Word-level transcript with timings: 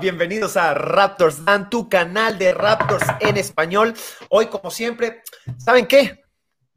Bienvenidos 0.00 0.56
a 0.56 0.72
Raptors 0.72 1.44
Dan, 1.44 1.68
tu 1.68 1.88
canal 1.88 2.38
de 2.38 2.54
Raptors 2.54 3.02
en 3.18 3.36
español. 3.36 3.92
Hoy, 4.28 4.46
como 4.46 4.70
siempre, 4.70 5.22
¿saben 5.58 5.86
qué? 5.86 6.22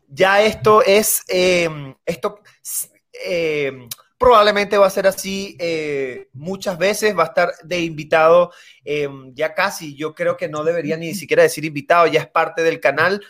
Ya 0.07 0.41
esto 0.41 0.81
es, 0.81 1.21
em, 1.27 1.93
esto 2.03 2.41
em, 3.13 3.87
probablemente 4.17 4.79
va 4.79 4.87
a 4.87 4.89
ser 4.89 5.05
así 5.05 5.55
eh, 5.59 6.29
muchas 6.33 6.79
veces, 6.79 7.15
va 7.15 7.25
a 7.25 7.27
estar 7.27 7.53
de 7.63 7.81
invitado 7.81 8.51
em, 8.83 9.31
ya 9.35 9.53
casi, 9.53 9.95
yo 9.95 10.15
creo 10.15 10.35
que 10.35 10.49
no 10.49 10.63
debería 10.63 10.97
ni 10.97 11.13
siquiera 11.13 11.43
decir 11.43 11.65
invitado, 11.65 12.07
ya 12.07 12.21
es 12.21 12.27
parte 12.27 12.63
del 12.63 12.79
canal, 12.79 13.23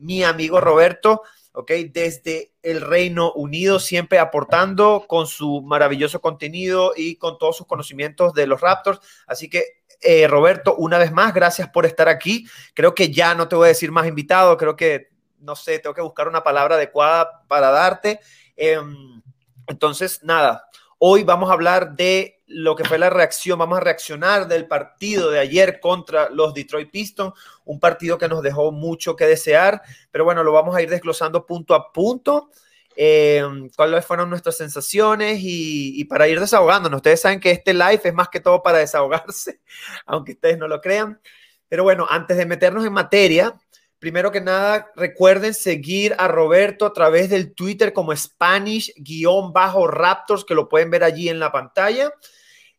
mi 0.00 0.24
amigo 0.24 0.60
Roberto. 0.60 1.22
¿Ok? 1.52 1.70
Desde 1.92 2.52
el 2.62 2.80
Reino 2.80 3.32
Unido, 3.32 3.78
siempre 3.78 4.18
aportando 4.18 5.04
con 5.06 5.26
su 5.26 5.62
maravilloso 5.62 6.20
contenido 6.20 6.92
y 6.96 7.16
con 7.16 7.38
todos 7.38 7.56
sus 7.56 7.66
conocimientos 7.66 8.32
de 8.32 8.46
los 8.46 8.60
Raptors. 8.60 9.00
Así 9.26 9.48
que, 9.48 9.82
eh, 10.00 10.26
Roberto, 10.26 10.74
una 10.76 10.98
vez 10.98 11.12
más, 11.12 11.32
gracias 11.34 11.68
por 11.68 11.86
estar 11.86 12.08
aquí. 12.08 12.46
Creo 12.74 12.94
que 12.94 13.12
ya 13.12 13.34
no 13.34 13.48
te 13.48 13.56
voy 13.56 13.66
a 13.66 13.68
decir 13.68 13.92
más 13.92 14.06
invitado, 14.06 14.56
creo 14.56 14.76
que, 14.76 15.10
no 15.38 15.56
sé, 15.56 15.78
tengo 15.78 15.94
que 15.94 16.02
buscar 16.02 16.28
una 16.28 16.42
palabra 16.42 16.76
adecuada 16.76 17.44
para 17.48 17.70
darte. 17.70 18.20
Em, 18.56 19.22
entonces, 19.66 20.22
nada, 20.22 20.64
hoy 20.98 21.22
vamos 21.22 21.50
a 21.50 21.54
hablar 21.54 21.94
de 21.94 22.41
lo 22.52 22.76
que 22.76 22.84
fue 22.84 22.98
la 22.98 23.10
reacción, 23.10 23.58
vamos 23.58 23.78
a 23.78 23.80
reaccionar 23.80 24.46
del 24.46 24.66
partido 24.66 25.30
de 25.30 25.38
ayer 25.38 25.80
contra 25.80 26.28
los 26.30 26.54
Detroit 26.54 26.90
Pistons, 26.90 27.34
un 27.64 27.80
partido 27.80 28.18
que 28.18 28.28
nos 28.28 28.42
dejó 28.42 28.72
mucho 28.72 29.16
que 29.16 29.26
desear, 29.26 29.80
pero 30.10 30.24
bueno, 30.24 30.44
lo 30.44 30.52
vamos 30.52 30.76
a 30.76 30.82
ir 30.82 30.90
desglosando 30.90 31.46
punto 31.46 31.74
a 31.74 31.92
punto. 31.92 32.50
Eh, 32.94 33.42
cuáles 33.74 34.04
fueron 34.04 34.28
nuestras 34.28 34.58
sensaciones 34.58 35.38
y, 35.42 36.04
para 36.04 36.28
ir 36.28 36.38
desahogándonos. 36.38 36.98
Ustedes 36.98 37.22
saben 37.22 37.40
que 37.40 37.50
este 37.50 37.72
live 37.72 38.02
es 38.04 38.12
más 38.12 38.28
que 38.28 38.40
todo 38.40 38.62
para 38.62 38.76
desahogarse, 38.78 39.60
aunque 40.06 40.32
ustedes 40.32 40.58
no 40.58 40.68
lo 40.68 40.78
crean. 40.80 41.20
Pero 41.68 41.84
bueno, 41.84 42.06
antes 42.08 42.36
de 42.36 42.44
meternos 42.44 42.84
en 42.84 42.92
materia, 42.92 43.54
primero 43.98 44.30
que 44.30 44.42
nada, 44.42 44.92
recuerden 44.94 45.54
seguir 45.54 46.14
a 46.18 46.28
Roberto 46.28 46.84
a 46.84 46.92
través 46.92 47.30
del 47.30 47.54
Twitter 47.54 47.94
como 47.94 48.14
Spanish-Raptors, 48.14 50.44
que 50.44 50.54
lo 50.54 50.68
pueden 50.68 50.90
ver 50.90 51.04
allí 51.04 51.30
en 51.30 51.38
la 51.38 51.50
pantalla. 51.50 52.12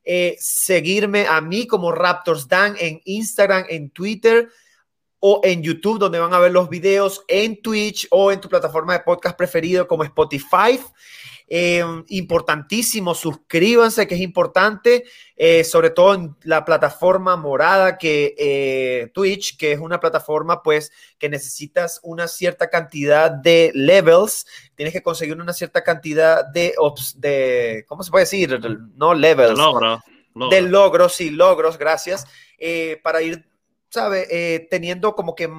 Eh, 0.04 0.36
seguirme 0.40 1.28
a 1.28 1.40
mí 1.40 1.66
como 1.66 1.92
Raptors 1.92 2.48
Dan 2.48 2.76
en 2.80 3.02
Instagram, 3.06 3.66
en 3.70 3.90
Twitter 3.90 4.50
o 5.20 5.40
en 5.44 5.64
YouTube, 5.64 6.00
donde 6.00 6.20
van 6.20 6.34
a 6.34 6.40
ver 6.40 6.52
los 6.52 6.68
videos, 6.70 7.23
en 7.30 7.62
Twitch 7.62 8.08
o 8.12 8.31
en 8.31 8.42
tu 8.42 8.50
plataforma 8.50 8.94
de 8.94 9.00
podcast 9.00 9.38
preferido 9.38 9.88
como 9.88 10.04
Spotify. 10.04 10.80
Em, 11.56 12.04
importantísimo, 12.08 13.14
suscríbanse, 13.14 14.08
que 14.08 14.16
es 14.16 14.22
importante, 14.22 15.04
eh, 15.36 15.64
sobre 15.64 15.92
todo 15.92 16.16
en 16.16 16.36
la 16.42 16.66
plataforma 16.66 17.38
morada 17.38 18.00
que 18.00 18.34
eh, 18.40 19.12
Twitch, 19.14 19.56
que 19.56 19.72
es 19.72 19.80
una 19.80 20.00
plataforma 20.00 20.64
pues 20.64 20.92
que 21.20 21.30
necesitas 21.30 22.00
una 22.02 22.28
cierta 22.28 22.72
cantidad 22.72 23.30
de 23.30 23.72
levels, 23.76 24.48
tienes 24.74 24.94
que 24.96 25.04
conseguir 25.04 25.40
una 25.40 25.54
cierta 25.54 25.84
cantidad 25.84 26.44
de, 26.44 26.74
de 27.18 27.86
¿cómo 27.88 28.02
se 28.02 28.09
puede 28.09 28.24
decir? 28.24 28.59
No 28.96 29.14
levels. 29.14 29.52
De 29.52 29.56
logros. 29.56 30.02
De 30.50 30.62
logros, 30.62 31.13
sí, 31.13 31.30
logros, 31.30 31.78
gracias, 31.78 32.25
eh, 32.58 33.00
para 33.03 33.22
ir, 33.22 33.47
¿sabe? 33.90 34.68
teniendo 34.72 35.13
como 35.13 35.36
que 35.36 35.52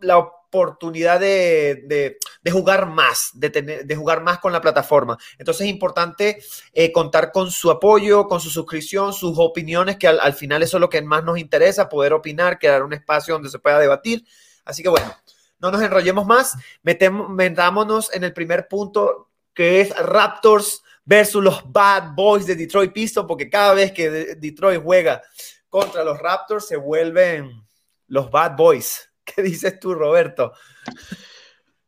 la 0.00 0.30
oportunidad 0.54 1.18
de, 1.18 2.18
jugar 2.50 2.86
más, 2.86 3.30
de, 3.34 3.50
tener, 3.50 3.84
de 3.84 3.96
jugar 3.96 4.22
más 4.22 4.38
con 4.38 4.52
la 4.52 4.60
plataforma. 4.60 5.18
Entonces 5.36 5.66
es 5.66 5.72
importante 5.72 6.38
eh, 6.72 6.92
contar 6.92 7.32
con 7.32 7.50
su 7.50 7.70
apoyo, 7.70 8.28
con 8.28 8.40
su 8.40 8.50
suscripción, 8.50 9.12
sus 9.12 9.34
opiniones, 9.38 9.96
que 9.96 10.06
al, 10.06 10.32
final 10.34 10.62
eso 10.62 10.76
es 10.76 10.80
lo 10.80 10.88
que 10.88 11.02
más 11.02 11.24
nos 11.24 11.38
interesa, 11.38 11.88
poder 11.88 12.12
opinar, 12.12 12.58
crear 12.58 12.84
un 12.84 12.92
espacio 12.92 13.34
donde 13.34 13.50
se 13.50 13.58
pueda 13.58 13.80
debatir. 13.80 14.24
Así 14.64 14.82
que 14.82 14.88
bueno, 14.88 15.12
no 15.58 15.72
nos 15.72 15.82
enrollemos 15.82 16.24
más, 16.24 16.54
metemos, 16.82 17.28
metámonos 17.30 18.14
en 18.14 18.22
el 18.22 18.32
primer 18.32 18.68
punto 18.68 19.30
que 19.52 19.80
es 19.80 19.96
Raptors 19.96 20.82
versus 21.04 21.42
los 21.42 21.72
Bad 21.72 22.14
Boys 22.14 22.46
de 22.46 22.54
Detroit 22.54 22.92
Pistons, 22.92 23.26
porque 23.26 23.50
cada 23.50 23.74
vez 23.74 23.92
que 23.92 24.08
Detroit 24.36 24.82
juega 24.82 25.20
contra 25.68 26.04
los 26.04 26.18
Raptors 26.20 26.68
se 26.68 26.76
vuelven 26.76 27.64
los 28.06 28.30
Bad 28.30 28.56
Boys. 28.56 29.10
¿Qué 29.24 29.42
dices 29.42 29.80
tú, 29.80 29.94
Roberto? 29.94 30.52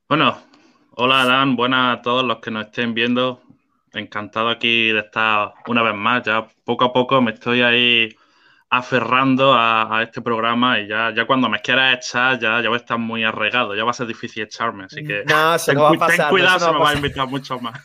Bueno, 0.08 0.38
hola 0.92 1.24
Dan, 1.24 1.56
buenas 1.56 1.98
a 1.98 2.02
todos 2.02 2.24
los 2.24 2.38
que 2.38 2.50
nos 2.50 2.66
estén 2.66 2.94
viendo. 2.94 3.42
Encantado 3.92 4.48
aquí 4.48 4.88
de 4.88 5.00
estar 5.00 5.54
una 5.66 5.82
vez 5.82 5.94
más. 5.94 6.22
Ya 6.24 6.46
poco 6.64 6.84
a 6.84 6.92
poco 6.92 7.20
me 7.20 7.32
estoy 7.32 7.62
ahí 7.62 8.08
aferrando 8.68 9.54
a, 9.54 10.02
este 10.02 10.20
programa 10.20 10.80
y 10.80 10.88
ya, 10.88 11.12
ya 11.14 11.24
cuando 11.26 11.48
me 11.48 11.60
quieras 11.60 11.98
echar 11.98 12.38
ya, 12.38 12.60
ya 12.60 12.68
voy 12.68 12.78
a 12.78 12.80
estar 12.80 12.98
muy 12.98 13.22
arregado, 13.22 13.76
ya 13.76 13.84
va 13.84 13.92
a 13.92 13.94
ser 13.94 14.08
difícil 14.08 14.42
echarme, 14.42 14.84
así 14.84 15.04
que 15.04 15.22
no, 15.24 15.56
se 15.56 15.72
ten, 15.72 15.80
va 15.80 15.90
a 15.90 15.92
pasar, 15.92 16.16
ten 16.16 16.28
cuidado, 16.30 16.58
se, 16.66 16.72
me 16.72 16.78
va 16.80 16.90
a 16.90 16.94
invitar 16.94 17.28
mucho 17.28 17.60
más. 17.60 17.80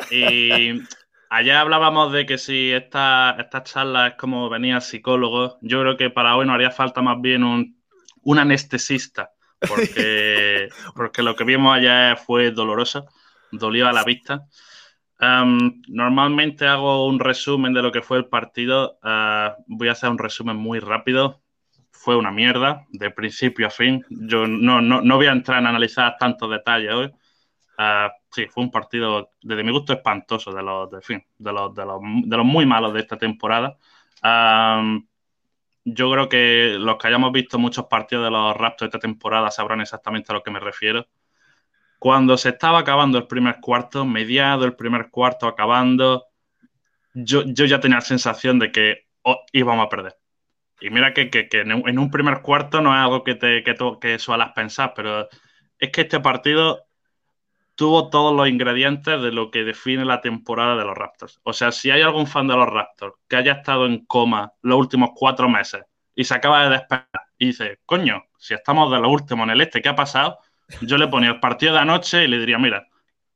y 0.10 0.80
Ayer 1.30 1.56
hablábamos 1.56 2.12
de 2.12 2.24
que 2.24 2.38
si 2.38 2.72
esta, 2.72 3.36
esta 3.38 3.62
charla 3.62 4.08
es 4.08 4.14
como 4.14 4.48
venía 4.48 4.76
el 4.76 4.82
psicólogo, 4.82 5.58
yo 5.60 5.80
creo 5.82 5.96
que 5.96 6.10
para 6.10 6.36
hoy 6.36 6.46
nos 6.46 6.54
haría 6.54 6.70
falta 6.70 7.02
más 7.02 7.20
bien 7.20 7.44
un, 7.44 7.78
un 8.22 8.38
anestesista, 8.38 9.30
porque, 9.66 10.68
porque 10.94 11.22
lo 11.22 11.36
que 11.36 11.44
vimos 11.44 11.76
ayer 11.76 12.16
fue 12.16 12.50
doloroso, 12.50 13.06
dolió 13.52 13.88
a 13.88 13.92
la 13.92 14.04
vista. 14.04 14.46
Normalmente 15.20 16.66
hago 16.66 17.06
un 17.06 17.18
resumen 17.18 17.74
de 17.74 17.82
lo 17.82 17.92
que 17.92 18.02
fue 18.02 18.18
el 18.18 18.26
partido. 18.26 18.98
Eh, 19.02 19.50
voy 19.66 19.88
a 19.88 19.92
hacer 19.92 20.10
un 20.10 20.18
resumen 20.18 20.56
muy 20.56 20.78
rápido. 20.78 21.42
Fue 21.90 22.16
una 22.16 22.30
mierda, 22.30 22.86
de 22.90 23.10
principio 23.10 23.66
a 23.66 23.70
fin. 23.70 24.04
Yo 24.08 24.46
no, 24.46 24.80
no, 24.80 25.02
no 25.02 25.16
voy 25.16 25.26
a 25.26 25.32
entrar 25.32 25.58
en 25.58 25.66
analizar 25.66 26.16
tantos 26.18 26.50
detalles 26.50 26.92
hoy. 26.92 27.06
Uh, 27.78 28.10
sí, 28.30 28.46
fue 28.46 28.64
un 28.64 28.70
partido, 28.70 29.32
desde 29.42 29.64
mi 29.64 29.72
gusto, 29.72 29.92
espantoso, 29.92 30.52
de 30.52 30.62
los, 30.62 30.90
de, 30.90 31.00
fin, 31.00 31.24
de 31.38 31.52
los, 31.52 31.74
de 31.74 31.84
los, 31.84 32.00
de 32.24 32.36
los 32.36 32.46
muy 32.46 32.66
malos 32.66 32.94
de 32.94 33.00
esta 33.00 33.16
temporada. 33.16 33.78
yo 35.84 36.10
creo 36.10 36.28
que 36.28 36.76
los 36.78 36.96
que 36.98 37.08
hayamos 37.08 37.32
visto 37.32 37.58
muchos 37.58 37.86
partidos 37.86 38.24
de 38.24 38.30
los 38.30 38.56
Raptors 38.56 38.88
esta 38.88 38.98
temporada 38.98 39.50
sabrán 39.50 39.80
exactamente 39.80 40.32
a 40.32 40.34
lo 40.34 40.42
que 40.42 40.50
me 40.50 40.60
refiero. 40.60 41.08
Cuando 41.98 42.36
se 42.36 42.50
estaba 42.50 42.80
acabando 42.80 43.18
el 43.18 43.26
primer 43.26 43.60
cuarto, 43.60 44.04
mediado 44.04 44.64
el 44.64 44.76
primer 44.76 45.10
cuarto, 45.10 45.48
acabando, 45.48 46.26
yo, 47.14 47.42
yo 47.44 47.64
ya 47.66 47.80
tenía 47.80 47.96
la 47.98 48.02
sensación 48.02 48.58
de 48.58 48.70
que 48.72 49.08
oh, 49.22 49.44
íbamos 49.52 49.86
a 49.86 49.88
perder. 49.88 50.16
Y 50.80 50.90
mira 50.90 51.12
que, 51.12 51.28
que, 51.30 51.48
que, 51.48 51.60
en 51.62 51.98
un 51.98 52.10
primer 52.10 52.40
cuarto 52.40 52.80
no 52.80 52.94
es 52.94 53.00
algo 53.00 53.24
que, 53.24 53.34
te, 53.34 53.64
que, 53.64 53.74
que 54.00 54.18
suelas 54.20 54.52
pensar, 54.54 54.92
pero 54.94 55.28
es 55.78 55.90
que 55.90 56.02
este 56.02 56.20
partido 56.20 56.87
tuvo 57.78 58.10
todos 58.10 58.34
los 58.34 58.48
ingredientes 58.48 59.22
de 59.22 59.30
lo 59.30 59.52
que 59.52 59.62
define 59.62 60.04
la 60.04 60.20
temporada 60.20 60.74
de 60.74 60.84
los 60.84 60.96
Raptors. 60.96 61.38
O 61.44 61.52
sea, 61.52 61.70
si 61.70 61.92
hay 61.92 62.02
algún 62.02 62.26
fan 62.26 62.48
de 62.48 62.56
los 62.56 62.66
Raptors 62.66 63.14
que 63.28 63.36
haya 63.36 63.52
estado 63.52 63.86
en 63.86 64.04
coma 64.04 64.52
los 64.62 64.76
últimos 64.76 65.10
cuatro 65.14 65.48
meses 65.48 65.84
y 66.12 66.24
se 66.24 66.34
acaba 66.34 66.64
de 66.64 66.70
despertar 66.70 67.22
y 67.38 67.46
dice, 67.46 67.78
coño, 67.86 68.24
si 68.36 68.54
estamos 68.54 68.90
de 68.90 68.98
lo 68.98 69.08
último 69.08 69.44
en 69.44 69.50
el 69.50 69.60
este, 69.60 69.80
¿qué 69.80 69.90
ha 69.90 69.94
pasado? 69.94 70.40
Yo 70.80 70.98
le 70.98 71.06
ponía 71.06 71.28
el 71.28 71.38
partido 71.38 71.72
de 71.72 71.78
anoche 71.78 72.24
y 72.24 72.26
le 72.26 72.40
diría, 72.40 72.58
mira, 72.58 72.84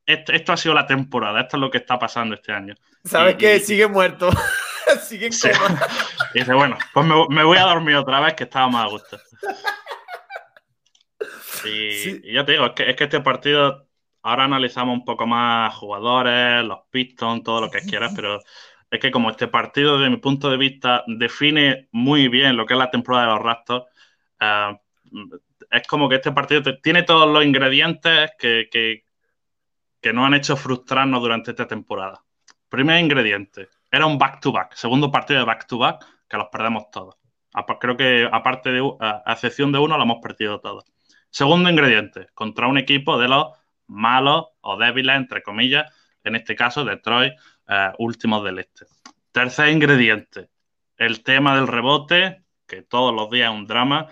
esto, 0.05 0.53
ha 0.53 0.57
sido 0.57 0.75
la 0.75 0.89
temporada, 0.89 1.43
esto 1.43 1.57
es 1.57 1.61
lo 1.61 1.71
que 1.71 1.79
está 1.79 1.97
pasando 1.97 2.35
este 2.35 2.51
año. 2.51 2.75
¿Sabes 3.05 3.37
qué? 3.37 3.61
Sigue 3.61 3.87
muerto. 3.87 4.29
Sigue 5.05 5.27
en 5.27 5.33
coma. 5.33 5.87
Y 6.35 6.41
dice, 6.41 6.53
bueno, 6.53 6.77
pues 6.93 7.07
me, 7.29 7.45
voy 7.45 7.59
a 7.59 7.63
dormir 7.63 7.95
otra 7.95 8.19
vez 8.19 8.35
que 8.35 8.45
estaba 8.45 8.69
más 8.69 8.87
a 8.87 8.89
gusto. 8.89 9.21
Y, 11.65 12.33
ya 12.33 12.45
te 12.45 12.53
digo, 12.53 12.75
es 12.77 12.97
que 12.97 13.05
este 13.05 13.21
partido 13.21 13.87
ahora 14.23 14.45
analizamos 14.45 14.95
un 14.95 15.05
poco 15.05 15.27
más 15.27 15.75
jugadores, 15.75 16.65
los 16.65 16.81
Pistons, 16.91 17.43
todo 17.43 17.61
lo 17.61 17.71
que 17.71 17.81
quieras, 17.81 18.13
pero 18.15 18.41
es 18.91 19.01
que 19.01 19.11
como 19.11 19.31
este 19.31 19.49
partido, 19.49 19.99
desde 19.99 20.11
mi 20.11 20.19
punto 20.19 20.51
de 20.51 20.57
vista, 20.57 21.05
define 21.07 21.89
muy 21.93 22.29
bien 22.29 22.57
lo 22.57 22.67
que 22.67 22.75
es 22.75 22.79
la 22.79 22.91
temporada 22.91 23.27
de 23.27 23.33
los 23.33 23.43
Raptors, 23.43 23.87
eh, 24.41 24.77
es 25.71 25.87
como 25.87 26.09
que 26.09 26.17
este 26.17 26.33
partido 26.33 26.63
tiene 26.83 27.03
todos 27.03 27.33
los 27.33 27.45
ingredientes 27.45 28.33
que, 28.39 28.69
que, 28.71 29.05
que 30.01 30.13
nos 30.13 30.27
han 30.27 30.35
hecho 30.35 30.57
frustrarnos 30.57 31.21
durante 31.21 31.53
esta 31.53 31.67
temporada. 31.67 32.23
Primer 32.69 33.01
ingrediente, 33.01 33.69
era 33.91 34.07
un 34.07 34.19
back-to-back, 34.19 34.75
segundo 34.75 35.11
partido 35.11 35.41
de 35.41 35.47
back-to-back, 35.47 36.05
que 36.29 36.37
los 36.37 36.49
perdemos 36.49 36.91
todos. 36.91 37.17
Creo 37.81 37.97
que 37.97 38.29
aparte 38.31 38.71
de, 38.71 38.81
a 39.01 39.33
excepción 39.33 39.73
de 39.73 39.79
uno, 39.79 39.97
lo 39.97 40.05
hemos 40.05 40.21
perdido 40.23 40.61
todos. 40.61 40.85
Segundo 41.31 41.69
ingrediente, 41.69 42.29
contra 42.35 42.67
un 42.67 42.79
equipo 42.79 43.19
de 43.19 43.29
los 43.29 43.47
malos 43.93 44.47
o 44.61 44.77
débiles, 44.77 45.17
entre 45.17 45.43
comillas, 45.43 45.93
en 46.25 46.37
este 46.37 46.57
caso 46.57 46.85
Detroit, 46.85 47.35
eh, 47.69 47.93
últimos 47.99 48.45
del 48.45 48.59
este. 48.59 48.87
Tercer 49.33 49.69
ingrediente, 49.69 50.49
el 50.97 51.23
tema 51.23 51.55
del 51.57 51.69
rebote, 51.69 52.43
que 52.67 52.83
todos 52.83 53.15
los 53.15 53.31
días 53.31 53.51
es 53.53 53.59
un 53.59 53.67
drama. 53.67 54.09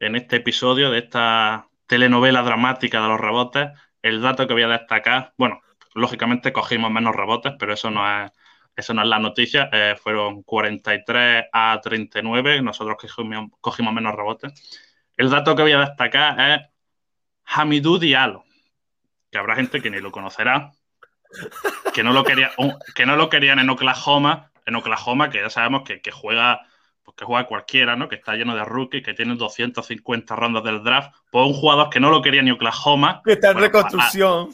En 0.00 0.16
este 0.16 0.36
episodio 0.36 0.90
de 0.90 0.98
esta 0.98 1.68
telenovela 1.86 2.42
dramática 2.42 3.00
de 3.00 3.08
los 3.08 3.20
rebotes, 3.20 3.70
el 4.02 4.20
dato 4.20 4.46
que 4.46 4.54
voy 4.54 4.62
a 4.62 4.68
destacar, 4.68 5.34
bueno, 5.36 5.60
lógicamente 5.94 6.52
cogimos 6.52 6.90
menos 6.90 7.14
rebotes, 7.14 7.54
pero 7.58 7.72
eso 7.74 7.90
no 7.90 8.24
es, 8.24 8.32
eso 8.74 8.94
no 8.94 9.02
es 9.02 9.08
la 9.08 9.18
noticia, 9.18 9.68
eh, 9.72 9.96
fueron 10.00 10.42
43 10.42 11.46
a 11.52 11.80
39, 11.82 12.62
nosotros 12.62 12.96
cogimos, 13.00 13.50
cogimos 13.60 13.92
menos 13.92 14.14
rebotes. 14.14 14.52
El 15.16 15.30
dato 15.30 15.54
que 15.54 15.62
voy 15.62 15.72
a 15.72 15.80
destacar 15.80 16.40
es 16.40 16.68
Hamidou 17.44 17.98
Diallo, 17.98 18.44
que 19.32 19.38
habrá 19.38 19.56
gente 19.56 19.80
que 19.80 19.90
ni 19.90 19.98
lo 19.98 20.12
conocerá, 20.12 20.72
que 21.94 22.04
no 22.04 22.12
lo, 22.12 22.22
quería, 22.22 22.52
que 22.94 23.06
no 23.06 23.16
lo 23.16 23.30
querían 23.30 23.58
en 23.58 23.70
Oklahoma, 23.70 24.52
en 24.66 24.76
Oklahoma, 24.76 25.30
que 25.30 25.40
ya 25.40 25.48
sabemos 25.48 25.82
que, 25.84 26.00
juega 26.12 26.60
pues 27.02 27.16
que 27.16 27.24
juega 27.24 27.48
cualquiera, 27.48 27.96
¿no? 27.96 28.08
Que 28.08 28.16
está 28.16 28.34
lleno 28.34 28.54
de 28.54 28.64
rookies, 28.64 29.02
que 29.02 29.14
tiene 29.14 29.34
250 29.34 30.36
rondas 30.36 30.62
del 30.62 30.84
draft. 30.84 31.16
Pues 31.32 31.46
un 31.46 31.54
jugador 31.54 31.90
que 31.90 31.98
no 31.98 32.10
lo 32.10 32.22
quería 32.22 32.42
ni 32.42 32.52
Oklahoma. 32.52 33.22
Que 33.24 33.32
está 33.32 33.50
en 33.50 33.58
reconstrucción. 33.58 34.50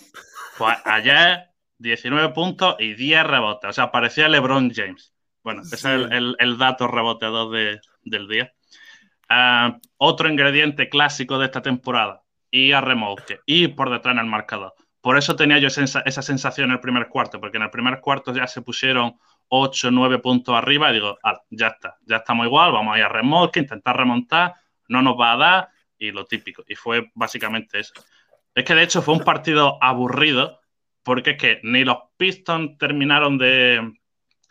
pues 0.56 0.78
ayer 0.84 1.48
19 1.78 2.30
puntos 2.30 2.76
y 2.78 2.94
10 2.94 3.24
rebotes. 3.24 3.68
O 3.68 3.72
sea, 3.72 3.90
parecía 3.90 4.28
LeBron 4.28 4.72
James. 4.72 5.12
Bueno, 5.42 5.62
ese 5.62 5.74
es 5.74 5.82
el, 6.38 6.58
dato 6.58 6.86
reboteador 6.86 7.80
del 8.02 8.28
día. 8.28 8.52
Ah, 9.28 9.76
otro 9.96 10.28
ingrediente 10.28 10.88
clásico 10.88 11.38
de 11.38 11.46
esta 11.46 11.60
temporada, 11.62 12.22
y 12.50 12.72
a 12.72 12.80
remolque, 12.80 13.40
y 13.46 13.68
por 13.68 13.90
detrás 13.90 14.14
en 14.14 14.20
el 14.20 14.26
marcador. 14.26 14.74
Por 15.00 15.16
eso 15.16 15.36
tenía 15.36 15.58
yo 15.58 15.68
esa 15.68 16.22
sensación 16.22 16.70
en 16.70 16.72
el 16.72 16.80
primer 16.80 17.08
cuarto, 17.08 17.40
porque 17.40 17.56
en 17.56 17.62
el 17.62 17.70
primer 17.70 18.00
cuarto 18.00 18.34
ya 18.34 18.46
se 18.46 18.62
pusieron 18.62 19.16
8, 19.48 19.90
9 19.90 20.18
puntos 20.18 20.54
arriba 20.54 20.90
y 20.90 20.94
digo, 20.94 21.18
ya 21.50 21.68
está, 21.68 21.96
ya 22.04 22.16
estamos 22.16 22.46
igual, 22.46 22.72
vamos 22.72 22.94
a 22.94 22.98
ir 22.98 23.04
a 23.04 23.08
remolque, 23.08 23.60
intentar 23.60 23.96
remontar, 23.96 24.54
no 24.88 25.02
nos 25.02 25.18
va 25.18 25.32
a 25.32 25.36
dar 25.36 25.68
y 25.98 26.10
lo 26.10 26.24
típico. 26.24 26.64
Y 26.68 26.74
fue 26.74 27.10
básicamente 27.14 27.78
eso. 27.78 27.94
Es 28.54 28.64
que 28.64 28.74
de 28.74 28.82
hecho 28.82 29.02
fue 29.02 29.14
un 29.14 29.24
partido 29.24 29.78
aburrido 29.80 30.60
porque 31.02 31.30
es 31.30 31.38
que 31.38 31.60
ni 31.62 31.84
los 31.84 31.96
Pistons 32.16 32.76
terminaron 32.76 33.38
de, 33.38 33.92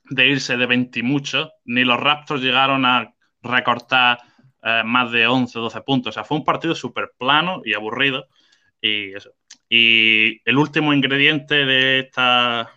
irse 0.10 0.58
de 0.58 0.66
20 0.66 1.00
y 1.00 1.04
mucho, 1.04 1.52
ni 1.66 1.84
los 1.84 2.00
Raptors 2.00 2.42
llegaron 2.42 2.86
a 2.86 3.14
recortar 3.42 4.20
eh, 4.64 4.84
más 4.86 5.12
de 5.12 5.28
11 5.28 5.60
o 5.60 5.62
12 5.64 5.82
puntos. 5.82 6.10
O 6.12 6.14
sea, 6.14 6.24
fue 6.24 6.38
un 6.38 6.44
partido 6.44 6.76
súper 6.76 7.12
plano 7.18 7.62
y 7.66 7.74
aburrido. 7.74 8.28
Y 8.82 9.14
eso. 9.16 9.32
Y 9.70 10.42
el 10.50 10.58
último 10.58 10.94
ingrediente 10.94 11.66
de 11.66 12.00
esta, 12.00 12.72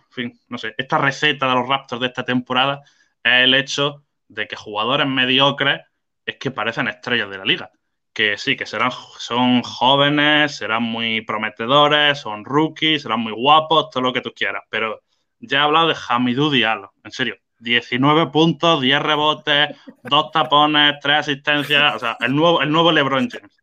no 0.49 0.57
sé, 0.57 0.75
esta 0.77 0.97
receta 0.97 1.47
de 1.47 1.55
los 1.55 1.67
Raptors 1.67 2.01
de 2.01 2.07
esta 2.07 2.25
temporada 2.25 2.81
es 3.23 3.43
el 3.43 3.53
hecho 3.53 4.05
de 4.27 4.47
que 4.47 4.55
jugadores 4.55 5.07
mediocres 5.07 5.81
es 6.25 6.37
que 6.37 6.51
parecen 6.51 6.87
estrellas 6.87 7.29
de 7.29 7.37
la 7.37 7.45
liga. 7.45 7.71
Que 8.13 8.37
sí, 8.37 8.57
que 8.57 8.65
serán, 8.65 8.91
son 9.19 9.63
jóvenes, 9.63 10.57
serán 10.57 10.83
muy 10.83 11.21
prometedores, 11.21 12.19
son 12.19 12.43
rookies, 12.43 13.03
serán 13.03 13.21
muy 13.21 13.31
guapos, 13.31 13.89
todo 13.89 14.03
lo 14.03 14.13
que 14.13 14.21
tú 14.21 14.33
quieras. 14.33 14.63
Pero 14.69 15.01
ya 15.39 15.59
he 15.59 15.61
hablado 15.61 15.87
de 15.87 15.95
Hamidou 16.09 16.49
Diallo, 16.49 16.93
en 17.03 17.11
serio. 17.11 17.37
19 17.61 18.27
puntos, 18.27 18.81
10 18.81 19.01
rebotes, 19.01 19.75
2 20.03 20.31
tapones, 20.31 20.95
3 21.01 21.17
asistencias. 21.17 21.95
O 21.95 21.99
sea, 21.99 22.17
el 22.19 22.35
nuevo, 22.35 22.61
el 22.61 22.71
nuevo 22.71 22.91
LeBron 22.91 23.29
James. 23.29 23.61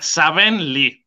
Saben 0.00 0.72
Lee, 0.72 1.06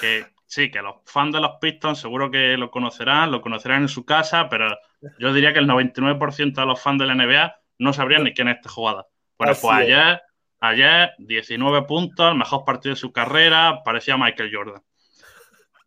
que 0.00 0.26
sí, 0.46 0.70
que 0.70 0.80
los 0.80 0.96
fans 1.04 1.34
de 1.34 1.40
los 1.40 1.52
Pistons 1.60 1.98
seguro 1.98 2.30
que 2.30 2.56
lo 2.56 2.70
conocerán, 2.70 3.30
lo 3.30 3.40
conocerán 3.40 3.82
en 3.82 3.88
su 3.88 4.04
casa, 4.04 4.48
pero 4.48 4.78
yo 5.18 5.32
diría 5.32 5.52
que 5.52 5.58
el 5.58 5.68
99% 5.68 6.54
de 6.54 6.66
los 6.66 6.80
fans 6.80 7.00
de 7.00 7.06
la 7.06 7.14
NBA 7.14 7.54
no 7.78 7.92
sabrían 7.92 8.24
ni 8.24 8.32
quién 8.32 8.48
es 8.48 8.56
este 8.56 8.68
jugador. 8.68 9.06
Bueno, 9.36 9.54
pues 9.60 9.74
ayer, 9.74 10.22
ayer, 10.60 11.12
19 11.18 11.82
puntos, 11.82 12.30
el 12.30 12.38
mejor 12.38 12.64
partido 12.64 12.94
de 12.94 13.00
su 13.00 13.12
carrera, 13.12 13.82
parecía 13.84 14.16
Michael 14.16 14.50
Jordan. 14.54 14.82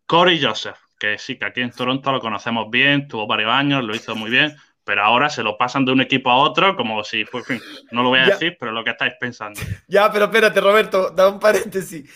Corey 0.04 0.42
Joseph, 0.42 0.78
que 0.98 1.18
sí, 1.18 1.38
que 1.38 1.46
aquí 1.46 1.62
en 1.62 1.70
Toronto 1.70 2.12
lo 2.12 2.20
conocemos 2.20 2.68
bien, 2.70 3.08
tuvo 3.08 3.26
varios 3.26 3.50
años, 3.50 3.84
lo 3.84 3.94
hizo 3.94 4.14
muy 4.14 4.30
bien, 4.30 4.54
pero 4.88 5.04
ahora 5.04 5.28
se 5.28 5.42
lo 5.42 5.58
pasan 5.58 5.84
de 5.84 5.92
un 5.92 6.00
equipo 6.00 6.30
a 6.30 6.36
otro 6.36 6.74
como 6.74 7.04
si, 7.04 7.26
pues, 7.26 7.44
no 7.90 8.02
lo 8.02 8.08
voy 8.08 8.20
a 8.20 8.24
decir, 8.24 8.56
pero 8.58 8.72
lo 8.72 8.82
que 8.82 8.92
estáis 8.92 9.12
pensando. 9.20 9.60
Ya, 9.86 10.10
pero 10.10 10.24
espérate, 10.24 10.62
Roberto, 10.62 11.10
da 11.10 11.28
un 11.28 11.38
paréntesis. 11.38 12.10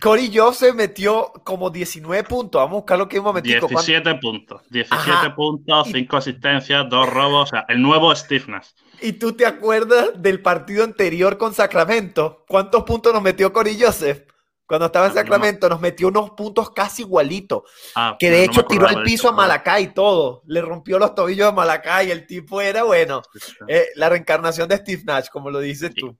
Corey 0.00 0.28
Joseph 0.34 0.74
metió 0.74 1.32
como 1.44 1.70
19 1.70 2.24
puntos. 2.24 2.60
Vamos 2.60 2.72
a 2.72 2.78
buscar 2.78 2.98
lo 2.98 3.08
que 3.08 3.18
hemos 3.18 3.32
metido. 3.32 3.68
17 3.68 4.16
puntos. 4.16 4.62
17 4.70 5.30
puntos, 5.30 5.88
5 5.92 6.16
asistencias, 6.16 6.88
2 6.88 7.08
robos. 7.08 7.42
O 7.42 7.46
sea, 7.46 7.66
el 7.68 7.80
nuevo 7.80 8.12
Stiffness. 8.16 8.74
¿Y 9.00 9.12
tú 9.12 9.34
te 9.34 9.46
acuerdas 9.46 10.10
del 10.16 10.42
partido 10.42 10.82
anterior 10.82 11.38
con 11.38 11.54
Sacramento? 11.54 12.44
¿Cuántos 12.48 12.82
puntos 12.82 13.12
nos 13.12 13.22
metió 13.22 13.52
Corey 13.52 13.80
Joseph? 13.80 14.24
Cuando 14.72 14.86
estaba 14.86 15.08
en 15.08 15.12
Sacramento, 15.12 15.68
nos 15.68 15.82
metió 15.82 16.08
unos 16.08 16.30
puntos 16.30 16.70
casi 16.70 17.02
igualitos. 17.02 17.64
Ah, 17.94 18.16
que 18.18 18.30
de 18.30 18.42
hecho 18.42 18.64
tiró 18.64 18.88
al 18.88 19.02
piso 19.02 19.28
a 19.28 19.32
Malacay 19.32 19.84
y 19.84 19.86
todo. 19.88 20.42
Le 20.46 20.62
rompió 20.62 20.98
los 20.98 21.14
tobillos 21.14 21.46
a 21.46 21.52
Malacay. 21.52 22.10
El 22.10 22.26
tipo 22.26 22.58
era, 22.58 22.82
bueno, 22.82 23.20
eh, 23.68 23.88
la 23.96 24.08
reencarnación 24.08 24.70
de 24.70 24.78
Steve 24.78 25.02
Nash, 25.04 25.26
como 25.30 25.50
lo 25.50 25.58
dices 25.58 25.94
tú. 25.94 26.16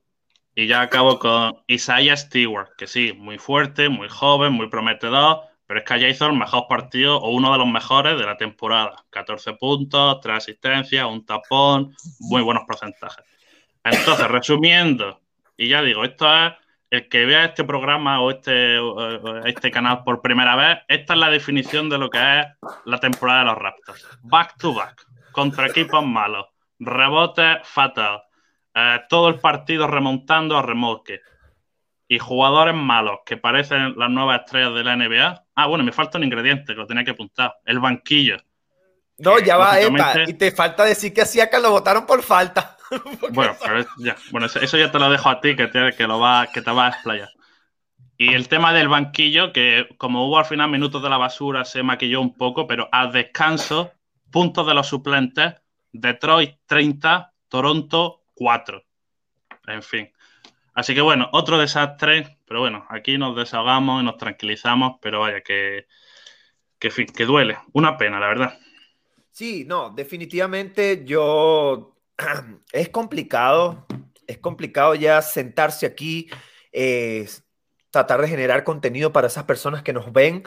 Y 0.55 0.67
ya 0.67 0.83
acabo 0.83 1.19
con 1.19 1.63
Isaiah 1.67 2.15
Stewart, 2.15 2.69
que 2.77 2.87
sí, 2.87 3.15
muy 3.15 3.39
fuerte, 3.39 3.89
muy 3.89 4.11
joven, 4.11 4.53
muy 4.53 4.69
prometedor, 4.69 5.45
pero 5.67 5.81
es 5.81 5.87
que 5.87 5.99
ya 5.99 6.09
hizo 6.09 6.27
el 6.27 6.35
mejor 6.35 6.67
partido 6.69 7.17
o 7.17 7.31
uno 7.31 7.53
de 7.53 7.59
los 7.59 7.69
mejores 7.69 8.19
de 8.19 8.27
la 8.27 8.37
temporada. 8.37 9.03
14 9.09 9.55
puntos, 9.55 10.21
3 10.21 10.37
asistencias, 10.37 11.07
un 11.07 11.25
tapón, 11.25 11.97
muy 12.21 12.43
buenos 12.43 12.65
porcentajes. 12.67 13.25
Entonces, 13.83 14.29
resumiendo, 14.29 15.23
y 15.57 15.69
ya 15.69 15.81
digo, 15.81 16.05
esto 16.05 16.27
es 16.31 16.53
el 16.93 17.09
que 17.09 17.25
vea 17.25 17.47
este 17.47 17.65
programa 17.65 18.21
o 18.21 18.31
este, 18.31 18.77
este 19.47 19.71
canal 19.71 20.05
por 20.05 20.21
primera 20.21 20.55
vez, 20.57 20.79
esta 20.89 21.15
es 21.15 21.19
la 21.19 21.31
definición 21.31 21.89
de 21.89 21.97
lo 21.97 22.11
que 22.11 22.19
es 22.19 22.47
la 22.85 23.01
temporada 23.01 23.39
de 23.39 23.45
los 23.47 23.57
Raptors. 23.57 24.07
Back 24.21 24.59
to 24.59 24.75
back, 24.75 25.07
contra 25.33 25.69
equipos 25.69 26.05
malos, 26.05 26.49
rebote 26.79 27.61
fatal, 27.65 28.23
eh, 28.75 29.01
todo 29.09 29.31
el 29.31 29.41
partido 29.41 29.87
remontando 29.87 30.59
a 30.59 30.61
remolque. 30.61 31.23
Y 32.09 32.19
jugadores 32.19 32.75
malos 32.75 33.21
que 33.25 33.39
parecen 33.39 33.95
las 33.97 34.11
nuevas 34.11 34.41
estrellas 34.41 34.75
de 34.75 34.85
la 34.85 34.95
NBA. 34.95 35.45
Ah, 35.55 35.67
bueno, 35.69 35.85
me 35.85 35.93
falta 35.93 36.19
un 36.19 36.25
ingrediente 36.25 36.75
que 36.75 36.79
lo 36.79 36.87
tenía 36.87 37.05
que 37.05 37.13
apuntar. 37.13 37.55
El 37.65 37.81
banquillo. 37.81 38.37
No, 39.17 39.39
ya 39.39 39.57
va, 39.57 39.81
Epa. 39.81 40.25
Y 40.27 40.35
te 40.35 40.51
falta 40.51 40.85
decir 40.85 41.15
que 41.15 41.25
que 41.25 41.59
lo 41.59 41.71
votaron 41.71 42.05
por 42.05 42.23
falta. 42.23 42.72
bueno, 43.33 43.57
ya, 43.99 44.17
bueno, 44.31 44.47
eso 44.47 44.77
ya 44.77 44.91
te 44.91 44.99
lo 44.99 45.11
dejo 45.11 45.29
a 45.29 45.41
ti, 45.41 45.57
que 45.57 45.69
te, 45.69 45.93
que 45.97 46.07
lo 46.07 46.19
va, 46.19 46.47
que 46.53 46.63
te 46.63 46.71
va 46.71 46.87
a 46.87 46.91
explayar. 46.91 47.31
Y 48.17 48.35
el 48.35 48.49
tema 48.49 48.73
del 48.73 48.89
banquillo, 48.89 49.53
que 49.53 49.89
como 49.99 50.27
hubo 50.27 50.39
al 50.39 50.45
final 50.45 50.71
minutos 50.71 51.03
de 51.03 51.11
la 51.11 51.19
basura, 51.19 51.65
se 51.65 51.83
maquilló 51.83 52.21
un 52.21 52.37
poco, 52.37 52.67
pero 52.67 52.89
al 52.93 53.13
descanso, 53.13 53.93
puntos 54.31 54.67
de 54.67 54.75
los 54.75 54.87
suplentes, 54.87 55.55
Detroit 55.93 56.57
30, 56.67 57.33
Toronto 57.49 58.23
4. 58.35 58.83
En 59.67 59.83
fin. 59.83 60.13
Así 60.75 60.95
que 60.95 61.01
bueno, 61.01 61.29
otro 61.33 61.59
desastre, 61.59 62.39
pero 62.47 62.61
bueno, 62.61 62.87
aquí 62.89 63.19
nos 63.19 63.37
desahogamos 63.37 64.03
y 64.03 64.05
nos 64.05 64.17
tranquilizamos, 64.17 64.99
pero 65.03 65.21
vaya, 65.21 65.43
que, 65.43 65.87
que, 66.79 66.91
que 66.91 67.25
duele. 67.25 67.59
Una 67.73 67.97
pena, 67.99 68.19
la 68.21 68.29
verdad. 68.29 68.59
Sí, 69.31 69.65
no, 69.67 69.91
definitivamente 69.91 71.05
yo... 71.05 71.97
Es 72.73 72.89
complicado, 72.89 73.87
es 74.27 74.39
complicado 74.39 74.95
ya 74.95 75.21
sentarse 75.23 75.87
aquí, 75.87 76.29
eh, 76.73 77.29
tratar 77.91 78.21
de 78.23 78.29
generar 78.29 78.65
contenido 78.65 79.13
para 79.13 79.27
esas 79.27 79.45
personas 79.45 79.83
que 79.83 79.93
nos 79.93 80.13
ven 80.13 80.45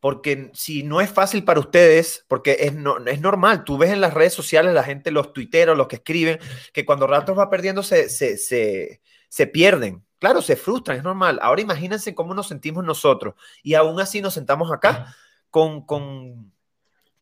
porque 0.00 0.50
si 0.54 0.82
no 0.82 1.00
es 1.00 1.10
fácil 1.10 1.44
para 1.44 1.60
ustedes, 1.60 2.24
porque 2.28 2.56
es, 2.60 2.74
no, 2.74 2.98
es 2.98 3.20
normal, 3.20 3.64
tú 3.64 3.78
ves 3.78 3.90
en 3.90 4.00
las 4.00 4.14
redes 4.14 4.32
sociales 4.32 4.72
la 4.72 4.84
gente, 4.84 5.10
los 5.10 5.32
tuiteros, 5.32 5.76
los 5.76 5.88
que 5.88 5.96
escriben, 5.96 6.38
que 6.72 6.84
cuando 6.84 7.06
Raptors 7.06 7.38
va 7.38 7.50
perdiendo 7.50 7.82
se, 7.82 8.08
se, 8.08 8.38
se, 8.38 9.00
se, 9.28 9.46
pierden. 9.46 10.04
Claro, 10.20 10.42
se 10.42 10.56
frustran, 10.56 10.98
es 10.98 11.04
normal. 11.04 11.38
Ahora 11.42 11.62
imagínense 11.62 12.14
cómo 12.14 12.34
nos 12.34 12.48
sentimos 12.48 12.84
nosotros 12.84 13.34
y 13.62 13.74
aún 13.74 14.00
así 14.00 14.20
nos 14.20 14.34
sentamos 14.34 14.72
acá 14.72 15.14
con, 15.50 15.84
con, 15.84 16.52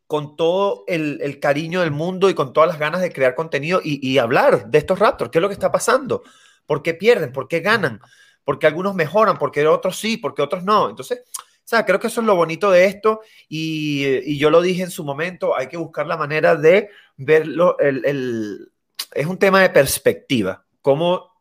con 0.07 0.37
todo 0.37 0.85
el, 0.87 1.41
cariño 1.41 1.81
del 1.81 1.91
mundo 1.91 2.31
y 2.31 2.35
con 2.35 2.53
todas 2.53 2.69
las 2.69 2.79
ganas 2.79 3.01
de 3.01 3.13
crear 3.13 3.35
contenido 3.35 3.81
y, 3.83 4.19
hablar 4.19 4.69
de 4.69 4.79
estos 4.79 4.99
Raptors, 4.99 5.31
qué 5.31 5.39
es 5.39 5.43
lo 5.43 5.49
que 5.49 5.55
está 5.55 5.73
pasando, 5.73 6.23
por 6.67 6.83
qué 6.83 6.95
pierden, 6.95 7.33
por 7.33 7.49
qué 7.49 7.61
ganan, 7.61 8.01
porque 8.45 8.67
algunos 8.67 8.95
mejoran, 8.95 9.39
porque 9.39 9.67
otros 9.67 9.99
sí, 9.99 10.17
porque 10.17 10.43
otros 10.43 10.63
no. 10.63 10.89
Entonces, 10.89 11.23
o 11.39 11.69
sea, 11.69 11.85
creo 11.85 11.99
que 11.99 12.07
eso 12.07 12.21
es 12.21 12.27
lo 12.27 12.37
bonito 12.37 12.71
de 12.71 12.87
esto 12.87 13.21
y, 13.49 14.39
yo 14.39 14.51
lo 14.51 14.61
dije 14.63 14.85
en 14.85 14.91
su 14.91 15.05
momento, 15.05 15.57
hay 15.57 15.67
que 15.67 15.77
buscar 15.77 16.07
la 16.07 16.17
manera 16.17 16.55
de 16.55 16.89
verlo, 17.17 17.77
el, 17.81 18.71
es 19.13 19.27
un 19.27 19.39
tema 19.39 19.61
de 19.61 19.71
perspectiva, 19.71 20.65
cómo, 20.81 21.36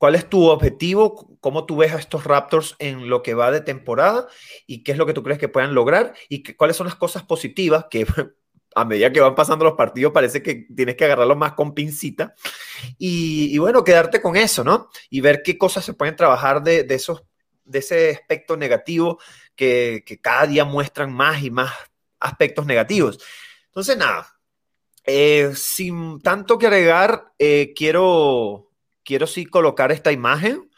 cuál 0.00 0.14
es 0.14 0.30
tu 0.30 0.48
objetivo, 0.48 1.36
cómo 1.40 1.66
tú 1.66 1.76
ves 1.76 1.92
a 1.92 1.98
estos 1.98 2.24
Raptors 2.24 2.74
en 2.78 3.10
lo 3.10 3.22
que 3.22 3.34
va 3.34 3.50
de 3.50 3.60
temporada 3.60 4.28
y 4.66 4.82
qué 4.82 4.92
es 4.92 4.98
lo 4.98 5.04
que 5.04 5.12
tú 5.12 5.22
crees 5.22 5.38
que 5.38 5.48
puedan 5.48 5.74
lograr 5.74 6.14
y 6.30 6.42
cuáles 6.54 6.78
son 6.78 6.86
las 6.86 6.96
cosas 6.96 7.22
positivas 7.22 7.84
que 7.90 8.06
a 8.74 8.84
medida 8.86 9.12
que 9.12 9.20
van 9.20 9.34
pasando 9.34 9.66
los 9.66 9.74
partidos 9.74 10.10
parece 10.10 10.42
que 10.42 10.66
tienes 10.74 10.96
que 10.96 11.04
agarrarlos 11.04 11.36
más 11.36 11.52
con 11.52 11.74
pincita 11.74 12.34
y, 12.96 13.58
bueno, 13.58 13.84
quedarte 13.84 14.22
con 14.22 14.36
eso, 14.36 14.64
¿no? 14.64 14.88
Y 15.10 15.20
ver 15.20 15.42
qué 15.42 15.58
cosas 15.58 15.84
se 15.84 15.92
pueden 15.92 16.16
trabajar 16.16 16.62
de, 16.62 16.84
de 16.84 16.94
esos 16.94 17.22
de 17.66 17.80
ese 17.80 18.10
aspecto 18.12 18.56
negativo 18.56 19.18
que, 19.54 20.02
cada 20.22 20.46
día 20.46 20.64
muestran 20.64 21.12
más 21.12 21.42
y 21.42 21.50
más 21.50 21.74
aspectos 22.20 22.64
negativos. 22.64 23.18
Entonces, 23.66 23.98
nada, 23.98 24.26
Eh, 25.04 25.52
sin 25.56 26.20
tanto 26.20 26.58
que 26.58 26.66
agregar, 26.66 27.32
eh, 27.38 27.72
quiero, 27.74 28.69
quiero 29.04 29.26
sí 29.26 29.46
colocar 29.46 29.92
esta 29.92 30.12
imagen 30.12 30.70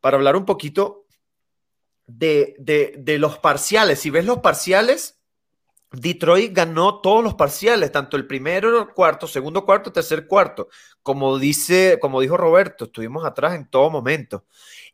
para 0.00 0.16
hablar 0.16 0.36
un 0.36 0.44
poquito 0.44 1.06
de, 2.06 2.54
de, 2.58 3.18
los 3.18 3.38
parciales. 3.38 4.00
Si 4.00 4.10
ves 4.10 4.24
los 4.24 4.38
parciales, 4.38 5.20
Detroit 5.92 6.52
ganó 6.52 7.00
todos 7.00 7.24
los 7.24 7.34
parciales, 7.34 7.90
tanto 7.92 8.16
el 8.16 8.26
primero, 8.26 8.92
cuarto, 8.94 9.26
segundo, 9.26 9.64
cuarto, 9.64 9.92
tercer, 9.92 10.26
cuarto. 10.26 10.68
Como 11.02 11.38
dice, 11.38 11.98
como 12.00 12.20
dijo 12.20 12.36
Roberto, 12.36 12.84
estuvimos 12.84 13.24
atrás 13.24 13.54
en 13.54 13.68
todo 13.68 13.90
momento. 13.90 14.44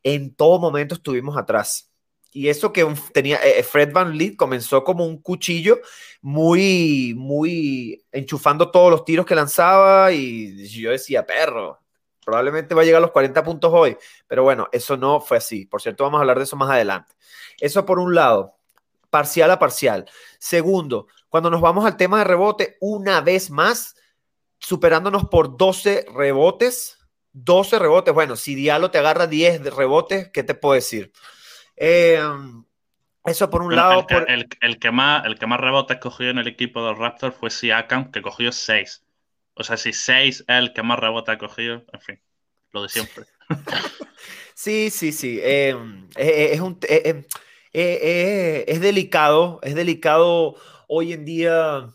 En 0.02 0.34
todo 0.34 0.58
momento 0.58 0.94
estuvimos 0.94 1.36
atrás. 1.36 1.90
Y 2.34 2.48
eso 2.48 2.72
que 2.72 2.86
tenía 3.12 3.36
eh, 3.44 3.62
Fred 3.62 3.92
Van 3.92 4.16
Leet 4.16 4.36
comenzó 4.36 4.82
como 4.82 5.04
un 5.04 5.20
cuchillo 5.20 5.80
muy, 6.22 7.12
muy 7.14 8.02
enchufando 8.10 8.70
todos 8.70 8.90
los 8.90 9.04
tiros 9.04 9.26
que 9.26 9.34
lanzaba 9.34 10.12
y 10.12 10.66
yo 10.66 10.90
decía, 10.92 11.26
perro, 11.26 11.81
probablemente 12.24 12.74
va 12.74 12.82
a 12.82 12.84
llegar 12.84 12.98
a 12.98 13.02
los 13.02 13.10
40 13.10 13.42
puntos 13.42 13.70
hoy, 13.72 13.96
pero 14.26 14.42
bueno, 14.42 14.68
eso 14.72 14.96
no 14.96 15.20
fue 15.20 15.36
así. 15.36 15.66
Por 15.66 15.82
cierto, 15.82 16.04
vamos 16.04 16.18
a 16.18 16.22
hablar 16.22 16.38
de 16.38 16.44
eso 16.44 16.56
más 16.56 16.70
adelante. 16.70 17.14
Eso 17.60 17.84
por 17.84 17.98
un 17.98 18.14
lado, 18.14 18.56
parcial 19.10 19.50
a 19.50 19.58
parcial. 19.58 20.08
Segundo, 20.38 21.06
cuando 21.28 21.50
nos 21.50 21.60
vamos 21.60 21.84
al 21.84 21.96
tema 21.96 22.18
de 22.18 22.24
rebote, 22.24 22.76
una 22.80 23.20
vez 23.20 23.50
más, 23.50 23.96
superándonos 24.58 25.26
por 25.26 25.56
12 25.56 26.06
rebotes, 26.14 26.98
12 27.32 27.78
rebotes. 27.78 28.14
Bueno, 28.14 28.36
si 28.36 28.54
Diallo 28.54 28.90
te 28.90 28.98
agarra 28.98 29.26
10 29.26 29.62
de 29.62 29.70
rebotes, 29.70 30.30
¿qué 30.30 30.42
te 30.42 30.54
puedo 30.54 30.74
decir? 30.74 31.12
Eh, 31.76 32.22
eso 33.24 33.50
por 33.50 33.62
un 33.62 33.74
lado. 33.74 34.06
El, 34.26 34.78
que 34.78 34.90
más, 34.90 35.24
el 35.26 35.38
que 35.38 35.46
más 35.46 35.60
rebotes 35.60 35.98
cogió 35.98 36.30
en 36.30 36.38
el 36.38 36.48
equipo 36.48 36.82
de 36.82 36.90
los 36.90 36.98
Raptors 36.98 37.36
fue 37.36 37.50
Siakam, 37.50 38.10
que 38.10 38.22
cogió 38.22 38.50
6. 38.50 39.04
O 39.54 39.64
sea, 39.64 39.76
si 39.76 39.92
6 39.92 40.40
es 40.40 40.44
el 40.48 40.72
que 40.72 40.82
más 40.82 40.98
rebotes 40.98 41.34
ha 41.34 41.38
cogido, 41.38 41.84
en 41.92 42.00
fin, 42.00 42.20
lo 42.72 42.82
de 42.82 42.88
siempre. 42.88 43.24
sí, 44.54 44.90
sí, 44.90 45.12
sí. 45.12 45.38
Eh, 45.42 45.76
eh, 46.16 46.50
es, 46.52 46.60
un, 46.60 46.78
es 47.72 48.80
delicado, 48.80 49.60
es 49.62 49.74
delicado 49.74 50.56
hoy 50.88 51.12
en 51.12 51.24
día 51.24 51.88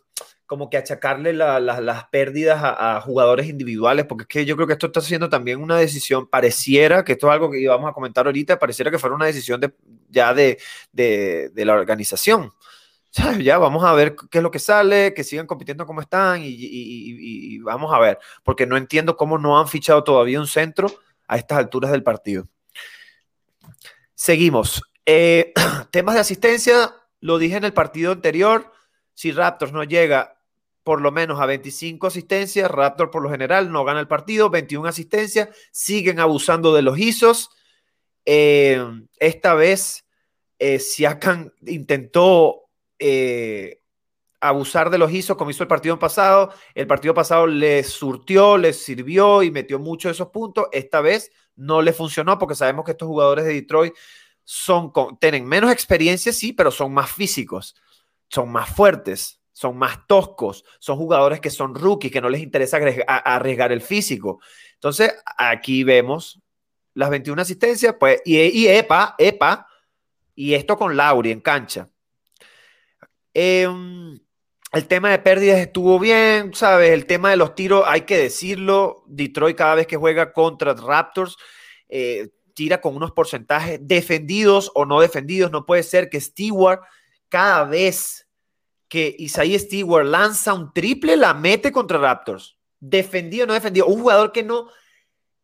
como 0.48 0.70
que 0.70 0.78
achacarle 0.78 1.34
las 1.34 2.06
pérdidas 2.06 2.62
a, 2.64 3.02
jugadores 3.02 3.48
individuales, 3.48 4.06
porque 4.06 4.24
es 4.24 4.28
que 4.28 4.46
yo 4.46 4.56
creo 4.56 4.66
que 4.66 4.74
esto 4.74 4.88
está 4.88 5.02
siendo 5.02 5.30
también 5.30 5.62
una 5.62 5.78
decisión, 5.78 6.26
pareciera, 6.26 7.04
que 7.04 7.12
esto 7.12 7.28
es 7.28 7.34
algo 7.34 7.52
que 7.52 7.60
íbamos 7.60 7.90
a 7.90 7.94
comentar 7.94 8.26
ahorita, 8.26 8.58
pareciera 8.58 8.90
que 8.90 8.98
fuera 8.98 9.16
una 9.16 9.26
decisión 9.26 9.60
de, 9.60 9.74
ya 10.10 10.34
de, 10.34 10.58
la 11.54 11.74
organización. 11.74 12.54
Ya 13.42 13.58
vamos 13.58 13.84
a 13.84 13.94
ver 13.94 14.16
qué 14.30 14.40
es 14.40 14.44
lo 14.44 14.52
que 14.52 14.60
sale, 14.60 15.14
que 15.14 15.24
sigan 15.24 15.48
compitiendo 15.48 15.86
como 15.86 16.02
están 16.02 16.42
y, 16.44 17.60
vamos 17.60 17.94
a 17.94 18.00
ver, 18.00 18.20
porque 18.44 18.66
no 18.66 18.78
entiendo 18.78 19.18
cómo 19.18 19.38
no 19.38 19.60
han 19.60 19.68
fichado 19.68 20.04
todavía 20.04 20.40
un 20.40 20.48
centro 20.48 20.92
a 21.28 21.38
estas 21.38 21.58
alturas 21.58 21.92
del 21.92 22.04
partido. 22.04 22.48
Seguimos. 24.14 24.82
Eh, 25.06 25.54
temas 25.92 26.16
de 26.16 26.22
asistencia, 26.22 26.94
lo 27.20 27.38
dije 27.38 27.58
en 27.58 27.64
el 27.64 27.74
partido 27.74 28.12
anterior, 28.12 28.72
si 29.14 29.32
Raptors 29.32 29.74
no 29.74 29.84
llega 29.84 30.38
por 30.88 31.02
lo 31.02 31.12
menos 31.12 31.42
a 31.42 31.46
25 31.46 32.08
asistencias. 32.08 32.72
Raptor 32.72 33.12
por 33.12 33.22
lo 33.22 33.30
general 33.30 33.74
no 33.74 33.84
gana 33.84 34.00
el 34.00 34.08
partido, 34.08 34.50
21 34.50 34.88
asistencias, 34.88 35.50
siguen 35.70 36.18
abusando 36.18 36.74
de 36.74 36.82
los 36.82 36.98
ISOs. 36.98 37.50
Eh, 38.24 38.82
esta 39.20 39.54
vez 39.54 40.06
eh, 40.60 40.80
Siakam 40.80 41.52
intentó 41.66 42.67
eh, 43.00 43.82
abusar 44.40 44.90
de 44.90 44.98
los 44.98 45.12
ISOs 45.12 45.38
como 45.38 45.52
hizo 45.52 45.64
el 45.64 45.70
partido 45.70 45.98
pasado. 46.00 46.54
El 46.74 46.88
partido 46.88 47.14
pasado 47.14 47.48
le 47.48 47.84
surtió, 47.84 48.58
le 48.58 48.74
sirvió 48.74 49.44
y 49.44 49.52
metió 49.52 49.80
muchos 49.80 50.10
de 50.10 50.14
esos 50.14 50.30
puntos. 50.30 50.68
Esta 50.72 51.02
vez 51.02 51.32
no 51.56 51.82
le 51.82 51.94
funcionó 51.94 52.38
porque 52.38 52.56
sabemos 52.56 52.86
que 52.86 52.92
estos 52.92 53.08
jugadores 53.08 53.46
de 53.46 53.54
Detroit 53.54 53.94
son, 54.44 54.92
tienen 55.20 55.46
menos 55.46 55.72
experiencia, 55.72 56.32
sí, 56.32 56.54
pero 56.54 56.72
son 56.72 56.94
más 56.94 57.12
físicos, 57.12 57.76
son 58.30 58.52
más 58.52 58.70
fuertes 58.70 59.38
son 59.58 59.76
más 59.76 60.06
toscos, 60.06 60.64
son 60.78 60.98
jugadores 60.98 61.42
que 61.42 61.50
son 61.50 61.74
rookies, 61.74 62.12
que 62.12 62.22
no 62.22 62.30
les 62.30 62.44
interesa 62.44 62.78
arriesgar 63.08 63.72
el 63.72 63.82
físico. 63.82 64.40
Entonces, 64.76 65.12
aquí 65.36 65.84
vemos 65.84 66.40
las 66.94 67.10
21 67.10 67.42
asistencias, 67.42 67.96
pues, 68.00 68.22
y, 68.24 68.68
EPA, 68.68 69.16
EPA, 69.18 69.66
y 70.36 70.54
esto 70.54 70.78
con 70.78 70.96
Lauri 70.96 71.32
en 71.32 71.42
cancha. 71.42 71.90
Em, 73.40 74.20
el 74.74 74.88
tema 74.88 75.12
de 75.12 75.20
pérdidas 75.20 75.60
estuvo 75.60 76.00
bien, 76.00 76.56
¿sabes? 76.56 76.90
El 76.90 77.06
tema 77.06 77.30
de 77.30 77.38
los 77.38 77.54
tiros, 77.54 77.84
hay 77.86 78.02
que 78.02 78.18
decirlo, 78.18 79.04
Detroit 79.06 79.56
cada 79.56 79.76
vez 79.76 79.86
que 79.86 79.96
juega 79.96 80.34
contra 80.34 80.74
Raptors, 80.74 81.38
eh, 81.88 82.30
tira 82.56 82.82
con 82.82 82.96
unos 82.96 83.12
porcentajes 83.12 83.80
defendidos 83.80 84.72
o 84.74 84.86
no 84.86 85.02
defendidos. 85.02 85.52
No 85.52 85.68
puede 85.68 85.84
ser 85.84 86.10
que 86.10 86.20
Stewart 86.20 86.82
cada 87.30 87.66
vez 87.66 88.28
que 88.88 89.16
Isaiah 89.20 89.60
Stewart 89.60 90.08
lanza 90.08 90.56
un 90.56 90.74
triple, 90.74 91.16
la 91.16 91.36
mete 91.36 91.72
contra 91.72 92.00
Raptors. 92.00 92.58
Defendido, 92.80 93.46
no 93.46 93.54
defendido. 93.54 93.86
Un 93.86 94.02
jugador 94.02 94.32
que 94.32 94.42
no. 94.42 94.68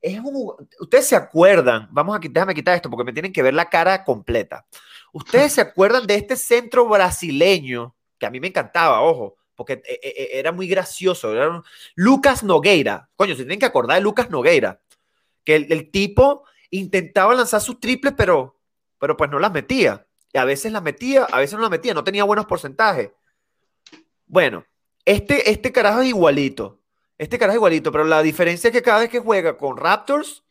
Es 0.02 0.20
un, 0.20 0.68
ustedes 0.80 1.06
se 1.06 1.16
acuerdan, 1.16 1.90
vamos 1.92 2.16
a 2.16 2.20
déjame 2.20 2.56
quitar 2.56 2.76
esto 2.76 2.90
porque 2.90 3.04
me 3.06 3.14
tienen 3.14 3.32
que 3.32 3.44
ver 3.44 3.54
la 3.54 3.70
cara 3.70 4.04
completa. 4.04 4.66
Ustedes 5.14 5.54
se 5.54 5.62
acuerdan 5.62 6.06
de 6.06 6.16
este 6.16 6.36
centro 6.36 6.88
brasileño 6.88 7.96
que 8.20 8.26
a 8.26 8.30
mí 8.32 8.40
me 8.40 8.48
encantaba, 8.48 9.02
ojo, 9.02 9.38
porque 9.56 9.74
eh, 9.74 10.00
eh, 10.02 10.14
eh, 10.18 10.30
era 10.34 10.52
muy 10.52 10.68
gracioso. 10.68 11.32
Era 11.34 11.62
Lucas 11.96 12.44
Nogueira. 12.44 13.10
Coño, 13.16 13.36
se 13.36 13.44
tienen 13.44 13.60
que 13.60 13.66
acordar 13.66 13.98
de 13.98 14.02
Lucas 14.02 14.30
Nogueira. 14.30 14.82
Que 15.44 15.56
el, 15.56 15.92
tipo 15.92 16.46
intentaba 16.72 17.36
lanzar 17.36 17.62
sus 17.62 17.80
triples, 17.80 18.14
pero, 18.18 18.60
pero 18.98 19.16
pues 19.16 19.30
no 19.30 19.40
las 19.40 19.52
metía. 19.52 20.08
Y 20.32 20.38
a 20.40 20.46
veces 20.46 20.72
las 20.72 20.82
metía, 20.82 21.26
a 21.26 21.40
veces 21.40 21.56
no 21.56 21.62
las 21.62 21.70
metía, 21.70 21.94
no 21.94 22.04
tenía 22.04 22.24
buenos 22.24 22.48
porcentajes. 22.48 23.12
Bueno, 24.26 24.66
este, 25.06 25.52
este 25.52 25.72
carajo 25.72 26.02
es 26.02 26.08
igualito. 26.08 26.80
Este 27.20 27.38
carajo 27.38 27.58
es 27.58 27.60
igualito, 27.60 27.92
pero 27.92 28.04
la 28.06 28.24
diferencia 28.24 28.70
es 28.70 28.74
que 28.74 28.82
cada 28.82 29.02
vez 29.02 29.10
que 29.10 29.20
juega 29.20 29.58
con 29.58 29.78
Raptors, 29.78 30.44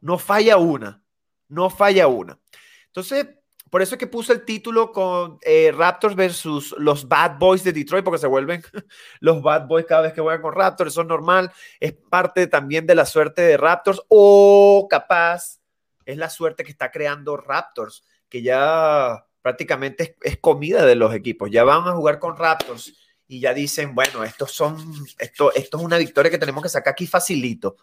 no 0.00 0.18
falla 0.18 0.56
una. 0.56 1.02
No 1.48 1.70
falla 1.70 2.08
una. 2.08 2.40
Entonces, 2.86 3.26
por 3.70 3.82
eso 3.82 3.94
es 3.94 3.98
que 3.98 4.06
puse 4.06 4.32
el 4.32 4.44
título 4.44 4.92
con 4.92 5.38
eh, 5.42 5.72
Raptors 5.72 6.14
versus 6.14 6.74
los 6.78 7.08
Bad 7.08 7.38
Boys 7.38 7.64
de 7.64 7.72
Detroit, 7.72 8.04
porque 8.04 8.18
se 8.18 8.26
vuelven 8.26 8.62
los 9.20 9.42
Bad 9.42 9.66
Boys 9.66 9.86
cada 9.86 10.02
vez 10.02 10.12
que 10.12 10.20
juegan 10.20 10.42
con 10.42 10.54
Raptors. 10.54 10.92
Eso 10.92 11.02
es 11.02 11.06
normal. 11.06 11.52
Es 11.80 11.92
parte 11.92 12.46
también 12.46 12.86
de 12.86 12.94
la 12.94 13.06
suerte 13.06 13.42
de 13.42 13.56
Raptors. 13.56 14.00
O 14.08 14.86
capaz 14.88 15.60
es 16.04 16.16
la 16.16 16.30
suerte 16.30 16.64
que 16.64 16.70
está 16.70 16.90
creando 16.90 17.36
Raptors, 17.36 18.04
que 18.28 18.42
ya 18.42 19.26
prácticamente 19.42 20.16
es, 20.22 20.38
comida 20.38 20.86
de 20.86 20.94
los 20.94 21.14
equipos. 21.14 21.50
Ya 21.50 21.64
van 21.64 21.86
a 21.86 21.92
jugar 21.92 22.18
con 22.18 22.36
Raptors 22.36 22.94
y 23.26 23.40
ya 23.40 23.52
dicen, 23.52 23.94
bueno, 23.94 24.24
estos 24.24 24.52
son, 24.52 24.76
esto, 25.18 25.52
esto 25.52 25.78
es 25.78 25.84
una 25.84 25.98
victoria 25.98 26.30
que 26.30 26.38
tenemos 26.38 26.62
que 26.62 26.70
sacar 26.70 26.92
aquí 26.92 27.06
facilito. 27.06 27.76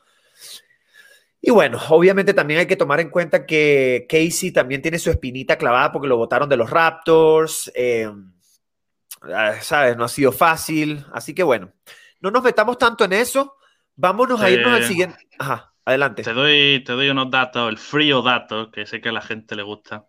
Y 1.47 1.51
bueno, 1.51 1.79
obviamente 1.89 2.33
también 2.33 2.61
hay 2.61 2.65
que 2.65 2.75
tomar 2.75 2.99
en 2.99 3.11
cuenta 3.11 3.45
que 3.45 4.07
Casey 4.09 4.51
también 4.51 4.81
tiene 4.81 4.97
su 4.97 5.11
espinita 5.11 5.59
clavada 5.59 5.91
porque 5.91 6.07
lo 6.07 6.17
votaron 6.17 6.49
de 6.49 6.57
los 6.57 6.71
Raptors. 6.71 7.71
Eh, 7.75 8.11
ah, 9.31 9.53
¿Sabes? 9.61 9.95
No 9.95 10.05
ha 10.05 10.07
sido 10.07 10.31
fácil. 10.31 11.05
Así 11.13 11.35
que 11.35 11.43
bueno, 11.43 11.71
no 12.19 12.31
nos 12.31 12.43
metamos 12.43 12.79
tanto 12.79 13.05
en 13.05 13.13
eso. 13.13 13.57
Vámonos 13.95 14.41
a 14.41 14.49
irnos 14.49 14.73
al 14.73 14.85
siguiente. 14.85 15.19
Ajá, 15.37 15.71
adelante. 15.85 16.23
Te 16.23 16.33
doy, 16.33 16.83
te 16.83 16.93
doy 16.93 17.09
unos 17.09 17.29
datos, 17.29 17.69
el 17.69 17.77
frío 17.77 18.23
dato, 18.23 18.71
que 18.71 18.87
sé 18.87 18.99
que 18.99 19.09
a 19.09 19.11
la 19.13 19.21
gente 19.21 19.55
le 19.55 19.61
gusta. 19.61 20.07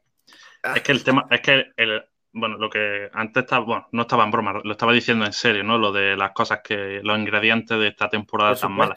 Es 0.74 0.80
que 0.80 0.92
el 0.92 1.04
tema, 1.04 1.26
es 1.30 1.42
que 1.42 1.66
el, 1.76 2.02
bueno, 2.32 2.56
lo 2.56 2.70
que 2.70 3.10
antes 3.12 3.42
estaba, 3.42 3.62
bueno, 3.62 3.88
no 3.92 4.02
estaba 4.02 4.24
en 4.24 4.30
broma, 4.30 4.54
lo 4.64 4.72
estaba 4.72 4.94
diciendo 4.94 5.26
en 5.26 5.34
serio, 5.34 5.64
¿no? 5.64 5.76
Lo 5.76 5.92
de 5.92 6.16
las 6.16 6.32
cosas 6.32 6.60
que, 6.64 7.00
los 7.02 7.18
ingredientes 7.18 7.78
de 7.78 7.88
esta 7.88 8.08
temporada 8.08 8.54
tan 8.54 8.72
mala. 8.72 8.94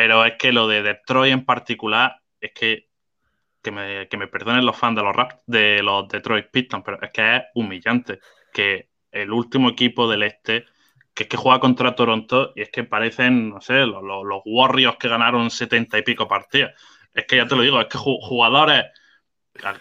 Pero 0.00 0.24
es 0.24 0.36
que 0.38 0.50
lo 0.50 0.66
de 0.66 0.82
Detroit 0.82 1.30
en 1.30 1.44
particular, 1.44 2.22
es 2.40 2.52
que, 2.54 2.88
que 3.62 3.70
me, 3.70 4.08
que 4.08 4.16
me 4.16 4.28
perdonen 4.28 4.64
los 4.64 4.74
fans 4.74 4.96
de 4.96 5.02
los 5.02 5.14
rap, 5.14 5.32
de 5.44 5.82
los 5.82 6.08
Detroit 6.08 6.46
Pistons, 6.50 6.82
pero 6.82 6.98
es 7.02 7.10
que 7.10 7.36
es 7.36 7.42
humillante 7.54 8.18
que 8.50 8.88
el 9.12 9.30
último 9.30 9.68
equipo 9.68 10.08
del 10.08 10.22
este, 10.22 10.64
que 11.12 11.24
es 11.24 11.28
que 11.28 11.36
juega 11.36 11.60
contra 11.60 11.94
Toronto, 11.94 12.54
y 12.56 12.62
es 12.62 12.70
que 12.70 12.84
parecen, 12.84 13.50
no 13.50 13.60
sé, 13.60 13.84
los, 13.84 14.02
los 14.02 14.40
Warriors 14.46 14.96
que 14.96 15.10
ganaron 15.10 15.50
setenta 15.50 15.98
y 15.98 16.02
pico 16.02 16.26
partidas. 16.26 16.72
Es 17.12 17.26
que 17.26 17.36
ya 17.36 17.46
te 17.46 17.54
lo 17.54 17.60
digo, 17.60 17.78
es 17.78 17.88
que 17.88 17.98
jugadores 17.98 18.86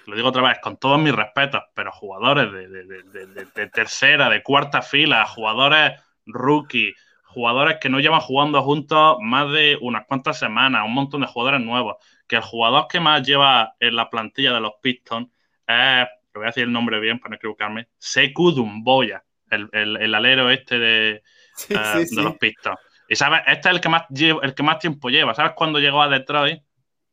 lo 0.06 0.16
digo 0.18 0.28
otra 0.28 0.42
vez, 0.42 0.60
con 0.60 0.76
todos 0.76 1.00
mis 1.00 1.16
respetos, 1.16 1.62
pero 1.74 1.94
jugadores 1.94 2.52
de, 2.52 3.70
tercera, 3.72 4.28
de 4.28 4.44
cuarta 4.44 4.82
fila, 4.82 5.26
jugadores 5.28 5.94
rookie, 6.26 6.94
jugadores 7.30 7.78
que 7.80 7.90
no 7.90 8.00
llevan 8.00 8.20
jugando 8.22 8.62
juntos 8.62 9.18
más 9.22 9.52
de 9.52 9.78
unas 9.82 10.06
cuantas 10.06 10.40
semanas, 10.40 10.84
un 10.86 10.94
montón 10.94 11.22
de 11.22 11.28
jugadores 11.28 11.62
nuevos, 11.62 11.98
que 12.28 12.38
el 12.38 12.42
jugador 12.42 12.88
que 12.88 13.00
más 13.00 13.26
lleva 13.26 13.76
en 13.80 13.96
la 13.96 14.10
plantilla 14.10 14.54
de 14.54 14.60
los 14.60 14.74
Pistons 14.82 15.30
es, 15.68 16.08
le 16.08 16.34
voy 16.34 16.44
a 16.44 16.48
decir 16.48 16.64
el 16.64 16.72
nombre 16.72 17.00
bien 17.00 17.20
para 17.20 17.32
no 17.32 17.36
equivocarme, 17.36 17.88
Seku 17.98 18.52
Dumboya, 18.52 19.24
el, 19.50 19.70
el, 19.74 20.16
alero 20.16 20.50
este 20.50 20.80
de, 20.80 21.24
eh, 21.70 22.06
de 22.10 22.22
los 22.22 22.38
Pistons. 22.38 22.80
Y 23.08 23.16
sabes, 23.16 23.42
este 23.48 23.70
es 23.70 23.76
el 23.76 23.82
que 23.82 23.90
más, 23.90 24.04
el 24.10 24.54
que 24.54 24.64
más 24.64 24.80
tiempo 24.80 25.10
lleva. 25.10 25.34
¿Sabes 25.34 25.54
cuando 25.56 25.80
llegó 25.80 26.02
a 26.02 26.08
Detroit? 26.08 26.62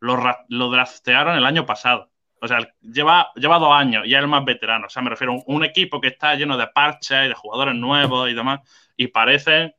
Lo, 0.00 0.18
lo 0.48 0.70
draftearon 0.70 1.36
el 1.36 1.46
año 1.46 1.64
pasado. 1.64 2.10
O 2.40 2.48
sea, 2.48 2.58
lleva, 2.82 3.32
lleva 3.34 3.58
dos 3.58 3.72
años 3.72 4.06
y 4.06 4.14
es 4.14 4.20
el 4.20 4.28
más 4.28 4.44
veterano. 4.44 4.86
O 4.86 4.90
sea, 4.90 5.02
me 5.02 5.10
refiero 5.10 5.32
a 5.32 5.42
un, 5.46 5.64
equipo 5.64 6.00
que 6.00 6.08
está 6.08 6.34
lleno 6.34 6.58
de 6.58 6.66
parches 6.66 7.24
y 7.24 7.28
de 7.28 7.34
jugadores 7.34 7.74
nuevos 7.74 8.28
y 8.28 8.34
demás. 8.34 8.60
Y 8.96 9.08
parecen, 9.08 9.74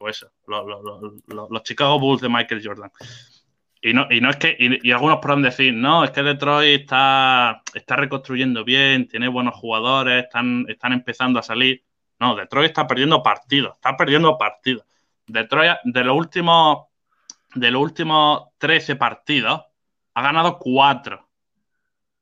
pues, 0.00 0.26
los 0.46 1.62
Chicago 1.62 2.00
Bulls 2.00 2.22
de 2.22 2.30
Michael 2.30 2.62
Jordan. 2.64 2.90
Y 3.82 3.92
no, 3.92 4.06
y 4.10 4.22
no 4.22 4.30
es 4.30 4.36
que, 4.36 4.56
y, 4.58 4.90
algunos 4.92 5.18
podrán 5.18 5.42
decir, 5.42 5.74
no, 5.74 6.04
es 6.04 6.10
que 6.10 6.22
Detroit 6.22 6.80
está, 6.80 7.62
está 7.74 7.96
reconstruyendo 7.96 8.64
bien, 8.64 9.08
tiene 9.08 9.28
buenos 9.28 9.54
jugadores, 9.56 10.24
están, 10.24 10.64
están 10.68 10.94
empezando 10.94 11.38
a 11.38 11.42
salir. 11.42 11.84
No, 12.18 12.34
Detroit 12.34 12.68
está 12.68 12.86
perdiendo 12.86 13.22
partidos, 13.22 13.74
está 13.74 13.94
perdiendo 13.94 14.38
partidos. 14.38 14.86
Detroit, 15.26 15.76
de 15.84 16.04
los 16.04 16.16
últimos, 16.16 16.86
de 17.54 17.70
los 17.70 17.82
últimos 17.82 18.48
13 18.56 18.96
partidos, 18.96 19.62
ha 20.14 20.22
ganado 20.22 20.58
4. 20.58 21.28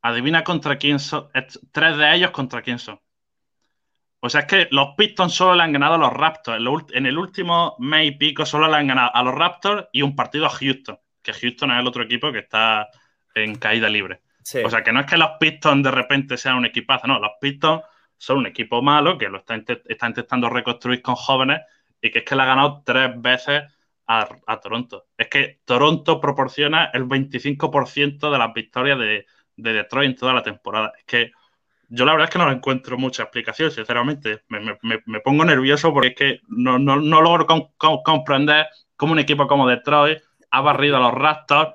Adivina 0.02 0.42
contra 0.42 0.78
quién 0.78 0.98
son, 0.98 1.28
tres 1.70 1.96
de 1.96 2.14
ellos 2.16 2.32
contra 2.32 2.60
quién 2.60 2.80
son. 2.80 3.00
O 4.20 4.28
sea, 4.28 4.42
es 4.42 4.46
que 4.46 4.68
los 4.70 4.94
Pistons 4.96 5.34
solo 5.34 5.54
le 5.54 5.62
han 5.62 5.72
ganado 5.72 5.94
a 5.94 5.98
los 5.98 6.12
Raptors. 6.12 6.60
En 6.92 7.06
el 7.06 7.18
último 7.18 7.76
mes 7.78 8.08
y 8.08 8.10
pico 8.12 8.44
solo 8.44 8.68
le 8.68 8.76
han 8.76 8.88
ganado 8.88 9.14
a 9.14 9.22
los 9.22 9.34
Raptors 9.34 9.86
y 9.92 10.02
un 10.02 10.16
partido 10.16 10.46
a 10.46 10.50
Houston 10.50 10.98
que 11.28 11.32
Houston 11.32 11.70
es 11.70 11.80
el 11.80 11.86
otro 11.86 12.02
equipo 12.02 12.32
que 12.32 12.38
está 12.38 12.88
en 13.34 13.56
caída 13.56 13.88
libre. 13.88 14.22
O 14.64 14.70
sea, 14.70 14.82
que 14.82 14.92
no 14.92 15.00
es 15.00 15.06
que 15.06 15.18
los 15.18 15.32
Pistons 15.38 15.84
de 15.84 15.90
repente 15.90 16.38
sean 16.38 16.56
un 16.56 16.64
equipazo, 16.64 17.06
no, 17.06 17.18
los 17.18 17.32
Pistons 17.38 17.82
son 18.16 18.38
un 18.38 18.46
equipo 18.46 18.80
malo 18.80 19.18
que 19.18 19.28
lo 19.28 19.38
está, 19.38 19.54
intentando 19.54 20.48
reconstruir 20.48 21.02
con 21.02 21.16
jóvenes 21.16 21.60
y 22.00 22.10
que 22.10 22.20
es 22.20 22.24
que 22.24 22.34
le 22.34 22.42
ha 22.42 22.46
ganado 22.46 22.82
tres 22.84 23.10
veces 23.20 23.62
a, 24.06 24.26
Toronto. 24.62 25.08
Es 25.18 25.28
que 25.28 25.60
Toronto 25.66 26.18
proporciona 26.18 26.86
el 26.94 27.04
25% 27.04 28.32
de 28.32 28.38
las 28.38 28.54
victorias 28.54 28.98
de, 28.98 29.26
Detroit 29.56 30.10
en 30.10 30.16
toda 30.16 30.32
la 30.32 30.42
temporada. 30.42 30.92
Es 30.96 31.04
que 31.04 31.32
yo 31.88 32.04
la 32.04 32.12
verdad 32.12 32.28
es 32.28 32.32
que 32.32 32.38
no 32.38 32.50
encuentro 32.50 32.98
mucha 32.98 33.22
explicación, 33.22 33.70
sinceramente. 33.70 34.42
Me, 34.48 35.20
pongo 35.20 35.44
nervioso 35.44 35.92
porque 35.92 36.08
es 36.08 36.14
que 36.14 36.40
no, 36.48 36.78
logro 36.78 37.46
comprender 38.04 38.66
cómo 38.96 39.12
un 39.12 39.18
equipo 39.18 39.46
como 39.46 39.68
Detroit 39.68 40.18
ha 40.50 40.60
barrido 40.60 40.96
a 40.96 41.00
los 41.00 41.14
Raptors 41.14 41.74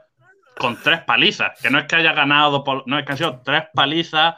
con 0.58 0.80
tres 0.82 1.02
palizas. 1.02 1.60
Que 1.60 1.70
no 1.70 1.80
es 1.80 1.86
que 1.86 1.96
haya 1.96 2.14
ganado, 2.14 2.64
no 2.86 3.00
es 3.00 3.06
que 3.06 3.12
han 3.12 3.18
sido 3.18 3.42
tres 3.44 3.64
palizas. 3.74 4.36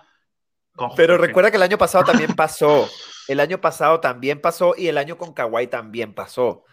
Pero 0.95 1.17
recuerda 1.17 1.51
que 1.51 1.57
el 1.57 1.63
año 1.63 1.77
pasado 1.77 2.05
también 2.05 2.33
pasó. 2.35 2.89
El 3.27 3.39
año 3.39 3.59
pasado 3.59 3.99
también 3.99 4.39
pasó 4.39 4.75
y 4.77 4.87
el 4.87 4.97
año 4.97 5.17
con 5.17 5.33
Kawhi 5.33 5.67
también 5.67 6.13
pasó. 6.13 6.47
O 6.49 6.65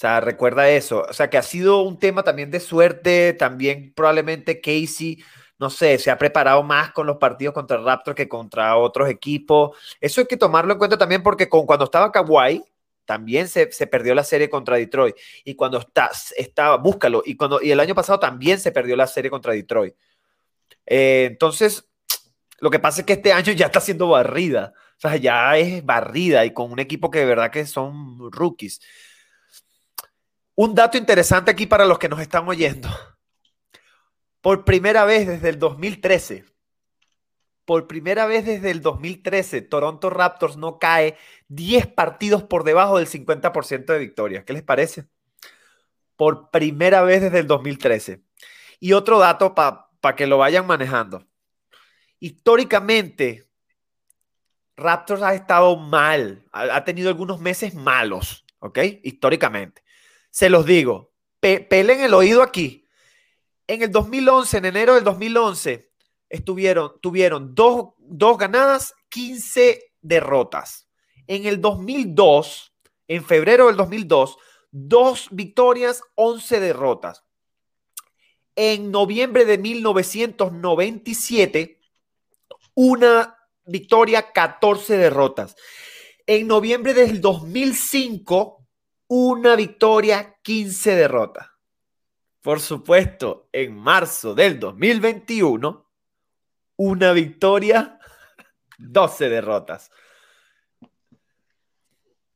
sea, 0.00 0.20
recuerda 0.20 0.68
eso. 0.70 1.04
O 1.08 1.12
sea, 1.12 1.28
que 1.28 1.36
ha 1.36 1.42
sido 1.42 1.82
un 1.82 1.98
tema 1.98 2.22
también 2.22 2.50
de 2.50 2.60
suerte. 2.60 3.34
También 3.34 3.92
probablemente 3.94 4.62
Casey, 4.62 5.22
no 5.60 5.68
sé, 5.68 5.98
se 5.98 6.10
ha 6.10 6.16
preparado 6.16 6.62
más 6.62 6.90
con 6.92 7.06
los 7.06 7.18
partidos 7.18 7.52
contra 7.52 7.76
el 7.76 7.84
Raptor 7.84 8.14
que 8.14 8.28
contra 8.28 8.76
otros 8.78 9.10
equipos. 9.10 9.76
Eso 10.00 10.22
hay 10.22 10.26
que 10.26 10.38
tomarlo 10.38 10.72
en 10.72 10.78
cuenta 10.78 10.96
también 10.96 11.22
porque 11.22 11.50
con, 11.50 11.66
cuando 11.66 11.84
estaba 11.84 12.10
Kawhi, 12.10 12.64
también 13.04 13.46
se, 13.46 13.66
perdió 13.86 14.14
la 14.14 14.24
serie 14.24 14.48
contra 14.48 14.76
Detroit. 14.76 15.16
Y 15.44 15.54
cuando 15.56 15.78
está, 15.78 16.10
estaba, 16.36 16.78
búscalo. 16.78 17.22
Y, 17.26 17.36
cuando, 17.36 17.60
y 17.60 17.70
el 17.72 17.80
año 17.80 17.94
pasado 17.94 18.18
también 18.18 18.58
se 18.58 18.72
perdió 18.72 18.96
la 18.96 19.06
serie 19.06 19.30
contra 19.30 19.52
Detroit. 19.52 19.94
Eh, 20.86 21.26
entonces, 21.30 21.86
lo 22.60 22.70
que 22.70 22.78
pasa 22.78 23.00
es 23.00 23.06
que 23.06 23.14
este 23.14 23.32
año 23.32 23.52
ya 23.52 23.66
está 23.66 23.80
siendo 23.80 24.08
barrida. 24.08 24.72
O 24.96 25.00
sea, 25.00 25.16
ya 25.16 25.58
es 25.58 25.84
barrida 25.84 26.44
y 26.46 26.54
con 26.54 26.72
un 26.72 26.78
equipo 26.78 27.10
que 27.10 27.18
de 27.18 27.26
verdad 27.26 27.50
que 27.50 27.66
son 27.66 28.32
rookies. 28.32 28.80
Un 30.54 30.74
dato 30.74 30.96
interesante 30.96 31.50
aquí 31.50 31.66
para 31.66 31.84
los 31.84 31.98
que 31.98 32.08
nos 32.08 32.20
están 32.20 32.48
oyendo. 32.48 32.88
Por 34.40 34.64
primera 34.64 35.04
vez 35.04 35.26
desde 35.26 35.50
el 35.50 35.58
2013, 35.58 36.44
por 37.70 37.86
primera 37.86 38.26
vez 38.26 38.46
desde 38.46 38.70
el 38.72 38.82
2013, 38.82 39.62
Toronto 39.62 40.10
Raptors 40.10 40.56
no 40.56 40.78
cae 40.78 41.16
10 41.48 41.86
partidos 41.86 42.42
por 42.42 42.64
debajo 42.64 42.98
del 42.98 43.06
50% 43.06 43.84
de 43.92 43.98
victorias. 44.00 44.44
¿Qué 44.44 44.52
les 44.52 44.64
parece? 44.64 45.04
Por 46.16 46.50
primera 46.50 47.02
vez 47.02 47.22
desde 47.22 47.38
el 47.38 47.46
2013. 47.46 48.22
Y 48.80 48.92
otro 48.92 49.20
dato 49.20 49.54
para 49.54 50.16
que 50.16 50.26
lo 50.26 50.38
vayan 50.38 50.66
manejando. 50.66 51.24
Históricamente, 52.18 53.48
Raptors 54.76 55.22
ha 55.22 55.34
estado 55.34 55.76
mal, 55.76 56.44
ha, 56.50 56.84
tenido 56.84 57.08
algunos 57.08 57.40
meses 57.40 57.74
malos, 57.74 58.46
¿ok? 58.58 58.78
Históricamente. 59.04 59.84
Se 60.30 60.50
los 60.50 60.66
digo, 60.66 61.12
pelen 61.38 62.00
el 62.00 62.14
oído 62.14 62.42
aquí. 62.42 62.88
En 63.70 63.80
el 63.82 63.90
2011, 63.92 64.58
en 64.58 64.64
enero 64.64 64.96
del 64.96 65.04
2011, 65.04 65.92
estuvieron, 66.28 67.00
tuvieron 67.00 67.54
dos, 67.54 67.92
ganadas, 68.36 68.94
15 69.10 69.92
derrotas. 70.00 70.88
En 71.28 71.46
el 71.46 71.60
2002, 71.60 72.74
en 73.06 73.24
febrero 73.24 73.68
del 73.68 73.76
2002, 73.76 74.38
dos 74.72 75.28
victorias, 75.30 76.02
11 76.16 76.58
derrotas. 76.58 77.22
En 78.56 78.90
noviembre 78.90 79.44
de 79.44 79.58
1997, 79.58 81.80
una 82.74 83.38
victoria, 83.66 84.32
14 84.32 84.96
derrotas. 84.96 85.54
En 86.26 86.48
noviembre 86.48 86.92
del 86.92 87.20
2005, 87.20 88.66
una 89.06 89.54
victoria, 89.54 90.40
15 90.42 90.96
derrotas. 90.96 91.49
Por 92.42 92.60
supuesto, 92.60 93.48
en 93.52 93.76
marzo 93.76 94.34
del 94.34 94.58
2021, 94.58 95.86
una 96.76 97.12
victoria, 97.12 97.98
12 98.78 99.28
derrotas. 99.28 99.90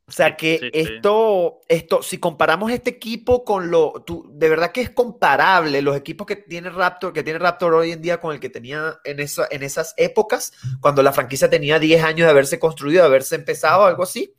O 0.07 0.13
sea 0.13 0.37
que 0.37 0.71
esto, 0.75 1.61
esto, 1.67 2.03
si 2.03 2.19
comparamos 2.19 2.71
este 2.71 2.91
equipo 2.91 3.43
con 3.43 3.71
lo, 3.71 4.05
de 4.29 4.49
verdad 4.51 4.71
que 4.71 4.83
es 4.83 4.91
comparable 4.91 5.81
los 5.81 5.97
equipos 5.97 6.27
que 6.27 6.37
tiene 6.37 6.69
Raptor, 6.69 7.15
que 7.15 7.23
tiene 7.23 7.39
Raptor 7.39 7.73
hoy 7.73 7.93
en 7.93 8.03
día 8.03 8.21
con 8.21 8.35
el 8.35 8.39
que 8.39 8.51
tenía 8.51 9.01
en, 9.05 9.19
esa, 9.19 9.49
en 9.51 9.63
esas 9.63 9.95
épocas, 9.97 10.53
cuando 10.83 11.03
la 11.03 11.15
franquicia 11.15 11.49
tenía 11.49 11.79
10 11.79 12.05
años 12.05 12.27
de 12.27 12.31
haberse 12.31 12.59
construido, 12.59 13.01
de 13.01 13.09
haberse 13.09 13.35
empezado, 13.35 13.87
algo 13.87 14.03
así, 14.03 14.35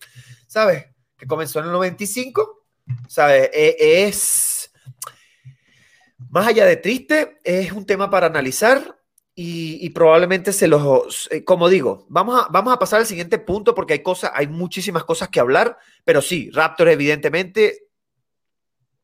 ¿sabes? 0.46 0.86
Que 1.18 1.26
comenzó 1.26 1.60
en 1.60 1.66
el 1.66 1.72
95, 1.72 2.68
¿sabes? 3.08 3.50
E, 3.52 4.06
es, 4.08 4.72
más 6.36 6.48
allá 6.48 6.66
de 6.66 6.76
triste, 6.76 7.40
es 7.46 7.72
un 7.72 7.86
tema 7.86 8.10
para 8.10 8.28
analizar 8.28 9.00
y, 9.34 9.90
probablemente 9.92 10.52
se 10.52 10.68
los, 10.68 11.30
eh, 11.32 11.46
como 11.46 11.70
digo, 11.70 12.06
vamos 12.10 12.44
a, 12.44 12.48
vamos 12.52 12.74
a 12.74 12.78
pasar 12.78 13.00
al 13.00 13.06
siguiente 13.06 13.40
punto 13.40 13.74
porque 13.74 13.94
hay 13.94 14.04
cosas, 14.04 14.32
hay 14.34 14.48
muchísimas 14.48 15.06
cosas 15.06 15.30
que 15.30 15.40
hablar, 15.40 15.78
pero 16.04 16.22
sí, 16.22 16.50
Raptor 16.52 16.90
evidentemente 16.90 17.88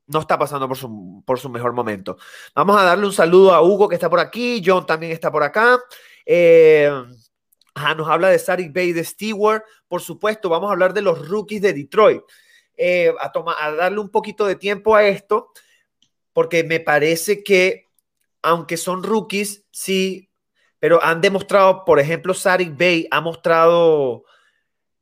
no 0.07 0.19
está 0.19 0.37
pasando 0.37 0.67
por 0.67 0.75
su, 0.75 1.23
por 1.25 1.39
su 1.39 1.49
mejor 1.49 1.71
momento. 1.71 2.17
Vamos 2.53 2.77
a 2.77 2.83
darle 2.83 3.05
un 3.05 3.13
saludo 3.13 3.53
a 3.53 3.61
Hugo 3.61 3.87
que 3.87 3.95
está 3.95 4.09
por 4.09 4.19
aquí, 4.19 4.61
John 4.65 4.85
también 4.85 5.13
está 5.13 5.31
por 5.31 5.43
acá. 5.43 5.79
Eh, 6.25 6.91
nos 7.95 8.09
habla 8.09 8.27
de 8.27 8.39
Sarik 8.39 8.73
Bay 8.73 8.91
de 8.91 9.05
Stewart, 9.05 9.63
por 9.87 10.01
supuesto, 10.01 10.49
vamos 10.49 10.67
a 10.67 10.73
hablar 10.73 10.93
de 10.93 11.01
los 11.01 11.29
rookies 11.29 11.61
de 11.61 11.71
Detroit. 11.71 12.23
Eh, 12.75 13.13
a, 13.21 13.31
a 13.57 13.71
darle 13.71 13.99
un 13.99 14.09
poquito 14.09 14.45
de 14.45 14.57
tiempo 14.57 14.97
a 14.97 15.05
esto, 15.05 15.53
porque 16.33 16.63
me 16.63 16.79
parece 16.79 17.43
que 17.43 17.87
aunque 18.41 18.77
son 18.77 19.03
rookies, 19.03 19.65
sí, 19.71 20.29
pero 20.79 21.03
han 21.03 21.21
demostrado, 21.21 21.85
por 21.85 21.99
ejemplo, 21.99 22.33
Sarik 22.33 22.77
Bay 22.77 23.07
ha 23.11 23.21
mostrado 23.21 24.23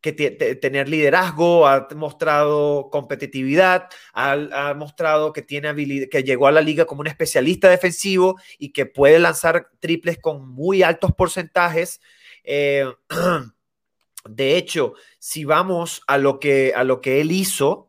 que 0.02 0.13
tener 0.13 0.88
liderazgo, 0.88 1.68
ha 1.68 1.88
mostrado 1.94 2.89
competitividad, 2.89 3.89
ha, 4.13 4.74
mostrado 4.74 5.34
que 5.34 5.42
tiene 5.42 5.68
habilidad, 5.68 6.08
que 6.10 6.24
llegó 6.24 6.48
a 6.48 6.54
la 6.54 6.62
liga 6.62 6.86
como 6.86 7.02
un 7.02 7.08
especialista 7.08 7.70
defensivo 7.70 8.39
y 8.58 8.72
que 8.72 8.86
puede 8.86 9.20
lanzar 9.20 9.70
triples 9.80 10.18
con 10.18 10.48
muy 10.48 10.84
altos 10.84 11.12
porcentajes. 11.13 12.00
Eh, 12.46 12.86
de 14.30 14.58
hecho, 14.58 14.94
si 15.18 15.44
vamos 15.44 16.02
a 16.08 16.18
lo 16.18 16.39
que, 16.39 16.74
a 16.76 16.86
lo 16.86 17.02
que 17.02 17.20
él 17.20 17.32
hizo, 17.34 17.88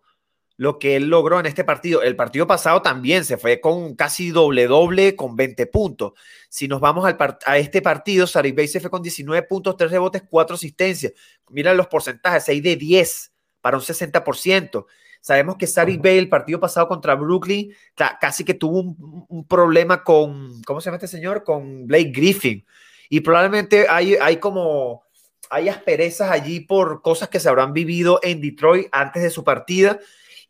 lo 0.61 0.79
que 0.79 0.95
él 0.95 1.09
logró 1.09 1.41
en 1.41 1.47
este 1.47 1.65
partido. 1.65 2.03
El 2.03 2.17
partido 2.17 2.47
pasado 2.47 2.83
también 2.83 3.25
se 3.25 3.39
fue 3.39 3.63
con 3.63 3.95
casi 3.95 4.29
doble 4.29 4.67
doble 4.67 5.17
con 5.17 5.35
20 5.35 5.67
puntos. 5.69 6.13
Si 6.51 6.69
nos 6.69 6.83
vamos 6.83 7.07
al 7.07 7.17
a 7.47 7.57
este 7.57 7.81
partido, 7.81 8.27
Sarik 8.27 8.55
Bey 8.55 8.69
se 8.69 8.79
fue 8.79 8.91
con 8.91 9.01
19 9.01 9.47
puntos, 9.47 9.75
3 9.79 9.91
rebotes, 9.91 10.23
4 10.29 10.57
asistencias. 10.57 11.15
Mira 11.49 11.73
los 11.73 11.87
porcentajes, 11.87 12.45
6 12.45 12.63
de 12.63 12.77
10 12.77 13.33
para 13.63 13.79
un 13.79 13.83
60%. 13.83 14.85
Sabemos 15.23 15.57
que 15.57 15.67
Sarik 15.67 16.03
Bey 16.03 16.19
el 16.19 16.29
partido 16.29 16.61
pasado 16.61 16.89
contra 16.89 17.15
Brooklyn 17.15 17.73
casi 18.21 18.45
que 18.45 18.53
tuvo 18.53 18.81
un, 18.81 19.25
un, 19.31 19.47
problema 19.47 20.05
con, 20.05 20.61
¿cómo 20.65 20.83
se 20.83 20.87
llama 20.87 20.99
este 20.99 21.09
señor? 21.09 21.43
Con 21.43 21.87
Blake 21.87 22.13
Griffin. 22.15 22.67
Y 23.09 23.21
probablemente 23.21 23.87
hay, 23.89 24.17
hay 24.17 24.37
como 24.37 25.05
hay 25.49 25.71
asperezas 25.71 26.31
allí 26.31 26.61
por 26.61 27.01
cosas 27.01 27.31
que 27.31 27.41
se 27.41 27.49
habrán 27.49 27.73
vivido 27.73 28.21
en 28.23 28.43
Detroit 28.43 28.89
antes 28.93 29.23
de 29.23 29.31
su 29.31 29.43
partida. 29.43 29.99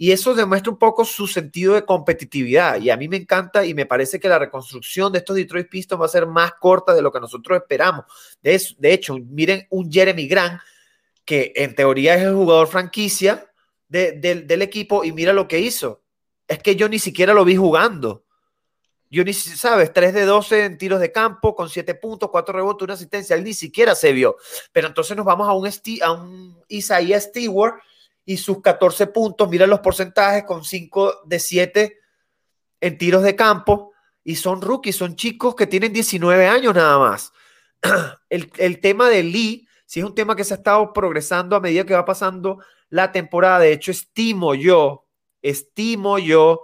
Y 0.02 0.12
eso 0.12 0.34
demuestra 0.34 0.72
un 0.72 0.78
poco 0.78 1.04
su 1.04 1.26
sentido 1.26 1.74
de 1.74 1.84
competitividad. 1.84 2.80
Y 2.80 2.88
a 2.88 2.96
mí 2.96 3.06
me 3.06 3.18
encanta 3.18 3.66
y 3.66 3.74
me 3.74 3.84
parece 3.84 4.18
que 4.18 4.30
la 4.30 4.38
reconstrucción 4.38 5.12
de 5.12 5.18
estos 5.18 5.36
Detroit 5.36 5.68
Pistons 5.68 6.00
va 6.00 6.06
a 6.06 6.08
ser 6.08 6.26
más 6.26 6.54
corta 6.54 6.94
de 6.94 7.02
lo 7.02 7.12
que 7.12 7.20
nosotros 7.20 7.60
esperamos. 7.60 8.06
De, 8.42 8.58
de 8.78 8.92
hecho, 8.94 9.18
miren 9.18 9.66
un 9.68 9.92
Jeremy 9.92 10.26
Grant, 10.26 10.58
que 11.22 11.52
en 11.54 11.74
teoría 11.74 12.14
es 12.14 12.22
el 12.22 12.32
jugador 12.32 12.68
franquicia 12.68 13.52
del 13.90 14.62
equipo, 14.62 15.04
y 15.04 15.12
mira 15.12 15.34
lo 15.34 15.46
que 15.46 15.58
hizo. 15.58 16.00
Es 16.48 16.60
que 16.60 16.76
yo 16.76 16.88
ni 16.88 16.98
siquiera 16.98 17.34
lo 17.34 17.44
vi 17.44 17.56
jugando. 17.56 18.24
Yo 19.10 19.22
ni 19.22 19.34
sabes, 19.34 19.92
3 19.92 20.14
de 20.14 20.24
12 20.24 20.64
en 20.64 20.78
tiros 20.78 21.00
de 21.00 21.12
campo, 21.12 21.54
con 21.54 21.68
7 21.68 21.94
puntos, 21.96 22.30
4 22.30 22.54
rebotes, 22.54 22.84
una 22.84 22.94
asistencia. 22.94 23.36
Él 23.36 23.44
ni 23.44 23.52
siquiera 23.52 23.94
se 23.94 24.12
vio. 24.12 24.36
Pero 24.72 24.88
entonces 24.88 25.14
nos 25.14 25.26
vamos 25.26 25.46
a 25.46 25.52
un, 25.52 25.68
a 26.02 26.12
un 26.12 26.58
Isaiah 26.68 27.20
Stewart 27.20 27.74
y 28.30 28.36
sus 28.36 28.62
14 28.62 29.08
puntos. 29.08 29.48
Mira 29.50 29.66
los 29.66 29.80
porcentajes 29.80 30.44
con 30.44 30.64
5 30.64 31.22
de 31.24 31.40
7 31.40 31.98
en 32.80 32.96
tiros 32.96 33.24
de 33.24 33.34
campo. 33.34 33.92
Y 34.22 34.36
son 34.36 34.62
rookies, 34.62 34.94
son 34.94 35.16
chicos 35.16 35.56
que 35.56 35.66
tienen 35.66 35.92
19 35.92 36.46
años 36.46 36.72
nada 36.72 36.96
más. 36.96 37.32
El, 38.30 38.52
el 38.58 38.80
tema 38.80 39.08
de 39.08 39.24
Lee, 39.24 39.66
si 39.84 39.98
es 39.98 40.06
un 40.06 40.14
tema 40.14 40.36
que 40.36 40.44
se 40.44 40.54
ha 40.54 40.58
estado 40.58 40.92
progresando 40.92 41.56
a 41.56 41.60
medida 41.60 41.84
que 41.84 41.94
va 41.94 42.04
pasando 42.04 42.60
la 42.88 43.10
temporada. 43.10 43.58
De 43.58 43.72
hecho, 43.72 43.90
estimo 43.90 44.54
yo, 44.54 45.08
estimo 45.42 46.20
yo 46.20 46.62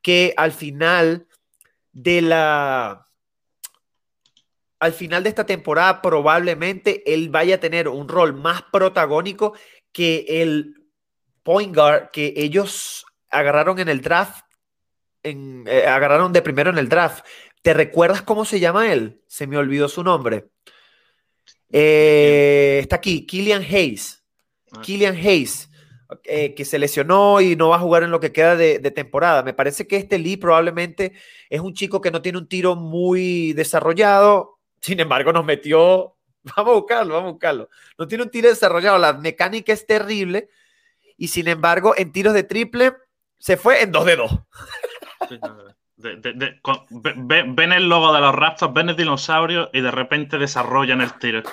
que 0.00 0.32
al 0.38 0.52
final 0.52 1.26
de 1.92 2.22
la 2.22 3.04
al 4.80 4.94
final 4.94 5.22
de 5.24 5.28
esta 5.28 5.44
temporada 5.44 6.00
probablemente 6.00 7.02
él 7.12 7.28
vaya 7.28 7.56
a 7.56 7.60
tener 7.60 7.86
un 7.86 8.08
rol 8.08 8.32
más 8.32 8.62
protagónico 8.72 9.52
que 9.92 10.24
el 10.26 10.81
point 11.42 11.74
guard 11.74 12.10
que 12.10 12.34
ellos 12.36 13.04
agarraron 13.30 13.78
en 13.78 13.88
el 13.88 14.00
draft, 14.00 14.44
en, 15.22 15.64
eh, 15.66 15.86
agarraron 15.86 16.32
de 16.32 16.42
primero 16.42 16.70
en 16.70 16.78
el 16.78 16.88
draft. 16.88 17.24
¿Te 17.62 17.74
recuerdas 17.74 18.22
cómo 18.22 18.44
se 18.44 18.60
llama 18.60 18.92
él? 18.92 19.22
Se 19.26 19.46
me 19.46 19.56
olvidó 19.56 19.88
su 19.88 20.02
nombre. 20.02 20.48
Eh, 21.70 22.78
está 22.80 22.96
aquí, 22.96 23.26
Killian 23.26 23.62
Hayes. 23.62 24.24
Ah. 24.72 24.80
Killian 24.82 25.16
Hayes. 25.16 25.70
Eh, 26.24 26.54
que 26.54 26.64
se 26.64 26.78
lesionó 26.78 27.40
y 27.40 27.56
no 27.56 27.70
va 27.70 27.76
a 27.76 27.80
jugar 27.80 28.02
en 28.02 28.10
lo 28.10 28.20
que 28.20 28.32
queda 28.32 28.56
de, 28.56 28.78
temporada. 28.90 29.42
Me 29.42 29.54
parece 29.54 29.86
que 29.86 29.96
este 29.96 30.18
Lee 30.18 30.36
probablemente 30.36 31.12
es 31.48 31.60
un 31.60 31.74
chico 31.74 32.00
que 32.00 32.10
no 32.10 32.20
tiene 32.22 32.38
un 32.38 32.48
tiro 32.48 32.76
muy 32.76 33.52
desarrollado, 33.54 34.58
sin 34.80 35.00
embargo 35.00 35.32
nos 35.32 35.44
metió, 35.44 36.16
vamos 36.56 36.72
a 36.72 36.74
buscarlo, 36.74 37.14
vamos 37.14 37.28
a 37.28 37.32
buscarlo, 37.32 37.70
no 37.98 38.06
tiene 38.06 38.24
un 38.24 38.30
tiro 38.30 38.48
desarrollado, 38.48 38.98
la 38.98 39.14
mecánica 39.14 39.72
es 39.72 39.86
terrible 39.86 40.50
y 41.22 41.28
sin 41.28 41.46
embargo 41.46 41.94
en 41.96 42.10
tiros 42.10 42.34
de 42.34 42.42
triple 42.42 42.96
se 43.38 43.56
fue 43.56 43.80
en 43.80 43.92
2 43.92 44.06
de 44.06 44.16
2. 44.16 44.32
ven 45.96 47.72
el 47.72 47.88
logo 47.88 48.12
de 48.12 48.20
los 48.20 48.34
Raptors, 48.34 48.74
ven 48.74 48.88
el 48.88 48.96
dinosaurio 48.96 49.70
y 49.72 49.82
de 49.82 49.92
repente 49.92 50.36
desarrollan 50.36 51.00
el 51.00 51.16
tiro. 51.20 51.44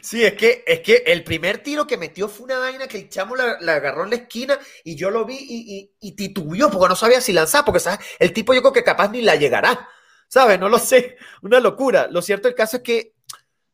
Sí, 0.00 0.24
es 0.24 0.34
que, 0.34 0.64
es 0.66 0.80
que 0.80 1.02
el 1.04 1.24
primer 1.24 1.58
tiro 1.58 1.86
que 1.86 1.98
metió 1.98 2.28
fue 2.28 2.44
una 2.44 2.58
vaina 2.58 2.86
que 2.86 2.96
el 2.96 3.08
chamo 3.10 3.34
la, 3.34 3.58
agarró 3.74 4.04
en 4.04 4.10
la 4.10 4.16
esquina 4.16 4.58
y 4.84 4.94
yo 4.94 5.10
lo 5.10 5.24
vi 5.24 5.36
y, 5.36 5.92
y, 6.00 6.16
titubió 6.16 6.70
porque 6.70 6.88
no 6.88 6.96
sabía 6.96 7.20
si 7.20 7.32
lanzar, 7.32 7.64
porque 7.64 7.80
¿sabes? 7.80 7.98
el 8.18 8.32
tipo 8.32 8.54
yo 8.54 8.60
creo 8.60 8.72
que 8.72 8.84
capaz 8.84 9.10
ni 9.10 9.20
la 9.20 9.34
llegará, 9.34 9.88
¿sabes? 10.28 10.60
No 10.60 10.68
lo 10.68 10.78
sé, 10.78 11.16
una 11.42 11.60
locura. 11.60 12.06
Lo 12.10 12.22
cierto 12.22 12.46
del 12.48 12.54
caso 12.54 12.78
es 12.78 12.82
que 12.82 13.14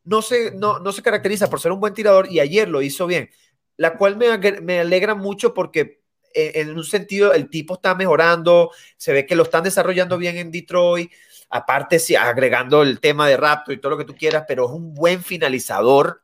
no 0.03 0.21
se, 0.21 0.51
no, 0.51 0.79
no 0.79 0.91
se 0.91 1.03
caracteriza 1.03 1.49
por 1.49 1.61
ser 1.61 1.71
un 1.71 1.79
buen 1.79 1.93
tirador 1.93 2.29
y 2.29 2.39
ayer 2.39 2.67
lo 2.67 2.81
hizo 2.81 3.05
bien, 3.05 3.29
la 3.77 3.97
cual 3.97 4.17
me, 4.17 4.37
me 4.61 4.79
alegra 4.79 5.15
mucho 5.15 5.53
porque 5.53 6.01
eh, 6.33 6.51
en 6.55 6.77
un 6.77 6.83
sentido 6.83 7.33
el 7.33 7.49
tipo 7.49 7.75
está 7.75 7.95
mejorando, 7.95 8.71
se 8.97 9.13
ve 9.13 9.25
que 9.25 9.35
lo 9.35 9.43
están 9.43 9.63
desarrollando 9.63 10.17
bien 10.17 10.37
en 10.37 10.51
Detroit 10.51 11.11
aparte 11.53 11.99
sí, 11.99 12.15
agregando 12.15 12.81
el 12.81 12.99
tema 12.99 13.27
de 13.27 13.37
Raptor 13.37 13.75
y 13.75 13.77
todo 13.77 13.91
lo 13.91 13.97
que 13.99 14.05
tú 14.05 14.15
quieras, 14.15 14.45
pero 14.47 14.65
es 14.65 14.71
un 14.71 14.95
buen 14.95 15.23
finalizador 15.23 16.23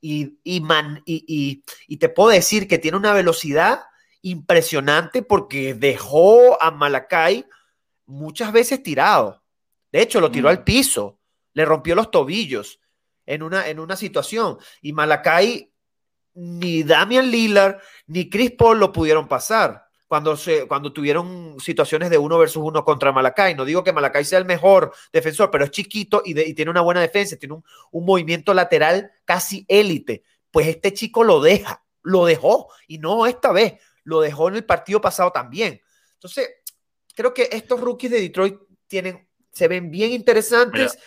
y, 0.00 0.38
y, 0.42 0.62
man, 0.62 1.02
y, 1.04 1.62
y, 1.86 1.96
te 1.98 2.08
puedo 2.08 2.30
decir 2.30 2.66
que 2.66 2.78
tiene 2.78 2.96
una 2.96 3.12
velocidad 3.12 3.82
impresionante 4.22 5.22
porque 5.22 5.74
dejó 5.74 6.60
a 6.62 6.70
Malakai 6.70 7.44
muchas 8.06 8.52
veces 8.52 8.82
tirado. 8.82 9.42
De 9.92 10.00
hecho, 10.00 10.18
lo 10.18 10.30
tiró 10.30 10.48
al 10.48 10.60
mm. 10.60 10.64
piso, 10.64 11.18
le 11.52 11.66
rompió 11.66 11.94
los 11.94 12.10
tobillos 12.10 12.80
en 13.26 13.42
una, 13.42 13.68
en 13.68 13.80
una 13.80 13.96
situación. 13.96 14.56
Y 14.80 14.94
Malakai, 14.94 15.69
ni 16.34 16.82
Damian 16.82 17.30
Lillard, 17.30 17.78
ni 18.06 18.28
Chris 18.28 18.52
Paul 18.52 18.78
lo 18.78 18.92
pudieron 18.92 19.28
pasar 19.28 19.84
cuando, 20.06 20.36
se, 20.36 20.66
cuando 20.66 20.92
tuvieron 20.92 21.56
situaciones 21.60 22.10
de 22.10 22.18
uno 22.18 22.36
versus 22.38 22.62
uno 22.64 22.84
contra 22.84 23.12
Malacay. 23.12 23.54
No 23.54 23.64
digo 23.64 23.84
que 23.84 23.92
Malacay 23.92 24.24
sea 24.24 24.38
el 24.38 24.44
mejor 24.44 24.92
defensor, 25.12 25.50
pero 25.50 25.64
es 25.64 25.70
chiquito 25.70 26.22
y, 26.24 26.34
tiene 26.54 26.70
una 26.70 26.80
buena 26.80 27.00
defensa, 27.00 27.36
tiene 27.36 27.54
un, 27.54 27.64
un 27.92 28.04
movimiento 28.04 28.52
lateral 28.52 29.12
casi 29.24 29.64
élite. 29.68 30.24
Pues 30.50 30.66
este 30.66 30.92
chico 30.92 31.22
lo 31.22 31.40
deja, 31.40 31.84
lo 32.02 32.26
dejó, 32.26 32.72
y 32.88 32.98
no 32.98 33.26
esta 33.26 33.52
vez, 33.52 33.74
lo 34.02 34.20
dejó 34.20 34.48
en 34.48 34.56
el 34.56 34.64
partido 34.64 35.00
pasado 35.00 35.30
también. 35.30 35.80
Entonces, 36.14 36.50
creo 37.14 37.32
que 37.32 37.48
estos 37.52 37.80
rookies 37.80 38.10
de 38.10 38.20
Detroit 38.20 38.56
tienen, 38.88 39.28
se 39.52 39.68
ven 39.68 39.90
bien 39.90 40.10
interesantes. 40.10 40.98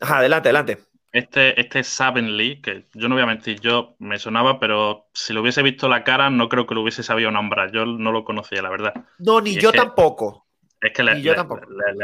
adelante, 0.00 0.48
adelante. 0.48 0.91
Este, 1.12 1.60
este 1.60 1.84
Saben 1.84 2.38
Lee, 2.38 2.62
que 2.62 2.86
yo 2.94 3.08
no 3.08 3.14
voy 3.14 3.22
a 3.22 3.26
mentir, 3.26 3.60
yo 3.60 3.94
me 3.98 4.18
sonaba, 4.18 4.58
pero 4.58 5.08
si 5.12 5.34
lo 5.34 5.42
hubiese 5.42 5.62
visto 5.62 5.86
la 5.86 6.04
cara, 6.04 6.30
no 6.30 6.48
creo 6.48 6.66
que 6.66 6.74
lo 6.74 6.80
hubiese 6.80 7.02
sabido 7.02 7.30
nombrar. 7.30 7.70
Yo 7.70 7.84
no 7.84 8.12
lo 8.12 8.24
conocía, 8.24 8.62
la 8.62 8.70
verdad. 8.70 8.94
No, 9.18 9.40
ni 9.40 9.54
yo 9.54 9.72
tampoco. 9.72 10.46
Es 10.80 10.92
que 10.92 11.04
le, 11.04 11.14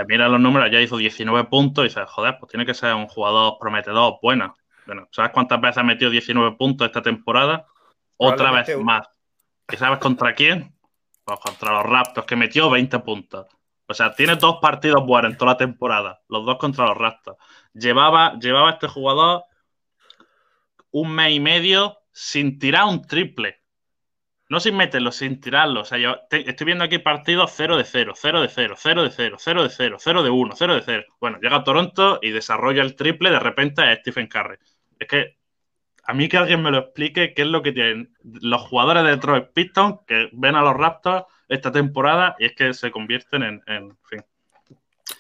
mira 0.06 0.28
los 0.28 0.40
números, 0.40 0.70
ya 0.70 0.80
hizo 0.80 0.98
19 0.98 1.48
puntos 1.48 1.84
y 1.84 1.88
dice, 1.88 2.02
joder, 2.06 2.36
pues 2.38 2.50
tiene 2.50 2.64
que 2.64 2.74
ser 2.74 2.94
un 2.94 3.08
jugador 3.08 3.56
prometedor, 3.58 4.18
bueno. 4.22 4.54
Bueno, 4.86 5.08
¿sabes 5.10 5.32
cuántas 5.32 5.60
veces 5.60 5.78
ha 5.78 5.82
metido 5.82 6.10
19 6.10 6.56
puntos 6.56 6.86
esta 6.86 7.02
temporada? 7.02 7.66
Otra 8.18 8.52
vez 8.52 8.78
más. 8.78 9.08
¿Y 9.70 9.76
sabes 9.76 9.98
contra 9.98 10.34
quién? 10.34 10.74
Pues 11.24 11.40
contra 11.40 11.72
los 11.72 11.82
Raptors, 11.84 12.26
que 12.26 12.36
metió 12.36 12.70
20 12.70 12.98
puntos. 13.00 13.46
O 13.90 13.94
sea, 13.94 14.12
tiene 14.14 14.36
dos 14.36 14.58
partidos 14.60 15.04
buenos 15.06 15.32
en 15.32 15.38
toda 15.38 15.52
la 15.52 15.56
temporada, 15.56 16.20
los 16.28 16.44
dos 16.44 16.58
contra 16.58 16.86
los 16.86 16.96
Raptors. 16.96 17.38
Llevaba, 17.72 18.38
llevaba 18.38 18.72
este 18.72 18.86
jugador 18.86 19.44
un 20.90 21.14
mes 21.14 21.32
y 21.32 21.40
medio 21.40 21.98
sin 22.12 22.58
tirar 22.58 22.84
un 22.84 23.02
triple. 23.06 23.62
No 24.50 24.60
sin 24.60 24.76
meterlo, 24.76 25.10
sin 25.10 25.40
tirarlo. 25.40 25.80
O 25.80 25.84
sea, 25.84 25.98
yo 25.98 26.16
estoy 26.30 26.64
viendo 26.66 26.84
aquí 26.84 26.98
partidos 26.98 27.52
0 27.54 27.78
de 27.78 27.84
0, 27.84 28.12
0 28.14 28.42
de 28.42 28.48
0, 28.48 28.74
0 28.78 29.02
de 29.04 29.10
0, 29.10 29.36
0 29.38 29.62
de 29.62 29.70
0, 29.70 29.96
0 29.98 30.22
de 30.22 30.30
1, 30.30 30.54
0 30.56 30.74
de 30.74 30.82
0. 30.82 31.04
Bueno, 31.20 31.38
llega 31.40 31.56
a 31.56 31.64
Toronto 31.64 32.18
y 32.20 32.30
desarrolla 32.30 32.82
el 32.82 32.94
triple, 32.94 33.30
de 33.30 33.40
repente 33.40 33.90
es 33.90 34.00
Stephen 34.00 34.26
Curry. 34.26 34.56
Es 34.98 35.08
que 35.08 35.38
a 36.04 36.12
mí 36.12 36.28
que 36.28 36.36
alguien 36.36 36.62
me 36.62 36.70
lo 36.70 36.78
explique 36.78 37.32
qué 37.34 37.42
es 37.42 37.48
lo 37.48 37.62
que 37.62 37.72
tienen 37.72 38.14
los 38.22 38.62
jugadores 38.62 39.04
de 39.04 39.10
Detroit 39.10 39.48
Pistons 39.54 40.00
que 40.06 40.28
ven 40.32 40.56
a 40.56 40.62
los 40.62 40.74
Raptors 40.74 41.24
esta 41.48 41.72
temporada 41.72 42.36
y 42.38 42.46
es 42.46 42.52
que 42.54 42.72
se 42.74 42.90
convierten 42.90 43.42
en, 43.42 43.62
en 43.66 43.96
fin. 44.04 44.22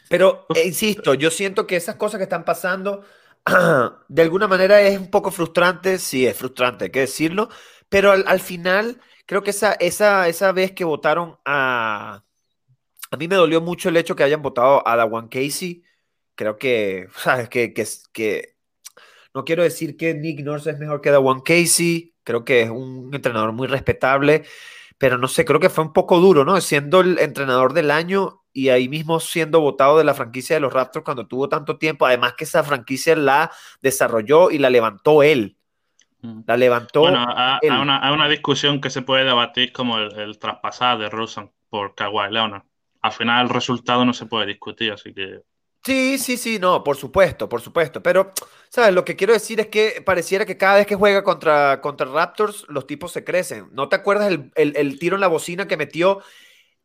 Pero, 0.08 0.46
eh, 0.54 0.66
insisto, 0.66 1.14
yo 1.14 1.30
siento 1.30 1.66
que 1.66 1.76
esas 1.76 1.96
cosas 1.96 2.18
que 2.18 2.24
están 2.24 2.44
pasando, 2.44 3.04
de 4.08 4.22
alguna 4.22 4.48
manera 4.48 4.80
es 4.80 4.98
un 4.98 5.10
poco 5.10 5.30
frustrante, 5.30 5.98
sí, 5.98 6.26
es 6.26 6.36
frustrante, 6.36 6.84
hay 6.84 6.90
que 6.90 7.00
decirlo, 7.00 7.48
pero 7.88 8.12
al, 8.12 8.40
final, 8.40 9.00
creo 9.26 9.42
que 9.42 9.50
esa, 9.50 9.72
esa, 9.74 10.28
esa 10.28 10.52
vez 10.52 10.72
que 10.72 10.84
votaron 10.84 11.38
a... 11.44 12.22
A 13.10 13.16
mí 13.16 13.26
me 13.26 13.36
dolió 13.36 13.62
mucho 13.62 13.88
el 13.88 13.96
hecho 13.96 14.14
que 14.14 14.22
hayan 14.22 14.42
votado 14.42 14.86
a 14.86 14.94
Dawan 14.94 15.28
Casey. 15.28 15.82
Creo 16.34 16.58
que, 16.58 17.08
¿sabes? 17.16 17.48
Que, 17.48 17.72
que, 17.72 17.86
que 18.12 18.56
no 19.32 19.44
quiero 19.46 19.62
decir 19.62 19.96
que 19.96 20.12
Nick 20.12 20.40
Nurse 20.40 20.70
es 20.70 20.78
mejor 20.78 21.00
que 21.00 21.10
Dawan 21.10 21.40
Casey. 21.40 22.14
Creo 22.22 22.44
que 22.44 22.62
es 22.62 22.70
un 22.70 23.10
entrenador 23.14 23.52
muy 23.52 23.66
respetable 23.66 24.44
pero 24.98 25.16
no 25.16 25.28
sé, 25.28 25.44
creo 25.44 25.60
que 25.60 25.70
fue 25.70 25.84
un 25.84 25.92
poco 25.92 26.18
duro, 26.18 26.44
¿no? 26.44 26.60
Siendo 26.60 27.00
el 27.00 27.18
entrenador 27.20 27.72
del 27.72 27.90
año 27.92 28.42
y 28.52 28.70
ahí 28.70 28.88
mismo 28.88 29.20
siendo 29.20 29.60
votado 29.60 29.96
de 29.96 30.04
la 30.04 30.14
franquicia 30.14 30.56
de 30.56 30.60
los 30.60 30.72
Raptors 30.72 31.04
cuando 31.04 31.28
tuvo 31.28 31.48
tanto 31.48 31.78
tiempo, 31.78 32.04
además 32.04 32.34
que 32.34 32.44
esa 32.44 32.64
franquicia 32.64 33.14
la 33.14 33.52
desarrolló 33.80 34.50
y 34.50 34.58
la 34.58 34.70
levantó 34.70 35.22
él. 35.22 35.56
Mm. 36.22 36.40
La 36.46 36.56
levantó. 36.56 37.02
Bueno, 37.02 37.24
hay 37.28 37.70
una, 37.70 38.28
discusión 38.28 38.80
que 38.80 38.90
se 38.90 39.02
puede 39.02 39.24
debatir 39.24 39.72
como 39.72 39.98
el, 39.98 40.12
el 40.18 40.38
traspasar 40.38 40.98
de 40.98 41.08
Rosen 41.08 41.52
por 41.70 41.94
Kawhi 41.94 42.32
Leonard. 42.32 42.64
Al 43.00 43.12
final 43.12 43.46
el 43.46 43.54
resultado 43.54 44.04
no 44.04 44.12
se 44.12 44.26
puede 44.26 44.46
discutir, 44.46 44.90
así 44.90 45.14
que 45.14 45.42
Sí, 45.88 46.18
sí, 46.18 46.36
sí, 46.36 46.58
no, 46.58 46.84
por 46.84 46.98
supuesto, 46.98 47.48
por 47.48 47.62
supuesto. 47.62 48.02
Pero, 48.02 48.30
¿sabes? 48.68 48.92
Lo 48.92 49.06
que 49.06 49.16
quiero 49.16 49.32
decir 49.32 49.58
es 49.58 49.68
que 49.68 50.02
pareciera 50.04 50.44
que 50.44 50.58
cada 50.58 50.76
vez 50.76 50.86
que 50.86 50.96
juega 50.96 51.24
contra, 51.24 51.80
contra 51.80 52.04
Raptors, 52.06 52.66
los 52.68 52.86
tipos 52.86 53.10
se 53.10 53.24
crecen. 53.24 53.70
¿No 53.72 53.88
te 53.88 53.96
acuerdas 53.96 54.30
el, 54.54 54.98
tiro 54.98 55.16
en 55.16 55.22
la 55.22 55.28
bocina 55.28 55.66
que 55.66 55.78
metió 55.78 56.20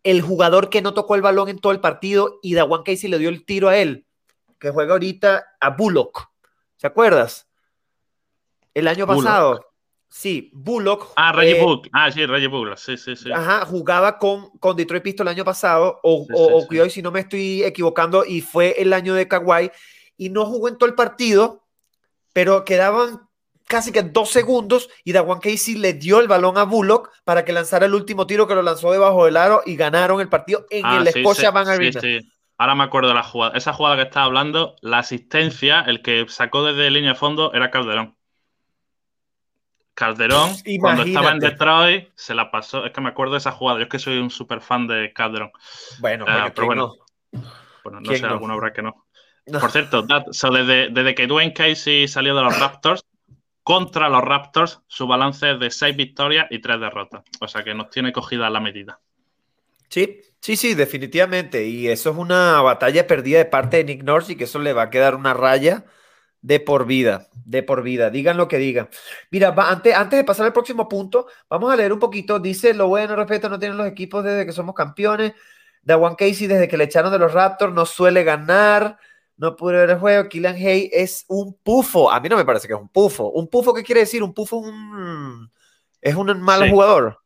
el 0.03 0.21
jugador 0.21 0.69
que 0.69 0.81
no 0.81 0.93
tocó 0.93 1.15
el 1.15 1.21
balón 1.21 1.49
en 1.49 1.59
todo 1.59 1.73
el 1.73 1.81
partido 1.81 2.39
y 2.41 2.53
Dawan 2.53 2.83
Casey 2.83 3.09
le 3.09 3.19
dio 3.19 3.27
el 3.27 3.43
tiro 3.43 3.67
a 3.67 3.75
él? 3.75 4.05
Que 4.57 4.69
juega 4.69 4.93
ahorita 4.93 5.47
a 5.59 5.69
Bullock. 5.71 6.29
¿Se 6.77 6.87
acuerdas? 6.87 7.49
El 8.73 8.87
año 8.87 9.05
pasado. 9.05 9.72
Sí, 10.15 10.51
Bullock. 10.53 11.07
Ah, 11.15 11.31
Reggie 11.31 11.57
eh, 11.57 11.63
Bullock. 11.63 11.87
Ah, 11.91 12.11
sí, 12.11 12.23
Reggie 12.27 12.47
Bullock. 12.47 12.77
Sí, 12.77 12.97
sí, 12.97 13.15
sí. 13.15 13.31
Ajá, 13.31 13.65
jugaba 13.65 14.19
con, 14.19 14.51
con 14.59 14.75
Detroit 14.75 15.01
Pistons 15.01 15.27
el 15.27 15.35
año 15.35 15.43
pasado, 15.43 15.99
o, 16.03 16.27
o, 16.31 16.89
si 16.89 17.01
no 17.01 17.11
me 17.11 17.21
estoy 17.21 17.63
equivocando, 17.63 18.23
y 18.23 18.41
fue 18.41 18.75
el 18.77 18.93
año 18.93 19.15
de 19.15 19.27
Kawhi, 19.27 19.71
y 20.15 20.29
no 20.29 20.45
jugó 20.45 20.67
en 20.67 20.77
todo 20.77 20.87
el 20.87 20.93
partido, 20.93 21.65
pero 22.31 22.63
quedaban 22.63 23.21
casi 23.67 23.91
que 23.91 24.03
dos 24.03 24.29
segundos 24.29 24.87
y 25.03 25.13
Dawan 25.13 25.39
Casey 25.39 25.75
le 25.75 25.93
dio 25.93 26.19
el 26.19 26.27
balón 26.27 26.59
a 26.59 26.63
Bullock 26.63 27.09
para 27.23 27.43
que 27.43 27.51
lanzara 27.51 27.87
el 27.87 27.95
último 27.95 28.27
tiro 28.27 28.47
que 28.47 28.53
lo 28.53 28.61
lanzó 28.61 28.91
debajo 28.91 29.25
del 29.25 29.35
aro 29.35 29.63
y 29.65 29.75
ganaron 29.75 30.21
el 30.21 30.29
partido 30.29 30.67
en 30.69 30.85
ah, 30.85 30.97
el 30.97 31.07
Scotia 31.07 31.49
Van 31.49 31.67
Arena. 31.67 31.99
Ahora 32.59 32.75
me 32.75 32.83
acuerdo 32.83 33.09
de 33.09 33.15
la 33.15 33.23
jugada. 33.23 33.57
Esa 33.57 33.73
jugada 33.73 33.95
que 33.95 34.03
estaba 34.03 34.27
hablando, 34.27 34.75
la 34.81 34.99
asistencia, 34.99 35.81
el 35.81 36.03
que 36.03 36.27
sacó 36.29 36.63
desde 36.63 36.91
línea 36.91 37.13
de 37.13 37.19
fondo 37.19 37.51
era 37.51 37.71
Calderón. 37.71 38.15
Calderón, 40.03 40.51
cuando 40.79 41.03
estaba 41.03 41.31
en 41.31 41.39
Detroit, 41.39 42.09
se 42.15 42.33
la 42.33 42.51
pasó. 42.51 42.85
Es 42.85 42.91
que 42.91 42.99
me 42.99 43.09
acuerdo 43.09 43.33
de 43.33 43.37
esa 43.37 43.51
jugada. 43.51 43.79
Yo 43.79 43.83
es 43.83 43.89
que 43.89 43.99
soy 43.99 44.17
un 44.17 44.29
súper 44.29 44.59
fan 44.59 44.85
de 44.85 45.13
Calderón. 45.13 45.51
Bueno, 45.99 46.25
eh, 46.27 46.51
pero 46.53 46.67
bueno. 46.67 46.95
No, 47.31 47.41
bueno, 47.85 48.01
no 48.01 48.13
sé, 48.13 48.25
alguna 48.25 48.55
obra 48.55 48.73
que 48.73 48.81
no. 48.81 49.05
Por 49.45 49.71
cierto, 49.71 50.01
desde, 50.03 50.89
desde, 50.89 51.15
que 51.15 51.27
Dwayne 51.27 51.53
Casey 51.53 52.07
salió 52.07 52.35
de 52.35 52.41
los 52.41 52.59
Raptors, 52.59 53.05
contra 53.61 54.09
los 54.09 54.21
Raptors, 54.21 54.81
su 54.87 55.07
balance 55.07 55.51
es 55.51 55.59
de 55.59 55.71
6 55.71 55.95
victorias 55.95 56.47
y 56.49 56.59
3 56.59 56.79
derrotas. 56.79 57.23
O 57.39 57.47
sea 57.47 57.63
que 57.63 57.73
nos 57.73 57.89
tiene 57.89 58.11
cogida 58.11 58.49
la 58.49 58.59
medida. 58.59 58.99
Sí, 59.89 60.21
sí, 60.41 60.57
sí, 60.57 60.73
definitivamente. 60.75 61.65
Y 61.65 61.87
eso 61.87 62.11
es 62.11 62.17
una 62.17 62.61
batalla 62.61 63.07
perdida 63.07 63.37
de 63.37 63.45
parte 63.45 63.77
de 63.77 63.83
Nick 63.85 64.03
Nurse 64.03 64.33
y 64.33 64.35
que 64.35 64.45
eso 64.45 64.59
le 64.59 64.73
va 64.73 64.83
a 64.83 64.89
quedar 64.89 65.15
una 65.15 65.33
raya 65.33 65.85
de 66.43 66.59
por 66.59 66.85
vida, 66.85 67.29
de 67.45 67.63
por 67.63 67.81
vida, 67.81 68.09
digan 68.09 68.37
lo 68.37 68.47
que 68.47 68.57
digan. 68.57 68.89
Mira, 69.31 69.55
antes, 69.57 69.95
antes 69.95 70.17
de 70.17 70.25
pasar 70.25 70.45
al 70.45 70.53
próximo 70.53 70.87
punto, 70.89 71.25
vamos 71.49 71.71
a 71.71 71.75
leer 71.75 71.93
un 71.93 71.99
poquito. 71.99 72.37
Dice, 72.37 72.73
lo 72.73 72.89
bueno, 72.89 73.15
respeto, 73.15 73.49
no 73.49 73.57
tienen 73.57 73.77
los 73.77 73.87
equipos 73.87 74.23
desde 74.23 74.45
que 74.45 74.51
somos 74.51 74.75
campeones. 74.75 75.33
Dawan 75.81 76.15
Casey, 76.15 76.47
desde 76.47 76.67
que 76.67 76.77
le 76.77 76.83
echaron 76.83 77.11
de 77.11 77.17
los 77.19 77.33
Raptors, 77.33 77.73
no 77.73 77.85
suele 77.85 78.23
ganar. 78.23 78.97
No 79.37 79.55
pude 79.55 79.77
ver 79.77 79.89
el 79.89 79.99
juego. 79.99 80.29
Killian 80.29 80.55
Hay 80.55 80.89
es 80.93 81.25
un 81.29 81.57
pufo. 81.63 82.11
A 82.11 82.19
mí 82.19 82.29
no 82.29 82.37
me 82.37 82.45
parece 82.45 82.67
que 82.67 82.73
es 82.73 82.79
un 82.79 82.89
pufo. 82.89 83.31
¿Un 83.31 83.47
pufo 83.47 83.73
qué 83.73 83.83
quiere 83.83 84.01
decir? 84.01 84.21
Un 84.21 84.33
pufo 84.33 84.57
un... 84.57 85.49
es 86.01 86.15
un 86.15 86.41
mal 86.41 86.69
jugador 86.69 87.22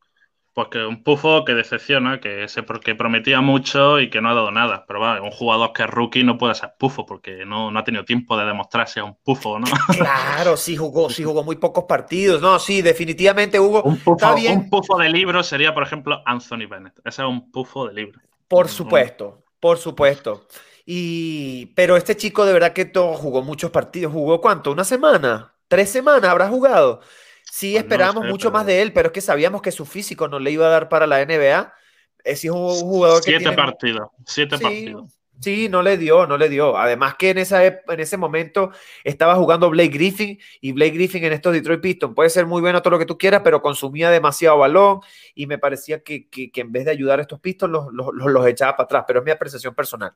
pues 0.57 0.69
que 0.69 0.83
un 0.83 1.03
pufo 1.03 1.45
que 1.45 1.53
decepciona, 1.53 2.19
que 2.19 2.47
se 2.47 2.63
porque 2.63 2.95
prometía 2.95 3.41
mucho 3.41 3.99
y 3.99 4.09
que 4.09 4.21
no 4.21 4.31
ha 4.31 4.33
dado 4.33 4.49
nada. 4.49 4.85
Pero 4.87 4.99
va, 4.99 5.21
un 5.21 5.29
jugador 5.29 5.71
que 5.71 5.83
es 5.83 5.87
rookie 5.87 6.23
no 6.23 6.39
puede 6.39 6.55
ser 6.55 6.73
pufo 6.79 7.05
porque 7.05 7.45
no, 7.45 7.69
ha 7.77 7.83
tenido 7.83 8.03
tiempo 8.05 8.35
de 8.35 8.43
demostrarse 8.43 8.99
a 8.99 9.03
un 9.03 9.13
pufo, 9.23 9.59
¿no? 9.59 9.67
Claro, 9.95 10.57
sí 10.57 10.75
jugó, 10.75 11.11
sí 11.11 11.23
jugó 11.23 11.43
muy 11.43 11.57
pocos 11.57 11.83
partidos. 11.83 12.41
No, 12.41 12.57
sí, 12.57 12.81
definitivamente 12.81 13.59
hubo. 13.59 13.83
Un 13.83 13.97
pufo, 13.99 14.33
un 14.33 14.67
pufo 14.67 14.97
de 14.97 15.09
libro 15.09 15.43
sería, 15.43 15.75
por 15.75 15.83
ejemplo, 15.83 16.23
Anthony 16.25 16.65
Bennett. 16.67 16.97
Ese 17.05 17.21
es 17.21 17.27
un 17.27 17.51
pufo 17.51 17.87
de 17.87 17.93
libro. 17.93 18.19
Por 18.47 18.67
supuesto, 18.67 19.43
por 19.59 19.77
supuesto. 19.77 20.47
Y, 20.87 21.67
pero 21.75 21.97
este 21.97 22.17
chico 22.17 22.47
de 22.47 22.53
verdad 22.53 22.73
que 22.73 22.85
todo 22.85 23.13
jugó 23.13 23.43
muchos 23.43 23.69
partidos. 23.69 24.11
¿Jugó 24.11 24.41
cuánto? 24.41 24.71
¿Una 24.71 24.85
semana? 24.85 25.53
¿Tres 25.67 25.91
semanas 25.91 26.31
habrá 26.31 26.47
jugado? 26.49 27.01
Sí, 27.51 27.73
pues 27.73 27.83
esperábamos 27.83 28.25
mucho 28.25 28.51
más 28.51 28.65
de 28.65 28.81
él, 28.81 28.93
pero 28.93 29.07
es 29.07 29.13
que 29.13 29.21
sabíamos 29.21 29.62
que 29.62 29.71
su 29.71 29.86
físico 29.86 30.27
no 30.27 30.39
le 30.39 30.51
iba 30.51 30.67
a 30.67 30.69
dar 30.69 30.89
para 30.89 31.07
la 31.07 31.25
NBA. 31.25 31.73
Es 32.23 32.43
un 32.45 32.79
jugador 32.79 33.23
que. 33.23 33.38
Siete 33.38 33.51
partidos. 33.53 34.10
Siete 34.25 34.57
partidos. 34.57 35.17
Sí, 35.39 35.69
no 35.69 35.83
le 35.83 35.97
dio, 35.97 36.25
no 36.25 36.38
le 36.38 36.49
dio. 36.49 36.77
Además 36.77 37.15
que 37.15 37.29
en, 37.29 37.38
esa, 37.38 37.63
en 37.63 37.99
ese 37.99 38.17
momento 38.17 38.71
estaba 39.03 39.36
jugando 39.36 39.69
Blake 39.69 39.89
Griffin 39.89 40.39
y 40.62 40.71
Blake 40.71 40.91
Griffin 40.91 41.23
en 41.25 41.33
estos 41.33 41.53
Detroit 41.53 41.79
Pistons 41.79 42.15
puede 42.15 42.29
ser 42.31 42.47
muy 42.47 42.60
bueno 42.60 42.81
todo 42.81 42.91
lo 42.91 42.99
que 42.99 43.05
tú 43.05 43.17
quieras, 43.19 43.41
pero 43.43 43.62
consumía 43.62 44.10
demasiado 44.10 44.57
balón 44.57 45.01
y 45.36 45.45
me 45.45 45.60
parecía 45.60 46.01
que, 46.01 46.27
en 46.33 46.71
vez 46.71 46.86
de 46.86 46.91
ayudar 46.91 47.19
a 47.19 47.21
estos 47.21 47.39
Pistons 47.39 47.71
los, 47.71 47.93
los, 47.93 48.13
los, 48.13 48.47
echaba 48.47 48.75
para 48.75 48.86
atrás, 48.86 49.03
pero 49.07 49.19
es 49.19 49.25
mi 49.25 49.31
apreciación 49.31 49.75
personal. 49.75 50.12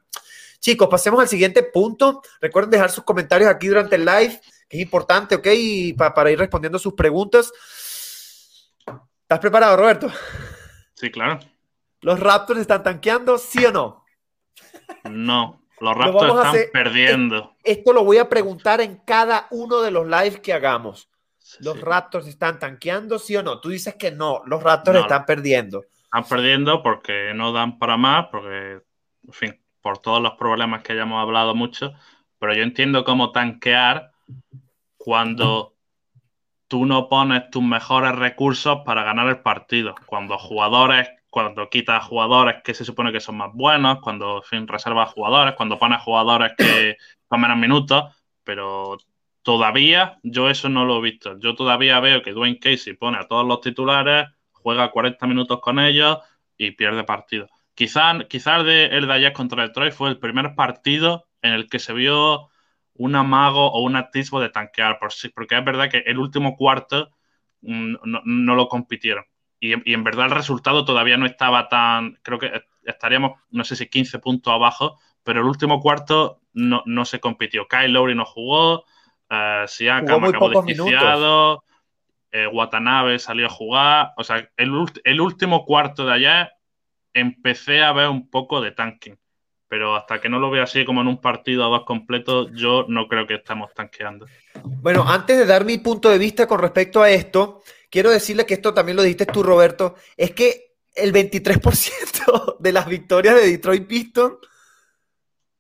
Chicos, 0.59 0.89
pasemos 0.89 1.19
al 1.19 1.27
siguiente 1.27 1.63
punto. 1.63 2.21
Recuerden 2.39 2.71
dejar 2.71 2.89
sus 2.89 3.03
comentarios 3.03 3.49
aquí 3.49 3.67
durante 3.67 3.95
el 3.95 4.05
live 4.05 4.39
que 4.71 4.77
es 4.77 4.83
importante, 4.83 5.35
¿ok? 5.35 5.47
Y 5.53 5.93
para 5.93 6.31
ir 6.31 6.39
respondiendo 6.39 6.79
sus 6.79 6.93
preguntas. 6.93 7.51
¿Estás 9.21 9.39
preparado, 9.39 9.75
Roberto? 9.75 10.09
Sí, 10.93 11.11
claro. 11.11 11.39
¿Los 11.99 12.17
Raptors 12.21 12.61
están 12.61 12.81
tanqueando, 12.81 13.37
sí 13.37 13.65
o 13.65 13.71
no? 13.73 14.05
No, 15.09 15.61
los 15.81 15.93
Raptors 15.93 16.45
están 16.45 16.55
perdiendo. 16.71 17.53
Esto 17.65 17.91
lo 17.91 18.05
voy 18.05 18.17
a 18.17 18.29
preguntar 18.29 18.79
en 18.79 18.95
cada 19.05 19.47
uno 19.51 19.81
de 19.81 19.91
los 19.91 20.07
lives 20.07 20.39
que 20.39 20.53
hagamos. 20.53 21.09
¿Los 21.59 21.81
Raptors 21.81 22.27
están 22.27 22.57
tanqueando, 22.57 23.19
sí 23.19 23.35
o 23.35 23.43
no? 23.43 23.59
Tú 23.59 23.69
dices 23.69 23.95
que 23.95 24.11
no, 24.11 24.41
los 24.45 24.63
Raptors 24.63 24.99
están 24.99 25.25
perdiendo. 25.25 25.83
Están 26.05 26.23
perdiendo 26.23 26.81
porque 26.81 27.33
no 27.35 27.51
dan 27.51 27.77
para 27.77 27.97
más, 27.97 28.27
porque, 28.31 28.79
en 29.27 29.33
fin, 29.33 29.61
por 29.81 29.97
todos 29.97 30.21
los 30.21 30.33
problemas 30.35 30.81
que 30.81 30.93
hayamos 30.93 31.21
hablado 31.21 31.55
mucho. 31.55 31.91
Pero 32.39 32.53
yo 32.53 32.63
entiendo 32.63 33.03
cómo 33.03 33.33
tanquear 33.33 34.10
cuando 34.97 35.75
tú 36.67 36.85
no 36.85 37.09
pones 37.09 37.49
tus 37.49 37.61
mejores 37.61 38.15
recursos 38.15 38.79
para 38.85 39.03
ganar 39.03 39.27
el 39.27 39.41
partido. 39.41 39.93
Cuando 40.05 40.37
jugadores, 40.37 41.09
cuando 41.29 41.69
quitas 41.69 42.05
jugadores 42.05 42.61
que 42.63 42.73
se 42.73 42.85
supone 42.85 43.11
que 43.11 43.19
son 43.19 43.35
más 43.35 43.51
buenos, 43.53 43.99
cuando 43.99 44.41
en 44.51 44.67
reservas 44.67 45.11
jugadores, 45.11 45.55
cuando 45.55 45.77
pones 45.77 46.01
jugadores 46.01 46.53
que 46.57 46.95
con 47.27 47.41
menos 47.41 47.57
minutos, 47.57 48.15
pero 48.45 48.97
todavía 49.41 50.17
yo 50.23 50.49
eso 50.49 50.69
no 50.69 50.85
lo 50.85 50.99
he 50.99 51.01
visto. 51.01 51.37
Yo 51.39 51.55
todavía 51.55 51.99
veo 51.99 52.21
que 52.21 52.31
Dwayne 52.31 52.59
Casey 52.59 52.93
pone 52.93 53.17
a 53.17 53.27
todos 53.27 53.45
los 53.45 53.59
titulares, 53.61 54.29
juega 54.51 54.91
40 54.91 55.27
minutos 55.27 55.59
con 55.59 55.79
ellos 55.79 56.19
y 56.57 56.71
pierde 56.71 57.03
partido. 57.03 57.49
Quizás 57.73 58.25
quizás 58.29 58.63
de, 58.63 58.85
el 58.85 59.07
de 59.07 59.13
ayer 59.13 59.33
contra 59.33 59.63
Detroit 59.63 59.93
fue 59.93 60.09
el 60.09 60.19
primer 60.19 60.55
partido 60.55 61.27
en 61.41 61.53
el 61.53 61.67
que 61.67 61.79
se 61.79 61.93
vio 61.93 62.50
un 62.95 63.15
amago 63.15 63.71
o 63.71 63.81
un 63.81 63.95
atisbo 63.95 64.39
de 64.39 64.49
tanquear, 64.49 64.99
por 64.99 65.11
sí, 65.11 65.29
porque 65.29 65.57
es 65.57 65.65
verdad 65.65 65.89
que 65.89 66.03
el 66.05 66.17
último 66.17 66.55
cuarto 66.55 67.09
mm, 67.61 67.95
no, 68.03 68.55
lo 68.55 68.67
compitieron. 68.67 69.25
Y, 69.59 69.73
en 69.93 70.03
verdad 70.03 70.25
el 70.25 70.31
resultado 70.31 70.85
todavía 70.85 71.17
no 71.17 71.25
estaba 71.25 71.69
tan, 71.69 72.17
creo 72.23 72.39
que 72.39 72.63
estaríamos, 72.83 73.39
no 73.51 73.63
sé 73.63 73.75
si 73.75 73.87
15 73.87 74.19
puntos 74.19 74.53
abajo, 74.53 74.99
pero 75.23 75.41
el 75.41 75.45
último 75.45 75.79
cuarto 75.79 76.41
no, 76.53 76.81
no 76.85 77.05
se 77.05 77.19
compitió. 77.19 77.67
Kyle 77.67 77.93
Lowry 77.93 78.15
no 78.15 78.25
jugó, 78.25 78.85
uh, 79.29 79.67
Siakam 79.67 80.23
acabó 80.25 80.49
desquiciado, 80.49 81.63
eh, 82.31 82.47
Watanabe 82.47 83.19
salió 83.19 83.45
a 83.45 83.49
jugar. 83.49 84.13
O 84.17 84.23
sea, 84.23 84.49
el, 84.57 84.71
el 85.03 85.21
último 85.21 85.65
cuarto 85.65 86.05
de 86.05 86.13
ayer 86.13 86.51
empecé 87.13 87.83
a 87.83 87.93
ver 87.93 88.09
un 88.09 88.29
poco 88.29 88.61
de 88.61 88.71
tanking 88.71 89.20
pero 89.71 89.95
hasta 89.95 90.19
que 90.19 90.27
no 90.27 90.37
lo 90.37 90.51
vea 90.51 90.63
así 90.63 90.83
como 90.83 90.99
en 90.99 91.07
un 91.07 91.21
partido 91.21 91.63
a 91.63 91.69
dos 91.69 91.85
completos, 91.85 92.49
yo 92.53 92.83
no 92.89 93.07
creo 93.07 93.25
que 93.25 93.35
estemos 93.35 93.73
tanqueando. 93.73 94.25
Bueno, 94.65 95.05
antes 95.07 95.37
de 95.37 95.45
dar 95.45 95.63
mi 95.63 95.77
punto 95.77 96.09
de 96.09 96.17
vista 96.17 96.45
con 96.45 96.59
respecto 96.59 97.01
a 97.01 97.09
esto, 97.09 97.63
quiero 97.89 98.09
decirle 98.09 98.45
que 98.45 98.55
esto 98.55 98.73
también 98.73 98.97
lo 98.97 99.01
dijiste 99.01 99.27
tú, 99.27 99.43
Roberto, 99.43 99.95
es 100.17 100.31
que 100.31 100.73
el 100.93 101.13
23% 101.13 102.57
de 102.59 102.71
las 102.73 102.85
victorias 102.85 103.35
de 103.35 103.49
Detroit 103.49 103.87
Pistons 103.87 104.39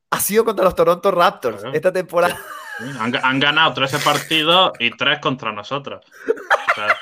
ha 0.09 0.19
sido 0.19 0.43
contra 0.43 0.65
los 0.65 0.75
Toronto 0.75 1.09
Raptors 1.09 1.63
esta 1.71 1.93
temporada. 1.93 2.37
Han, 2.99 3.15
han, 3.15 3.39
ganado 3.39 3.73
13 3.75 3.99
partidos 3.99 4.73
y 4.79 4.91
3 4.91 5.19
contra 5.19 5.53
nosotros. 5.53 6.05
O 6.27 6.75
sea, 6.75 6.97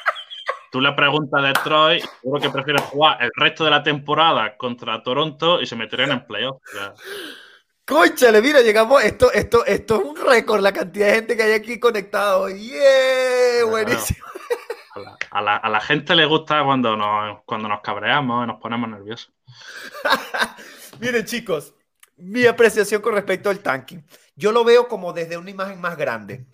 Tú 0.71 0.81
le 0.81 0.91
preguntas 0.93 1.43
a 1.43 1.47
Detroit, 1.47 2.05
creo 2.21 2.39
que 2.39 2.49
prefiere 2.49 2.79
jugar 2.81 3.21
el 3.21 3.31
resto 3.35 3.63
de 3.63 3.71
la 3.71 3.81
temporada 3.81 4.55
contra 4.55 5.01
Toronto 5.01 5.61
y 5.61 5.65
se 5.65 5.75
meterían 5.75 6.11
en 6.11 6.25
playoff. 6.27 6.61
Cónchale, 7.85 8.39
mira, 8.39 8.61
llegamos. 8.61 9.03
Esto, 9.03 9.31
esto, 9.31 9.65
esto 9.65 9.95
es 9.95 10.05
un 10.05 10.15
récord, 10.15 10.61
la 10.61 10.71
cantidad 10.71 11.07
de 11.07 11.15
gente 11.15 11.35
que 11.35 11.41
hay 11.41 11.53
aquí 11.53 11.79
conectado. 11.79 12.47
¡Yeah! 12.47 13.65
Buenísimo. 13.67 14.25
A 15.31 15.41
la, 15.41 15.55
a 15.57 15.69
la, 15.69 15.79
gente 15.79 16.13
le 16.15 16.25
gusta 16.25 16.63
cuando 16.63 16.95
nos, 16.95 17.41
cuando 17.45 17.67
nos 17.67 17.81
cabreamos 17.81 18.43
y 18.43 18.47
nos 18.47 18.59
ponemos 18.59 18.89
nerviosos. 18.89 19.31
Miren, 20.99 21.25
chicos, 21.25 21.73
mi 22.17 22.45
apreciación 22.45 23.01
con 23.01 23.13
respecto 23.13 23.49
al 23.49 23.59
tanking. 23.59 24.05
Yo 24.35 24.51
lo 24.51 24.63
veo 24.63 24.87
como 24.87 25.13
desde 25.13 25.37
una 25.37 25.49
imagen 25.49 25.81
más 25.81 25.97
grande. 25.97 26.45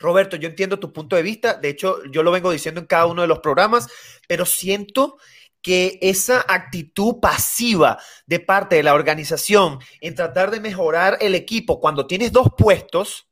Roberto, 0.00 0.36
yo 0.36 0.48
entiendo 0.48 0.80
tu 0.80 0.92
punto 0.92 1.14
de 1.14 1.22
vista, 1.22 1.54
de 1.54 1.68
hecho 1.68 2.02
yo 2.10 2.22
lo 2.22 2.30
vengo 2.30 2.50
diciendo 2.50 2.80
en 2.80 2.86
cada 2.86 3.06
uno 3.06 3.20
de 3.22 3.28
los 3.28 3.40
programas, 3.40 3.86
pero 4.26 4.46
siento 4.46 5.18
que 5.62 5.98
esa 6.00 6.42
actitud 6.48 7.20
pasiva 7.20 7.98
de 8.26 8.40
parte 8.40 8.76
de 8.76 8.82
la 8.82 8.94
organización 8.94 9.78
en 10.00 10.14
tratar 10.14 10.50
de 10.50 10.58
mejorar 10.58 11.18
el 11.20 11.34
equipo 11.34 11.78
cuando 11.78 12.06
tienes 12.06 12.32
dos 12.32 12.48
puestos 12.56 13.28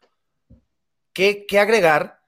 que, 1.14 1.46
agregar, 1.58 2.20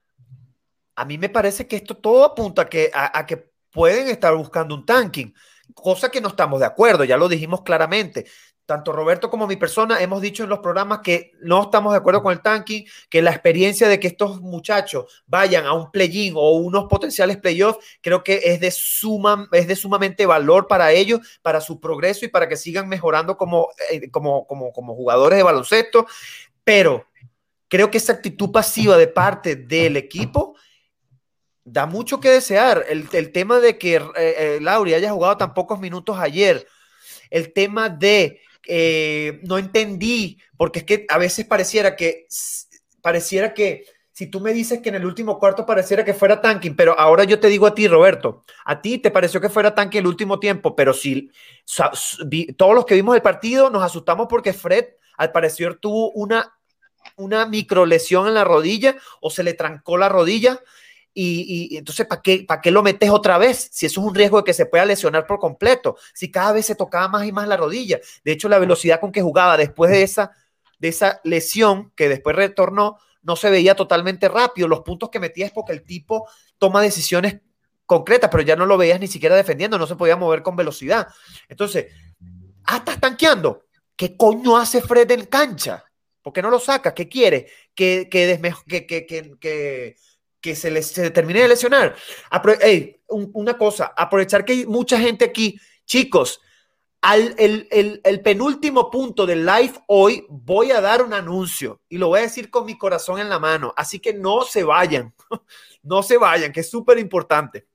a 0.95 1.05
mí 1.05 1.19
me 1.19 1.29
parece 1.29 1.67
que 1.67 1.75
esto 1.77 1.95
todo 1.95 2.25
apunta 2.25 2.63
a 2.63 2.69
que, 2.69 2.89
a 2.93 3.25
que 3.25 3.51
pueden 3.69 4.09
estar 4.09 4.35
buscando 4.35 4.75
un 4.75 4.85
tanking, 4.85 5.33
cosa 5.73 6.09
que 6.09 6.19
no 6.19 6.29
estamos 6.29 6.59
de 6.59 6.65
acuerdo, 6.65 7.03
ya 7.03 7.15
lo 7.15 7.29
dijimos 7.29 7.61
claramente 7.61 8.25
tanto 8.71 8.93
Roberto 8.93 9.29
como 9.29 9.47
mi 9.47 9.57
persona 9.57 10.01
hemos 10.01 10.21
dicho 10.21 10.45
en 10.45 10.49
los 10.49 10.59
programas 10.59 10.99
que 10.99 11.33
no 11.41 11.63
estamos 11.63 11.91
de 11.91 11.97
acuerdo 11.97 12.23
con 12.23 12.31
el 12.31 12.41
tanking, 12.41 12.85
que 13.09 13.21
la 13.21 13.31
experiencia 13.31 13.89
de 13.89 13.99
que 13.99 14.07
estos 14.07 14.39
muchachos 14.39 15.23
vayan 15.27 15.65
a 15.65 15.73
un 15.73 15.91
play-in 15.91 16.35
o 16.37 16.51
unos 16.51 16.85
potenciales 16.85 17.35
playoffs, 17.35 17.85
creo 17.99 18.23
que 18.23 18.39
es 18.45 18.61
de, 18.61 18.71
suma, 18.71 19.49
es 19.51 19.67
de 19.67 19.75
sumamente 19.75 20.25
valor 20.25 20.67
para 20.67 20.93
ellos, 20.93 21.19
para 21.41 21.59
su 21.59 21.81
progreso 21.81 22.23
y 22.23 22.29
para 22.29 22.47
que 22.47 22.55
sigan 22.55 22.87
mejorando 22.87 23.35
como, 23.35 23.67
eh, 23.89 24.09
como, 24.09 24.47
como, 24.47 24.71
como 24.71 24.95
jugadores 24.95 25.35
de 25.35 25.43
baloncesto. 25.43 26.07
Pero 26.63 27.05
creo 27.67 27.91
que 27.91 27.97
esa 27.97 28.13
actitud 28.13 28.53
pasiva 28.53 28.95
de 28.95 29.07
parte 29.07 29.57
del 29.57 29.97
equipo 29.97 30.55
da 31.65 31.87
mucho 31.87 32.21
que 32.21 32.29
desear. 32.29 32.85
El, 32.87 33.33
tema 33.33 33.59
de 33.59 33.77
que 33.77 33.95
eh, 33.95 34.01
eh, 34.15 34.59
Lauri 34.61 34.93
haya 34.93 35.11
jugado 35.11 35.35
tan 35.35 35.53
pocos 35.53 35.77
minutos 35.77 36.17
ayer, 36.17 36.65
el 37.29 37.51
tema 37.51 37.89
de 37.89 38.39
eh, 38.67 39.39
no 39.43 39.57
entendí, 39.57 40.39
porque 40.57 40.79
es 40.79 40.85
que 40.85 41.05
a 41.09 41.17
veces 41.17 41.45
pareciera 41.45 41.95
que 41.95 42.27
pareciera 43.01 43.53
que 43.53 43.85
si 44.11 44.27
tú 44.27 44.39
me 44.39 44.53
dices 44.53 44.81
que 44.81 44.89
en 44.89 44.95
el 44.95 45.05
último 45.05 45.39
cuarto 45.39 45.65
pareciera 45.65 46.05
que 46.05 46.13
fuera 46.13 46.41
tanking, 46.41 46.75
pero 46.75 46.99
ahora 46.99 47.23
yo 47.23 47.39
te 47.39 47.47
digo 47.47 47.65
a 47.65 47.73
ti, 47.73 47.87
Roberto, 47.87 48.43
a 48.65 48.81
ti 48.81 48.97
te 48.99 49.09
pareció 49.09 49.41
que 49.41 49.49
fuera 49.49 49.73
tanking 49.73 49.99
el 49.99 50.07
último 50.07 50.39
tiempo, 50.39 50.75
pero 50.75 50.93
si 50.93 51.31
todos 52.57 52.75
los 52.75 52.85
que 52.85 52.95
vimos 52.95 53.15
el 53.15 53.21
partido 53.21 53.69
nos 53.69 53.83
asustamos 53.83 54.27
porque 54.29 54.53
Fred 54.53 54.85
al 55.17 55.31
parecer 55.31 55.75
tuvo 55.75 56.11
una 56.11 56.53
una 57.15 57.45
micro 57.45 57.85
lesión 57.85 58.27
en 58.27 58.33
la 58.33 58.43
rodilla 58.43 58.95
o 59.21 59.29
se 59.29 59.43
le 59.43 59.53
trancó 59.53 59.97
la 59.97 60.09
rodilla. 60.09 60.59
Y, 61.13 61.77
entonces, 61.77 62.05
¿para 62.07 62.21
qué, 62.21 62.45
¿para 62.47 62.61
qué 62.61 62.71
lo 62.71 62.83
metes 62.83 63.09
otra 63.09 63.37
vez? 63.37 63.69
Si 63.71 63.85
eso 63.85 63.99
es 64.01 64.07
un 64.07 64.15
riesgo 64.15 64.37
de 64.37 64.43
que 64.43 64.53
se 64.53 64.65
pueda 64.65 64.85
lesionar 64.85 65.27
por 65.27 65.39
completo, 65.39 65.97
si 66.13 66.31
cada 66.31 66.53
vez 66.53 66.65
se 66.65 66.75
tocaba 66.75 67.07
más 67.07 67.25
y 67.25 67.31
más 67.31 67.47
la 67.47 67.57
rodilla. 67.57 67.99
De 68.23 68.31
hecho, 68.31 68.47
la 68.47 68.59
velocidad 68.59 68.99
con 68.99 69.11
que 69.11 69.21
jugaba 69.21 69.57
después 69.57 69.91
de 69.91 70.03
esa, 70.03 70.31
de 70.79 70.87
esa 70.87 71.19
lesión 71.23 71.91
que 71.95 72.07
después 72.07 72.35
retornó, 72.35 72.97
no 73.23 73.35
se 73.35 73.49
veía 73.49 73.75
totalmente 73.75 74.29
rápido. 74.29 74.67
Los 74.67 74.81
puntos 74.81 75.09
que 75.09 75.19
metía 75.19 75.45
es 75.45 75.51
porque 75.51 75.73
el 75.73 75.83
tipo 75.83 76.27
toma 76.57 76.81
decisiones 76.81 77.41
concretas, 77.85 78.29
pero 78.31 78.43
ya 78.43 78.55
no 78.55 78.65
lo 78.65 78.77
veías 78.77 78.99
ni 78.99 79.07
siquiera 79.07 79.35
defendiendo, 79.35 79.77
no 79.77 79.85
se 79.85 79.97
podía 79.97 80.15
mover 80.15 80.41
con 80.41 80.55
velocidad. 80.55 81.07
Entonces, 81.49 81.87
ah, 82.65 82.77
estás 82.77 82.99
tanqueando. 82.99 83.65
¿Qué 83.95 84.15
coño 84.15 84.57
hace 84.57 84.81
Fred 84.81 85.11
en 85.11 85.25
cancha? 85.25 85.83
¿Por 86.21 86.33
qué 86.33 86.41
no 86.41 86.49
lo 86.49 86.59
saca? 86.59 86.93
¿Qué 86.93 87.09
quiere? 87.09 87.47
Que, 87.75 88.07
que, 88.09 88.39
que, 88.67 89.37
que, 89.39 89.95
se, 90.55 90.71
le, 90.71 90.81
se 90.81 91.11
termine 91.11 91.41
de 91.41 91.49
lesionar. 91.49 91.95
una 93.07 93.57
cosa, 93.57 93.93
aprovechar 93.95 94.45
que 94.45 94.53
hay 94.53 94.65
mucha 94.65 94.99
gente 94.99 95.25
aquí. 95.25 95.59
Chicos, 95.85 96.41
al 97.01 97.35
el, 97.37 97.67
el, 97.71 98.01
el, 98.03 98.21
penúltimo 98.21 98.91
punto 98.91 99.25
del 99.25 99.45
live 99.45 99.73
hoy 99.87 100.25
voy 100.29 100.71
a 100.71 100.81
dar 100.81 101.03
un 101.03 101.13
anuncio 101.13 101.81
y 101.89 101.97
lo 101.97 102.09
voy 102.09 102.19
a 102.19 102.23
decir 102.23 102.51
con 102.51 102.65
mi 102.65 102.77
corazón 102.77 103.19
en 103.19 103.29
la 103.29 103.39
mano. 103.39 103.73
Así 103.75 103.99
que 103.99 104.13
no 104.13 104.43
se 104.43 104.63
vayan, 104.63 105.13
no 105.83 106.03
se 106.03 106.17
vayan, 106.17 106.51
que 106.51 106.59
es 106.59 106.69
súper 106.69 106.99
importante 106.99 107.67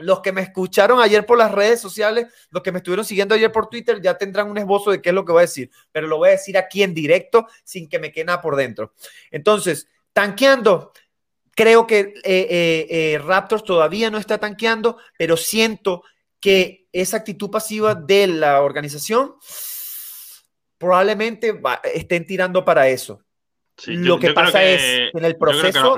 los 0.00 0.20
que 0.20 0.32
me 0.32 0.40
escucharon 0.40 1.00
ayer 1.00 1.26
por 1.26 1.38
las 1.38 1.52
redes 1.52 1.80
sociales, 1.80 2.26
los 2.50 2.62
que 2.62 2.72
me 2.72 2.78
estuvieron 2.78 3.04
siguiendo 3.04 3.34
ayer 3.34 3.52
por 3.52 3.68
Twitter, 3.68 4.00
ya 4.00 4.16
tendrán 4.16 4.50
un 4.50 4.58
esbozo 4.58 4.90
de 4.90 5.02
qué 5.02 5.10
es 5.10 5.14
lo 5.14 5.24
que 5.24 5.32
voy 5.32 5.40
a 5.40 5.42
decir, 5.42 5.70
pero 5.90 6.06
lo 6.06 6.18
voy 6.18 6.28
a 6.28 6.32
decir 6.32 6.56
aquí 6.56 6.82
en 6.82 6.94
directo 6.94 7.46
sin 7.64 7.88
que 7.88 7.98
me 7.98 8.10
quede 8.10 8.26
nada 8.26 8.40
por 8.40 8.56
dentro. 8.56 8.94
Entonces, 9.30 9.88
tanqueando, 10.12 10.92
creo 11.54 11.86
que 11.86 11.98
eh, 11.98 12.14
eh, 12.24 12.86
eh, 12.90 13.18
Raptors 13.18 13.64
todavía 13.64 14.10
no 14.10 14.18
está 14.18 14.38
tanqueando, 14.38 14.98
pero 15.18 15.36
siento 15.36 16.02
que 16.40 16.86
esa 16.92 17.18
actitud 17.18 17.50
pasiva 17.50 17.94
de 17.94 18.26
la 18.26 18.62
organización 18.62 19.34
probablemente 20.78 21.60
estén 21.94 22.26
tirando 22.26 22.64
para 22.64 22.88
eso. 22.88 23.22
lo 23.86 24.18
que 24.18 24.32
pasa 24.32 24.64
es 24.64 25.10
en 25.14 25.24
el 25.24 25.36
proceso 25.36 25.96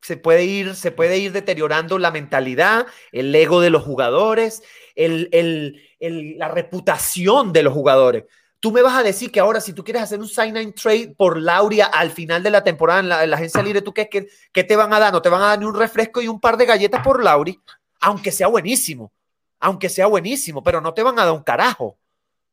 se 0.00 0.18
puede 0.18 0.44
ir, 0.44 0.74
se 0.74 0.92
puede 0.92 1.16
ir 1.16 1.32
deteriorando 1.32 1.98
la 1.98 2.10
mentalidad, 2.10 2.86
el 3.10 3.34
ego 3.34 3.62
de 3.62 3.70
los 3.70 3.82
jugadores, 3.82 4.62
la 4.96 6.48
reputación 6.48 7.54
de 7.54 7.62
los 7.62 7.72
jugadores. 7.72 8.24
Tú 8.64 8.72
me 8.72 8.80
vas 8.80 8.96
a 8.96 9.02
decir 9.02 9.30
que 9.30 9.40
ahora, 9.40 9.60
si 9.60 9.74
tú 9.74 9.84
quieres 9.84 10.00
hacer 10.00 10.18
un 10.18 10.26
sign-in 10.26 10.72
trade 10.72 11.14
por 11.18 11.38
Lauria 11.38 11.84
al 11.84 12.10
final 12.10 12.42
de 12.42 12.50
la 12.50 12.64
temporada 12.64 13.00
en 13.00 13.10
la, 13.10 13.36
agencia 13.36 13.62
libre, 13.62 13.82
¿tú 13.82 13.92
qué, 13.92 14.08
qué, 14.08 14.64
te 14.64 14.74
van 14.74 14.90
a 14.94 14.98
dar? 14.98 15.12
No 15.12 15.20
te 15.20 15.28
van 15.28 15.42
a 15.42 15.48
dar 15.48 15.58
ni 15.58 15.66
un 15.66 15.74
refresco 15.74 16.22
y 16.22 16.28
un 16.28 16.40
par 16.40 16.56
de 16.56 16.64
galletas 16.64 17.02
por 17.02 17.22
Lauri, 17.22 17.60
aunque 18.00 18.32
sea 18.32 18.46
buenísimo, 18.46 19.12
aunque 19.60 19.90
sea 19.90 20.06
buenísimo, 20.06 20.62
pero 20.62 20.80
no 20.80 20.94
te 20.94 21.02
van 21.02 21.18
a 21.18 21.26
dar 21.26 21.34
un 21.34 21.42
carajo. 21.42 21.98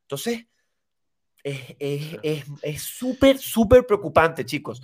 Entonces, 0.02 0.48
es 1.44 2.84
súper, 2.84 3.38
súper 3.38 3.86
preocupante, 3.86 4.46
chicos. 4.46 4.82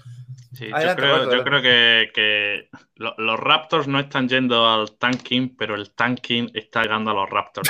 Sí, 0.53 0.69
yo 0.69 0.95
creo, 0.95 1.31
yo 1.31 1.43
creo 1.43 1.61
que, 1.61 2.69
los 2.95 3.39
Raptors 3.39 3.87
no 3.87 3.99
están 3.99 4.27
yendo 4.27 4.67
al 4.67 4.97
tanking, 4.97 5.55
pero 5.55 5.75
el 5.75 5.91
tanking 5.93 6.49
está 6.53 6.81
llegando 6.81 7.11
a 7.11 7.13
los 7.13 7.29
Raptors. 7.29 7.69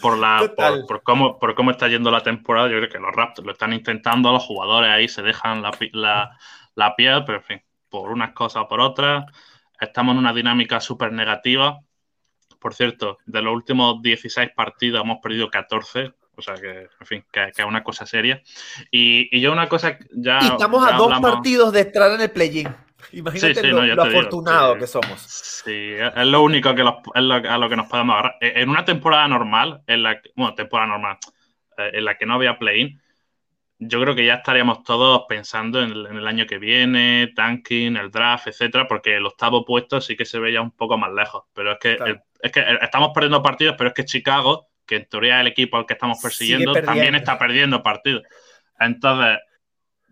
Por, 0.00 0.18
la, 0.18 0.52
por, 0.86 1.02
cómo, 1.02 1.38
por 1.38 1.54
cómo 1.54 1.72
está 1.72 1.88
yendo 1.88 2.10
la 2.10 2.22
temporada, 2.22 2.68
yo 2.68 2.78
creo 2.78 2.88
que 2.88 2.98
los 2.98 3.14
Raptors 3.14 3.46
lo 3.46 3.52
están 3.52 3.72
intentando, 3.72 4.32
los 4.32 4.44
jugadores 4.44 4.90
ahí 4.90 5.08
se 5.08 5.22
dejan 5.22 5.62
la, 5.62 5.72
la, 5.92 6.38
la 6.74 6.96
piel, 6.96 7.24
pero 7.24 7.38
en 7.38 7.44
fin, 7.44 7.62
por 7.88 8.10
unas 8.10 8.32
cosas 8.32 8.62
o 8.64 8.68
por 8.68 8.80
otras, 8.80 9.24
estamos 9.80 10.12
en 10.12 10.18
una 10.18 10.32
dinámica 10.32 10.80
súper 10.80 11.12
negativa. 11.12 11.80
Por 12.60 12.74
cierto, 12.74 13.18
de 13.26 13.42
los 13.42 13.52
últimos 13.52 14.00
16 14.00 14.50
partidos 14.54 15.02
hemos 15.02 15.18
perdido 15.20 15.50
14, 15.50 16.14
o 16.48 16.54
sea 16.54 16.60
que, 16.60 16.88
en 17.00 17.06
fin, 17.06 17.24
que, 17.30 17.52
es 17.56 17.64
una 17.64 17.84
cosa 17.84 18.04
seria. 18.04 18.42
Y, 18.90 19.40
yo 19.40 19.52
una 19.52 19.68
cosa 19.68 19.98
ya... 20.12 20.40
Y 20.42 20.46
estamos 20.46 20.86
a 20.86 20.96
dos 20.96 21.20
partidos 21.20 21.72
de 21.72 21.80
entrar 21.80 22.10
en 22.12 22.20
el 22.20 22.30
play-in. 22.30 22.68
Imagínate 23.12 23.62
lo, 23.68 24.02
afortunado 24.02 24.78
que 24.78 24.86
somos. 24.86 25.20
Sí, 25.20 25.92
es 25.92 26.26
lo 26.26 26.42
único 26.42 26.74
que 26.74 26.82
a 26.82 27.20
lo 27.58 27.68
que 27.68 27.76
nos 27.76 27.86
podemos 27.86 28.14
agarrar. 28.14 28.36
E, 28.40 28.62
en 28.62 28.68
una 28.68 28.84
temporada 28.84 29.28
normal, 29.28 29.82
en 29.86 30.02
la 30.02 30.20
bueno, 30.34 30.54
temporada 30.54 30.88
normal, 30.88 31.18
eh, 31.76 31.90
en 31.94 32.04
la 32.04 32.16
que 32.16 32.26
no 32.26 32.34
había 32.34 32.58
play-in, 32.58 33.00
yo 33.78 34.00
creo 34.00 34.14
que 34.14 34.24
ya 34.24 34.34
estaríamos 34.34 34.84
todos 34.84 35.24
pensando 35.28 35.82
en 35.82 35.90
el, 35.90 36.26
año 36.26 36.46
que 36.46 36.58
viene, 36.58 37.32
tanking, 37.34 37.96
el 37.96 38.10
draft, 38.10 38.46
etcétera, 38.46 38.86
porque 38.86 39.16
el 39.16 39.26
octavo 39.26 39.64
puesto 39.64 40.00
sí 40.00 40.16
que 40.16 40.24
se 40.24 40.38
veía 40.38 40.62
un 40.62 40.70
poco 40.70 40.96
más 40.96 41.12
lejos. 41.12 41.44
Pero 41.52 41.72
es 41.72 41.78
que, 41.78 41.98
es 42.40 42.52
que 42.52 42.64
estamos 42.80 43.10
perdiendo 43.12 43.42
partidos, 43.42 43.74
pero 43.76 43.88
es 43.88 43.94
que 43.94 44.04
Chicago 44.04 44.68
que 44.92 44.96
en 44.96 45.08
teoría 45.08 45.40
el 45.40 45.46
equipo 45.46 45.78
al 45.78 45.86
que 45.86 45.94
estamos 45.94 46.18
persiguiendo 46.20 46.74
también 46.74 47.14
está 47.14 47.38
perdiendo 47.38 47.82
partidos. 47.82 48.24
Entonces, 48.78 49.38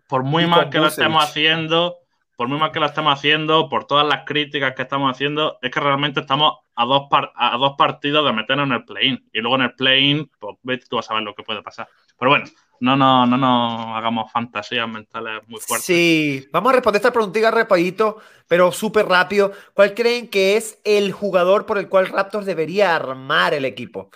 por 0.07 0.23
muy 0.23 0.47
mal 0.47 0.71
que 0.71 0.79
lo 0.79 0.87
estemos 0.87 1.23
haciendo, 1.23 1.97
por 2.35 2.47
muy 2.47 2.57
mal 2.57 2.71
que 2.71 2.79
lo 2.79 2.87
estemos 2.87 3.13
haciendo, 3.13 3.69
por 3.69 3.85
todas 3.85 4.07
las 4.07 4.25
críticas 4.25 4.73
que 4.73 4.81
estamos 4.81 5.11
haciendo, 5.11 5.59
es 5.61 5.69
que 5.69 5.79
realmente 5.79 6.21
estamos 6.21 6.53
a 6.73 6.85
dos, 6.85 7.03
a 7.35 7.57
dos 7.57 7.75
partidos 7.77 8.25
de 8.25 8.33
meternos 8.33 8.65
en 8.65 8.73
el 8.73 8.83
play-in. 8.83 9.29
Y 9.31 9.39
luego 9.39 9.57
en 9.57 9.61
el 9.61 9.75
play-in, 9.75 10.31
pues 10.39 10.89
tú 10.89 10.95
vas 10.95 11.11
a 11.11 11.13
ver 11.13 11.21
lo 11.21 11.35
que 11.35 11.43
puede 11.43 11.61
pasar. 11.61 11.87
Pero 12.17 12.31
bueno, 12.31 12.45
no, 12.79 12.95
no, 12.95 13.27
no 13.27 13.37
nos 13.37 13.95
hagamos 13.95 14.31
fantasías 14.31 14.89
mentales 14.89 15.47
muy 15.47 15.59
fuertes. 15.59 15.85
Sí, 15.85 16.47
vamos 16.51 16.71
a 16.71 16.75
responder 16.77 16.99
esta 16.99 17.13
preguntita 17.13 17.51
rapidito, 17.51 18.17
pero 18.47 18.71
súper 18.71 19.05
rápido. 19.05 19.51
¿Cuál 19.75 19.93
creen 19.93 20.27
que 20.27 20.57
es 20.57 20.81
el 20.83 21.11
jugador 21.11 21.67
por 21.67 21.77
el 21.77 21.89
cual 21.89 22.07
Raptors 22.07 22.47
debería 22.47 22.95
armar 22.95 23.53
el 23.53 23.65
equipo? 23.65 24.09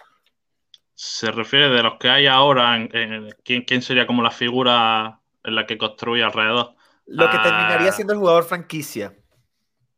Se 0.95 1.29
refiere 1.29 1.69
de 1.69 1.83
los 1.83 1.97
que 1.99 2.09
hay 2.09 2.25
ahora, 2.25 2.77
en, 2.77 3.29
¿quién, 3.43 3.81
sería 3.81 4.07
como 4.07 4.23
la 4.23 4.31
figura 4.31 5.19
en 5.43 5.55
la 5.55 5.67
que 5.67 5.77
construye 5.77 6.23
alrededor? 6.23 6.73
Lo 7.05 7.29
que 7.29 7.37
terminaría 7.37 7.89
ah, 7.89 7.91
siendo 7.91 8.13
el 8.13 8.19
jugador 8.19 8.45
franquicia. 8.45 9.13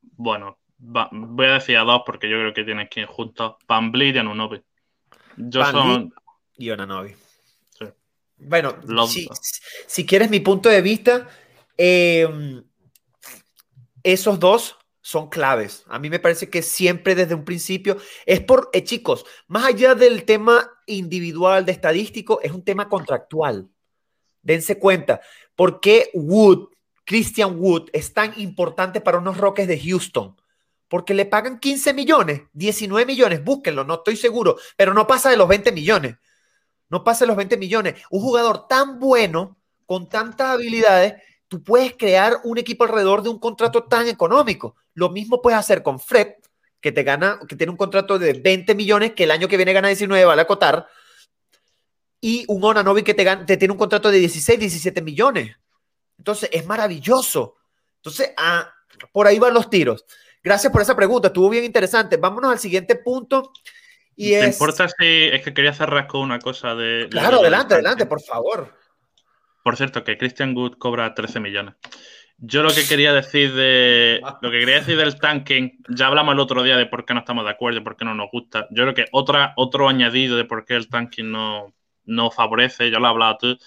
Bueno, 0.01 0.57
voy 0.77 1.45
a 1.45 1.53
decir 1.53 1.77
a 1.77 1.83
dos 1.83 2.01
porque 2.05 2.29
yo 2.29 2.37
creo 2.37 2.53
que 2.53 2.63
tienen 2.63 2.87
que 2.89 3.01
ir 3.01 3.05
juntos. 3.05 3.55
Van 3.67 3.91
y 3.95 4.17
Anunobi. 4.17 4.61
Yo 5.37 5.63
son... 5.65 6.13
y 6.57 6.71
Anunobi. 6.71 7.15
Bueno, 8.39 8.75
si, 9.87 10.05
quieres 10.05 10.29
mi 10.29 10.39
punto 10.39 10.69
de 10.69 10.81
vista, 10.81 11.27
em, 11.75 12.63
esos 14.03 14.39
dos 14.39 14.76
son 15.07 15.29
claves. 15.29 15.85
A 15.87 15.99
mí 15.99 16.09
me 16.09 16.19
parece 16.19 16.49
que 16.49 16.61
siempre 16.61 17.15
desde 17.15 17.33
un 17.33 17.45
principio 17.45 17.95
es 18.25 18.41
por, 18.41 18.69
eh, 18.73 18.83
chicos, 18.83 19.25
más 19.47 19.63
allá 19.63 19.95
del 19.95 20.25
tema 20.25 20.69
individual, 20.85 21.63
de 21.63 21.71
estadístico, 21.71 22.41
es 22.43 22.51
un 22.51 22.61
tema 22.61 22.89
contractual. 22.89 23.69
Dense 24.41 24.77
cuenta, 24.77 25.21
¿por 25.55 25.79
qué 25.79 26.09
Wood, 26.13 26.71
Christian 27.05 27.57
Wood, 27.57 27.89
es 27.93 28.13
tan 28.13 28.37
importante 28.37 28.99
para 28.99 29.19
unos 29.19 29.37
Rockets 29.37 29.69
de 29.69 29.79
Houston? 29.79 30.35
Porque 30.89 31.13
le 31.13 31.25
pagan 31.25 31.61
15 31.61 31.93
millones, 31.93 32.41
19 32.51 33.05
millones, 33.05 33.41
búsquenlo, 33.41 33.85
no 33.85 33.93
estoy 33.93 34.17
seguro, 34.17 34.57
pero 34.75 34.93
no 34.93 35.07
pasa 35.07 35.29
de 35.29 35.37
los 35.37 35.47
20 35.47 35.71
millones. 35.71 36.17
No 36.89 37.05
pasa 37.05 37.23
de 37.23 37.27
los 37.27 37.37
20 37.37 37.55
millones. 37.55 37.95
Un 38.09 38.19
jugador 38.19 38.67
tan 38.67 38.99
bueno, 38.99 39.57
con 39.85 40.09
tantas 40.09 40.47
habilidades, 40.49 41.13
tú 41.47 41.63
puedes 41.63 41.95
crear 41.95 42.41
un 42.43 42.57
equipo 42.57 42.83
alrededor 42.83 43.23
de 43.23 43.29
un 43.29 43.39
contrato 43.39 43.85
tan 43.85 44.09
económico. 44.09 44.75
Lo 44.97 45.11
mismo 45.11 45.43
puedes 45.43 45.59
hacer 45.59 45.83
con 45.83 45.99
Fred, 45.99 46.29
que 46.81 46.91
te 46.91 47.03
gana, 47.03 47.39
que 47.47 47.55
tiene 47.55 47.69
un 47.69 47.77
contrato 47.77 48.17
de 48.17 48.33
20 48.33 48.73
millones, 48.73 49.13
que 49.13 49.25
el 49.25 49.31
año 49.31 49.47
que 49.47 49.55
viene 49.55 49.71
gana 49.71 49.89
19, 49.89 50.25
vale 50.25 50.41
a 50.41 50.43
acotar. 50.43 50.87
y 52.19 52.45
un 52.47 52.63
Onanobi 52.63 53.03
que 53.03 53.13
te, 53.13 53.23
te 53.23 53.57
tiene 53.57 53.73
un 53.73 53.77
contrato 53.77 54.09
de 54.09 54.17
16, 54.17 54.59
17 54.59 55.03
millones. 55.03 55.55
Entonces, 56.17 56.49
es 56.51 56.65
maravilloso. 56.65 57.57
Entonces, 57.97 58.33
ah, 58.37 58.73
por 59.11 59.27
ahí 59.27 59.37
van 59.37 59.53
los 59.53 59.69
tiros. 59.69 60.03
Gracias 60.43 60.73
por 60.73 60.81
esa 60.81 60.95
pregunta, 60.95 61.27
estuvo 61.27 61.47
bien 61.47 61.63
interesante. 61.63 62.17
Vámonos 62.17 62.51
al 62.51 62.57
siguiente 62.57 62.95
punto. 62.95 63.53
Y 64.15 64.31
¿Te 64.31 64.47
importa 64.47 64.87
si 64.87 65.29
es 65.31 65.43
que 65.43 65.53
quería 65.53 65.73
cerrar 65.73 66.07
con 66.07 66.21
una 66.21 66.39
cosa 66.39 66.73
de... 66.73 67.07
Claro, 67.11 67.41
adelante, 67.41 67.75
adelante, 67.75 68.07
por 68.07 68.19
favor. 68.19 68.73
Por 69.63 69.77
cierto, 69.77 70.03
que 70.03 70.17
Christian 70.17 70.55
Good 70.55 70.79
cobra 70.79 71.13
13 71.13 71.39
millones. 71.39 71.75
Yo 72.39 72.61
lo 72.61 72.69
que 72.69 72.87
quería 72.87 73.13
decir 73.13 73.53
de 73.55 74.21
lo 74.41 74.51
que 74.51 74.59
quería 74.59 74.75
decir 74.75 74.95
del 74.95 75.19
tanking, 75.19 75.79
ya 75.89 76.07
hablamos 76.07 76.33
el 76.33 76.39
otro 76.39 76.61
día 76.61 76.77
de 76.77 76.85
por 76.85 77.03
qué 77.03 77.15
no 77.15 77.21
estamos 77.21 77.43
de 77.43 77.49
acuerdo 77.51 77.83
por 77.83 77.97
qué 77.97 78.05
no 78.05 78.13
nos 78.13 78.29
gusta. 78.31 78.67
Yo 78.69 78.83
creo 78.83 78.93
que 78.93 79.05
otra, 79.11 79.53
otro 79.55 79.89
añadido 79.89 80.37
de 80.37 80.45
por 80.45 80.63
qué 80.63 80.75
el 80.75 80.87
tanking 80.87 81.31
no, 81.31 81.73
no 82.05 82.29
favorece, 82.29 82.91
ya 82.91 82.99
lo 82.99 83.07
he 83.07 83.09
hablado 83.09 83.37
tú, 83.39 83.57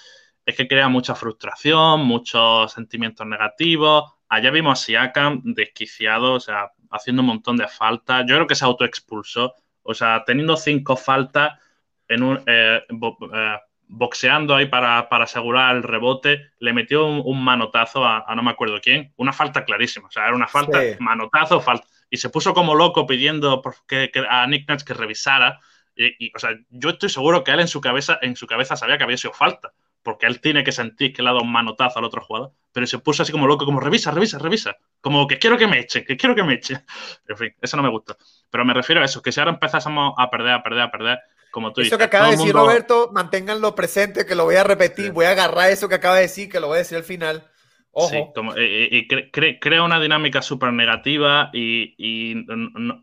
es 0.46 0.56
que 0.56 0.68
crea 0.68 0.88
mucha 0.88 1.16
frustración, 1.16 2.02
muchos 2.02 2.72
sentimientos 2.72 3.26
negativos. 3.26 4.04
Allá 4.28 4.52
vimos 4.52 4.80
a 4.80 4.84
Siakam 4.84 5.42
desquiciado, 5.44 6.34
o 6.34 6.40
sea, 6.40 6.70
haciendo 6.90 7.22
un 7.22 7.26
montón 7.26 7.56
de 7.56 7.66
faltas. 7.66 8.24
Yo 8.28 8.36
creo 8.36 8.46
que 8.46 8.54
se 8.54 8.64
autoexpulsó, 8.64 9.54
o 9.82 9.94
sea, 9.94 10.22
teniendo 10.24 10.56
cinco 10.56 10.96
faltas 10.96 11.58
en 12.06 12.22
un, 12.22 12.40
eh, 12.46 12.82
eh, 12.88 13.56
boxeando 13.92 14.54
ahí 14.54 14.66
para, 14.66 15.00
asegurar 15.00 15.76
el 15.76 15.82
rebote, 15.82 16.52
le 16.60 16.72
metió 16.72 17.06
un, 17.06 17.44
manotazo 17.44 18.04
a, 18.06 18.24
no 18.36 18.42
me 18.42 18.52
acuerdo 18.52 18.80
quién, 18.80 19.12
una 19.16 19.32
falta 19.32 19.64
clarísima, 19.64 20.06
o 20.08 20.10
sea, 20.10 20.26
era 20.26 20.34
una 20.34 20.46
falta, 20.46 20.80
manotazo, 21.00 21.60
falta, 21.60 21.86
y 22.08 22.16
se 22.16 22.30
puso 22.30 22.54
como 22.54 22.74
loco 22.74 23.06
pidiendo 23.06 23.60
que, 23.88 24.10
a 24.28 24.46
Nick 24.46 24.68
Nurse 24.68 24.84
que 24.84 24.94
revisara, 24.94 25.60
y, 25.96 26.32
o 26.34 26.38
sea, 26.38 26.56
yo 26.70 26.90
estoy 26.90 27.08
seguro 27.08 27.42
que 27.42 27.50
él 27.50 27.60
en 27.60 27.68
su 27.68 27.80
cabeza, 27.80 28.18
en 28.22 28.36
su 28.36 28.46
cabeza 28.46 28.76
sabía 28.76 28.96
que 28.96 29.04
había 29.04 29.16
sido 29.16 29.34
falta, 29.34 29.72
porque 30.02 30.26
él 30.26 30.40
tiene 30.40 30.64
que 30.64 30.72
sentir 30.72 31.12
que 31.12 31.22
le 31.22 31.28
ha 31.28 31.32
dado 31.32 31.44
un 31.44 31.52
manotazo 31.52 31.98
al 31.98 32.04
otro 32.04 32.22
jugador, 32.22 32.52
pero 32.72 32.86
se 32.86 32.98
puso 32.98 33.22
así 33.22 33.32
como 33.32 33.46
loco, 33.46 33.64
como 33.64 33.80
revisa, 33.80 34.12
revisa, 34.12 34.38
revisa, 34.38 34.76
como 35.00 35.26
que 35.26 35.38
quiero 35.38 35.58
que 35.58 35.66
me 35.66 35.80
eche, 35.80 36.04
que 36.04 36.16
quiero 36.16 36.34
que 36.34 36.44
me 36.44 36.54
eche. 36.54 36.84
En 37.28 37.36
fin, 37.36 37.54
eso 37.60 37.76
no 37.76 37.82
me 37.82 37.90
gusta. 37.90 38.16
Pero 38.50 38.64
me 38.64 38.72
refiero 38.72 39.02
a 39.02 39.04
eso, 39.04 39.20
que 39.20 39.32
si 39.32 39.40
ahora 39.40 39.52
empezásemos 39.52 40.14
a 40.16 40.30
perder, 40.30 40.52
a 40.52 40.62
perder, 40.62 40.82
a 40.82 40.90
perder, 40.90 41.18
como 41.50 41.72
tú 41.72 41.80
eso 41.80 41.98
que 41.98 42.04
acaba 42.04 42.26
de 42.26 42.36
decir 42.36 42.52
Roberto, 42.52 43.10
manténganlo 43.12 43.74
presente, 43.74 44.26
que 44.26 44.34
lo 44.34 44.44
voy 44.44 44.56
a 44.56 44.64
repetir, 44.64 45.12
voy 45.12 45.26
a 45.26 45.30
agarrar 45.30 45.70
eso 45.70 45.88
que 45.88 45.96
acaba 45.96 46.16
de 46.16 46.22
decir, 46.22 46.48
que 46.48 46.60
lo 46.60 46.68
voy 46.68 46.76
a 46.76 46.78
decir 46.78 46.96
al 46.96 47.04
final. 47.04 47.50
Ojo. 47.92 48.08
Sí, 48.08 48.24
como, 48.34 48.54
y, 48.56 49.08
crea 49.08 49.82
una 49.82 50.00
dinámica 50.00 50.42
súper 50.42 50.72
negativa 50.72 51.50
y, 51.52 52.36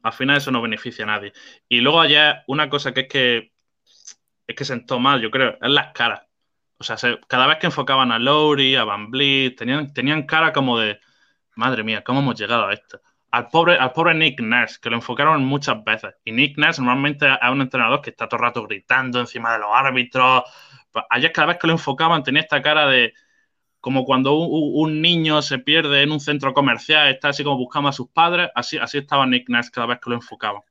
al 0.03 0.13
final 0.13 0.37
eso 0.37 0.51
no 0.51 0.61
beneficia 0.61 1.03
a 1.03 1.07
nadie. 1.07 1.33
Y 1.67 1.81
luego 1.81 1.99
allá 1.99 2.43
una 2.47 2.69
cosa 2.69 2.93
que 2.93 3.01
es 3.01 3.07
que 3.07 3.51
es 4.47 4.55
que 4.55 4.65
sentó 4.65 4.97
mal, 4.99 5.21
yo 5.21 5.29
creo, 5.29 5.57
es 5.61 5.69
las 5.69 5.91
caras. 5.93 6.21
O 6.79 6.83
sea, 6.83 6.95
cada 7.27 7.47
vez 7.47 7.57
que 7.57 7.67
enfocaban 7.67 8.11
a 8.11 8.19
Lowry, 8.19 8.75
a 8.75 8.85
Van 8.85 9.11
Vliet, 9.11 9.57
tenían, 9.57 9.93
tenían 9.93 10.23
cara 10.23 10.53
como 10.53 10.79
de, 10.79 10.99
madre 11.55 11.83
mía, 11.83 12.03
¿cómo 12.03 12.21
hemos 12.21 12.39
llegado 12.39 12.67
a 12.67 12.73
esto? 12.73 13.01
Al 13.31 13.49
pobre, 13.49 13.77
al 13.77 13.91
pobre 13.91 14.13
Nick 14.13 14.39
Nurse, 14.39 14.79
que 14.81 14.89
lo 14.89 14.95
enfocaron 14.95 15.43
muchas 15.45 15.83
veces. 15.83 16.15
Y 16.23 16.31
Nick 16.31 16.57
Nurse 16.57 16.81
normalmente 16.81 17.27
es 17.27 17.49
un 17.49 17.61
entrenador 17.61 18.01
que 18.01 18.11
está 18.11 18.27
todo 18.27 18.39
el 18.39 18.45
rato 18.45 18.63
gritando 18.65 19.19
encima 19.19 19.53
de 19.53 19.59
los 19.59 19.69
árbitros. 19.73 20.43
Ayer 21.09 21.31
cada 21.31 21.47
vez 21.47 21.57
que 21.57 21.67
lo 21.67 21.73
enfocaban 21.73 22.23
tenía 22.23 22.41
esta 22.41 22.61
cara 22.61 22.87
de 22.87 23.13
como 23.79 24.03
cuando 24.05 24.33
un, 24.33 25.01
niño 25.01 25.41
se 25.41 25.59
pierde 25.59 26.01
en 26.01 26.11
un 26.11 26.19
centro 26.19 26.53
comercial, 26.53 27.09
está 27.09 27.29
así 27.29 27.43
como 27.43 27.57
buscando 27.57 27.89
a 27.89 27.93
sus 27.93 28.09
padres, 28.09 28.49
así, 28.55 28.77
así 28.77 28.97
estaba 28.97 29.25
Nick 29.25 29.49
Nurse 29.49 29.71
cada 29.71 29.87
vez 29.87 29.99
que 30.03 30.09
lo 30.09 30.15
enfocaban. 30.15 30.61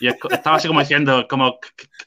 Y 0.00 0.08
estaba 0.08 0.56
así 0.56 0.68
como 0.68 0.80
diciendo, 0.80 1.26
como, 1.28 1.58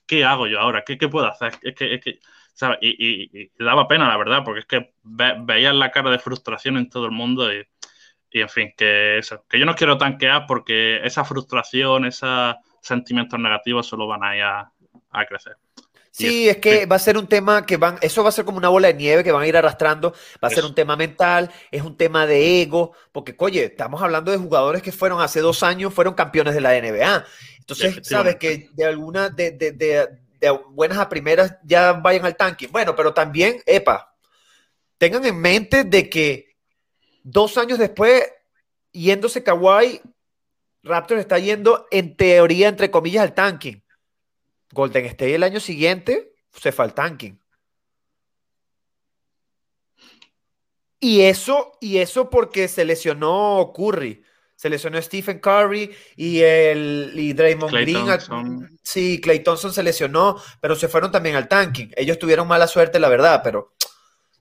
¿qué, 0.06 0.24
hago 0.24 0.46
yo 0.48 0.60
ahora? 0.60 0.84
¿Qué, 0.86 0.98
puedo 1.08 1.28
hacer? 1.28 1.54
Es 1.64 1.74
que, 1.74 1.96
es 1.96 2.02
que 2.04 2.20
¿sabes? 2.54 2.78
Y, 2.82 3.50
daba 3.58 3.88
pena, 3.88 4.08
la 4.08 4.18
verdad, 4.18 4.44
porque 4.44 4.60
es 4.60 4.66
que 4.66 4.94
veías 5.02 5.74
la 5.74 5.92
cara 5.92 6.12
de 6.12 6.20
frustración 6.20 6.78
en 6.78 6.90
todo 6.90 7.06
el 7.06 7.12
mundo 7.12 7.52
y 7.52 7.66
y 8.32 8.42
en 8.42 8.50
fin, 8.50 8.74
que 8.78 9.18
eso, 9.18 9.44
que 9.50 9.60
yo 9.60 9.66
no 9.66 9.76
quiero 9.76 9.98
tanquear 9.98 10.46
porque 10.48 11.04
esa 11.04 11.24
frustración, 11.26 12.06
esos 12.06 12.56
sentimientos 12.82 13.40
negativos 13.40 13.88
solo 13.88 14.08
van 14.08 14.24
a 14.24 14.36
ir 14.36 14.44
a, 14.44 14.72
crecer. 15.28 15.58
Sí, 16.12 16.50
es 16.50 16.58
que 16.58 16.86
va 16.86 16.98
a 16.98 17.00
ser 17.00 17.18
un 17.18 17.28
tema 17.28 17.66
que 17.66 17.78
van, 17.78 17.98
eso 18.02 18.24
va 18.24 18.30
a 18.30 18.32
ser 18.32 18.46
como 18.46 18.58
una 18.58 18.70
bola 18.70 18.90
de 18.90 18.94
nieve 18.94 19.24
que 19.24 19.32
van 19.32 19.44
a 19.44 19.48
ir 19.48 19.56
arrastrando, 19.56 20.14
va 20.44 20.48
a 20.48 20.52
ser 20.52 20.66
un 20.66 20.76
tema 20.76 20.96
mental, 20.96 21.50
es 21.72 21.82
un 21.82 21.96
tema 21.98 22.26
de 22.26 22.62
ego, 22.62 22.94
porque, 23.12 23.36
oye, 23.38 23.66
estamos 23.66 24.02
hablando 24.02 24.32
de 24.32 24.38
jugadores 24.38 24.82
que 24.82 24.92
fueron 24.92 25.22
hace 25.22 25.40
dos 25.40 25.64
años, 25.64 25.94
fueron 25.94 26.14
campeones 26.14 26.54
de 26.54 26.62
la 26.62 26.80
NBA. 26.80 27.26
Entonces, 27.60 28.00
sabes 28.04 28.36
que 28.36 28.70
de 28.74 28.86
alguna, 28.86 29.30
de, 29.30 29.52
de, 29.52 29.72
de, 29.72 30.60
buenas 30.72 30.98
a 30.98 31.10
primeras 31.10 31.58
ya 31.64 31.94
vayan 31.94 32.26
al 32.26 32.36
tanque. 32.36 32.68
Bueno, 32.68 32.96
pero 32.96 33.14
también, 33.14 33.62
epa, 33.66 34.16
tengan 34.98 35.26
en 35.26 35.40
mente 35.40 35.84
de 35.84 36.10
que 36.10 36.49
Dos 37.32 37.60
años 37.60 37.78
después, 37.78 38.24
yéndose 38.92 39.44
Kawhi, 39.44 40.02
Raptors 40.82 41.22
está 41.22 41.38
yendo 41.38 41.86
en 41.92 42.16
teoría, 42.16 42.70
entre 42.70 42.90
comillas, 42.90 43.22
al 43.22 43.36
tanking. 43.36 43.84
Golden 44.72 45.06
State 45.06 45.36
el 45.36 45.44
año 45.44 45.60
siguiente 45.60 46.34
se 46.54 46.72
fue 46.72 46.86
al 46.86 46.96
tanking. 46.96 47.40
Y 51.00 51.22
eso, 51.22 51.74
y 51.80 52.00
eso 52.00 52.32
porque 52.32 52.68
se 52.68 52.84
lesionó 52.84 53.72
Curry, 53.76 54.24
se 54.56 54.70
lesionó 54.70 55.00
Stephen 55.00 55.40
Curry 55.40 55.96
y 56.16 56.42
el 56.42 57.12
y 57.16 57.34
Draymond 57.34 57.72
Green. 57.72 58.80
Sí, 58.82 59.22
Clay 59.22 59.42
Thompson 59.42 59.72
se 59.72 59.84
lesionó, 59.84 60.42
pero 60.60 60.76
se 60.76 60.88
fueron 60.88 61.12
también 61.12 61.36
al 61.36 61.48
tanking. 61.48 61.92
Ellos 61.96 62.18
tuvieron 62.18 62.48
mala 62.48 62.68
suerte, 62.68 63.00
la 63.00 63.08
verdad, 63.08 63.42
pero 63.44 63.76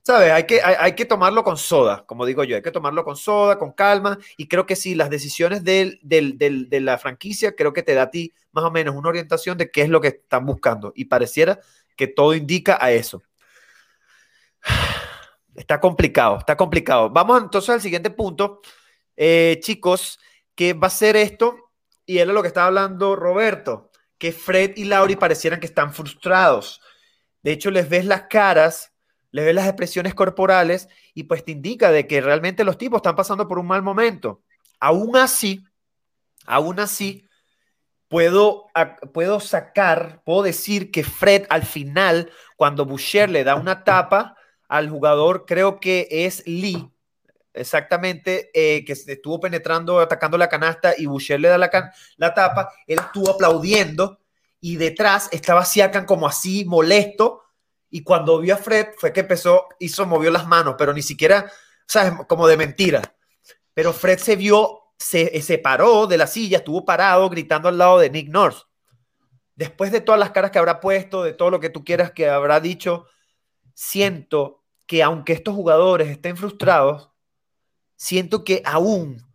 ¿Sabes? 0.09 0.31
Hay 0.31 0.47
que, 0.47 0.59
hay, 0.59 0.95
que 0.95 1.05
tomarlo 1.05 1.43
con 1.43 1.55
soda, 1.55 2.03
como 2.07 2.25
digo 2.25 2.43
yo, 2.43 2.55
hay 2.55 2.63
que 2.63 2.71
tomarlo 2.71 3.03
con 3.03 3.15
soda, 3.15 3.59
con 3.59 3.73
calma, 3.73 4.17
y 4.37 4.47
creo 4.47 4.65
que 4.65 4.75
sí, 4.75 4.95
las 4.95 5.11
decisiones 5.11 5.63
de 5.63 6.79
la 6.81 6.97
franquicia, 6.97 7.55
creo 7.55 7.73
que 7.73 7.83
te 7.83 7.93
da 7.93 8.01
a 8.01 8.09
ti 8.09 8.33
más 8.51 8.63
o 8.63 8.71
menos 8.71 8.95
una 8.95 9.09
orientación 9.09 9.55
de 9.59 9.69
qué 9.69 9.83
es 9.83 9.89
lo 9.89 10.01
que 10.01 10.07
están 10.07 10.47
buscando, 10.47 10.93
y 10.95 11.05
pareciera 11.05 11.59
que 11.95 12.07
todo 12.07 12.33
indica 12.33 12.79
a 12.81 12.91
eso. 12.91 13.21
Está 15.55 15.79
complicado, 15.79 16.37
está 16.39 16.57
complicado. 16.57 17.11
Vamos 17.11 17.43
entonces 17.43 17.69
al 17.69 17.81
siguiente 17.81 18.09
punto, 18.09 18.61
eh, 19.15 19.59
chicos, 19.61 20.17
que 20.55 20.73
va 20.73 20.87
a 20.87 20.89
ser 20.89 21.17
esto, 21.17 21.69
y 22.07 22.17
era 22.17 22.33
lo 22.33 22.41
que 22.41 22.47
estaba 22.47 22.65
hablando 22.65 23.15
Roberto, 23.15 23.91
que 24.17 24.31
Fred 24.31 24.71
y 24.75 24.85
Lauri 24.85 25.17
parecieran 25.17 25.59
que 25.59 25.67
están 25.67 25.93
frustrados. 25.93 26.81
De 27.43 27.51
hecho, 27.51 27.69
les 27.69 27.87
ves 27.87 28.05
las 28.05 28.23
caras 28.23 28.91
le 29.31 29.43
ves 29.43 29.55
las 29.55 29.67
expresiones 29.67 30.13
corporales 30.13 30.89
y 31.13 31.23
pues 31.23 31.43
te 31.43 31.51
indica 31.51 31.91
de 31.91 32.07
que 32.07 32.21
realmente 32.21 32.63
los 32.63 32.77
tipos 32.77 32.97
están 32.97 33.15
pasando 33.15 33.47
por 33.47 33.59
un 33.59 33.67
mal 33.67 33.81
momento. 33.81 34.41
Aún 34.79 35.15
así, 35.17 35.63
aún 36.45 36.79
así, 36.79 37.27
puedo, 38.07 38.67
puedo 39.13 39.39
sacar, 39.39 40.21
puedo 40.25 40.43
decir 40.43 40.91
que 40.91 41.03
Fred 41.03 41.45
al 41.49 41.63
final, 41.63 42.31
cuando 42.57 42.85
Boucher 42.85 43.29
le 43.29 43.43
da 43.43 43.55
una 43.55 43.83
tapa 43.83 44.35
al 44.67 44.89
jugador, 44.89 45.45
creo 45.45 45.79
que 45.79 46.07
es 46.09 46.43
Lee, 46.45 46.91
exactamente, 47.53 48.49
eh, 48.53 48.83
que 48.85 48.93
estuvo 48.93 49.39
penetrando, 49.39 49.99
atacando 49.99 50.37
la 50.37 50.49
canasta 50.49 50.93
y 50.97 51.05
Boucher 51.05 51.39
le 51.39 51.49
da 51.49 51.57
la, 51.57 51.91
la 52.17 52.33
tapa, 52.33 52.71
él 52.87 52.99
estuvo 52.99 53.29
aplaudiendo 53.29 54.19
y 54.59 54.75
detrás 54.75 55.29
estaba 55.31 55.65
Siakan 55.65 56.05
como 56.05 56.27
así 56.27 56.65
molesto 56.65 57.43
y 57.89 58.03
cuando 58.03 58.39
vio 58.39 58.53
a 58.53 58.57
Fred 58.57 58.89
fue 58.97 59.11
que 59.11 59.21
empezó, 59.21 59.67
hizo, 59.79 60.05
movió 60.05 60.29
las 60.31 60.47
manos, 60.47 60.75
pero 60.77 60.93
ni 60.93 61.01
siquiera, 61.01 61.51
¿sabes? 61.87 62.13
Como 62.27 62.47
de 62.47 62.57
mentira. 62.57 63.15
Pero 63.73 63.93
Fred 63.93 64.19
se 64.19 64.35
vio, 64.35 64.93
se, 64.97 65.41
se 65.41 65.57
paró 65.57 66.05
de 66.05 66.17
la 66.17 66.27
silla, 66.27 66.59
estuvo 66.59 66.85
parado 66.85 67.29
gritando 67.29 67.67
al 67.67 67.77
lado 67.77 67.99
de 67.99 68.09
Nick 68.09 68.29
Nurse. 68.29 68.63
Después 69.55 69.91
de 69.91 70.01
todas 70.01 70.19
las 70.19 70.31
caras 70.31 70.51
que 70.51 70.59
habrá 70.59 70.79
puesto, 70.79 71.23
de 71.23 71.33
todo 71.33 71.49
lo 71.49 71.59
que 71.59 71.69
tú 71.69 71.83
quieras 71.83 72.11
que 72.11 72.29
habrá 72.29 72.59
dicho, 72.59 73.07
siento 73.73 74.63
que 74.85 75.03
aunque 75.03 75.33
estos 75.33 75.55
jugadores 75.55 76.09
estén 76.09 76.37
frustrados, 76.37 77.09
siento 77.95 78.43
que 78.43 78.61
aún 78.65 79.25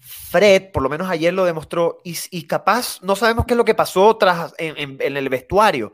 Fred, 0.00 0.72
por 0.72 0.82
lo 0.82 0.88
menos 0.88 1.08
ayer 1.10 1.34
lo 1.34 1.44
demostró, 1.44 1.98
y, 2.04 2.46
capaz 2.46 3.00
no 3.02 3.14
sabemos 3.14 3.44
qué 3.44 3.54
es 3.54 3.58
lo 3.58 3.64
que 3.64 3.74
pasó 3.74 4.16
tras, 4.16 4.54
en 4.58 5.16
el 5.16 5.28
vestuario, 5.28 5.92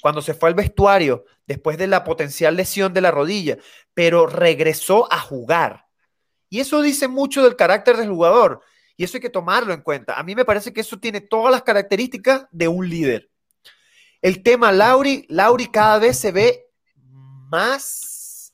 cuando 0.00 0.22
se 0.22 0.34
fue 0.34 0.48
al 0.48 0.54
vestuario 0.54 1.24
después 1.46 1.78
de 1.78 1.86
la 1.86 2.04
potencial 2.04 2.56
lesión 2.56 2.92
de 2.92 3.00
la 3.00 3.10
rodilla, 3.10 3.58
pero 3.94 4.26
regresó 4.26 5.12
a 5.12 5.18
jugar. 5.18 5.86
Y 6.48 6.60
eso 6.60 6.82
dice 6.82 7.08
mucho 7.08 7.42
del 7.42 7.56
carácter 7.56 7.96
del 7.96 8.08
jugador. 8.08 8.62
Y 8.96 9.04
eso 9.04 9.16
hay 9.16 9.20
que 9.20 9.30
tomarlo 9.30 9.72
en 9.72 9.82
cuenta. 9.82 10.18
A 10.18 10.22
mí 10.22 10.34
me 10.34 10.44
parece 10.44 10.72
que 10.72 10.80
eso 10.80 10.98
tiene 10.98 11.20
todas 11.20 11.52
las 11.52 11.62
características 11.62 12.46
de 12.50 12.68
un 12.68 12.88
líder. 12.88 13.30
El 14.20 14.42
tema 14.42 14.72
Lauri, 14.72 15.24
Lauri 15.28 15.68
cada 15.68 15.98
vez 15.98 16.18
se 16.18 16.32
ve 16.32 16.66
más 17.48 18.52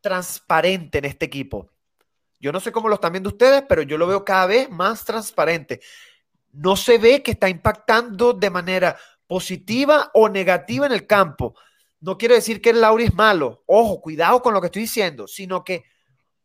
transparente 0.00 0.98
en 0.98 1.04
este 1.04 1.26
equipo. 1.26 1.70
Yo 2.40 2.52
no 2.52 2.60
sé 2.60 2.72
cómo 2.72 2.88
lo 2.88 2.94
están 2.94 3.12
viendo 3.12 3.28
ustedes, 3.28 3.62
pero 3.68 3.82
yo 3.82 3.98
lo 3.98 4.06
veo 4.06 4.24
cada 4.24 4.46
vez 4.46 4.70
más 4.70 5.04
transparente. 5.04 5.80
No 6.52 6.76
se 6.76 6.98
ve 6.98 7.22
que 7.22 7.32
está 7.32 7.48
impactando 7.48 8.32
de 8.32 8.50
manera 8.50 8.98
positiva 9.26 10.10
o 10.14 10.28
negativa 10.28 10.86
en 10.86 10.92
el 10.92 11.06
campo. 11.06 11.54
no 12.00 12.18
quiere 12.18 12.34
decir 12.34 12.60
que 12.60 12.70
el 12.70 12.80
Lauri 12.80 13.04
es 13.04 13.14
malo. 13.14 13.62
Ojo, 13.66 14.00
cuidado 14.00 14.42
con 14.42 14.52
lo 14.54 14.60
que 14.60 14.66
estoy 14.66 14.82
diciendo, 14.82 15.28
sino 15.28 15.62
que 15.62 15.84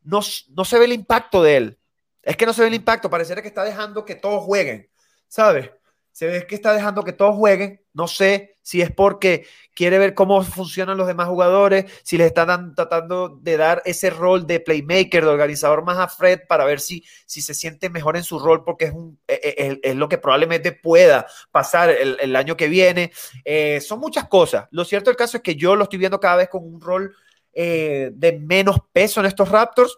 no, 0.03 0.19
no 0.49 0.65
se 0.65 0.80
ve 0.80 0.86
el 0.86 0.93
impacto 0.93 1.41
de 1.41 1.57
él. 1.57 1.80
Es 2.21 2.38
que 2.38 2.45
no 2.45 2.53
se 2.53 2.61
ve 2.61 2.67
el 2.67 2.73
impacto, 2.75 3.09
pareciera 3.09 3.41
que 3.41 3.47
está 3.47 3.63
dejando 3.63 4.05
que 4.05 4.15
todos 4.15 4.43
jueguen, 4.43 4.89
¿sabes? 5.28 5.71
se 6.17 6.25
ve 6.25 6.47
que 6.47 6.55
está 6.55 6.73
dejando 6.73 7.03
que 7.03 7.13
todos 7.13 7.36
jueguen. 7.36 7.80
No 7.93 8.07
sé 8.07 8.57
si 8.68 8.82
es 8.82 8.91
porque 8.91 9.47
quiere 9.74 9.97
ver 9.97 10.13
cómo 10.13 10.43
funcionan 10.43 10.97
los 10.97 11.07
demás 11.07 11.30
jugadores, 11.30 11.86
si 12.03 12.18
les 12.18 12.28
están 12.28 12.76
tratando 12.76 13.30
de 13.41 13.55
dar 13.55 13.82
ese 13.86 14.09
rol 14.09 14.45
de 14.45 14.59
playmaker, 14.59 15.24
de 15.24 15.30
organizador 15.30 15.86
más 15.86 15.97
a 15.97 16.09
Fred 16.09 16.41
para 16.49 16.65
ver 16.65 16.82
si, 16.82 17.01
si 17.26 17.41
se 17.41 17.53
siente 17.53 17.89
mejor 17.89 18.18
en 18.18 18.26
su 18.26 18.39
rol, 18.39 18.65
porque 18.65 18.86
es, 18.86 18.91
un, 18.91 19.18
e, 19.26 19.36
e, 19.41 19.80
es, 19.82 19.95
lo 19.95 20.09
que 20.09 20.18
probablemente 20.18 20.74
pueda 20.74 21.28
pasar 21.49 21.91
el, 21.91 22.36
año 22.36 22.57
que 22.57 22.68
viene. 22.68 23.13
Eh, 23.45 23.80
son 23.80 24.01
muchas 24.01 24.28
cosas. 24.28 24.68
Lo 24.72 24.84
cierto 24.84 25.11
del 25.11 25.15
caso 25.15 25.38
es 25.38 25.43
que 25.43 25.55
yo 25.55 25.78
lo 25.78 25.84
estoy 25.84 25.99
viendo 25.99 26.20
cada 26.20 26.36
vez 26.36 26.49
con 26.49 26.65
un 26.65 26.82
rol 26.82 27.15
eh, 27.53 28.11
de 28.13 28.34
menos 28.38 28.80
peso 28.91 29.22
en 29.22 29.28
estos 29.28 29.47
Raptors. 29.47 29.97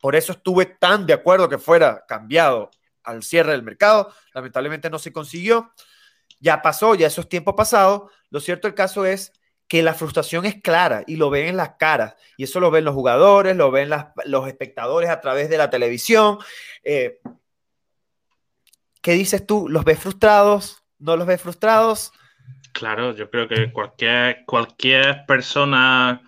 Por 0.00 0.16
eso 0.16 0.32
estuve 0.32 0.64
tan 0.64 1.04
de 1.04 1.12
acuerdo 1.12 1.50
que 1.50 1.58
fuera 1.58 2.02
cambiado 2.08 2.70
al 3.02 3.22
cierre 3.22 3.52
del 3.52 3.62
mercado. 3.62 4.10
Lamentablemente 4.32 4.88
no 4.88 4.98
se 4.98 5.12
consiguió. 5.12 5.70
Ya 6.40 6.62
pasó, 6.62 6.94
ya 6.94 7.06
esos 7.06 7.28
tiempos 7.28 7.54
pasados. 7.56 8.10
Lo 8.30 8.40
cierto 8.40 8.66
del 8.66 8.74
caso 8.74 9.06
es 9.06 9.32
que 9.68 9.84
la 9.84 9.94
frustración 9.94 10.46
es 10.46 10.60
clara 10.60 11.04
y 11.06 11.14
lo 11.14 11.30
ven 11.30 11.46
en 11.46 11.56
las 11.56 11.76
caras. 11.78 12.16
Y 12.36 12.44
eso 12.44 12.58
lo 12.58 12.72
ven 12.72 12.84
los 12.84 12.94
jugadores, 12.94 13.56
lo 13.56 13.70
ven 13.70 13.88
los 14.24 14.48
espectadores 14.48 15.10
a 15.10 15.20
través 15.20 15.48
de 15.48 15.58
la 15.58 15.70
televisión. 15.70 16.38
Eh, 16.82 17.20
¿Qué 19.00 19.12
dices 19.12 19.46
tú? 19.46 19.68
¿Los 19.68 19.84
ves 19.84 20.00
frustrados? 20.00 20.82
¿No 20.98 21.16
los 21.16 21.26
ves 21.26 21.40
frustrados? 21.40 22.12
Claro, 22.72 23.14
yo 23.14 23.30
creo 23.30 23.46
que 23.46 23.72
cualquier, 23.72 24.44
cualquier 24.44 25.24
persona 25.26 26.20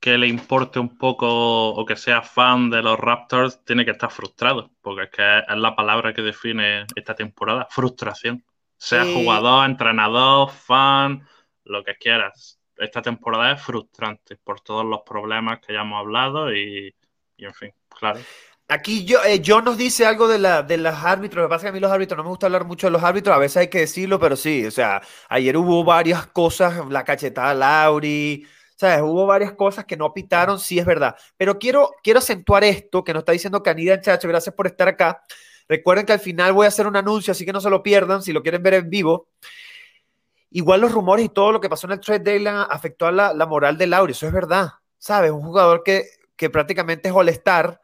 que 0.00 0.16
le 0.16 0.26
importe 0.26 0.78
un 0.78 0.96
poco 0.96 1.70
o 1.70 1.84
que 1.84 1.96
sea 1.96 2.22
fan 2.22 2.70
de 2.70 2.82
los 2.82 2.98
Raptors 2.98 3.64
tiene 3.64 3.84
que 3.84 3.90
estar 3.90 4.10
frustrado, 4.10 4.70
porque 4.80 5.04
es 5.04 5.10
que 5.10 5.38
es 5.40 5.58
la 5.58 5.76
palabra 5.76 6.14
que 6.14 6.22
define 6.22 6.86
esta 6.96 7.14
temporada, 7.14 7.66
frustración. 7.68 8.42
Sea 8.80 9.04
jugador, 9.04 9.68
entrenador, 9.68 10.50
fan, 10.50 11.26
lo 11.64 11.84
que 11.84 11.96
quieras. 11.96 12.58
Esta 12.76 13.02
temporada 13.02 13.52
es 13.52 13.62
frustrante 13.62 14.36
por 14.36 14.60
todos 14.60 14.84
los 14.84 15.02
problemas 15.02 15.60
que 15.60 15.74
ya 15.74 15.82
hemos 15.82 16.00
hablado 16.00 16.54
y, 16.54 16.94
en 17.36 17.54
fin, 17.54 17.74
claro. 17.88 18.20
Aquí 18.68 19.04
yo, 19.04 19.22
eh, 19.24 19.42
John 19.44 19.64
nos 19.64 19.76
dice 19.76 20.06
algo 20.06 20.28
de, 20.28 20.38
la, 20.38 20.62
de 20.62 20.78
los 20.78 20.94
árbitros. 20.94 21.42
Lo 21.42 21.48
que 21.48 21.50
pasa 21.50 21.58
es 21.58 21.62
que 21.64 21.68
a 21.68 21.72
mí 21.72 21.80
los 21.80 21.90
árbitros 21.90 22.16
no 22.16 22.22
me 22.22 22.30
gusta 22.30 22.46
hablar 22.46 22.64
mucho 22.64 22.86
de 22.86 22.92
los 22.92 23.02
árbitros. 23.02 23.36
A 23.36 23.38
veces 23.38 23.58
hay 23.58 23.68
que 23.68 23.80
decirlo, 23.80 24.18
pero 24.18 24.36
sí. 24.36 24.64
O 24.64 24.70
sea, 24.70 25.02
ayer 25.28 25.56
hubo 25.56 25.84
varias 25.84 26.26
cosas. 26.28 26.86
La 26.88 27.04
cachetada 27.04 27.52
Lauri, 27.52 28.46
sea, 28.80 29.04
Hubo 29.04 29.26
varias 29.26 29.52
cosas 29.52 29.84
que 29.84 29.96
no 29.96 30.12
pitaron, 30.14 30.58
sí 30.58 30.78
es 30.78 30.86
verdad. 30.86 31.14
Pero 31.36 31.58
quiero, 31.58 31.90
quiero 32.02 32.18
acentuar 32.18 32.64
esto 32.64 33.04
que 33.04 33.12
nos 33.12 33.20
está 33.20 33.32
diciendo 33.32 33.62
Canida 33.62 34.00
Chacho. 34.00 34.26
Gracias 34.28 34.54
por 34.54 34.66
estar 34.66 34.88
acá. 34.88 35.22
Recuerden 35.70 36.04
que 36.04 36.12
al 36.12 36.18
final 36.18 36.52
voy 36.52 36.64
a 36.64 36.68
hacer 36.68 36.88
un 36.88 36.96
anuncio, 36.96 37.30
así 37.30 37.46
que 37.46 37.52
no 37.52 37.60
se 37.60 37.70
lo 37.70 37.80
pierdan 37.80 38.22
si 38.22 38.32
lo 38.32 38.42
quieren 38.42 38.60
ver 38.60 38.74
en 38.74 38.90
vivo. 38.90 39.28
Igual 40.50 40.80
los 40.80 40.90
rumores 40.90 41.26
y 41.26 41.28
todo 41.28 41.52
lo 41.52 41.60
que 41.60 41.68
pasó 41.68 41.86
en 41.86 41.92
el 41.92 42.00
trade 42.00 42.24
deadline 42.24 42.66
afectó 42.68 43.06
a 43.06 43.12
la, 43.12 43.46
moral 43.46 43.78
de 43.78 43.86
Lauri. 43.86 44.10
Eso 44.10 44.26
es 44.26 44.32
verdad. 44.32 44.70
¿Sabes? 44.98 45.30
Un 45.30 45.42
jugador 45.42 45.84
que, 45.84 46.06
que 46.34 46.50
prácticamente 46.50 47.08
es 47.08 47.14
all-star 47.14 47.80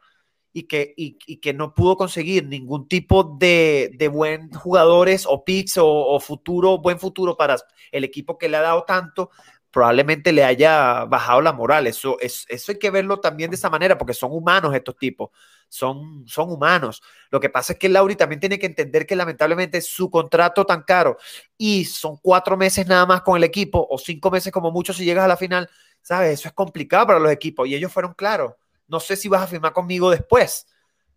y 0.51 0.63
que, 0.63 0.93
y, 0.97 1.37
que 1.37 1.53
no 1.53 1.73
pudo 1.73 1.95
conseguir 1.95 2.45
ningún 2.45 2.89
tipo 2.89 3.23
de, 3.23 3.91
de 3.93 4.09
buen 4.09 4.51
jugadores 4.51 5.25
o 5.25 5.45
picks 5.45 5.77
o, 5.77 5.87
o, 5.87 6.19
futuro, 6.19 6.79
buen 6.79 6.99
futuro 6.99 7.37
para 7.37 7.55
el 7.93 8.03
equipo 8.03 8.37
que 8.37 8.49
le 8.49 8.57
ha 8.57 8.61
dado 8.63 8.83
tanto, 8.83 9.29
probablemente 9.71 10.31
le 10.31 10.43
haya 10.43 11.05
bajado 11.05 11.41
la 11.41 11.53
moral. 11.53 11.87
Eso, 11.87 12.19
es, 12.19 12.45
eso 12.49 12.71
hay 12.71 12.79
que 12.79 12.89
verlo 12.89 13.19
también 13.19 13.49
de 13.49 13.55
esa 13.55 13.69
manera, 13.69 13.97
porque 13.97 14.13
son 14.13 14.31
humanos 14.31 14.73
estos 14.73 14.97
tipos, 14.97 15.29
son, 15.69 16.25
son 16.27 16.51
humanos. 16.51 17.01
Lo 17.29 17.39
que 17.39 17.49
pasa 17.49 17.73
es 17.73 17.79
que 17.79 17.89
Lauri 17.89 18.15
también 18.15 18.39
tiene 18.39 18.59
que 18.59 18.65
entender 18.65 19.05
que 19.05 19.15
lamentablemente 19.15 19.81
su 19.81 20.09
contrato 20.09 20.65
tan 20.65 20.83
caro 20.83 21.17
y 21.57 21.85
son 21.85 22.17
cuatro 22.21 22.57
meses 22.57 22.87
nada 22.87 23.05
más 23.05 23.21
con 23.21 23.37
el 23.37 23.43
equipo, 23.43 23.85
o 23.89 23.97
cinco 23.97 24.31
meses 24.31 24.51
como 24.51 24.71
mucho 24.71 24.93
si 24.93 25.05
llegas 25.05 25.25
a 25.25 25.27
la 25.27 25.37
final, 25.37 25.69
¿sabes? 26.01 26.39
Eso 26.39 26.47
es 26.47 26.53
complicado 26.53 27.07
para 27.07 27.19
los 27.19 27.31
equipos 27.31 27.67
y 27.67 27.75
ellos 27.75 27.91
fueron 27.91 28.13
claros. 28.13 28.53
No 28.87 28.99
sé 28.99 29.15
si 29.15 29.27
vas 29.27 29.41
a 29.41 29.47
firmar 29.47 29.73
conmigo 29.73 30.09
después. 30.09 30.67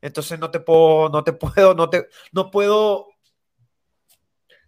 Entonces 0.01 0.38
no 0.38 0.51
te 0.51 0.61
puedo, 0.61 1.09
no 1.11 1.22
te 1.22 1.32
puedo, 1.32 1.74
no 1.74 1.88
te, 1.90 2.09
no 2.32 2.51
puedo 2.51 3.09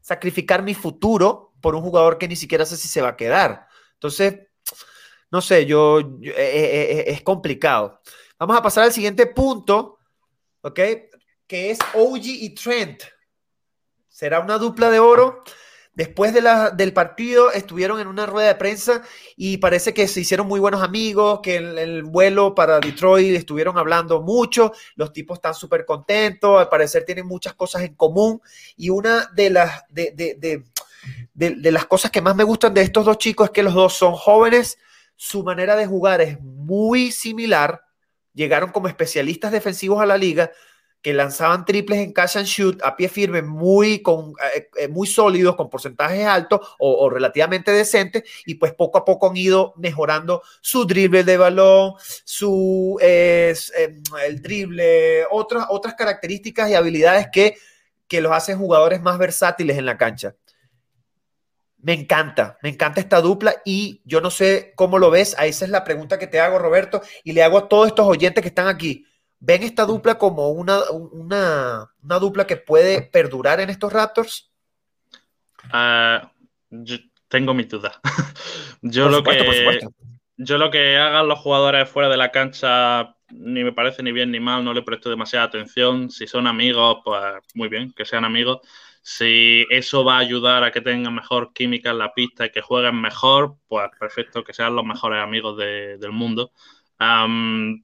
sacrificar 0.00 0.62
mi 0.62 0.74
futuro 0.74 1.54
por 1.60 1.74
un 1.74 1.82
jugador 1.82 2.18
que 2.18 2.28
ni 2.28 2.36
siquiera 2.36 2.66
sé 2.66 2.76
si 2.76 2.88
se 2.88 3.00
va 3.00 3.10
a 3.10 3.16
quedar. 3.16 3.68
Entonces, 4.02 4.48
no 5.30 5.40
sé, 5.40 5.64
yo, 5.64 6.00
eh, 6.00 6.34
eh, 6.34 6.34
eh, 6.34 7.04
es 7.06 7.22
complicado. 7.22 8.00
Vamos 8.36 8.56
a 8.56 8.62
pasar 8.62 8.82
al 8.82 8.92
siguiente 8.92 9.26
punto, 9.26 10.00
¿ok? 10.60 10.80
Que 11.46 11.70
es 11.70 11.78
OG 11.94 12.24
y 12.24 12.52
Trent. 12.52 13.04
¿Será 14.08 14.40
una 14.40 14.58
dupla 14.58 14.90
de 14.90 14.98
oro? 14.98 15.44
Después 15.94 16.34
de 16.34 16.40
la, 16.40 16.70
del 16.70 16.92
partido 16.92 17.52
estuvieron 17.52 18.00
en 18.00 18.08
una 18.08 18.26
rueda 18.26 18.48
de 18.48 18.54
prensa 18.56 19.02
y 19.36 19.58
parece 19.58 19.94
que 19.94 20.08
se 20.08 20.20
hicieron 20.20 20.48
muy 20.48 20.58
buenos 20.58 20.82
amigos, 20.82 21.40
que 21.40 21.56
el, 21.56 21.78
el 21.78 22.02
vuelo 22.02 22.56
para 22.56 22.80
Detroit 22.80 23.36
estuvieron 23.36 23.78
hablando 23.78 24.20
mucho, 24.22 24.72
los 24.96 25.12
tipos 25.12 25.36
están 25.36 25.54
súper 25.54 25.84
contentos, 25.84 26.58
al 26.58 26.70
parecer 26.70 27.04
tienen 27.04 27.26
muchas 27.26 27.54
cosas 27.54 27.82
en 27.82 27.94
común 27.94 28.40
y 28.76 28.88
una 28.88 29.30
de 29.34 29.50
las, 29.50 29.82
de, 29.90 30.12
de, 30.16 30.34
de, 30.34 30.64
las 31.34 31.86
cosas 31.86 32.10
que 32.10 32.20
más 32.20 32.36
me 32.36 32.44
gustan 32.44 32.74
de 32.74 32.82
estos 32.82 33.04
dos 33.04 33.18
chicos 33.18 33.46
es 33.46 33.50
que 33.52 33.62
los 33.62 33.74
dos 33.74 33.94
son 33.94 34.14
jóvenes, 34.14 34.78
su 35.16 35.42
manera 35.42 35.76
de 35.76 35.86
jugar 35.86 36.20
es 36.20 36.40
muy 36.40 37.12
similar, 37.12 37.82
llegaron 38.34 38.70
como 38.70 38.88
especialistas 38.88 39.52
defensivos 39.52 40.00
a 40.00 40.06
la 40.06 40.16
liga, 40.16 40.50
que 41.02 41.12
lanzaban 41.12 41.64
triples 41.64 41.98
en 41.98 42.12
catch 42.12 42.36
and 42.36 42.46
shoot 42.46 42.80
a 42.82 42.96
pie 42.96 43.08
firme, 43.08 43.42
muy, 43.42 44.00
con, 44.00 44.34
eh, 44.54 44.68
eh, 44.78 44.88
muy 44.88 45.08
sólidos, 45.08 45.56
con 45.56 45.68
porcentajes 45.68 46.24
altos 46.24 46.60
o, 46.78 47.10
relativamente 47.10 47.72
decentes, 47.72 48.22
y 48.46 48.54
pues 48.54 48.72
poco 48.72 48.98
a 48.98 49.04
poco 49.04 49.28
han 49.28 49.36
ido 49.36 49.74
mejorando 49.76 50.42
su 50.60 50.86
drible 50.86 51.24
de 51.24 51.36
balón, 51.36 51.94
su 52.24 52.96
em, 53.00 53.54
el 54.24 54.40
drible, 54.40 55.26
otras, 55.30 55.66
otras 55.70 55.94
características 55.94 56.70
y 56.70 56.74
habilidades 56.74 57.26
que, 57.32 57.56
que 58.06 58.20
los 58.20 58.32
hacen 58.32 58.58
jugadores 58.58 59.02
más 59.02 59.18
versátiles 59.18 59.76
en 59.76 59.86
la 59.86 59.98
cancha. 59.98 60.36
Me 61.82 61.92
encanta, 61.92 62.58
me 62.62 62.68
encanta 62.68 63.00
esta 63.00 63.20
dupla 63.20 63.56
y 63.64 64.00
yo 64.04 64.20
no 64.20 64.30
sé 64.30 64.72
cómo 64.76 64.98
lo 64.98 65.10
ves. 65.10 65.36
Esa 65.42 65.64
es 65.64 65.70
la 65.70 65.82
pregunta 65.82 66.18
que 66.18 66.28
te 66.28 66.38
hago, 66.38 66.58
Roberto, 66.58 67.02
y 67.24 67.32
le 67.32 67.42
hago 67.42 67.58
a 67.58 67.68
todos 67.68 67.88
estos 67.88 68.06
oyentes 68.06 68.40
que 68.40 68.48
están 68.48 68.68
aquí. 68.68 69.04
¿Ven 69.40 69.64
esta 69.64 69.84
dupla 69.84 70.16
como 70.16 70.50
una, 70.50 70.78
una, 70.90 71.90
dupla 72.20 72.46
que 72.46 72.56
puede 72.56 73.02
perdurar 73.02 73.58
en 73.58 73.70
estos 73.70 73.92
Raptors? 73.92 74.52
Ah, 75.72 76.30
tengo 77.26 77.52
mi 77.52 77.64
duda. 77.64 78.00
yo, 78.82 79.08
lo 79.08 79.24
que, 79.24 79.80
yo 80.36 80.58
lo 80.58 80.70
que 80.70 80.96
hagan 80.96 81.26
los 81.26 81.40
jugadores 81.40 81.88
fuera 81.88 82.08
de 82.08 82.16
la 82.16 82.30
cancha 82.30 83.16
ni 83.32 83.64
me 83.64 83.72
parece 83.72 84.02
ni 84.02 84.12
bien 84.12 84.30
ni 84.30 84.40
mal, 84.40 84.64
no 84.64 84.72
le 84.72 84.82
presto 84.82 85.10
demasiada 85.10 85.46
atención. 85.46 86.10
Si 86.10 86.26
son 86.28 86.46
amigos, 86.46 86.98
pues 87.04 87.20
muy 87.54 87.68
bien, 87.68 87.92
que 87.92 88.04
sean 88.04 88.24
amigos. 88.24 88.60
Si 89.02 89.66
eso 89.70 90.04
va 90.04 90.16
a 90.16 90.20
ayudar 90.20 90.64
a 90.64 90.70
que 90.72 90.80
tengan 90.80 91.14
mejor 91.14 91.52
química 91.52 91.90
en 91.90 91.98
la 91.98 92.14
pista 92.14 92.46
y 92.46 92.50
que 92.50 92.60
jueguen 92.62 93.00
mejor, 93.00 93.56
pues 93.66 93.90
perfecto, 93.98 94.44
que 94.44 94.54
sean 94.54 94.76
los 94.76 94.84
mejores 94.84 95.20
amigos 95.20 95.56
del 95.58 96.12
mundo. 96.12 96.52
Um, 97.00 97.82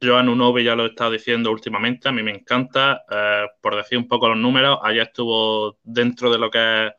Joan 0.00 0.28
Unovi 0.28 0.64
ya 0.64 0.76
lo 0.76 0.84
he 0.84 0.88
estado 0.88 1.12
diciendo 1.12 1.50
últimamente, 1.50 2.08
a 2.08 2.12
mí 2.12 2.22
me 2.22 2.32
encanta. 2.32 3.04
Eh, 3.10 3.46
por 3.60 3.76
decir 3.76 3.98
un 3.98 4.08
poco 4.08 4.28
los 4.28 4.38
números, 4.38 4.78
ayer 4.82 5.02
estuvo 5.04 5.78
dentro 5.82 6.30
de 6.30 6.38
lo 6.38 6.50
que 6.50 6.86
es 6.86 6.92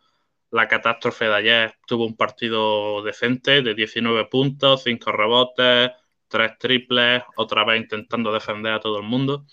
la 0.52 0.68
catástrofe 0.68 1.26
de 1.26 1.36
ayer, 1.36 1.74
tuvo 1.86 2.06
un 2.06 2.16
partido 2.16 3.04
decente 3.04 3.62
de 3.62 3.74
19 3.76 4.26
puntos, 4.26 4.84
5 4.84 5.12
rebotes, 5.12 5.92
3 6.28 6.58
triples, 6.58 7.24
otra 7.36 7.66
vez 7.66 7.82
intentando 7.82 8.32
defender 8.32 8.74
a 8.74 8.80
todo 8.80 8.98
el 9.00 9.04
mundo. 9.04 9.46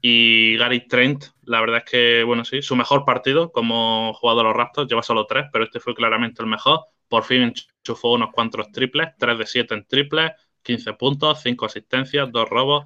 Y 0.00 0.56
Gary 0.58 0.86
Trent, 0.86 1.24
la 1.42 1.60
verdad 1.60 1.78
es 1.84 1.90
que, 1.90 2.22
bueno, 2.24 2.44
sí, 2.44 2.62
su 2.62 2.76
mejor 2.76 3.04
partido 3.04 3.50
como 3.52 4.12
jugador 4.14 4.44
de 4.44 4.48
los 4.50 4.56
Raptors, 4.56 4.88
lleva 4.88 5.02
solo 5.02 5.26
tres, 5.26 5.46
pero 5.52 5.64
este 5.64 5.80
fue 5.80 5.94
claramente 5.94 6.42
el 6.42 6.48
mejor. 6.48 6.80
Por 7.08 7.24
fin 7.24 7.42
enchufó 7.42 8.12
unos 8.12 8.30
cuantos 8.32 8.70
triples, 8.72 9.08
3 9.18 9.38
de 9.38 9.46
7 9.46 9.74
en 9.74 9.86
triples, 9.86 10.32
15 10.62 10.92
puntos, 10.94 11.40
5 11.42 11.66
asistencias, 11.66 12.30
2 12.30 12.48
robos. 12.48 12.84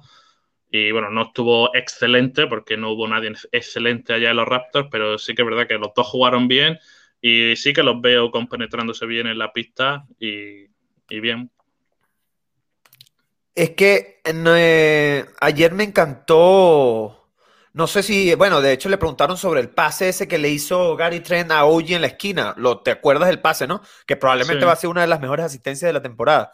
Y 0.69 0.91
bueno, 0.91 1.09
no 1.09 1.23
estuvo 1.23 1.75
excelente 1.75 2.47
porque 2.47 2.77
no 2.77 2.91
hubo 2.91 3.07
nadie 3.07 3.33
excelente 3.51 4.13
allá 4.13 4.31
en 4.31 4.37
los 4.37 4.47
Raptors, 4.47 4.87
pero 4.89 5.17
sí 5.17 5.35
que 5.35 5.41
es 5.41 5.47
verdad 5.47 5.67
que 5.67 5.77
los 5.77 5.91
dos 5.95 6.07
jugaron 6.07 6.47
bien 6.47 6.79
y 7.21 7.55
sí 7.57 7.73
que 7.73 7.83
los 7.83 7.99
veo 8.01 8.31
compenetrándose 8.31 9.05
bien 9.05 9.27
en 9.27 9.37
la 9.37 9.51
pista 9.51 10.05
y, 10.19 10.65
y 11.09 11.19
bien. 11.19 11.51
Es 13.55 13.71
que 13.71 14.21
eh, 14.23 15.25
ayer 15.41 15.73
me 15.73 15.83
encantó 15.83 17.27
No 17.73 17.87
sé 17.87 18.01
si, 18.01 18.33
bueno, 18.35 18.61
de 18.61 18.71
hecho 18.71 18.87
le 18.89 18.97
preguntaron 18.97 19.37
sobre 19.37 19.59
el 19.59 19.69
pase 19.69 20.09
ese 20.09 20.27
que 20.27 20.37
le 20.37 20.49
hizo 20.49 20.95
Gary 20.95 21.19
Trent 21.19 21.51
a 21.51 21.65
OG 21.65 21.91
en 21.91 22.01
la 22.01 22.07
esquina. 22.07 22.53
Lo, 22.57 22.81
¿Te 22.81 22.91
acuerdas 22.91 23.27
del 23.27 23.41
pase, 23.41 23.67
no? 23.67 23.81
Que 24.05 24.15
probablemente 24.15 24.65
va 24.65 24.73
a 24.73 24.77
ser 24.77 24.89
una 24.89 25.01
de 25.01 25.07
las 25.07 25.21
mejores 25.21 25.45
asistencias 25.45 25.89
de 25.89 25.93
la 25.93 26.01
temporada. 26.01 26.51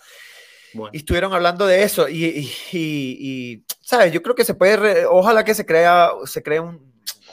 Y 0.92 0.98
estuvieron 0.98 1.34
hablando 1.34 1.66
de 1.66 1.84
eso. 1.84 2.08
Y, 2.10 3.66
¿sabes? 3.82 4.12
Yo 4.12 4.22
creo 4.22 4.36
que 4.36 4.46
se 4.46 4.54
puede, 4.54 5.06
ojalá 5.06 5.44
que 5.44 5.56
se 5.56 5.66
crea, 5.66 6.12
se 6.26 6.44
cree 6.44 6.60
un, 6.60 6.87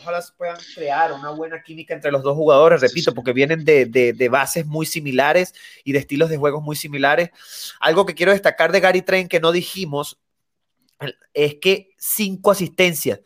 ojalá 0.05 0.23
se 0.23 0.33
puedan 0.35 0.57
crear 0.75 1.13
una 1.13 1.31
buena 1.31 1.63
química 1.63 1.95
entre 1.95 2.13
los 2.13 2.23
dos 2.23 2.37
jugadores, 2.37 2.81
repito, 2.81 3.15
porque 3.15 3.33
vienen 3.33 3.65
de, 3.65 3.87
de, 3.87 4.29
bases 4.29 4.67
muy 4.67 4.87
similares 4.87 5.55
y 5.83 5.93
de 5.93 5.99
estilos 5.99 6.29
de 6.29 6.37
juegos 6.37 6.63
muy 6.63 6.77
similares. 6.77 7.31
Algo 7.81 8.07
que 8.07 8.15
quiero 8.15 8.33
destacar 8.33 8.71
de 8.71 8.81
Gary 8.81 9.03
Trent 9.03 9.31
que 9.31 9.41
no 9.41 9.51
dijimos 9.51 10.21
es 11.33 11.57
que 11.57 11.91
cinco 11.97 12.51
asistencias. 12.51 13.21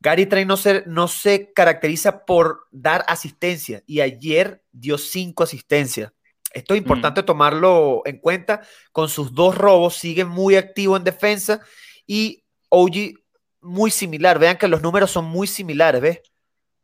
Gary 0.00 0.26
Trent 0.26 0.46
no 0.46 0.56
se, 0.56 0.84
no 0.86 1.08
se 1.08 1.52
caracteriza 1.52 2.24
por 2.24 2.68
dar 2.70 3.04
asistencia 3.08 3.82
y 3.86 4.00
ayer 4.00 4.62
dio 4.70 4.98
cinco 4.98 5.42
asistencias. 5.42 6.12
Esto 6.52 6.74
es 6.74 6.78
importante 6.78 7.22
tomarlo 7.22 8.02
en 8.04 8.18
cuenta. 8.18 8.62
Con 8.92 9.08
sus 9.08 9.34
dos 9.34 9.56
robos 9.56 9.96
sigue 9.96 10.24
muy 10.24 10.56
activo 10.56 10.96
en 10.96 11.04
defensa 11.04 11.60
y 12.06 12.44
OG 12.68 13.18
muy 13.60 13.90
similar. 13.90 14.38
Vean 14.38 14.58
que 14.58 14.68
los 14.68 14.82
números 14.82 15.10
son 15.10 15.24
muy 15.24 15.46
similares, 15.46 16.00
¿ves? 16.00 16.22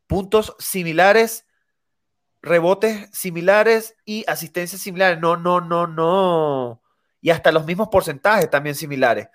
Puntos 0.07 0.55
similares, 0.59 1.45
rebotes 2.41 3.09
similares 3.11 3.95
y 4.05 4.23
asistencias 4.27 4.81
similares. 4.81 5.19
No, 5.19 5.37
no, 5.37 5.61
no, 5.61 5.87
no. 5.87 6.81
Y 7.21 7.31
hasta 7.31 7.51
los 7.51 7.65
mismos 7.65 7.89
porcentajes 7.89 8.49
también 8.49 8.75
similares. 8.75 9.27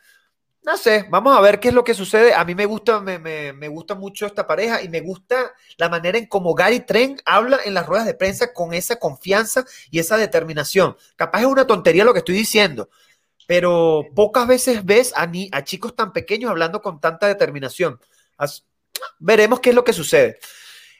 No 0.62 0.76
sé, 0.76 1.06
vamos 1.08 1.34
a 1.36 1.40
ver 1.40 1.58
qué 1.58 1.68
es 1.68 1.74
lo 1.74 1.84
que 1.84 1.94
sucede. 1.94 2.34
A 2.34 2.44
mí 2.44 2.54
me 2.54 2.66
gusta, 2.66 3.00
me, 3.00 3.68
gusta 3.68 3.94
mucho 3.94 4.26
esta 4.26 4.46
pareja 4.46 4.82
y 4.82 4.90
me 4.90 5.00
gusta 5.00 5.52
la 5.78 5.88
manera 5.88 6.18
en 6.18 6.26
cómo 6.26 6.54
Gary 6.54 6.80
Trent 6.80 7.20
habla 7.24 7.58
en 7.64 7.72
las 7.72 7.86
ruedas 7.86 8.06
de 8.06 8.12
prensa 8.12 8.52
con 8.52 8.74
esa 8.74 8.96
confianza 8.96 9.64
y 9.90 10.00
esa 10.00 10.18
determinación. 10.18 10.96
Capaz 11.16 11.40
es 11.40 11.46
una 11.46 11.66
tontería 11.66 12.04
lo 12.04 12.12
que 12.12 12.18
estoy 12.18 12.34
diciendo, 12.34 12.90
pero 13.50 14.06
pocas 14.14 14.46
veces 14.46 14.84
ves 14.84 15.12
a, 15.16 15.26
ni, 15.26 15.48
a 15.50 15.64
chicos 15.64 15.96
tan 15.96 16.12
pequeños 16.12 16.52
hablando 16.52 16.80
con 16.80 17.00
tanta 17.00 17.26
determinación. 17.26 17.98
veremos 19.18 19.58
qué 19.58 19.70
es 19.70 19.74
lo 19.74 19.82
que 19.82 19.92
sucede. 19.92 20.38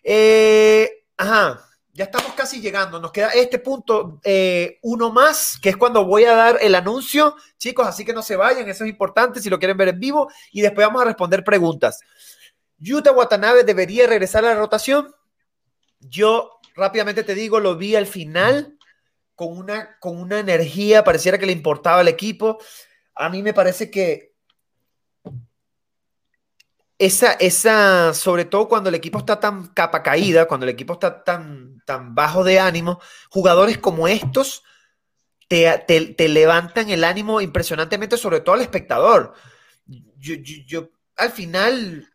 Eh, 0.03 1.05
ajá 1.17 1.65
ya 1.93 2.07
estamos 2.07 2.33
casi 2.33 2.61
llegando. 2.61 2.99
Nos 2.99 3.13
queda 3.13 3.29
este 3.29 3.61
punto, 3.61 4.21
eh, 4.25 4.81
uno 4.83 5.13
más, 5.13 5.61
que 5.63 5.69
es 5.69 5.77
cuando 5.77 6.05
voy 6.05 6.25
a 6.25 6.35
dar 6.35 6.59
el 6.61 6.75
anuncio. 6.75 7.37
Chicos, 7.57 7.87
así 7.87 8.05
que 8.05 8.13
no 8.13 8.23
se 8.23 8.35
vayan, 8.35 8.69
eso 8.69 8.83
es 8.83 8.91
importante 8.91 9.41
si 9.41 9.49
lo 9.49 9.61
quieren 9.61 9.77
ver 9.77 9.91
en 9.91 10.01
vivo. 10.01 10.29
Y 10.51 10.61
después 10.61 10.85
vamos 10.85 11.03
a 11.03 11.05
responder 11.05 11.45
preguntas. 11.45 12.01
Yuta 12.79 13.13
Watanabe 13.13 13.63
debería 13.63 14.09
regresar 14.09 14.45
a 14.45 14.55
la 14.55 14.59
rotación. 14.59 15.15
Yo 16.01 16.59
rápidamente 16.75 17.23
te 17.23 17.37
digo, 17.37 17.61
lo 17.61 17.77
vi 17.77 17.95
al 17.95 18.09
final 18.09 18.77
con 19.41 19.57
una, 19.57 19.97
con 20.01 20.19
una 20.19 20.39
energía, 20.39 21.03
pareciera 21.03 21.39
que 21.39 21.47
le 21.47 21.53
importaba 21.53 22.01
al 22.01 22.09
equipo. 22.09 22.59
A 23.15 23.31
mí 23.31 23.43
me 23.43 23.55
parece 23.55 23.91
que 23.91 24.35
esa, 26.99 27.33
esa, 27.33 28.13
sobre 28.13 28.45
todo 28.45 28.69
cuando 28.69 28.91
el 28.91 28.97
equipo 28.97 29.19
está 29.19 29.41
tan 29.41 29.69
capa 29.69 30.03
caída, 30.03 30.47
cuando 30.47 30.67
el 30.67 30.71
equipo 30.71 30.93
está 30.93 31.25
tan, 31.25 31.81
tan 31.87 32.15
bajo 32.15 32.45
de 32.45 32.61
ánimo, 32.61 33.01
jugadores 33.31 33.79
como 33.79 34.09
estos 34.09 34.63
te, 35.49 36.29
levantan 36.29 36.91
el 36.91 37.03
ánimo 37.03 37.41
impresionantemente, 37.41 38.19
sobre 38.19 38.41
todo 38.41 38.57
al 38.57 38.61
espectador. 38.61 39.33
Yo, 40.19 40.35
yo, 40.67 40.91
al 41.17 41.31
final, 41.31 42.13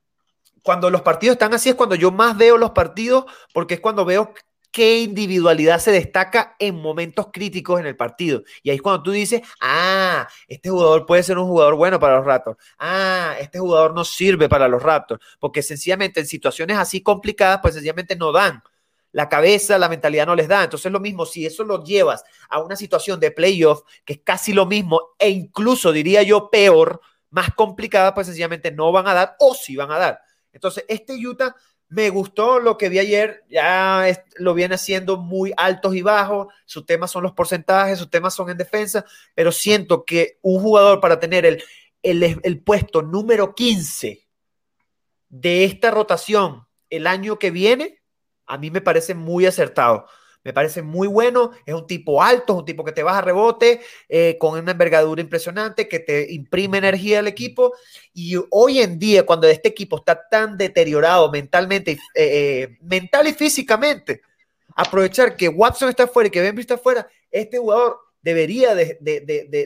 cuando 0.61 0.91
los 0.91 1.01
partidos 1.01 1.33
están 1.33 1.55
así, 1.55 1.69
es 1.69 1.75
cuando 1.75 1.95
yo 1.95 2.11
más 2.11 2.37
veo 2.37 2.55
los 2.59 2.69
partidos, 2.69 3.25
porque 3.51 3.73
es 3.73 3.79
cuando 3.79 4.05
veo 4.05 4.35
qué 4.75 4.99
individualidad 4.99 5.79
se 5.79 5.89
destaca 5.89 6.57
en 6.59 6.75
momentos 6.75 7.27
críticos 7.31 7.79
en 7.79 7.85
el 7.85 7.95
partido. 7.95 8.43
Y 8.61 8.69
ahí 8.71 8.75
es 8.75 8.81
cuando 8.81 9.03
tú 9.03 9.11
dices, 9.11 9.41
ah, 9.61 10.27
este 10.49 10.69
jugador 10.69 11.05
puede 11.05 11.23
ser 11.23 11.37
un 11.37 11.47
jugador 11.47 11.75
bueno 11.75 11.97
para 11.97 12.17
los 12.17 12.25
Raptors. 12.25 12.57
Ah, 12.77 13.37
este 13.39 13.57
jugador 13.57 13.93
no 13.95 14.03
sirve 14.03 14.49
para 14.49 14.67
los 14.67 14.83
Raptors. 14.83 15.23
Porque 15.39 15.63
sencillamente 15.63 16.19
en 16.19 16.25
situaciones 16.25 16.77
así 16.77 17.01
complicadas, 17.01 17.59
pues 17.61 17.75
sencillamente 17.75 18.17
no 18.17 18.33
dan. 18.33 18.61
La 19.13 19.29
cabeza, 19.29 19.77
la 19.77 19.87
mentalidad 19.87 20.25
no 20.25 20.35
les 20.35 20.49
da. 20.49 20.65
Entonces 20.65 20.91
lo 20.91 20.99
mismo, 20.99 21.25
si 21.25 21.45
eso 21.45 21.63
lo 21.63 21.81
llevas 21.81 22.25
a 22.49 22.59
una 22.59 22.75
situación 22.75 23.17
de 23.21 23.31
playoff, 23.31 23.83
que 24.03 24.11
es 24.11 24.19
casi 24.25 24.51
lo 24.51 24.65
mismo, 24.65 25.11
e 25.17 25.29
incluso 25.29 25.93
diría 25.93 26.21
yo 26.23 26.49
peor, 26.49 26.99
más 27.29 27.53
complicada, 27.55 28.13
pues 28.13 28.27
sencillamente 28.27 28.73
no 28.73 28.91
van 28.91 29.07
a 29.07 29.13
dar 29.13 29.35
o 29.39 29.55
sí 29.55 29.77
van 29.77 29.91
a 29.91 29.99
dar. 29.99 30.19
Entonces, 30.51 30.83
este 30.89 31.13
Utah 31.13 31.55
me 31.89 32.09
gustó 32.09 32.59
lo 32.59 32.77
que 32.77 32.89
vi 32.89 32.99
ayer, 32.99 33.43
ya 33.49 34.05
lo 34.37 34.53
viene 34.53 34.75
haciendo 34.75 35.17
muy 35.17 35.53
altos 35.55 35.95
y 35.95 36.01
bajos, 36.01 36.47
sus 36.65 36.85
temas 36.85 37.11
son 37.11 37.23
los 37.23 37.33
porcentajes, 37.33 37.99
sus 37.99 38.09
temas 38.09 38.33
son 38.33 38.49
en 38.49 38.57
defensa, 38.57 39.05
pero 39.33 39.51
siento 39.51 40.03
que 40.03 40.39
un 40.41 40.61
jugador 40.61 40.99
para 40.99 41.19
tener 41.19 41.45
el, 41.45 41.63
el, 42.01 42.39
el 42.41 42.63
puesto 42.63 43.01
número 43.01 43.53
15 43.53 44.27
de 45.29 45.63
esta 45.65 45.91
rotación 45.91 46.65
el 46.89 47.07
año 47.07 47.37
que 47.39 47.51
viene, 47.51 48.01
a 48.45 48.57
mí 48.57 48.71
me 48.71 48.81
parece 48.81 49.15
muy 49.15 49.45
acertado. 49.45 50.07
Me 50.45 50.53
parece 50.53 50.83
muy 50.83 51.07
bueno. 51.07 51.51
Es 51.65 51.73
un 51.73 51.87
tipo 51.87 52.21
alto, 52.21 52.53
es 52.53 52.59
un 52.59 52.65
tipo 52.65 52.85
que 52.85 52.91
te 52.91 53.01
baja 53.01 53.21
rebote, 53.21 53.81
eh, 54.07 54.37
con 54.39 54.57
una 54.57 54.71
envergadura 54.71 55.19
impresionante, 55.19 55.89
que 55.89 55.99
te 55.99 56.31
imprime 56.31 56.77
energía 56.77 57.19
al 57.19 57.27
equipo. 57.27 57.73
Y 58.13 58.35
hoy 58.51 58.79
en 58.79 58.99
día, 58.99 59.25
cuando 59.25 59.47
este 59.47 59.69
equipo 59.69 59.97
está 59.97 60.29
tan 60.29 60.55
deteriorado 60.55 61.31
mentalmente, 61.31 61.93
eh, 61.93 61.97
eh, 62.13 62.77
mental 62.81 63.27
y 63.27 63.33
físicamente, 63.33 64.21
aprovechar 64.75 65.35
que 65.35 65.49
Watson 65.49 65.89
está 65.89 66.05
fuera 66.05 66.27
y 66.27 66.31
que 66.31 66.41
Benby 66.41 66.61
está 66.61 66.77
fuera, 66.77 67.07
este 67.31 67.57
jugador 67.57 67.97
debería 68.21 68.75
de, 68.75 68.99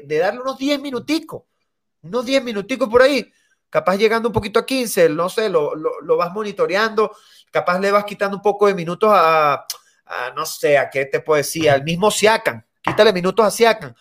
darle 0.08 0.40
unos 0.40 0.58
10 0.58 0.80
minuticos, 0.80 1.44
unos 2.04 2.26
10 2.26 2.42
minuticos 2.42 2.88
por 2.88 3.02
ahí. 3.02 3.30
Capaz 3.70 3.98
llegando 3.98 4.30
un 4.30 4.34
poquito 4.34 4.60
a 4.60 4.66
15, 4.66 5.10
no 5.10 5.28
sé, 5.28 5.50
lo, 5.50 5.76
lo 5.76 6.18
vas 6.18 6.32
monitoreando, 6.32 7.12
capaz 7.52 7.80
le 7.80 7.92
vas 7.92 8.06
quitando 8.06 8.38
un 8.38 8.42
poco 8.42 8.68
de 8.68 8.74
minutos 8.74 9.12
a 9.14 9.66
no 10.36 10.46
sé, 10.46 10.78
a 10.78 10.90
qué 10.90 11.06
te 11.06 11.20
puedo 11.20 11.38
decir, 11.38 11.70
al 11.70 11.84
mismo 11.84 12.12
Siakan, 12.12 12.66
quítale 12.82 13.14
minutos 13.14 13.46
a 13.46 13.52
Siakan. 13.52 13.96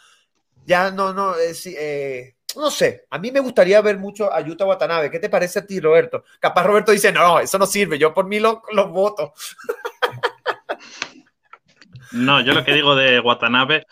Ya 0.65 0.91
no, 0.91 1.13
no, 1.13 1.35
eh, 1.37 1.55
eh, 1.65 2.37
no 2.57 2.71
sé, 2.71 3.07
a 3.11 3.19
mí 3.19 3.31
me 3.31 3.41
gustaría 3.41 3.81
ver 3.81 3.99
mucho 3.99 4.33
a 4.33 4.41
Yuta 4.41 4.65
Watanabe. 4.65 5.11
¿Qué 5.11 5.19
te 5.19 5.31
parece 5.31 5.61
a 5.61 5.67
ti, 5.67 5.81
Roberto? 5.81 6.25
Capaz 6.41 6.65
Roberto 6.65 6.93
dice, 6.93 7.13
no, 7.13 7.41
eso 7.41 7.59
no 7.59 7.67
sirve, 7.67 7.99
yo 7.99 8.13
por 8.13 8.27
mí 8.27 8.39
los 8.41 8.59
lo 8.73 8.89
voto. 8.89 9.33
No, 12.11 12.41
yo 12.41 12.55
lo 12.55 12.65
que 12.65 12.73
digo 12.73 12.97
de 12.97 13.21
Watanabe, 13.21 13.87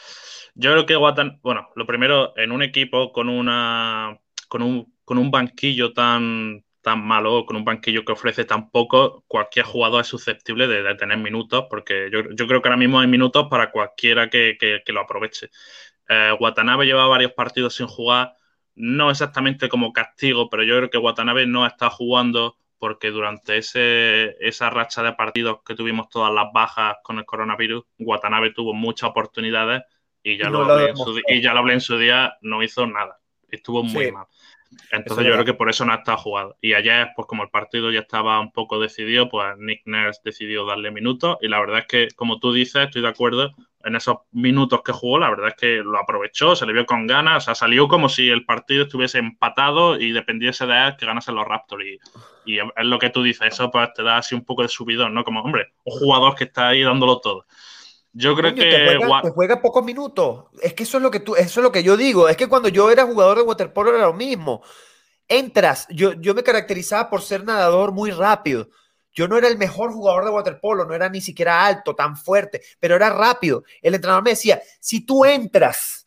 yo 0.55 0.73
creo 0.73 0.87
que 0.87 0.97
Watanabe, 0.97 1.39
bueno, 1.43 1.69
lo 1.75 1.87
primero, 1.87 2.33
en 2.39 2.51
un 2.51 2.63
equipo 2.63 3.13
con 3.13 3.29
una 3.29 4.19
con 4.49 4.63
un, 4.63 4.95
con 5.05 5.19
un 5.19 5.31
banquillo 5.31 5.93
tan, 5.93 6.65
tan 6.87 7.05
malo, 7.05 7.45
con 7.47 7.57
un 7.57 7.65
banquillo 7.65 8.05
que 8.05 8.13
ofrece 8.13 8.45
tan 8.45 8.71
poco, 8.71 9.25
cualquier 9.27 9.65
jugador 9.67 10.03
es 10.03 10.07
susceptible 10.07 10.69
de, 10.69 10.95
tener 10.95 11.19
minutos, 11.19 11.67
porque 11.69 12.09
yo, 12.13 12.47
creo 12.47 12.63
que 12.63 12.69
ahora 12.69 12.77
mismo 12.77 13.01
hay 13.01 13.09
minutos 13.09 13.49
para 13.51 13.73
cualquiera 13.73 14.31
que, 14.31 14.57
lo 14.87 15.01
aproveche. 15.01 15.51
Eh, 16.09 16.31
Watanabe 16.39 16.87
lleva 16.87 17.09
varios 17.09 17.33
partidos 17.33 17.75
sin 17.75 17.89
jugar, 17.89 18.37
no 18.77 19.11
exactamente 19.11 19.69
como 19.69 19.93
castigo, 19.93 20.49
pero 20.49 20.63
yo 20.63 20.77
creo 20.77 20.89
que 20.89 20.99
Watanabe 20.99 21.45
no 21.45 21.67
está 21.67 21.91
jugando 21.91 22.57
porque 22.79 23.11
durante 23.11 23.57
ese, 23.57 24.37
esa 24.39 24.71
racha 24.71 25.03
de 25.03 25.15
partidos 25.15 25.63
que 25.67 25.75
tuvimos 25.75 26.09
todas 26.09 26.33
las 26.33 26.53
bajas 26.55 26.99
con 27.03 27.19
el 27.19 27.25
coronavirus, 27.25 27.83
Watanabe 27.99 28.53
tuvo 28.53 28.75
muchas 28.75 29.11
oportunidades 29.11 29.83
y 30.23 30.39
ya, 30.39 30.51
lo, 30.51 30.63
hablé 30.63 30.91
en 30.91 30.97
su, 30.97 31.21
y 31.27 31.43
ya 31.43 31.53
lo 31.53 31.59
hablé 31.59 31.73
en 31.73 31.81
su 31.81 31.99
día, 31.99 32.37
no 32.43 32.63
hizo 32.63 32.87
nada. 32.87 33.19
Estuvo 33.49 33.83
muy 33.83 34.13
mal. 34.13 34.27
Entonces 34.91 35.27
yo 35.27 35.33
creo 35.33 35.45
que 35.45 35.55
por 35.55 35.69
eso 35.69 35.85
no 35.85 35.93
ha 35.93 35.97
estado 35.97 36.19
jugado. 36.19 36.57
Y 36.61 36.75
ayer, 36.75 37.09
pues 37.15 37.27
como 37.27 37.43
el 37.43 37.51
partido 37.51 37.91
ya 37.91 38.01
estaba 38.01 38.41
un 38.41 38.53
poco 38.53 38.81
decidido, 38.81 39.29
pues 39.29 39.57
Nick 39.59 39.83
Nurse 39.87 40.21
decidió 40.25 40.65
darle 40.65 40.91
minutos. 40.91 41.39
Y 41.41 41.49
la 41.49 41.61
verdad 41.61 41.81
es 41.81 41.87
que, 41.87 42.09
como 42.15 42.39
tú 42.39 42.53
dices, 42.53 42.85
estoy 42.85 43.03
de 43.03 43.09
acuerdo, 43.09 43.55
en 43.85 43.95
esos 43.95 44.17
minutos 44.33 44.83
que 44.85 44.93
jugó, 44.93 45.19
la 45.19 45.31
verdad 45.31 45.49
es 45.49 45.55
que 45.55 45.77
lo 45.77 45.99
aprovechó, 45.99 46.57
se 46.57 46.67
le 46.67 46.73
vio 46.73 46.87
con 46.87 47.07
ganas, 47.07 47.37
o 47.37 47.41
sea, 47.45 47.55
salió 47.55 47.87
como 47.87 48.09
si 48.09 48.29
el 48.29 48.45
partido 48.45 48.83
estuviese 48.83 49.19
empatado 49.19 49.99
y 49.99 50.11
dependiese 50.11 50.67
de 50.67 50.89
él 50.89 50.97
que 50.99 51.07
ganase 51.07 51.31
los 51.31 51.47
Raptors. 51.47 51.85
Y, 51.85 52.55
y 52.55 52.59
es 52.59 52.67
lo 52.79 52.99
que 52.99 53.11
tú 53.11 53.23
dices, 53.23 53.47
eso 53.47 53.71
pues 53.71 53.93
te 53.95 54.03
da 54.03 54.19
así 54.19 54.35
un 54.35 54.45
poco 54.45 54.63
de 54.63 54.69
subidón, 54.69 55.15
¿no? 55.15 55.23
Como, 55.23 55.41
hombre, 55.41 55.69
un 55.85 55.99
jugador 55.99 56.35
que 56.35 56.45
está 56.45 56.69
ahí 56.69 56.83
dándolo 56.83 57.21
todo. 57.21 57.47
Yo 58.19 58.35
creo 58.35 58.55
que 58.55 58.63
te 58.63 59.31
juega, 59.31 59.61
pocos 59.61 59.85
minutos. 59.85 60.47
Es 60.63 60.73
que 60.73 60.85
eso 60.85 60.97
es 60.97 61.03
lo 61.03 61.11
que 61.11 61.21
tú, 61.21 61.37
eso 61.37 61.61
es 61.61 61.65
lo 61.65 61.71
que 61.71 61.83
yo 61.83 61.99
digo. 61.99 62.31
Es 62.31 62.37
que 62.39 62.47
cuando 62.47 62.71
yo 62.71 62.91
era 62.91 63.05
jugador 63.05 63.37
de 63.37 63.45
waterpolo 63.45 63.95
era 63.95 64.07
lo 64.07 64.15
mismo. 64.15 64.63
Entras, 65.29 65.87
yo, 65.91 66.15
yo 66.15 66.35
me 66.35 66.43
caracterizaba 66.43 67.11
por 67.11 67.21
ser 67.21 67.45
nadador 67.45 67.93
muy 67.93 68.11
rápido. 68.11 68.71
Yo 69.13 69.29
no 69.29 69.37
era 69.37 69.49
el 69.49 69.59
mejor 69.59 69.93
jugador 69.93 70.25
de 70.25 70.31
waterpolo, 70.31 70.87
no 70.87 70.95
era 70.95 71.11
ni 71.11 71.21
siquiera 71.21 71.67
alto, 71.67 71.95
tan 71.95 72.17
fuerte, 72.17 72.63
pero 72.81 72.97
era 72.97 73.11
rápido. 73.11 73.65
El 73.83 73.95
entrenador 73.95 74.25
me 74.25 74.31
decía, 74.31 74.63
si 74.81 75.05
tú 75.05 75.27
entras 75.27 76.06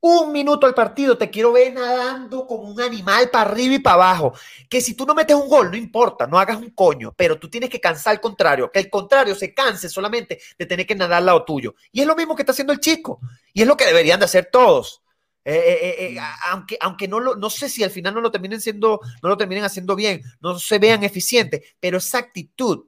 un 0.00 0.32
minuto 0.32 0.66
al 0.66 0.74
partido, 0.74 1.18
te 1.18 1.28
quiero 1.28 1.52
ver 1.52 1.74
nadando 1.74 2.46
como 2.46 2.62
un 2.62 2.80
animal 2.80 3.28
para 3.30 3.50
arriba 3.50 3.74
y 3.74 3.78
para 3.78 3.94
abajo. 3.94 4.32
Que 4.68 4.80
si 4.80 4.94
tú 4.94 5.04
no 5.04 5.14
metes 5.14 5.36
un 5.36 5.48
gol, 5.48 5.70
no 5.70 5.76
importa, 5.76 6.26
no 6.26 6.38
hagas 6.38 6.56
un 6.56 6.70
coño, 6.70 7.12
pero 7.16 7.38
tú 7.38 7.50
tienes 7.50 7.68
que 7.68 7.80
cansar 7.80 8.12
al 8.12 8.20
contrario, 8.20 8.70
que 8.72 8.78
el 8.78 8.90
contrario 8.90 9.34
se 9.34 9.52
canse 9.52 9.88
solamente 9.88 10.40
de 10.58 10.66
tener 10.66 10.86
que 10.86 10.94
nadar 10.94 11.18
al 11.18 11.26
lado 11.26 11.44
tuyo. 11.44 11.74
Y 11.92 12.00
es 12.00 12.06
lo 12.06 12.16
mismo 12.16 12.34
que 12.34 12.42
está 12.42 12.52
haciendo 12.52 12.72
el 12.72 12.80
chico, 12.80 13.20
y 13.52 13.62
es 13.62 13.68
lo 13.68 13.76
que 13.76 13.84
deberían 13.84 14.18
de 14.18 14.24
hacer 14.24 14.48
todos. 14.50 15.02
Eh, 15.44 15.54
eh, 15.54 16.14
eh, 16.14 16.20
aunque, 16.50 16.76
aunque 16.80 17.08
no, 17.08 17.18
lo, 17.18 17.34
no 17.34 17.50
sé 17.50 17.68
si 17.68 17.82
al 17.82 17.90
final 17.90 18.14
no 18.14 18.20
lo 18.20 18.30
terminen 18.30 18.60
siendo, 18.60 19.00
no 19.22 19.28
lo 19.28 19.36
terminen 19.36 19.64
haciendo 19.64 19.96
bien, 19.96 20.22
no 20.40 20.58
se 20.58 20.78
vean 20.78 21.02
eficientes, 21.02 21.62
pero 21.78 21.98
esa 21.98 22.18
actitud 22.18 22.86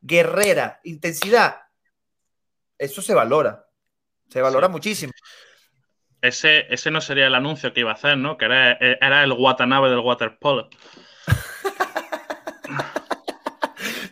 guerrera, 0.00 0.80
intensidad, 0.84 1.56
eso 2.78 3.02
se 3.02 3.12
valora, 3.12 3.66
se 4.28 4.40
valora 4.40 4.68
muchísimo 4.68 5.12
ese, 6.22 6.66
ese 6.72 6.90
no 6.90 7.00
sería 7.00 7.26
el 7.26 7.34
anuncio 7.34 7.72
que 7.72 7.80
iba 7.80 7.90
a 7.90 7.94
hacer, 7.94 8.18
¿no? 8.18 8.36
Que 8.36 8.44
era, 8.46 8.72
era 8.72 9.24
el 9.24 9.32
Watanabe 9.32 9.90
del 9.90 10.00
waterpolo. 10.00 10.68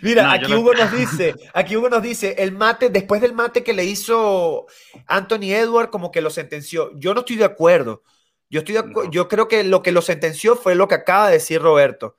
Mira, 0.00 0.32
aquí 0.32 0.54
Hugo 0.54 0.74
nos 0.74 0.92
dice, 0.96 1.34
aquí 1.54 1.76
Hugo 1.76 1.88
nos 1.88 2.02
dice, 2.02 2.36
el 2.38 2.52
mate, 2.52 2.90
después 2.90 3.20
del 3.20 3.32
mate 3.32 3.64
que 3.64 3.72
le 3.72 3.84
hizo 3.84 4.66
Anthony 5.06 5.52
Edward, 5.52 5.90
como 5.90 6.10
que 6.10 6.20
lo 6.20 6.30
sentenció. 6.30 6.92
Yo 6.96 7.14
no 7.14 7.20
estoy 7.20 7.36
de 7.36 7.44
acuerdo. 7.44 8.02
Yo, 8.50 8.60
estoy 8.60 8.76
yo 9.10 9.28
creo 9.28 9.48
que 9.48 9.64
lo 9.64 9.82
que 9.82 9.92
lo 9.92 10.00
sentenció 10.00 10.56
fue 10.56 10.74
lo 10.74 10.88
que 10.88 10.94
acaba 10.94 11.26
de 11.26 11.34
decir 11.34 11.60
Roberto. 11.60 12.16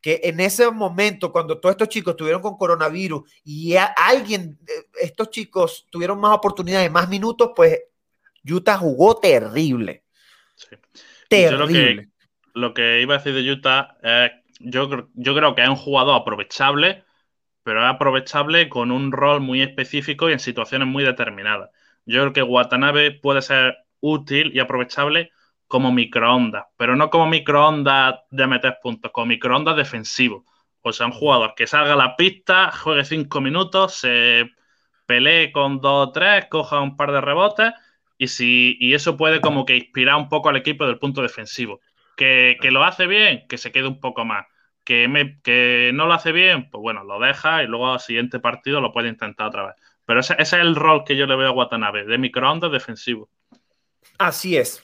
Que 0.00 0.20
en 0.24 0.40
ese 0.40 0.70
momento, 0.70 1.32
cuando 1.32 1.58
todos 1.58 1.72
estos 1.72 1.88
chicos 1.88 2.12
estuvieron 2.12 2.40
con 2.40 2.56
coronavirus 2.56 3.28
y 3.44 3.74
alguien, 3.76 4.58
eh, 4.68 4.86
estos 5.02 5.30
chicos 5.30 5.86
tuvieron 5.90 6.20
más 6.20 6.34
oportunidades, 6.34 6.90
más 6.90 7.08
minutos, 7.08 7.50
pues 7.56 7.80
Utah 8.46 8.78
jugó 8.78 9.18
terrible. 9.18 10.04
Terrible. 11.28 12.08
Lo 12.54 12.72
que, 12.72 13.02
iba 13.02 13.14
a 13.14 13.18
decir 13.18 13.34
de 13.34 13.50
Utah 13.50 13.96
es, 14.02 14.32
yo, 14.60 15.10
yo 15.14 15.34
creo 15.34 15.54
que 15.54 15.62
es 15.62 15.68
un 15.68 15.76
jugador 15.76 16.20
aprovechable, 16.20 17.04
pero 17.62 17.82
es 17.82 17.92
aprovechable 17.92 18.68
con 18.68 18.90
un 18.90 19.12
rol 19.12 19.40
muy 19.40 19.60
específico 19.60 20.30
y 20.30 20.32
en 20.32 20.38
situaciones 20.38 20.88
muy 20.88 21.04
determinadas. 21.04 21.70
Yo 22.06 22.22
creo 22.22 22.32
que 22.32 22.42
Watanabe 22.42 23.10
puede 23.10 23.42
ser 23.42 23.76
útil 24.00 24.52
y 24.54 24.60
aprovechable 24.60 25.32
como 25.66 25.92
microondas, 25.92 26.66
pero 26.76 26.96
no 26.96 27.10
como 27.10 27.26
microondas 27.26 28.20
de 28.30 28.46
meter 28.46 28.78
puntos, 28.82 29.10
como 29.10 29.26
microondas 29.26 29.76
defensivo. 29.76 30.44
O 30.80 30.92
sea, 30.92 31.06
un 31.06 31.12
jugador 31.12 31.54
que 31.56 31.66
salga 31.66 31.94
a 31.94 31.96
la 31.96 32.16
pista, 32.16 32.70
juegue 32.70 33.04
cinco 33.04 33.40
minutos, 33.40 33.94
se 33.94 34.48
pelee 35.04 35.50
con 35.52 35.80
dos 35.80 36.08
o 36.08 36.12
tres, 36.12 36.46
coja 36.48 36.80
un 36.80 36.96
par 36.96 37.12
de 37.12 37.20
rebotes 37.20 37.72
y, 38.18 38.28
si, 38.28 38.76
y 38.80 38.94
eso 38.94 39.16
puede 39.16 39.40
como 39.40 39.64
que 39.64 39.76
inspirar 39.76 40.16
un 40.16 40.28
poco 40.28 40.48
al 40.48 40.56
equipo 40.56 40.86
del 40.86 40.98
punto 40.98 41.22
defensivo. 41.22 41.80
Que, 42.16 42.56
lo 42.62 42.82
hace 42.84 43.06
bien, 43.06 43.44
que 43.48 43.58
se 43.58 43.72
quede 43.72 43.88
un 43.88 44.00
poco 44.00 44.24
más. 44.24 44.46
Que, 44.84 45.08
me, 45.08 45.40
que 45.42 45.90
no 45.94 46.06
lo 46.06 46.14
hace 46.14 46.32
bien, 46.32 46.70
pues 46.70 46.80
bueno, 46.80 47.04
lo 47.04 47.18
deja 47.18 47.62
y 47.62 47.66
luego 47.66 47.92
al 47.92 48.00
siguiente 48.00 48.38
partido 48.38 48.80
lo 48.80 48.92
puede 48.92 49.08
intentar 49.08 49.48
otra 49.48 49.66
vez. 49.66 49.74
Pero 50.04 50.20
ese, 50.20 50.36
es 50.38 50.52
el 50.52 50.76
rol 50.76 51.04
que 51.04 51.16
yo 51.16 51.26
le 51.26 51.36
veo 51.36 51.48
a 51.48 51.52
Watanabe, 51.52 52.04
de 52.04 52.18
microondas 52.18 52.70
defensivo. 52.70 53.28
Así 54.18 54.56
es. 54.56 54.82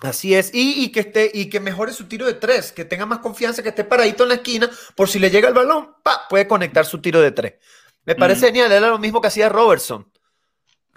Así 0.00 0.34
es, 0.34 0.50
y, 0.52 0.92
que 0.92 1.00
esté, 1.00 1.30
y 1.32 1.48
que 1.48 1.58
mejore 1.58 1.90
su 1.90 2.06
tiro 2.06 2.26
de 2.26 2.34
tres, 2.34 2.70
que 2.70 2.84
tenga 2.84 3.06
más 3.06 3.20
confianza, 3.20 3.62
que 3.62 3.70
esté 3.70 3.82
paradito 3.82 4.24
en 4.24 4.28
la 4.28 4.34
esquina, 4.34 4.68
por 4.94 5.08
si 5.08 5.18
le 5.18 5.30
llega 5.30 5.48
el 5.48 5.54
balón, 5.54 5.94
pa, 6.02 6.28
puede 6.28 6.46
conectar 6.46 6.84
su 6.84 7.00
tiro 7.00 7.18
de 7.22 7.32
tres. 7.32 7.54
Me 8.04 8.14
parece 8.14 8.44
mm. 8.44 8.48
genial, 8.48 8.72
era 8.72 8.88
lo 8.88 8.98
mismo 8.98 9.22
que 9.22 9.28
hacía 9.28 9.48
Robertson. 9.48 10.06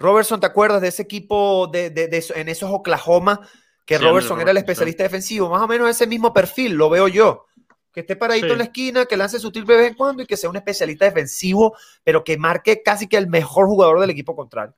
Robertson, 0.00 0.40
¿te 0.40 0.46
acuerdas 0.46 0.80
de 0.80 0.88
ese 0.88 1.02
equipo 1.02 1.66
de, 1.66 1.92
en 2.34 2.48
esos 2.48 2.70
Oklahoma? 2.72 3.46
Que 3.84 3.98
Robertson 3.98 4.40
era 4.40 4.50
el 4.50 4.56
especialista 4.56 5.02
defensivo, 5.02 5.50
más 5.50 5.60
o 5.60 5.68
menos 5.68 5.90
ese 5.90 6.06
mismo 6.06 6.32
perfil, 6.32 6.72
lo 6.72 6.88
veo 6.88 7.06
yo. 7.06 7.46
Que 7.92 8.00
esté 8.00 8.16
paradito 8.16 8.46
en 8.46 8.58
la 8.58 8.64
esquina, 8.64 9.04
que 9.04 9.16
lance 9.16 9.38
su 9.38 9.50
de 9.50 9.62
vez 9.62 9.88
en 9.88 9.94
cuando 9.94 10.22
y 10.22 10.26
que 10.26 10.38
sea 10.38 10.48
un 10.48 10.56
especialista 10.56 11.04
defensivo, 11.04 11.76
pero 12.02 12.24
que 12.24 12.38
marque 12.38 12.82
casi 12.82 13.08
que 13.08 13.18
el 13.18 13.26
mejor 13.26 13.66
jugador 13.66 14.00
del 14.00 14.10
equipo 14.10 14.34
contrario. 14.34 14.74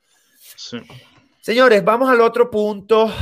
Señores, 1.40 1.84
vamos 1.84 2.10
al 2.10 2.20
otro 2.20 2.50
punto. 2.50 3.12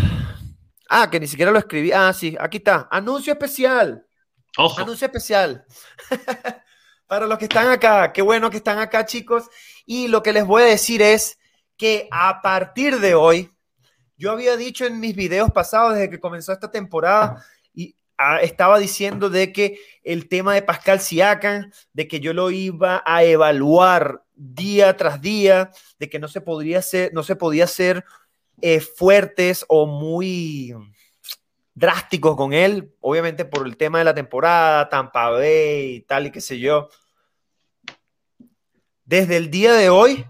Ah, 0.88 1.10
que 1.10 1.20
ni 1.20 1.26
siquiera 1.26 1.50
lo 1.50 1.58
escribí. 1.58 1.92
Ah, 1.92 2.12
sí, 2.14 2.34
aquí 2.40 2.58
está. 2.58 2.88
Anuncio 2.90 3.32
especial. 3.32 4.06
Ojo. 4.56 4.80
Anuncio 4.80 5.06
especial. 5.06 5.66
Para 7.06 7.26
los 7.26 7.36
que 7.36 7.44
están 7.44 7.68
acá, 7.68 8.12
qué 8.12 8.22
bueno 8.22 8.48
que 8.48 8.58
están 8.58 8.78
acá, 8.78 9.04
chicos. 9.04 9.50
Y 9.84 10.08
lo 10.08 10.22
que 10.22 10.32
les 10.32 10.46
voy 10.46 10.62
a 10.62 10.66
decir 10.66 11.02
es 11.02 11.39
que 11.80 12.08
a 12.10 12.42
partir 12.42 13.00
de 13.00 13.14
hoy, 13.14 13.50
yo 14.18 14.32
había 14.32 14.58
dicho 14.58 14.84
en 14.84 15.00
mis 15.00 15.16
videos 15.16 15.50
pasados, 15.50 15.94
desde 15.94 16.10
que 16.10 16.20
comenzó 16.20 16.52
esta 16.52 16.70
temporada, 16.70 17.42
y 17.72 17.96
estaba 18.42 18.78
diciendo 18.78 19.30
de 19.30 19.50
que 19.50 19.80
el 20.04 20.28
tema 20.28 20.52
de 20.52 20.60
Pascal 20.60 21.00
Siakam, 21.00 21.72
de 21.94 22.06
que 22.06 22.20
yo 22.20 22.34
lo 22.34 22.50
iba 22.50 23.02
a 23.06 23.24
evaluar 23.24 24.22
día 24.34 24.94
tras 24.98 25.22
día, 25.22 25.70
de 25.98 26.10
que 26.10 26.18
no 26.18 26.28
se 26.28 26.42
podría 26.42 26.82
ser, 26.82 27.14
no 27.14 27.22
se 27.22 27.34
podía 27.34 27.66
ser 27.66 28.04
eh, 28.60 28.80
fuertes 28.80 29.64
o 29.66 29.86
muy 29.86 30.74
drásticos 31.72 32.36
con 32.36 32.52
él, 32.52 32.94
obviamente 33.00 33.46
por 33.46 33.66
el 33.66 33.78
tema 33.78 34.00
de 34.00 34.04
la 34.04 34.14
temporada, 34.14 34.90
Tampa 34.90 35.30
Bay 35.30 35.94
y 35.94 36.00
tal 36.02 36.26
y 36.26 36.30
qué 36.30 36.42
sé 36.42 36.58
yo. 36.58 36.90
Desde 39.06 39.38
el 39.38 39.50
día 39.50 39.72
de 39.72 39.88
hoy, 39.88 40.26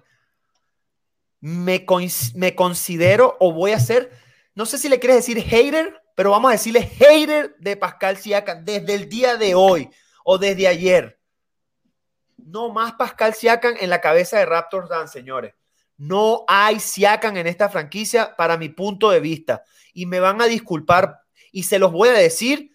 me, 1.40 1.86
me 2.34 2.54
considero 2.54 3.36
o 3.40 3.52
voy 3.52 3.72
a 3.72 3.80
ser, 3.80 4.10
no 4.54 4.66
sé 4.66 4.78
si 4.78 4.88
le 4.88 4.98
quieres 4.98 5.16
decir 5.18 5.42
hater, 5.42 6.00
pero 6.14 6.30
vamos 6.30 6.50
a 6.50 6.52
decirle 6.52 6.82
hater 6.82 7.56
de 7.58 7.76
Pascal 7.76 8.16
Siakam 8.16 8.64
desde 8.64 8.94
el 8.94 9.08
día 9.08 9.36
de 9.36 9.54
hoy 9.54 9.88
o 10.24 10.38
desde 10.38 10.68
ayer. 10.68 11.18
No 12.36 12.70
más 12.70 12.92
Pascal 12.92 13.34
Siakam 13.34 13.74
en 13.80 13.90
la 13.90 14.00
cabeza 14.00 14.38
de 14.38 14.46
Raptors 14.46 14.88
Dan, 14.88 15.08
señores. 15.08 15.54
No 15.96 16.44
hay 16.48 16.80
Siakam 16.80 17.36
en 17.36 17.46
esta 17.46 17.68
franquicia 17.68 18.36
para 18.36 18.56
mi 18.56 18.68
punto 18.68 19.10
de 19.10 19.20
vista. 19.20 19.62
Y 19.92 20.06
me 20.06 20.20
van 20.20 20.40
a 20.40 20.46
disculpar 20.46 21.20
y 21.52 21.64
se 21.64 21.78
los 21.78 21.92
voy 21.92 22.08
a 22.08 22.12
decir 22.12 22.72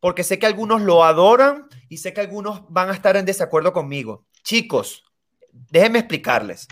porque 0.00 0.22
sé 0.22 0.38
que 0.38 0.46
algunos 0.46 0.82
lo 0.82 1.04
adoran 1.04 1.66
y 1.88 1.96
sé 1.96 2.12
que 2.12 2.20
algunos 2.20 2.62
van 2.68 2.90
a 2.90 2.94
estar 2.94 3.16
en 3.16 3.24
desacuerdo 3.24 3.72
conmigo. 3.72 4.26
Chicos, 4.42 5.04
déjenme 5.50 6.00
explicarles 6.00 6.68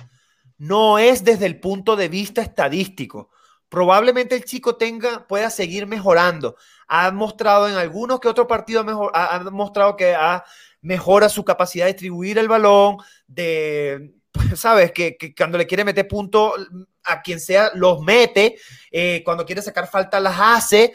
no 0.63 1.01
es 1.01 1.25
desde 1.25 1.47
el 1.47 1.59
punto 1.59 1.97
de 1.97 2.09
vista 2.09 2.41
estadístico. 2.41 3.31
Probablemente 3.69 4.37
el 4.37 4.45
chico 4.45 4.77
tenga, 4.77 5.27
pueda 5.27 5.51
seguir 5.51 5.89
mejorando. 5.89 6.55
Ha 6.87 7.11
mostrado 7.11 7.69
en 7.69 7.75
algunos 7.75 8.21
que 8.21 8.29
otro 8.29 8.47
partido 8.47 8.85
mejor, 8.85 9.11
ha, 9.13 9.41
mostrado 9.51 9.97
que 9.97 10.15
ha, 10.15 10.45
mejora 10.81 11.29
su 11.29 11.45
capacidad 11.45 11.87
de 11.87 11.95
distribuir 11.95 12.39
el 12.39 12.47
balón, 12.47 12.99
de, 13.27 14.15
sabes, 14.55 14.93
que, 14.93 15.17
cuando 15.37 15.59
le 15.59 15.67
quiere 15.67 15.85
meter 15.85 16.07
punto 16.07 16.55
a 17.03 17.23
quien 17.23 17.41
sea, 17.41 17.73
los 17.75 18.01
mete, 18.01 18.57
eh, 18.93 19.21
cuando 19.25 19.45
quiere 19.45 19.63
sacar 19.63 19.89
falta 19.89 20.21
las 20.21 20.37
hace, 20.39 20.95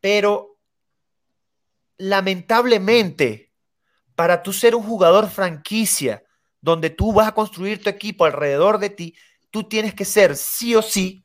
pero 0.00 0.56
lamentablemente, 1.98 3.52
para 4.14 4.42
tú 4.42 4.54
ser 4.54 4.74
un 4.74 4.84
jugador 4.84 5.28
franquicia, 5.28 6.24
donde 6.60 6.90
tú 6.90 7.12
vas 7.12 7.28
a 7.28 7.34
construir 7.34 7.82
tu 7.82 7.88
equipo 7.88 8.24
alrededor 8.24 8.78
de 8.78 8.90
ti, 8.90 9.14
tú 9.50 9.64
tienes 9.64 9.94
que 9.94 10.04
ser 10.04 10.36
sí 10.36 10.74
o 10.74 10.82
sí, 10.82 11.24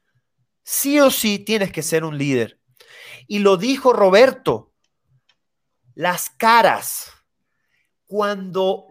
sí 0.63 0.99
o 0.99 1.11
sí 1.11 1.39
tienes 1.39 1.71
que 1.71 1.83
ser 1.83 2.03
un 2.03 2.17
líder. 2.17 2.59
Y 3.27 3.39
lo 3.39 3.57
dijo 3.57 3.93
Roberto, 3.93 4.73
las 5.93 6.29
caras, 6.29 7.11
cuando 8.05 8.88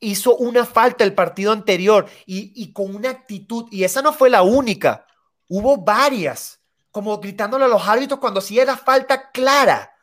hizo 0.00 0.36
una 0.36 0.64
falta 0.66 1.04
el 1.04 1.14
partido 1.14 1.52
anterior 1.52 2.06
y, 2.26 2.52
y, 2.62 2.72
con 2.72 2.94
una 2.94 3.10
actitud, 3.10 3.66
y 3.70 3.84
esa 3.84 4.02
no 4.02 4.12
fue 4.12 4.28
la 4.30 4.42
única, 4.42 5.06
hubo 5.48 5.78
varias, 5.78 6.60
como 6.90 7.18
gritándole 7.18 7.64
a 7.64 7.68
los 7.68 7.86
árbitros 7.86 8.20
cuando 8.20 8.40
sí 8.40 8.58
era 8.58 8.76
falta 8.76 9.30
clara. 9.30 9.93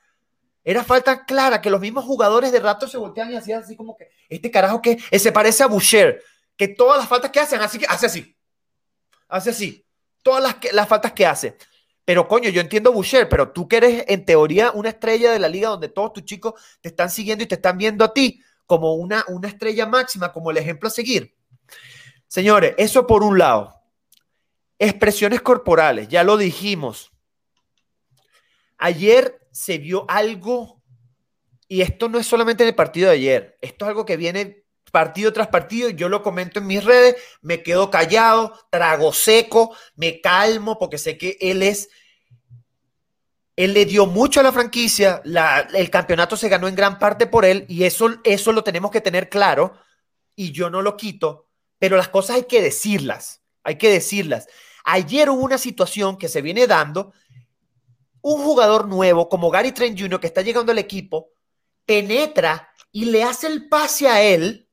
Era 0.64 0.84
falta 0.84 1.26
clara 1.26 1.62
que 1.62 1.70
los 1.70 1.82
mismos 1.82 2.05
jugadores 2.05 2.51
de 2.51 2.59
rato 2.59 2.88
se 2.88 2.97
voltean 2.97 3.32
y 3.32 3.36
hacían 3.36 3.64
así 3.64 3.76
como 3.76 3.97
que, 3.97 4.09
este 4.30 4.51
carajo 4.51 4.82
que 4.82 4.97
se 5.18 5.32
parece 5.32 5.64
a 5.64 5.68
Boucher, 5.68 6.24
que 6.55 6.68
todas 6.68 6.99
las 6.99 7.07
faltas 7.07 7.32
que 7.32 7.39
hacen, 7.39 7.62
así 7.62 7.80
que 7.80 7.88
hace 7.88 8.05
así, 8.05 8.38
hace 9.28 9.49
así, 9.49 9.86
todas 10.22 10.43
las, 10.43 10.74
las 10.74 10.88
faltas 10.88 11.14
que 11.14 11.26
hace. 11.26 11.57
Pero 12.05 12.28
coño, 12.28 12.49
yo 12.49 12.62
entiendo 12.62 12.91
Boucher, 12.91 13.28
pero 13.28 13.51
tú 13.51 13.68
que 13.68 13.78
eres 13.78 14.05
en 14.07 14.26
teoría 14.26 14.72
una 14.72 14.89
estrella 14.89 15.32
de 15.32 15.39
la 15.39 15.47
liga 15.47 15.70
donde 15.70 15.89
todos 15.89 16.14
tus 16.14 16.26
chicos 16.26 16.53
te 16.82 16.89
están 16.89 17.09
siguiendo 17.09 17.43
y 17.43 17.47
te 17.47 17.55
están 17.55 17.78
viendo 17.78 18.05
a 18.05 18.14
ti 18.14 18.41
como 18.66 18.93
una, 18.93 19.26
una 19.28 19.47
estrella 19.47 19.86
máxima, 19.86 20.32
como 20.32 20.51
el 20.51 20.57
ejemplo 20.57 20.88
a 20.88 20.91
seguir. 20.91 21.36
Señores, 22.28 22.74
eso 22.78 23.05
por 23.05 23.24
un 23.24 23.38
lado. 23.38 23.76
Expresiones 24.80 25.41
corporales, 25.41 26.07
ya 26.07 26.24
lo 26.24 26.38
dijimos. 26.38 27.12
Ayer 28.78 29.41
se 29.52 29.78
vio 29.78 30.06
algo, 30.08 30.82
y 31.68 31.82
esto 31.82 32.10
no 32.10 32.20
es 32.20 32.28
solamente 32.28 32.64
en 32.64 32.70
el 32.70 32.76
partido 32.76 33.10
de 33.10 33.16
ayer, 33.16 33.58
esto 33.62 33.86
es 33.86 33.89
algo 33.89 34.06
que 34.06 34.18
viene 34.18 34.62
partido 34.91 35.34
tras 35.34 35.47
partido, 35.47 35.89
yo 35.89 36.10
lo 36.10 36.22
comento 36.22 36.60
en 36.60 36.68
mis 36.68 36.84
redes, 36.84 37.16
me 37.41 37.64
quedo 37.64 37.89
callado, 37.89 38.54
trago 38.70 39.14
seco, 39.14 39.76
me 39.95 40.22
calmo 40.22 40.78
porque 40.78 40.97
sé 40.97 41.18
que 41.18 41.38
él 41.39 41.64
es, 41.64 41.89
él 43.56 43.74
le 43.74 43.86
dio 43.86 44.06
mucho 44.06 44.39
a 44.39 44.43
la 44.43 44.52
franquicia, 44.52 45.22
el 45.74 45.89
campeonato 45.89 46.36
se 46.36 46.49
ganó 46.49 46.68
en 46.68 46.76
gran 46.76 46.99
parte 46.99 47.26
por 47.26 47.45
él 47.45 47.66
y 47.68 47.86
eso, 47.86 48.20
eso 48.24 48.52
lo 48.52 48.64
tenemos 48.64 48.91
que 48.91 49.02
tener 49.02 49.30
claro 49.30 49.74
y 50.36 50.52
yo 50.52 50.70
no 50.70 50.82
lo 50.82 50.97
quito, 50.97 51.47
pero 51.80 51.97
las 51.97 52.10
cosas 52.10 52.36
hay 52.36 52.43
que 52.43 52.62
decirlas, 52.62 53.41
hay 53.64 53.78
que 53.78 53.89
decirlas. 53.89 54.47
Ayer 54.84 55.30
hubo 55.30 55.43
una 55.43 55.58
situación 55.58 56.18
que 56.18 56.28
se 56.28 56.41
viene 56.41 56.68
dando, 56.68 57.14
un 58.22 58.43
jugador 58.43 58.88
nuevo 58.88 59.30
como 59.30 59.49
Gary 59.49 59.72
Trent 59.72 59.99
Jr. 59.99 60.19
que 60.19 60.28
está 60.28 60.41
llegando 60.41 60.72
al 60.72 60.78
equipo, 60.78 61.32
penetra 61.86 62.72
y 62.91 63.05
le 63.05 63.24
hace 63.24 63.47
el 63.47 63.67
pase 63.67 64.07
a 64.07 64.22
él, 64.22 64.69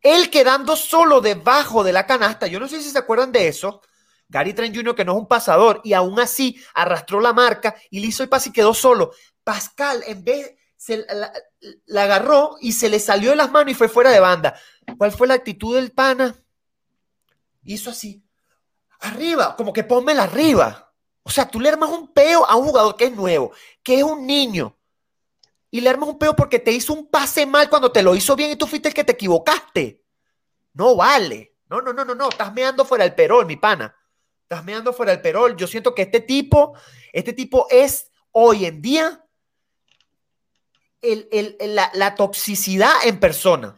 él 0.00 0.30
quedando 0.30 0.76
solo 0.76 1.20
debajo 1.20 1.84
de 1.84 1.92
la 1.92 2.06
canasta, 2.06 2.46
yo 2.46 2.58
no 2.58 2.68
sé 2.68 2.82
si 2.82 2.90
se 2.90 2.98
acuerdan 2.98 3.32
de 3.32 3.48
eso, 3.48 3.80
Gary 4.28 4.54
Trent 4.54 4.74
Jr. 4.74 4.94
que 4.94 5.04
no 5.04 5.12
es 5.12 5.18
un 5.18 5.28
pasador 5.28 5.80
y 5.84 5.92
aún 5.92 6.18
así 6.18 6.60
arrastró 6.74 7.20
la 7.20 7.32
marca 7.32 7.76
y 7.90 8.00
le 8.00 8.06
hizo 8.06 8.22
el 8.22 8.28
pase 8.28 8.48
y 8.48 8.52
quedó 8.52 8.72
solo. 8.72 9.12
Pascal 9.44 10.02
en 10.06 10.24
vez 10.24 10.56
se 10.74 11.04
la, 11.06 11.32
la, 11.86 12.02
agarró 12.02 12.56
y 12.60 12.72
se 12.72 12.88
le 12.88 12.98
salió 12.98 13.30
de 13.30 13.36
las 13.36 13.52
manos 13.52 13.72
y 13.72 13.74
fue 13.74 13.88
fuera 13.88 14.10
de 14.10 14.20
banda. 14.20 14.58
¿Cuál 14.96 15.12
fue 15.12 15.28
la 15.28 15.34
actitud 15.34 15.76
del 15.76 15.92
pana? 15.92 16.34
Hizo 17.64 17.90
así. 17.90 18.24
Arriba, 19.00 19.54
como 19.54 19.72
que 19.72 19.84
pónmela 19.84 20.24
arriba. 20.24 20.91
O 21.22 21.30
sea, 21.30 21.48
tú 21.48 21.60
le 21.60 21.68
armas 21.68 21.90
un 21.90 22.08
peo 22.12 22.44
a 22.44 22.56
un 22.56 22.66
jugador 22.66 22.96
que 22.96 23.04
es 23.06 23.12
nuevo, 23.12 23.52
que 23.82 23.98
es 23.98 24.02
un 24.02 24.26
niño, 24.26 24.76
y 25.70 25.80
le 25.80 25.88
armas 25.88 26.10
un 26.10 26.18
peo 26.18 26.36
porque 26.36 26.58
te 26.58 26.70
hizo 26.70 26.92
un 26.92 27.06
pase 27.06 27.46
mal 27.46 27.70
cuando 27.70 27.90
te 27.90 28.02
lo 28.02 28.14
hizo 28.14 28.36
bien 28.36 28.50
y 28.50 28.56
tú 28.56 28.66
fuiste 28.66 28.88
el 28.88 28.94
que 28.94 29.04
te 29.04 29.12
equivocaste. 29.12 30.04
No 30.74 30.96
vale. 30.96 31.56
No, 31.70 31.80
no, 31.80 31.94
no, 31.94 32.04
no, 32.04 32.14
no. 32.14 32.28
Estás 32.28 32.52
meando 32.52 32.84
fuera 32.84 33.04
del 33.04 33.14
perol, 33.14 33.46
mi 33.46 33.56
pana. 33.56 33.96
Estás 34.42 34.62
meando 34.64 34.92
fuera 34.92 35.12
del 35.12 35.22
perol. 35.22 35.56
Yo 35.56 35.66
siento 35.66 35.94
que 35.94 36.02
este 36.02 36.20
tipo, 36.20 36.74
este 37.10 37.32
tipo 37.32 37.66
es 37.70 38.10
hoy 38.32 38.66
en 38.66 38.82
día 38.82 39.24
la, 41.00 41.90
la 41.94 42.14
toxicidad 42.16 42.92
en 43.04 43.18
persona. 43.18 43.74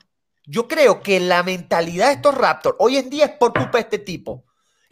Yo 0.46 0.66
creo 0.66 1.00
que 1.00 1.20
la 1.20 1.44
mentalidad 1.44 2.08
de 2.08 2.14
estos 2.14 2.34
Raptors 2.34 2.76
hoy 2.80 2.96
en 2.96 3.08
día 3.08 3.26
es 3.26 3.32
por 3.38 3.52
culpa 3.52 3.78
de 3.78 3.82
este 3.82 3.98
tipo. 3.98 4.44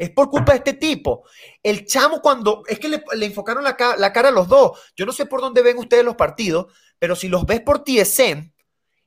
Es 0.03 0.11
por 0.11 0.31
culpa 0.31 0.51
de 0.51 0.59
este 0.59 0.73
tipo. 0.73 1.23
El 1.63 1.87
chamo 1.87 2.21
cuando, 2.21 2.65
es 2.67 2.81
que 2.81 2.89
le, 2.89 3.05
enfocaron 3.25 3.63
la, 3.63 3.77
la, 3.97 4.13
cara 4.13 4.31
a 4.31 4.33
los 4.33 4.49
dos. 4.49 4.77
Yo 4.97 5.07
no 5.07 5.13
sé 5.13 5.27
por 5.27 5.41
dónde 5.41 5.63
ven 5.63 5.79
ustedes 5.79 6.05
los 6.05 6.17
partidos, 6.17 6.73
pero 6.99 7.15
si 7.15 7.29
los 7.29 7.47
ves 7.47 7.61
por 7.61 7.85
TSN, 7.85 8.53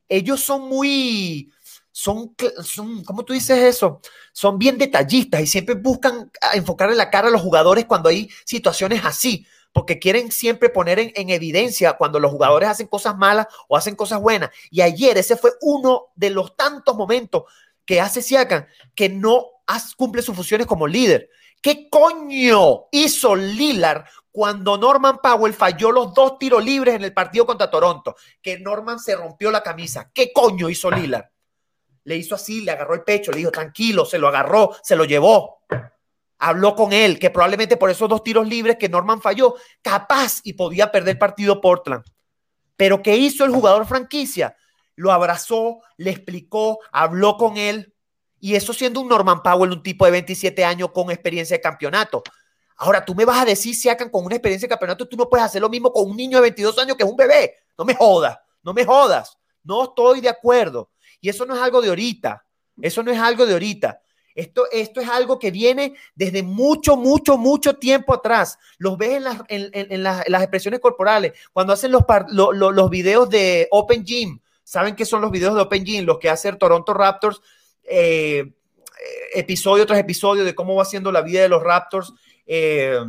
ellos 0.08 0.40
son 0.40 0.70
muy, 0.70 1.52
son, 1.92 2.34
son, 2.64 3.04
¿cómo 3.04 3.26
tú 3.26 3.34
dices 3.34 3.58
eso? 3.58 4.00
Son 4.32 4.58
bien 4.58 4.78
detallistas 4.78 5.42
y 5.42 5.48
siempre 5.48 5.76
buscan 5.76 6.32
enfocarle 6.54 6.96
la 6.96 7.10
cara 7.10 7.28
a 7.28 7.32
los 7.32 7.42
jugadores 7.42 7.84
cuando 7.84 8.08
hay 8.08 8.30
situaciones 8.46 9.04
así, 9.04 9.46
porque 9.74 10.00
quieren 10.00 10.32
siempre 10.32 10.70
poner 10.70 11.00
en, 11.00 11.12
en, 11.16 11.30
evidencia 11.30 11.98
cuando 11.98 12.22
los 12.22 12.32
jugadores 12.32 12.70
hacen 12.70 12.88
cosas 12.88 13.18
malas 13.18 13.48
o 13.68 13.76
hacen 13.76 13.98
cosas 13.98 14.22
buenas. 14.22 14.50
Y 14.72 14.80
ayer 14.80 15.18
ese 15.18 15.36
fue 15.36 15.52
uno 15.60 16.14
de 16.16 16.30
los 16.30 16.56
tantos 16.56 16.96
momentos 16.96 17.44
que 17.86 18.00
hace 18.00 18.22
Siakam 18.22 18.66
que 18.96 19.10
no 19.10 19.55
cumple 19.96 20.22
sus 20.22 20.36
funciones 20.36 20.68
como 20.68 20.88
líder. 20.88 21.30
¿Qué 21.62 21.90
coño 21.90 22.86
hizo 22.92 23.36
Lillard 23.36 24.06
cuando 24.32 24.78
Norman 24.78 25.20
Powell 25.22 25.54
falló 25.54 25.92
los 25.92 26.14
dos 26.14 26.38
tiros 26.38 26.64
libres 26.64 26.96
en 26.96 27.04
el 27.04 27.14
partido 27.14 27.46
contra 27.46 27.70
Toronto? 27.70 28.16
Que 28.42 28.60
Norman 28.60 29.00
se 29.00 29.16
rompió 29.16 29.52
la 29.52 29.64
camisa. 29.64 30.12
¿Qué 30.14 30.32
coño 30.32 30.70
hizo 30.70 30.92
Lillard? 30.92 31.26
Le 32.04 32.18
hizo 32.18 32.36
así, 32.36 32.62
le 32.62 32.72
agarró 32.72 32.94
el 32.94 33.04
pecho, 33.04 33.32
le 33.32 33.40
dijo 33.40 33.52
tranquilo, 33.52 34.06
se 34.06 34.20
lo 34.20 34.28
agarró, 34.28 34.76
se 34.84 34.96
lo 34.96 35.06
llevó. 35.06 35.62
Habló 36.38 36.76
con 36.76 36.94
él, 36.94 37.18
que 37.18 37.32
probablemente 37.32 37.78
por 37.78 37.90
esos 37.90 38.08
dos 38.08 38.22
tiros 38.22 38.48
libres 38.48 38.78
que 38.78 38.90
Norman 38.90 39.22
falló, 39.22 39.56
capaz 39.82 40.42
y 40.44 40.54
podía 40.54 40.92
perder 40.92 41.14
el 41.16 41.18
partido 41.18 41.60
Portland. 41.62 42.04
Pero 42.78 43.02
¿qué 43.02 43.18
hizo 43.18 43.44
el 43.44 43.52
jugador 43.52 43.88
franquicia? 43.88 44.56
Lo 44.96 45.12
abrazó, 45.12 45.80
le 45.98 46.12
explicó, 46.12 46.80
habló 46.92 47.38
con 47.38 47.58
él 47.58 47.95
y 48.46 48.56
eso 48.56 48.74
siendo 48.74 49.02
un 49.02 49.08
Norman 49.08 49.42
Powell, 49.42 49.72
un 49.72 49.82
tipo 49.82 50.06
de 50.06 50.12
27 50.12 50.64
años 50.64 50.92
con 50.92 51.10
experiencia 51.10 51.58
de 51.58 51.62
campeonato. 51.62 52.22
Ahora, 52.78 53.04
tú 53.04 53.16
me 53.16 53.26
vas 53.26 53.42
a 53.42 53.46
decir, 53.46 53.74
si 53.74 53.90
hagan 53.90 54.12
con 54.12 54.24
una 54.24 54.36
experiencia 54.36 54.68
de 54.68 54.70
campeonato, 54.70 55.08
tú 55.08 55.18
no 55.18 55.28
puedes 55.28 55.48
hacer 55.48 55.64
lo 55.64 55.68
mismo 55.68 55.92
con 55.92 56.08
un 56.12 56.16
niño 56.16 56.38
de 56.38 56.42
22 56.42 56.78
años 56.78 56.96
que 56.96 57.04
es 57.04 57.10
un 57.10 57.16
bebé. 57.16 57.56
No 57.76 57.84
me 57.86 57.96
jodas, 57.96 58.38
no 58.62 58.72
me 58.72 58.86
jodas. 58.86 59.36
No 59.64 59.86
estoy 59.86 60.22
de 60.22 60.30
acuerdo. 60.30 60.92
Y 61.20 61.30
eso 61.30 61.44
no 61.48 61.56
es 61.56 61.60
algo 61.60 61.82
de 61.82 61.90
ahorita. 61.90 62.46
Eso 62.80 63.02
no 63.02 63.12
es 63.12 63.18
algo 63.18 63.48
de 63.48 63.54
ahorita. 63.54 64.00
Esto, 64.36 64.66
esto 64.72 65.02
es 65.02 65.10
algo 65.10 65.40
que 65.40 65.50
viene 65.50 65.96
desde 66.14 66.44
mucho, 66.44 66.98
mucho, 66.98 67.40
mucho 67.40 67.78
tiempo 67.78 68.14
atrás. 68.14 68.60
Los 68.78 68.96
ves 68.96 69.14
en 69.14 69.24
las, 69.24 69.42
en, 69.48 70.04
las, 70.04 70.44
expresiones 70.44 70.82
corporales. 70.82 71.34
Cuando 71.52 71.74
hacen 71.74 71.92
los, 71.92 72.04
los 72.30 72.90
videos 72.92 73.28
de 73.28 73.68
Open 73.72 74.06
Gym. 74.06 74.40
¿Saben 74.64 74.96
qué 74.96 75.06
son 75.06 75.22
los 75.22 75.32
videos 75.32 75.56
de 75.56 75.62
Open 75.62 75.84
Gym? 75.84 76.06
Los 76.06 76.20
que 76.20 76.30
hace 76.30 76.54
Toronto 76.54 76.94
Raptors 76.94 77.42
eh, 77.86 78.54
episodio 79.34 79.86
tras 79.86 80.00
episodio 80.00 80.44
de 80.44 80.56
cómo 80.56 80.76
va 80.76 80.86
siendo 80.86 81.12
la 81.12 81.22
vida 81.22 81.42
de 81.42 81.50
los 81.50 81.64
Raptors. 81.64 82.14
Eh, 82.46 83.00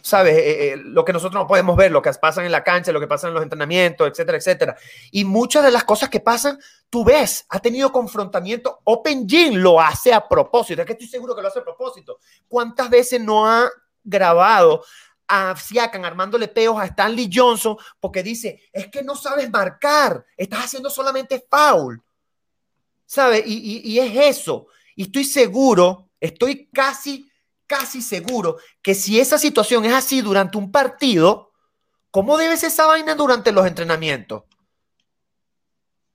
¿Sabes? 0.00 0.34
Eh, 0.36 0.76
lo 0.76 1.04
que 1.04 1.12
nosotros 1.12 1.40
no 1.40 1.46
podemos 1.46 1.76
ver, 1.76 1.90
lo 1.90 2.02
que 2.02 2.12
pasa 2.12 2.44
en 2.44 2.50
la 2.50 2.64
cancha, 2.64 2.92
lo 2.92 3.00
que 3.00 3.06
pasa 3.06 3.28
en 3.28 3.34
los 3.34 3.42
entrenamientos, 3.42 4.08
etcétera, 4.08 4.38
etcétera. 4.38 4.76
Y 5.10 5.24
muchas 5.24 5.64
de 5.64 5.70
las 5.70 5.84
cosas 5.84 6.08
que 6.08 6.20
pasan, 6.20 6.58
tú 6.90 7.04
ves, 7.04 7.46
ha 7.48 7.60
tenido 7.60 7.92
confrontamiento. 7.92 8.80
Open 8.84 9.26
Gym 9.26 9.56
lo 9.56 9.80
hace 9.80 10.12
a 10.12 10.26
propósito. 10.26 10.80
Es 10.80 10.86
que 10.86 10.94
estoy 10.94 11.08
seguro 11.08 11.34
que 11.34 11.42
lo 11.42 11.48
hace 11.48 11.60
a 11.60 11.64
propósito. 11.64 12.18
¿Cuántas 12.48 12.90
veces 12.90 13.20
no 13.20 13.46
ha 13.46 13.70
grabado 14.02 14.82
a 15.26 15.56
Siakam 15.56 16.04
armándole 16.04 16.48
peos 16.48 16.78
a 16.78 16.86
Stanley 16.86 17.30
Johnson 17.32 17.76
porque 18.00 18.22
dice, 18.22 18.60
es 18.72 18.88
que 18.88 19.02
no 19.02 19.16
sabes 19.16 19.50
marcar, 19.50 20.24
estás 20.36 20.66
haciendo 20.66 20.90
solamente 20.90 21.46
foul. 21.50 22.02
¿Sabe? 23.06 23.42
Y, 23.46 23.98
es 23.98 24.38
eso. 24.38 24.66
Y 24.96 25.04
estoy 25.04 25.24
seguro, 25.24 26.10
estoy 26.20 26.68
casi, 26.72 27.30
casi 27.66 28.00
seguro 28.00 28.56
que 28.82 28.94
si 28.94 29.20
esa 29.20 29.38
situación 29.38 29.84
es 29.84 29.92
así 29.92 30.20
durante 30.20 30.58
un 30.58 30.70
partido, 30.70 31.52
¿cómo 32.10 32.36
debe 32.36 32.56
ser 32.56 32.68
esa 32.68 32.86
vaina 32.86 33.14
durante 33.14 33.52
los 33.52 33.66
entrenamientos? 33.66 34.44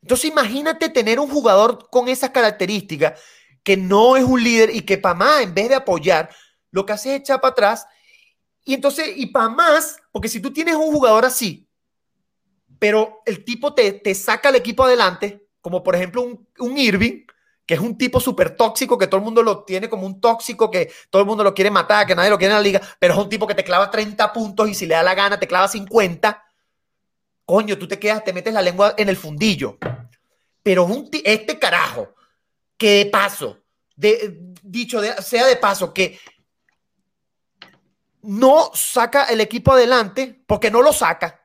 Entonces 0.02 0.32
imagínate 0.32 0.90
tener 0.90 1.20
un 1.20 1.30
jugador 1.30 1.90
con 1.90 2.08
esas 2.08 2.30
características 2.30 3.20
que 3.64 3.78
no 3.78 4.16
es 4.16 4.24
un 4.24 4.42
líder 4.42 4.74
y 4.74 4.82
que 4.82 4.98
para 4.98 5.16
más, 5.16 5.42
en 5.42 5.54
vez 5.54 5.70
de 5.70 5.76
apoyar, 5.76 6.30
lo 6.72 6.86
que 6.86 6.94
hace 6.94 7.16
es 7.16 7.22
echar 7.22 7.42
para 7.42 7.52
atrás. 7.52 7.86
Y 8.64 8.74
entonces, 8.74 9.12
y 9.16 9.28
para 9.28 9.50
más, 9.50 9.98
porque 10.12 10.30
si 10.30 10.40
tú 10.40 10.52
tienes 10.52 10.76
un 10.76 10.92
jugador 10.92 11.26
así, 11.26 11.68
pero 12.80 13.22
el 13.26 13.44
tipo 13.44 13.74
te, 13.74 13.92
te 13.92 14.16
saca 14.16 14.50
el 14.50 14.56
equipo 14.56 14.84
adelante, 14.84 15.49
como 15.62 15.84
por 15.84 15.96
ejemplo 15.96 16.22
un, 16.22 16.78
Irving, 16.78 17.26
que 17.66 17.74
es 17.76 17.80
un 17.80 17.98
tipo 17.98 18.20
súper 18.20 18.56
tóxico, 18.56 18.98
que 18.98 19.08
todo 19.08 19.18
el 19.18 19.26
mundo 19.26 19.44
lo 19.44 19.64
tiene 19.64 19.90
como 19.90 20.06
un 20.06 20.20
tóxico, 20.20 20.72
que 20.72 20.92
todo 21.10 21.22
el 21.22 21.28
mundo 21.28 21.44
lo 21.44 21.54
quiere 21.54 21.72
matar, 21.72 22.08
que 22.08 22.16
nadie 22.16 22.30
lo 22.30 22.38
quiere 22.38 22.54
en 22.54 22.60
la 22.60 22.64
liga, 22.64 22.82
pero 23.00 23.14
es 23.14 23.20
un 23.20 23.30
tipo 23.30 23.46
que 23.46 23.56
te 23.56 23.64
clava 23.64 23.92
30 23.92 24.34
puntos 24.34 24.70
y 24.70 24.74
si 24.74 24.86
le 24.86 24.96
da 24.96 25.04
la 25.04 25.16
gana 25.16 25.40
te 25.40 25.48
clava 25.48 25.68
50. 25.68 26.44
Coño, 27.46 27.78
tú 27.78 27.88
te 27.88 28.00
quedas, 28.00 28.24
te 28.24 28.34
metes 28.34 28.54
la 28.54 28.62
lengua 28.62 28.94
en 28.98 29.10
el 29.10 29.18
fundillo. 29.18 29.78
Pero 30.64 30.86
un 30.86 31.10
este 31.24 31.58
carajo, 31.58 32.16
que 32.78 33.04
de 33.04 33.06
paso, 33.08 33.60
de, 33.96 34.38
dicho 34.62 35.02
sea 35.22 35.46
de 35.46 35.56
paso, 35.56 35.94
que 35.94 36.20
no 38.22 38.72
saca 38.74 39.26
el 39.26 39.42
equipo 39.42 39.74
adelante, 39.74 40.44
porque 40.48 40.72
no 40.72 40.82
lo 40.82 40.94
saca, 40.94 41.42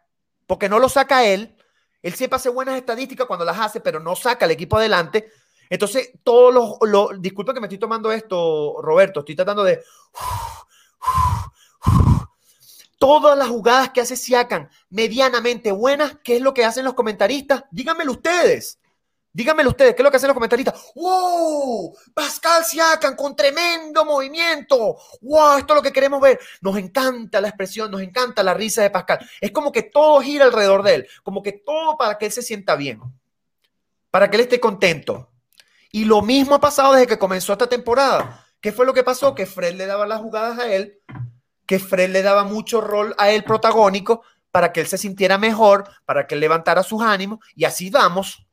porque 0.47 0.69
no 0.69 0.79
lo 0.79 0.89
saca 0.89 1.25
él, 1.25 1.57
él 2.05 2.13
siempre 2.13 2.37
hace 2.37 2.51
buenas 2.51 2.77
estadísticas 2.77 3.27
cuando 3.27 3.47
las 3.47 3.59
hace, 3.59 3.81
pero 3.81 3.99
no 3.99 4.15
saca 4.15 4.45
al 4.45 4.51
equipo 4.51 4.77
adelante. 4.77 5.33
Entonces, 5.71 6.11
todos 6.23 6.53
los, 6.53 6.77
los 6.83 7.23
disculpa 7.23 7.55
que 7.55 7.61
me 7.61 7.67
estoy 7.67 7.79
tomando 7.79 8.13
esto, 8.13 8.77
Roberto, 8.83 9.21
estoy 9.21 9.35
tratando 9.35 9.65
de 9.65 9.83
todas 12.99 13.39
las 13.39 13.49
jugadas 13.49 13.89
que 13.89 14.03
hace 14.03 14.17
Siakan 14.17 14.69
medianamente 14.91 15.73
buenas, 15.73 16.19
¿qué 16.23 16.37
es 16.37 16.43
lo 16.43 16.53
que 16.53 16.67
hacen 16.67 16.85
los 16.85 16.93
comentaristas? 16.93 17.65
Díganmelo 17.71 18.13
ustedes. 18.13 18.79
Díganmelo 19.37 19.71
ustedes, 19.71 19.97
¿qué 19.97 20.03
es 20.03 20.05
lo 20.05 20.13
que 20.13 20.17
hacen 20.17 20.29
los 20.29 20.35
comentaristas? 20.35 20.93
¡Wow! 20.95 21.93
Pascal 22.15 22.65
Siakam 22.65 23.17
con 23.17 23.35
tremendo 23.35 24.05
movimiento. 24.05 24.97
¡Wow! 25.23 25.59
Esto 25.59 25.73
es 25.73 25.77
lo 25.79 25.83
que 25.83 25.93
queremos 25.93 26.21
ver. 26.21 26.39
Nos 26.61 26.79
encanta 26.79 27.41
la 27.41 27.49
expresión, 27.49 27.91
nos 27.91 28.01
encanta 28.01 28.45
la 28.45 28.55
risa 28.55 28.83
de 28.83 28.91
Pascal. 28.91 29.29
Es 29.41 29.51
como 29.51 29.73
que 29.73 29.83
todo 29.83 30.21
gira 30.21 30.45
alrededor 30.45 30.85
de 30.85 30.95
él, 30.95 31.09
como 31.25 31.43
que 31.43 31.51
todo 31.51 31.99
para 31.99 32.17
que 32.17 32.27
él 32.27 32.33
se 32.33 32.43
sienta 32.43 32.77
bien, 32.77 33.01
para 34.13 34.31
que 34.31 34.37
él 34.37 34.43
esté 34.43 34.61
contento. 34.61 35.33
Y 35.91 36.05
lo 36.05 36.23
mismo 36.23 36.55
ha 36.55 36.61
pasado 36.61 36.93
desde 36.93 37.09
que 37.09 37.19
comenzó 37.19 37.55
esta 37.55 37.69
temporada. 37.69 38.47
¿Qué 38.61 38.71
fue 38.71 38.87
lo 38.87 38.95
que 38.95 39.03
pasó? 39.03 39.35
Que 39.35 39.47
Fred 39.47 39.75
le 39.75 39.87
daba 39.87 40.07
las 40.07 40.21
jugadas 40.21 40.61
a 40.61 40.73
él, 40.73 41.01
que 41.67 41.81
Fred 41.81 42.11
le 42.11 42.23
daba 42.23 42.45
mucho 42.45 42.81
rol 42.81 43.17
a 43.19 43.33
él 43.33 43.43
protagónico 43.43 44.23
para 44.53 44.71
que 44.73 44.81
él 44.81 44.87
se 44.87 44.97
sintiera 44.97 45.39
mejor, 45.39 45.91
para 46.05 46.29
que 46.29 46.37
él 46.37 46.41
levantara 46.41 46.85
sus 46.85 47.03
ánimos 47.03 47.41
y 47.57 47.65
así 47.65 47.91
vamos 47.91 48.44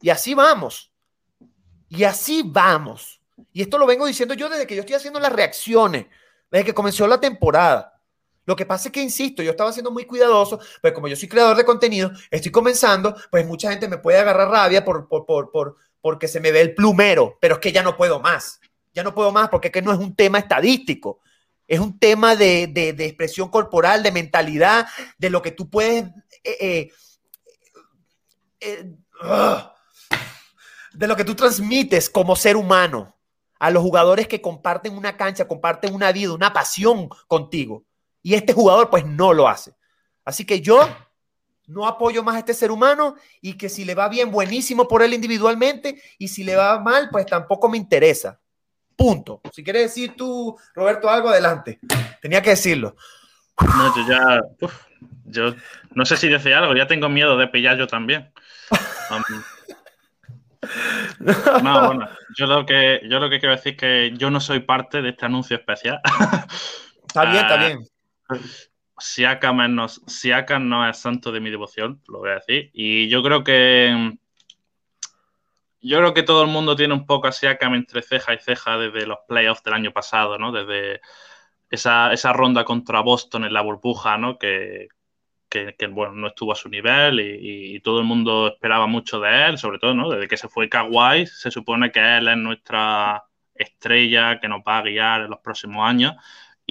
y 0.00 0.10
así 0.10 0.34
vamos. 0.34 0.92
Y 1.88 2.04
así 2.04 2.42
vamos. 2.44 3.20
Y 3.52 3.62
esto 3.62 3.78
lo 3.78 3.86
vengo 3.86 4.06
diciendo 4.06 4.34
yo 4.34 4.48
desde 4.48 4.66
que 4.66 4.74
yo 4.74 4.80
estoy 4.80 4.96
haciendo 4.96 5.20
las 5.20 5.32
reacciones, 5.32 6.06
desde 6.50 6.64
que 6.64 6.74
comenzó 6.74 7.06
la 7.06 7.20
temporada. 7.20 8.00
Lo 8.46 8.56
que 8.56 8.66
pasa 8.66 8.88
es 8.88 8.92
que, 8.92 9.02
insisto, 9.02 9.42
yo 9.42 9.50
estaba 9.50 9.72
siendo 9.72 9.90
muy 9.90 10.06
cuidadoso, 10.06 10.58
pues 10.80 10.92
como 10.92 11.08
yo 11.08 11.16
soy 11.16 11.28
creador 11.28 11.56
de 11.56 11.64
contenido, 11.64 12.10
estoy 12.30 12.50
comenzando, 12.50 13.14
pues 13.30 13.46
mucha 13.46 13.70
gente 13.70 13.88
me 13.88 13.98
puede 13.98 14.18
agarrar 14.18 14.48
rabia 14.48 14.84
por, 14.84 15.08
por, 15.08 15.26
por, 15.26 15.50
por 15.50 15.76
porque 16.00 16.28
se 16.28 16.40
me 16.40 16.50
ve 16.50 16.60
el 16.62 16.74
plumero, 16.74 17.38
pero 17.40 17.54
es 17.54 17.60
que 17.60 17.72
ya 17.72 17.82
no 17.82 17.96
puedo 17.96 18.20
más. 18.20 18.60
Ya 18.92 19.02
no 19.02 19.14
puedo 19.14 19.30
más 19.30 19.48
porque 19.48 19.68
es 19.68 19.72
que 19.72 19.82
no 19.82 19.92
es 19.92 19.98
un 19.98 20.16
tema 20.16 20.38
estadístico. 20.38 21.20
Es 21.68 21.78
un 21.78 21.98
tema 21.98 22.34
de, 22.34 22.66
de, 22.66 22.92
de 22.92 23.06
expresión 23.06 23.48
corporal, 23.50 24.02
de 24.02 24.10
mentalidad, 24.10 24.88
de 25.18 25.30
lo 25.30 25.42
que 25.42 25.52
tú 25.52 25.70
puedes... 25.70 26.04
Eh, 26.42 26.56
eh, 26.60 26.92
eh, 28.60 28.94
de 30.92 31.06
lo 31.06 31.16
que 31.16 31.24
tú 31.24 31.34
transmites 31.34 32.10
como 32.10 32.36
ser 32.36 32.56
humano 32.56 33.16
a 33.58 33.70
los 33.70 33.82
jugadores 33.82 34.26
que 34.26 34.40
comparten 34.40 34.96
una 34.96 35.16
cancha, 35.16 35.46
comparten 35.46 35.94
una 35.94 36.10
vida, 36.12 36.32
una 36.32 36.52
pasión 36.52 37.08
contigo. 37.28 37.84
Y 38.22 38.34
este 38.34 38.52
jugador 38.52 38.90
pues 38.90 39.04
no 39.04 39.32
lo 39.32 39.48
hace. 39.48 39.74
Así 40.24 40.44
que 40.44 40.60
yo 40.60 40.80
no 41.66 41.86
apoyo 41.86 42.22
más 42.22 42.36
a 42.36 42.38
este 42.40 42.54
ser 42.54 42.70
humano 42.70 43.14
y 43.40 43.54
que 43.54 43.68
si 43.68 43.84
le 43.84 43.94
va 43.94 44.08
bien, 44.08 44.30
buenísimo 44.30 44.88
por 44.88 45.02
él 45.02 45.14
individualmente 45.14 46.02
y 46.18 46.28
si 46.28 46.42
le 46.42 46.56
va 46.56 46.80
mal, 46.80 47.08
pues 47.10 47.26
tampoco 47.26 47.68
me 47.68 47.76
interesa. 47.76 48.40
Punto. 48.96 49.40
Si 49.52 49.62
quieres 49.62 49.82
decir 49.82 50.14
tú, 50.16 50.58
Roberto, 50.74 51.08
algo, 51.08 51.28
adelante. 51.28 51.78
Tenía 52.20 52.42
que 52.42 52.50
decirlo. 52.50 52.96
No, 53.60 53.96
yo 53.96 54.08
ya, 54.08 54.40
yo 55.24 55.54
no 55.94 56.04
sé 56.04 56.16
si 56.16 56.28
decía 56.28 56.58
algo, 56.58 56.74
ya 56.74 56.86
tengo 56.86 57.08
miedo 57.08 57.36
de 57.36 57.46
pillar 57.46 57.78
yo 57.78 57.86
también. 57.86 58.32
no, 61.62 61.86
bueno, 61.86 62.08
yo 62.36 62.46
lo 62.46 62.64
que 62.66 63.00
yo 63.08 63.18
lo 63.18 63.28
que 63.28 63.40
quiero 63.40 63.54
decir 63.54 63.72
es 63.72 63.78
que 63.78 64.12
yo 64.16 64.30
no 64.30 64.40
soy 64.40 64.60
parte 64.60 65.02
de 65.02 65.10
este 65.10 65.26
anuncio 65.26 65.56
especial. 65.56 66.00
Está 67.06 67.24
bien, 67.24 67.44
está 67.44 67.56
bien. 67.56 67.80
Siakam 69.00 69.74
no, 69.74 69.88
Siakam 69.88 70.68
no 70.68 70.88
es 70.88 70.96
santo 70.96 71.32
de 71.32 71.40
mi 71.40 71.50
devoción, 71.50 72.00
lo 72.06 72.20
voy 72.20 72.30
a 72.30 72.34
decir. 72.34 72.70
Y 72.72 73.08
yo 73.08 73.22
creo 73.22 73.42
que. 73.42 74.16
Yo 75.82 75.98
creo 75.98 76.14
que 76.14 76.22
todo 76.22 76.42
el 76.42 76.48
mundo 76.48 76.76
tiene 76.76 76.94
un 76.94 77.06
poco 77.06 77.26
a 77.26 77.32
Siakam 77.32 77.74
entre 77.74 78.02
ceja 78.02 78.34
y 78.34 78.38
ceja 78.38 78.78
desde 78.78 79.06
los 79.06 79.18
playoffs 79.26 79.64
del 79.64 79.74
año 79.74 79.92
pasado, 79.92 80.38
¿no? 80.38 80.52
Desde 80.52 81.00
esa, 81.70 82.32
ronda 82.32 82.64
contra 82.64 83.00
Boston 83.00 83.44
en 83.44 83.54
la 83.54 83.62
burbuja, 83.62 84.18
¿no? 84.18 84.38
Que, 84.38 84.88
bueno, 85.90 86.14
no 86.14 86.28
estuvo 86.28 86.52
a 86.52 86.56
su 86.56 86.68
nivel 86.68 87.20
y, 87.20 87.76
y, 87.76 87.80
todo 87.80 88.00
el 88.00 88.06
mundo 88.06 88.48
esperaba 88.48 88.86
mucho 88.86 89.20
de 89.20 89.46
él, 89.46 89.58
sobre 89.58 89.78
todo, 89.78 89.94
¿no? 89.94 90.08
Desde 90.10 90.28
que 90.28 90.36
se 90.36 90.48
fue 90.48 90.68
Kawhi, 90.68 91.26
se 91.26 91.50
supone 91.50 91.90
que 91.90 92.18
él 92.18 92.28
es 92.28 92.36
nuestra 92.36 93.24
estrella 93.54 94.40
que 94.40 94.48
nos 94.48 94.60
va 94.60 94.78
a 94.78 94.82
guiar 94.82 95.22
en 95.22 95.30
los 95.30 95.40
próximos 95.40 95.88
años 95.88 96.14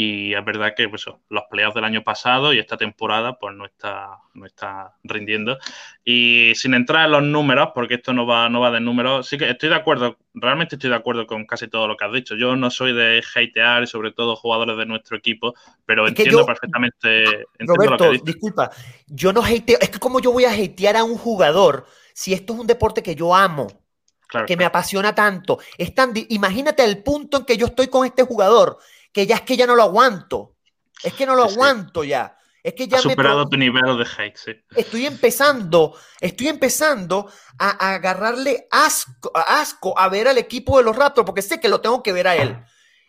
y 0.02 0.34
es 0.34 0.46
verdad 0.46 0.76
que 0.78 0.88
pues, 0.88 1.04
los 1.28 1.44
playoffs 1.50 1.76
del 1.76 1.84
año 1.84 2.06
pasado 2.06 2.54
y 2.54 2.60
esta 2.60 2.78
temporada 2.78 3.38
pues 3.38 3.54
no 3.54 3.66
está, 3.66 4.20
no 4.34 4.46
está 4.46 4.96
rindiendo. 5.04 5.58
Y 6.06 6.54
sin 6.56 6.74
entrar 6.74 7.08
en 7.08 7.12
los 7.12 7.24
números, 7.24 7.72
porque 7.76 7.96
esto 7.96 8.14
no 8.14 8.26
va, 8.26 8.48
no 8.48 8.62
va 8.62 8.72
de 8.72 8.80
números, 8.80 9.28
sí 9.28 9.38
que 9.38 9.50
estoy 9.50 9.68
de 9.68 9.76
acuerdo, 9.76 10.18
realmente 10.34 10.76
estoy 10.76 10.90
de 10.90 10.96
acuerdo 10.96 11.28
con 11.28 11.46
casi 11.46 11.68
todo 11.68 11.86
lo 11.86 11.98
que 11.98 12.06
has 12.06 12.14
dicho. 12.14 12.38
Yo 12.38 12.56
no 12.56 12.72
soy 12.72 12.94
de 12.94 13.22
hatear 13.36 13.84
y 13.84 13.88
sobre 13.88 14.14
todo 14.14 14.38
jugadores 14.38 14.78
de 14.78 14.86
nuestro 14.86 15.18
equipo, 15.18 15.54
pero 15.86 16.08
entiendo 16.08 16.46
perfectamente 16.46 17.46
Roberto, 17.60 18.14
disculpa, 18.24 18.72
yo 19.06 19.34
no 19.34 19.44
hateo, 19.44 19.80
es 19.82 19.90
que 19.90 20.00
como 20.00 20.22
yo 20.22 20.32
voy 20.32 20.46
a 20.46 20.54
hatear 20.54 20.96
a 20.96 21.04
un 21.04 21.18
jugador 21.18 21.86
si 22.14 22.32
esto 22.32 22.54
es 22.54 22.60
un 22.62 22.68
deporte 22.68 23.04
que 23.04 23.16
yo 23.16 23.36
amo. 23.36 23.68
que 24.48 24.56
me 24.56 24.64
apasiona 24.64 25.14
tanto. 25.14 25.60
Es 25.78 25.94
tan, 25.94 26.14
imagínate 26.30 26.86
el 26.86 27.04
punto 27.04 27.40
en 27.40 27.44
que 27.44 27.58
yo 27.58 27.66
estoy 27.66 27.88
con 27.88 28.06
este 28.06 28.24
jugador 28.24 28.78
que 29.20 29.28
ya 29.28 29.36
es 29.36 29.42
que 29.42 29.58
ya 29.58 29.68
no 29.68 29.76
lo 29.76 29.84
aguanto. 29.84 30.56
Es 31.04 31.14
que 31.14 31.26
no 31.26 31.36
lo 31.36 31.44
aguanto 31.44 32.06
ya. 32.06 32.38
Es 32.64 32.74
que 32.74 32.88
ya 32.88 33.00
ha 33.00 33.02
superado 33.02 33.50
tu 33.50 33.58
nivel 33.58 33.98
de 33.98 34.06
hate, 34.06 34.38
sí. 34.38 34.52
Estoy 34.76 35.06
empezando, 35.06 35.94
estoy 36.22 36.48
empezando 36.48 37.30
a, 37.58 37.96
agarrarle 37.96 38.68
asco, 38.72 39.30
a 39.34 39.60
asco 39.60 39.98
a 39.98 40.08
ver 40.08 40.30
al 40.30 40.38
equipo 40.38 40.78
de 40.78 40.86
los 40.86 40.96
Raptors 40.96 41.26
porque 41.26 41.42
sé 41.42 41.60
que 41.60 41.68
lo 41.68 41.82
tengo 41.82 42.02
que 42.02 42.14
ver 42.14 42.28
a 42.30 42.36
él. 42.38 42.58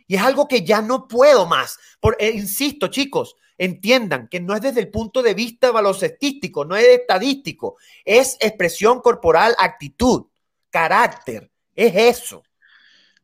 Y 0.09 0.17
es 0.17 0.23
algo 0.23 0.49
que 0.49 0.65
ya 0.65 0.83
no 0.83 1.07
puedo 1.07 1.47
más. 1.47 1.79
Por, 2.01 2.17
eh, 2.19 2.31
insisto, 2.31 2.89
chicos, 2.89 3.37
entiendan 3.57 4.27
que 4.29 4.41
no 4.41 4.55
es 4.55 4.63
desde 4.63 4.81
el 4.81 4.91
punto 4.91 5.23
de 5.23 5.35
vista 5.35 5.71
baloncestístico, 5.71 6.65
no 6.65 6.77
es 6.77 6.87
estadístico, 6.89 7.77
es 8.05 8.37
expresión 8.41 9.01
corporal, 9.01 9.55
actitud, 9.59 10.27
carácter, 10.71 11.53
es 11.77 11.95
eso. 11.95 12.43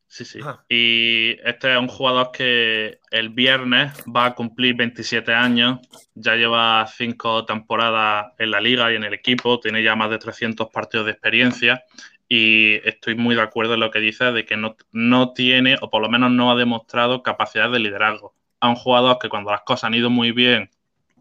Sí, 0.07 0.23
sí. 0.23 0.39
Y 0.69 1.37
este 1.43 1.73
es 1.73 1.79
un 1.79 1.87
jugador 1.87 2.31
que 2.31 2.99
el 3.11 3.29
viernes 3.29 3.91
va 4.03 4.25
a 4.25 4.35
cumplir 4.35 4.75
27 4.75 5.33
años, 5.33 5.79
ya 6.15 6.35
lleva 6.35 6.87
cinco 6.87 7.45
temporadas 7.45 8.33
en 8.39 8.51
la 8.51 8.61
liga 8.61 8.91
y 8.91 8.95
en 8.95 9.03
el 9.03 9.13
equipo, 9.13 9.59
tiene 9.59 9.83
ya 9.83 9.95
más 9.95 10.09
de 10.09 10.17
300 10.17 10.69
partidos 10.69 11.05
de 11.05 11.11
experiencia 11.11 11.83
y 12.29 12.75
estoy 12.87 13.15
muy 13.15 13.35
de 13.35 13.41
acuerdo 13.41 13.75
en 13.75 13.79
lo 13.79 13.91
que 13.91 13.99
dice 13.99 14.31
de 14.31 14.45
que 14.45 14.57
no, 14.57 14.75
no 14.91 15.33
tiene, 15.33 15.77
o 15.81 15.89
por 15.89 16.01
lo 16.01 16.09
menos 16.09 16.31
no 16.31 16.51
ha 16.51 16.55
demostrado 16.55 17.23
capacidad 17.23 17.69
de 17.71 17.79
liderazgo. 17.79 18.33
A 18.59 18.69
un 18.69 18.75
jugador 18.75 19.17
que 19.19 19.29
cuando 19.29 19.51
las 19.51 19.61
cosas 19.61 19.85
han 19.85 19.93
ido 19.93 20.09
muy 20.09 20.31
bien 20.31 20.69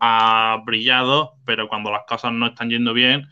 ha 0.01 0.59
brillado, 0.65 1.35
pero 1.45 1.69
cuando 1.69 1.91
las 1.91 2.05
cosas 2.07 2.33
no 2.33 2.47
están 2.47 2.71
yendo 2.71 2.93
bien 2.93 3.29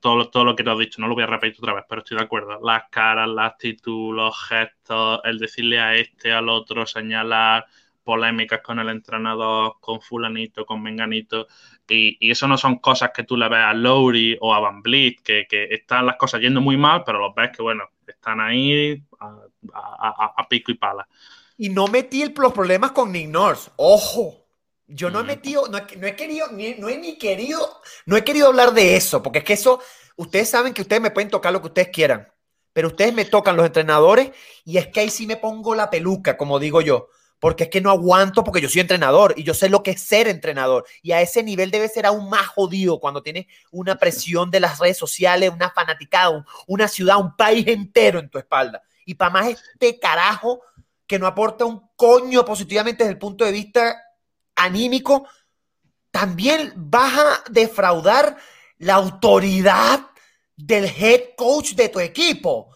todo, 0.00 0.28
todo 0.28 0.44
lo 0.44 0.56
que 0.56 0.64
te 0.64 0.70
has 0.70 0.78
dicho, 0.78 1.00
no 1.00 1.08
lo 1.08 1.14
voy 1.14 1.24
a 1.24 1.28
repetir 1.28 1.58
otra 1.58 1.74
vez, 1.74 1.84
pero 1.88 2.00
estoy 2.00 2.18
de 2.18 2.24
acuerdo. 2.24 2.58
Las 2.62 2.84
caras, 2.90 3.28
la 3.28 3.46
actitud, 3.46 4.14
los 4.14 4.36
gestos, 4.48 5.20
el 5.24 5.38
decirle 5.38 5.80
a 5.80 5.94
este, 5.94 6.32
al 6.32 6.48
otro, 6.48 6.86
señalar 6.86 7.66
polémicas 8.04 8.60
con 8.60 8.78
el 8.78 8.90
entrenador, 8.90 9.76
con 9.80 10.00
fulanito, 10.00 10.64
con 10.66 10.82
menganito, 10.82 11.48
y, 11.88 12.30
eso 12.30 12.46
no 12.46 12.56
son 12.56 12.78
cosas 12.78 13.10
que 13.14 13.24
tú 13.24 13.36
le 13.36 13.48
ves 13.48 13.64
a 13.64 13.74
Lowry 13.74 14.36
o 14.40 14.54
a 14.54 14.60
Van 14.60 14.82
Vliet, 14.82 15.22
que, 15.22 15.46
están 15.70 16.06
las 16.06 16.16
cosas 16.16 16.40
yendo 16.40 16.60
muy 16.60 16.76
mal, 16.76 17.02
pero 17.04 17.18
los 17.18 17.34
ves 17.34 17.50
que, 17.56 17.62
bueno, 17.62 17.84
están 18.06 18.40
ahí 18.40 19.02
a, 19.20 20.48
pico 20.48 20.70
y 20.70 20.74
pala. 20.74 21.08
Y 21.56 21.70
no 21.70 21.86
metí 21.86 22.24
los 22.36 22.52
problemas 22.52 22.92
con 22.92 23.12
Nick 23.12 23.28
Nurse, 23.28 23.70
ojo. 23.76 24.43
Yo 24.86 25.10
no 25.10 25.20
he 25.20 25.24
metido, 25.24 25.66
no 25.68 25.78
he, 25.78 26.16
querido, 26.16 26.48
no 26.50 26.88
he 26.88 26.98
ni 26.98 27.16
querido, 27.16 27.80
no 28.04 28.16
he 28.16 28.24
querido 28.24 28.48
hablar 28.48 28.74
de 28.74 28.96
eso, 28.96 29.22
porque 29.22 29.38
es 29.38 29.44
que 29.44 29.54
eso, 29.54 29.80
ustedes 30.16 30.50
saben 30.50 30.74
que 30.74 30.82
ustedes 30.82 31.00
me 31.00 31.10
pueden 31.10 31.30
tocar 31.30 31.52
lo 31.52 31.60
que 31.62 31.68
ustedes 31.68 31.88
quieran, 31.88 32.28
pero 32.74 32.88
ustedes 32.88 33.14
me 33.14 33.24
tocan 33.24 33.56
los 33.56 33.64
entrenadores 33.64 34.32
y 34.64 34.76
es 34.76 34.88
que 34.88 35.00
ahí 35.00 35.10
sí 35.10 35.26
me 35.26 35.36
pongo 35.36 35.74
la 35.74 35.88
peluca, 35.88 36.36
como 36.36 36.58
digo 36.58 36.82
yo, 36.82 37.08
porque 37.40 37.64
es 37.64 37.70
que 37.70 37.80
no 37.80 37.90
aguanto 37.90 38.44
porque 38.44 38.60
yo 38.60 38.68
soy 38.68 38.82
entrenador 38.82 39.34
y 39.36 39.42
yo 39.42 39.54
sé 39.54 39.70
lo 39.70 39.82
que 39.82 39.92
es 39.92 40.02
ser 40.02 40.28
entrenador 40.28 40.84
y 41.02 41.12
a 41.12 41.20
ese 41.22 41.42
nivel 41.42 41.70
debe 41.70 41.88
ser 41.88 42.04
aún 42.04 42.28
más 42.28 42.46
jodido 42.48 43.00
cuando 43.00 43.22
tienes 43.22 43.46
una 43.70 43.96
presión 43.96 44.50
de 44.50 44.60
las 44.60 44.78
redes 44.78 44.98
sociales, 44.98 45.50
una 45.50 45.70
fanaticada, 45.70 46.44
una 46.66 46.88
ciudad, 46.88 47.18
un 47.18 47.36
país 47.36 47.66
entero 47.68 48.18
en 48.18 48.28
tu 48.28 48.38
espalda. 48.38 48.82
Y 49.06 49.14
para 49.14 49.30
más 49.30 49.48
este 49.48 49.98
carajo 49.98 50.60
que 51.06 51.18
no 51.18 51.26
aporta 51.26 51.64
un 51.64 51.88
coño 51.96 52.44
positivamente 52.44 53.04
desde 53.04 53.12
el 53.12 53.18
punto 53.18 53.44
de 53.44 53.52
vista 53.52 54.03
anímico, 54.64 55.28
también 56.10 56.72
vas 56.76 57.18
a 57.18 57.44
defraudar 57.50 58.36
la 58.78 58.94
autoridad 58.94 60.10
del 60.56 60.84
head 60.84 61.34
coach 61.36 61.72
de 61.74 61.88
tu 61.88 62.00
equipo. 62.00 62.74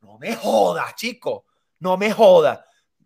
No 0.00 0.18
me 0.18 0.36
jodas, 0.36 0.94
chico. 0.94 1.46
No 1.80 1.96
me 1.96 2.12
jodas. 2.12 2.60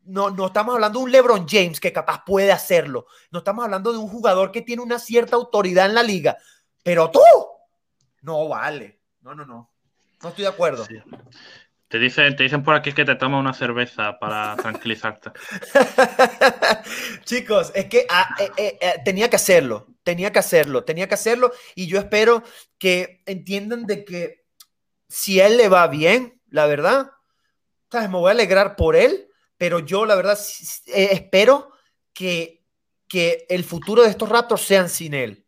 No, 0.05 0.31
no 0.31 0.47
estamos 0.47 0.75
hablando 0.75 0.99
de 0.99 1.05
un 1.07 1.13
LeBron 1.13 1.47
James 1.49 1.81
que 1.81 1.93
capaz 1.93 2.23
puede 2.25 2.53
hacerlo. 2.53 3.07
No 3.31 3.39
estamos 3.39 3.65
hablando 3.65 3.93
de 3.93 3.99
un 3.99 4.09
jugador 4.09 4.53
que 4.53 4.63
tiene 4.63 4.83
una 4.83 4.99
cierta 4.99 5.37
autoridad 5.37 5.87
en 5.87 5.95
la 5.95 6.03
liga. 6.03 6.37
Pero 6.83 7.11
tú, 7.11 7.21
no 8.23 8.49
vale. 8.49 9.01
No, 9.21 9.35
no, 9.35 9.45
no. 9.45 9.73
No 10.23 10.29
estoy 10.29 10.43
de 10.43 10.51
acuerdo. 10.51 10.87
Te 11.89 12.01
dicen, 12.01 12.35
te 12.35 12.43
dicen 12.43 12.65
por 12.65 12.75
aquí 12.75 12.93
que 12.93 13.05
te 13.05 13.15
tomas 13.15 13.41
una 13.41 13.55
cerveza 13.55 14.19
para 14.19 14.57
tranquilizarte. 14.63 15.31
Chicos, 17.25 17.71
es 17.75 17.87
que 17.87 18.07
ah, 18.11 18.29
eh, 18.41 18.51
eh, 18.57 18.79
eh, 18.81 18.95
tenía 19.05 19.31
que 19.31 19.37
hacerlo, 19.37 19.87
tenía 20.03 20.33
que 20.33 20.41
hacerlo, 20.41 20.85
tenía 20.85 21.09
que 21.09 21.15
hacerlo 21.15 21.53
y 21.77 21.87
yo 21.87 21.99
espero 21.99 22.43
que 22.79 23.23
entiendan 23.27 23.87
de 23.87 24.05
que 24.05 24.47
si 25.09 25.39
él 25.39 25.57
le 25.57 25.69
va 25.69 25.87
bien, 25.87 26.41
la 26.49 26.67
verdad, 26.67 27.13
¿sabes? 27.91 28.11
me 28.11 28.19
voy 28.19 28.29
a 28.29 28.33
alegrar 28.33 28.75
por 28.75 28.97
él, 28.97 29.29
pero 29.57 29.79
yo 29.79 30.07
la 30.07 30.17
verdad 30.17 30.39
espero 30.87 31.71
que, 32.13 32.65
que 33.07 33.47
el 33.49 33.63
futuro 33.63 34.03
de 34.03 34.11
estos 34.11 34.29
Raptors 34.29 34.63
sean 34.63 34.89
sin 34.89 35.15
él, 35.15 35.47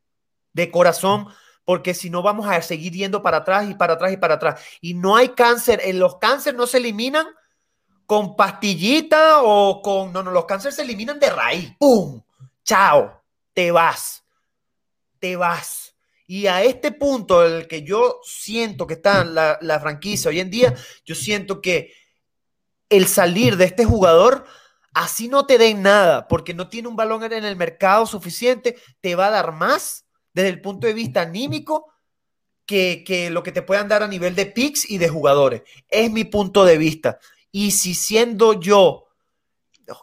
de 0.53 0.70
corazón 0.70 1.26
porque 1.69 1.93
si 1.93 2.09
no 2.09 2.23
vamos 2.23 2.47
a 2.49 2.62
seguir 2.62 2.95
yendo 2.95 3.23
para 3.23 3.37
atrás 3.37 3.69
y 3.69 3.75
para 3.75 3.93
atrás 3.93 4.11
y 4.11 4.16
para 4.16 4.37
atrás. 4.37 4.59
Y 4.81 4.95
no 4.95 5.16
hay 5.16 5.29
cáncer, 5.29 5.83
los 5.97 6.16
cánceres 6.16 6.57
no 6.57 6.66
se 6.66 6.79
eliminan 6.79 7.27
con 8.07 8.37
pastillita 8.37 9.43
o 9.43 9.83
con... 9.83 10.11
No, 10.11 10.23
no, 10.23 10.31
los 10.31 10.47
cánceres 10.47 10.77
se 10.77 10.81
eliminan 10.81 11.21
de 11.21 11.29
raíz. 11.29 11.77
¡Pum! 11.79 12.23
¡Chao! 12.64 13.21
Te 13.53 13.71
vas. 13.71 14.25
Te 15.19 15.37
vas. 15.37 15.95
Y 16.27 16.47
a 16.47 16.62
este 16.62 16.91
punto, 16.91 17.45
el 17.45 17.69
que 17.69 17.83
yo 17.83 18.19
siento 18.25 18.87
que 18.87 18.95
está 18.95 19.23
la, 19.27 19.59
la 19.61 19.79
franquicia 19.79 20.31
hoy 20.31 20.41
en 20.41 20.49
día, 20.49 20.75
yo 21.05 21.14
siento 21.14 21.61
que 21.61 21.93
el 22.89 23.07
salir 23.09 23.59
de 23.59 23.66
este 23.66 23.85
jugador, 23.85 24.47
así 24.95 25.29
no 25.29 25.45
te 25.45 25.59
den 25.59 25.83
nada, 25.83 26.29
porque 26.29 26.55
no 26.55 26.71
tiene 26.71 26.89
un 26.89 26.97
balón 26.97 27.25
en 27.25 27.45
el 27.45 27.57
mercado 27.57 28.07
suficiente, 28.07 28.79
te 29.03 29.14
va 29.16 29.27
a 29.27 29.33
dar 29.33 29.53
más 29.53 30.08
desde 30.43 30.55
el 30.55 30.61
punto 30.61 30.86
de 30.86 30.95
vista 30.95 31.22
anímico 31.22 31.93
que, 32.66 33.28
lo 33.30 33.43
que 33.43 33.53
te 33.53 33.62
puedan 33.62 33.89
dar 33.89 34.03
a 34.03 34.09
nivel 34.09 34.34
de 34.34 34.47
picks 34.47 34.91
y 34.91 34.99
de 34.99 35.09
jugadores. 35.09 35.62
Es 35.89 36.11
mi 36.11 36.24
punto 36.24 36.64
de 36.64 36.78
vista. 36.78 37.18
Y 37.51 37.70
si 37.70 37.95
siendo 37.95 38.55
yo 38.61 39.07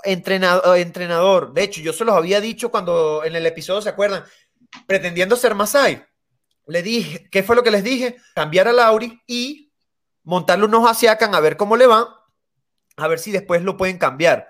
entrenador, 0.03 0.77
entrenador, 0.77 1.53
de 1.53 1.63
hecho, 1.63 1.81
yo 1.81 1.93
se 1.93 2.05
los 2.05 2.15
había 2.15 2.41
dicho 2.41 2.71
cuando 2.71 3.23
en 3.23 3.35
el 3.35 3.45
episodio, 3.45 3.81
¿se 3.81 3.89
acuerdan? 3.89 4.23
Pretendiendo 4.87 5.35
ser 5.35 5.55
Masai 5.55 6.05
le 6.67 6.81
dije, 6.81 7.27
¿qué 7.29 7.43
fue 7.43 7.55
lo 7.55 7.63
que 7.63 7.71
les 7.71 7.83
dije? 7.83 8.17
Cambiar 8.33 8.67
a 8.67 8.73
Lauri 8.73 9.21
y 9.27 9.71
montarle 10.23 10.65
unos 10.65 10.89
Asiacan 10.89 11.35
a 11.35 11.39
ver 11.39 11.57
cómo 11.57 11.77
le 11.77 11.87
va, 11.87 12.25
a 12.97 13.07
ver 13.07 13.19
si 13.19 13.31
después 13.31 13.61
lo 13.61 13.77
pueden 13.77 13.97
cambiar. 13.97 14.49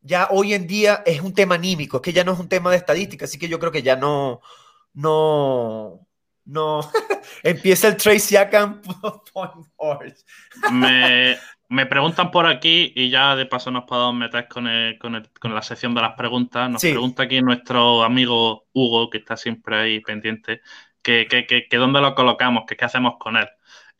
Ya 0.00 0.28
hoy 0.30 0.54
en 0.54 0.66
día 0.66 1.02
es 1.04 1.20
un 1.20 1.34
tema 1.34 1.56
anímico, 1.56 1.96
es 1.98 2.02
que 2.02 2.12
ya 2.12 2.24
no 2.24 2.32
es 2.32 2.38
un 2.38 2.48
tema 2.48 2.70
de 2.70 2.76
estadística, 2.76 3.24
así 3.24 3.38
que 3.38 3.48
yo 3.48 3.58
creo 3.58 3.72
que 3.72 3.82
ya 3.82 3.96
no, 3.96 4.40
no, 4.98 6.08
no. 6.44 6.80
Empieza 7.44 7.88
el 7.88 7.96
Trace 7.96 8.18
Siakam 8.18 8.82
me, 10.72 11.36
me 11.68 11.86
preguntan 11.86 12.32
por 12.32 12.46
aquí 12.46 12.92
y 12.96 13.08
ya 13.08 13.36
de 13.36 13.46
paso 13.46 13.70
nos 13.70 13.84
podemos 13.84 14.14
meter 14.14 14.48
con, 14.48 14.66
con, 14.98 15.54
la 15.54 15.62
sección 15.62 15.94
de 15.94 16.00
las 16.00 16.14
preguntas. 16.14 16.68
Nos 16.68 16.82
pregunta 16.82 17.22
aquí 17.22 17.40
nuestro 17.40 18.02
amigo 18.02 18.66
Hugo, 18.72 19.08
que 19.08 19.18
está 19.18 19.36
siempre 19.36 19.76
ahí 19.76 20.00
pendiente 20.00 20.62
que, 21.02 21.68
dónde 21.72 22.00
lo 22.00 22.14
colocamos, 22.16 22.64
que 22.66 22.76
qué 22.76 22.84
hacemos 22.84 23.14
con 23.18 23.36
él. 23.36 23.48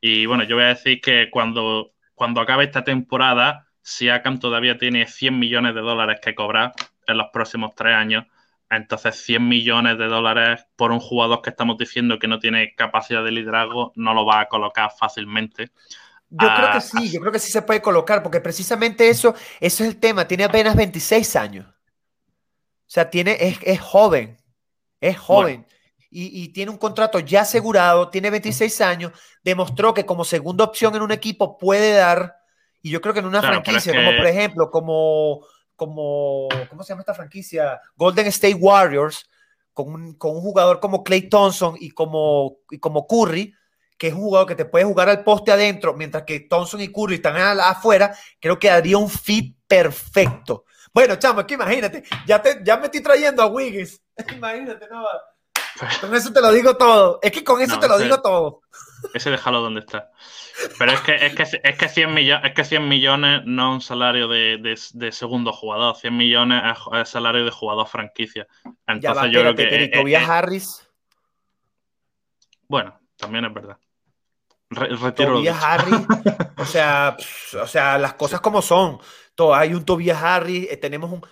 Y 0.00 0.26
bueno, 0.26 0.42
yo 0.44 0.56
voy 0.56 0.64
a 0.64 0.68
decir 0.68 1.00
que 1.00 1.30
cuando, 1.30 1.92
cuando 2.14 2.40
acabe 2.40 2.64
esta 2.64 2.82
temporada, 2.82 3.68
Siakam 3.82 4.40
todavía 4.40 4.78
tiene 4.78 5.06
100 5.06 5.38
millones 5.38 5.74
de 5.74 5.80
dólares 5.80 6.18
que 6.20 6.34
cobrar 6.34 6.72
en 7.06 7.18
los 7.18 7.28
próximos 7.32 7.74
tres 7.76 7.94
años. 7.94 8.24
Entonces, 8.70 9.16
100 9.24 9.48
millones 9.48 9.98
de 9.98 10.06
dólares 10.06 10.66
por 10.76 10.92
un 10.92 11.00
jugador 11.00 11.42
que 11.42 11.50
estamos 11.50 11.78
diciendo 11.78 12.18
que 12.18 12.28
no 12.28 12.38
tiene 12.38 12.74
capacidad 12.74 13.24
de 13.24 13.32
liderazgo, 13.32 13.92
no 13.96 14.14
lo 14.14 14.26
va 14.26 14.40
a 14.40 14.48
colocar 14.48 14.90
fácilmente. 14.98 15.70
Yo 16.30 16.46
creo 16.46 16.70
que 16.72 16.78
ah, 16.78 16.80
sí, 16.80 17.10
yo 17.10 17.20
creo 17.20 17.32
que 17.32 17.38
sí 17.38 17.50
se 17.50 17.62
puede 17.62 17.80
colocar, 17.80 18.22
porque 18.22 18.40
precisamente 18.40 19.08
eso, 19.08 19.34
eso 19.60 19.84
es 19.84 19.90
el 19.90 19.96
tema. 19.98 20.28
Tiene 20.28 20.44
apenas 20.44 20.76
26 20.76 21.36
años. 21.36 21.66
O 21.66 22.90
sea, 22.90 23.08
tiene, 23.08 23.36
es, 23.40 23.58
es 23.62 23.80
joven. 23.80 24.36
Es 25.00 25.16
joven 25.18 25.64
y, 26.10 26.48
tiene 26.48 26.70
un 26.70 26.78
contrato 26.78 27.18
ya 27.20 27.42
asegurado, 27.42 28.08
tiene 28.08 28.30
26 28.30 28.80
años, 28.80 29.12
demostró 29.44 29.92
que 29.92 30.06
como 30.06 30.24
segunda 30.24 30.64
opción 30.64 30.94
en 30.96 31.02
un 31.02 31.12
equipo 31.12 31.58
puede 31.58 31.92
dar, 31.92 32.36
y 32.82 32.90
yo 32.90 33.00
creo 33.00 33.12
que 33.12 33.20
en 33.20 33.26
una 33.26 33.42
franquicia, 33.42 33.92
como 33.94 34.16
por 34.16 34.26
ejemplo, 34.26 34.70
como, 34.70 35.44
como, 35.78 36.48
¿cómo 36.68 36.82
se 36.82 36.88
llama 36.88 37.02
esta 37.02 37.14
franquicia? 37.14 37.80
Golden 37.94 38.26
State 38.26 38.56
Warriors, 38.56 39.30
con 39.72 39.94
un, 39.94 40.14
con 40.14 40.34
un 40.34 40.42
jugador 40.42 40.80
como 40.80 41.04
Clay 41.04 41.28
Thompson 41.28 41.76
y 41.78 41.92
como, 41.92 42.58
y 42.68 42.80
como 42.80 43.06
Curry, 43.06 43.54
que 43.96 44.08
es 44.08 44.12
un 44.12 44.22
jugador 44.22 44.48
que 44.48 44.56
te 44.56 44.64
puede 44.64 44.84
jugar 44.84 45.08
al 45.08 45.22
poste 45.22 45.52
adentro, 45.52 45.94
mientras 45.94 46.24
que 46.24 46.40
Thompson 46.40 46.80
y 46.80 46.92
Curry 46.92 47.14
están 47.14 47.36
afuera, 47.60 48.12
creo 48.40 48.58
que 48.58 48.68
haría 48.68 48.98
un 48.98 49.08
fit 49.08 49.56
perfecto. 49.68 50.64
Bueno, 50.92 51.14
chamo, 51.14 51.40
es 51.40 51.46
que 51.46 51.54
imagínate, 51.54 52.02
ya, 52.26 52.42
te, 52.42 52.60
ya 52.64 52.76
me 52.76 52.86
estoy 52.86 53.00
trayendo 53.00 53.40
a 53.40 53.46
Wiggins. 53.46 54.02
imagínate, 54.34 54.88
no 54.88 55.04
con 56.00 56.14
eso 56.14 56.32
te 56.32 56.40
lo 56.40 56.52
digo 56.52 56.76
todo. 56.76 57.18
Es 57.22 57.32
que 57.32 57.44
con 57.44 57.60
eso 57.60 57.78
te 57.78 57.88
lo 57.88 57.98
digo 57.98 58.20
todo. 58.20 58.62
Ese 59.14 59.30
déjalo 59.30 59.60
donde 59.60 59.80
está. 59.80 60.10
Pero 60.78 60.92
es 60.92 61.00
que, 61.00 61.14
es 61.14 61.34
que, 61.34 61.42
es 61.62 61.78
que, 61.78 61.88
100, 61.88 62.14
millones, 62.14 62.50
es 62.50 62.54
que 62.54 62.64
100 62.64 62.88
millones 62.88 63.42
no 63.44 63.70
es 63.70 63.74
un 63.74 63.80
salario 63.80 64.26
de, 64.26 64.58
de, 64.92 65.12
segundo 65.12 65.52
jugador. 65.52 65.96
100 65.96 66.16
millones 66.16 66.62
es, 66.94 67.08
salario 67.08 67.44
de 67.44 67.50
jugador 67.50 67.86
franquicia. 67.86 68.46
Entonces 68.86 69.30
yo 69.30 69.40
creo 69.40 69.54
que. 69.54 69.90
Tobias 69.94 70.28
Harris. 70.28 70.88
Bueno, 72.66 72.98
también 73.16 73.44
es 73.44 73.54
verdad. 73.54 73.78
retiro 74.70 75.34
Tobias 75.34 75.62
Harris. 75.62 76.06
o 76.56 76.64
sea, 76.64 77.16
o 77.62 77.66
sea, 77.66 77.98
las 77.98 78.14
cosas 78.14 78.40
como 78.40 78.60
son. 78.60 78.98
Todo, 79.34 79.54
hay 79.54 79.72
un 79.72 79.84
Tobias 79.84 80.20
Harris, 80.20 80.68
eh, 80.70 80.76
tenemos 80.76 81.12
un. 81.12 81.24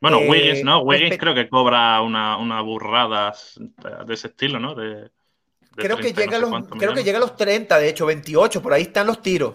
Bueno, 0.00 0.20
eh, 0.20 0.28
Wiggins, 0.28 0.64
¿no? 0.64 0.80
Wiggins 0.80 1.18
creo 1.18 1.34
que 1.34 1.48
cobra 1.48 2.00
una, 2.02 2.36
una, 2.36 2.60
burrada 2.60 3.34
de 4.06 4.14
ese 4.14 4.28
estilo, 4.28 4.58
¿no? 4.58 4.74
De, 4.74 5.10
creo, 5.74 5.96
que 5.96 6.12
llega 6.12 6.38
los, 6.38 6.68
creo 6.68 6.94
que 6.94 7.04
llega 7.04 7.18
a 7.18 7.20
los 7.20 7.36
30, 7.36 7.78
de 7.78 7.88
hecho, 7.88 8.06
28, 8.06 8.62
por 8.62 8.72
ahí 8.72 8.82
están 8.82 9.06
los 9.06 9.22
tiros. 9.22 9.54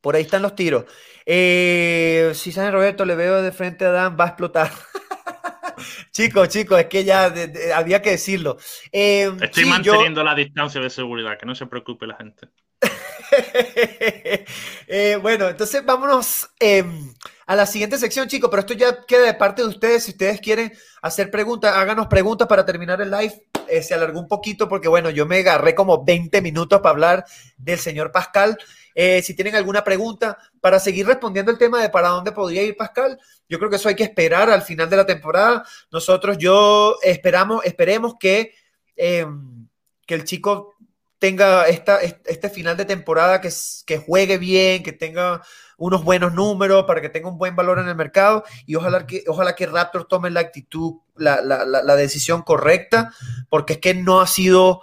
Por 0.00 0.14
ahí 0.14 0.22
están 0.22 0.42
los 0.42 0.54
tiros. 0.54 0.84
Eh, 1.26 2.30
si 2.34 2.52
San 2.52 2.72
Roberto 2.72 3.04
le 3.04 3.16
veo 3.16 3.42
de 3.42 3.52
frente 3.52 3.84
a 3.84 3.90
Dan, 3.90 4.16
va 4.18 4.24
a 4.24 4.28
explotar. 4.28 4.70
chicos, 6.12 6.48
chicos, 6.48 6.78
es 6.80 6.86
que 6.86 7.04
ya 7.04 7.32
había 7.74 8.00
que 8.00 8.10
decirlo. 8.10 8.58
Eh, 8.92 9.30
Estoy 9.40 9.64
manteniendo 9.64 10.22
la 10.22 10.34
distancia 10.34 10.80
de 10.80 10.90
seguridad, 10.90 11.36
que 11.38 11.46
no 11.46 11.54
se 11.54 11.66
preocupe 11.66 12.06
la 12.06 12.16
gente. 12.16 12.48
Eh, 14.90 15.18
bueno, 15.20 15.48
entonces 15.48 15.84
vámonos 15.84 16.48
em, 16.58 17.12
a 17.46 17.54
la 17.54 17.66
siguiente 17.66 17.98
sección, 17.98 18.26
chicos, 18.26 18.48
pero 18.48 18.60
esto 18.60 18.72
ya 18.72 19.04
queda 19.06 19.26
de 19.26 19.34
parte 19.34 19.60
de 19.60 19.68
ustedes. 19.68 20.04
Si 20.04 20.12
ustedes 20.12 20.40
quieren 20.40 20.72
hacer 21.02 21.30
preguntas, 21.30 21.76
háganos 21.76 22.06
preguntas 22.06 22.48
para 22.48 22.64
terminar 22.64 22.98
el 23.02 23.10
live. 23.10 23.44
Eh, 23.68 23.82
se 23.82 23.92
alargó 23.92 24.18
un 24.18 24.28
poquito 24.28 24.66
porque, 24.66 24.88
bueno, 24.88 25.10
yo 25.10 25.26
me 25.26 25.40
agarré 25.40 25.74
como 25.74 26.02
20 26.04 26.40
minutos 26.40 26.80
para 26.80 26.90
hablar 26.90 27.24
del 27.58 27.78
señor 27.78 28.12
Pascal. 28.12 28.56
Eh, 28.94 29.20
si 29.22 29.34
tienen 29.34 29.56
alguna 29.56 29.84
pregunta 29.84 30.38
para 30.58 30.80
seguir 30.80 31.06
respondiendo 31.06 31.52
el 31.52 31.58
tema 31.58 31.82
de 31.82 31.90
para 31.90 32.08
dónde 32.08 32.32
podría 32.32 32.62
ir 32.62 32.74
Pascal, 32.74 33.20
yo 33.46 33.58
creo 33.58 33.68
que 33.68 33.76
eso 33.76 33.90
hay 33.90 33.94
que 33.94 34.04
esperar 34.04 34.48
al 34.48 34.62
final 34.62 34.88
de 34.88 34.96
la 34.96 35.06
temporada. 35.06 35.64
Nosotros, 35.92 36.38
yo 36.38 36.96
esperamos, 37.02 37.62
esperemos 37.66 38.14
que, 38.18 38.54
que 38.96 40.14
el 40.14 40.24
chico 40.24 40.77
tenga 41.18 41.66
esta, 41.66 42.00
este 42.00 42.48
final 42.48 42.76
de 42.76 42.84
temporada 42.84 43.40
que, 43.40 43.50
que 43.86 43.98
juegue 43.98 44.38
bien, 44.38 44.82
que 44.82 44.92
tenga 44.92 45.42
unos 45.76 46.04
buenos 46.04 46.32
números, 46.32 46.84
para 46.84 47.00
que 47.00 47.08
tenga 47.08 47.28
un 47.28 47.38
buen 47.38 47.56
valor 47.56 47.78
en 47.78 47.88
el 47.88 47.94
mercado 47.94 48.44
y 48.66 48.74
ojalá 48.76 49.06
que, 49.06 49.24
ojalá 49.26 49.54
que 49.54 49.66
Raptor 49.66 50.06
tome 50.06 50.30
la 50.30 50.40
actitud, 50.40 50.94
la, 51.16 51.40
la, 51.40 51.64
la, 51.64 51.96
decisión 51.96 52.42
correcta, 52.42 53.12
porque 53.48 53.74
es 53.74 53.78
que 53.78 53.94
no 53.94 54.20
ha 54.20 54.26
sido, 54.26 54.82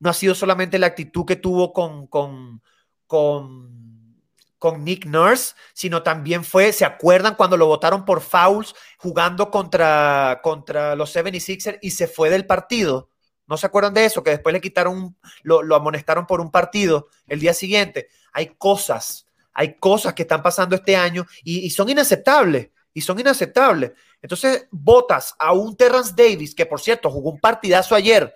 no 0.00 0.10
ha 0.10 0.14
sido 0.14 0.34
solamente 0.34 0.78
la 0.78 0.86
actitud 0.86 1.24
que 1.24 1.36
tuvo 1.36 1.72
con, 1.72 2.06
con, 2.06 2.62
con, 3.06 4.20
con 4.58 4.84
Nick 4.84 5.06
Nurse, 5.06 5.54
sino 5.74 6.02
también 6.02 6.44
fue, 6.44 6.72
¿se 6.72 6.84
acuerdan 6.84 7.36
cuando 7.36 7.56
lo 7.56 7.66
votaron 7.66 8.04
por 8.04 8.20
fouls 8.20 8.74
jugando 8.98 9.50
contra, 9.50 10.40
contra 10.42 10.94
los 10.94 11.14
76ers 11.14 11.78
y 11.82 11.90
se 11.90 12.06
fue 12.06 12.30
del 12.30 12.46
partido? 12.46 13.13
¿No 13.46 13.56
se 13.56 13.66
acuerdan 13.66 13.94
de 13.94 14.04
eso? 14.04 14.22
Que 14.22 14.30
después 14.30 14.52
le 14.52 14.60
quitaron, 14.60 15.16
lo, 15.42 15.74
amonestaron 15.74 16.26
por 16.26 16.40
un 16.40 16.50
partido 16.50 17.08
el 17.26 17.40
día 17.40 17.52
siguiente. 17.52 18.08
Hay 18.32 18.54
cosas, 18.56 19.26
hay 19.52 19.76
cosas 19.76 20.14
que 20.14 20.22
están 20.22 20.42
pasando 20.42 20.74
este 20.76 20.96
año 20.96 21.26
y, 21.42 21.68
son 21.70 21.88
inaceptables. 21.88 22.70
Y 22.96 23.00
son 23.00 23.18
inaceptables. 23.18 23.92
Entonces, 24.22 24.68
votas 24.70 25.34
a 25.38 25.52
un 25.52 25.76
Terrence 25.76 26.12
Davis, 26.16 26.54
que 26.54 26.64
por 26.64 26.80
cierto 26.80 27.10
jugó 27.10 27.30
un 27.30 27.40
partidazo 27.40 27.94
ayer. 27.94 28.32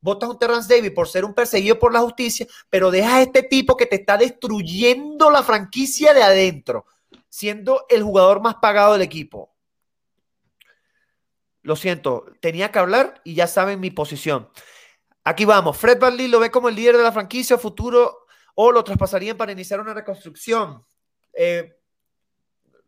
Votas 0.00 0.28
a 0.28 0.32
un 0.32 0.38
Terrence 0.38 0.74
Davis 0.74 0.90
por 0.90 1.08
ser 1.08 1.24
un 1.24 1.32
perseguido 1.32 1.78
por 1.78 1.92
la 1.92 2.00
justicia, 2.00 2.46
pero 2.68 2.90
dejas 2.90 3.12
a 3.12 3.22
este 3.22 3.44
tipo 3.44 3.76
que 3.76 3.86
te 3.86 3.96
está 3.96 4.16
destruyendo 4.16 5.30
la 5.30 5.44
franquicia 5.44 6.12
de 6.12 6.24
adentro, 6.24 6.86
siendo 7.28 7.86
el 7.88 8.02
jugador 8.02 8.40
más 8.40 8.56
pagado 8.56 8.94
del 8.94 9.02
equipo. 9.02 9.49
Lo 11.62 11.76
siento, 11.76 12.26
tenía 12.40 12.72
que 12.72 12.78
hablar 12.78 13.20
y 13.24 13.34
ya 13.34 13.46
saben 13.46 13.80
mi 13.80 13.90
posición. 13.90 14.48
Aquí 15.24 15.44
vamos. 15.44 15.76
Fred 15.76 15.98
Van 15.98 16.16
lo 16.30 16.40
ve 16.40 16.50
como 16.50 16.68
el 16.68 16.74
líder 16.74 16.96
de 16.96 17.02
la 17.02 17.12
franquicia 17.12 17.58
futuro 17.58 18.26
o 18.54 18.72
lo 18.72 18.82
traspasarían 18.82 19.36
para 19.36 19.52
iniciar 19.52 19.80
una 19.80 19.94
reconstrucción. 19.94 20.84
Eh, 21.32 21.76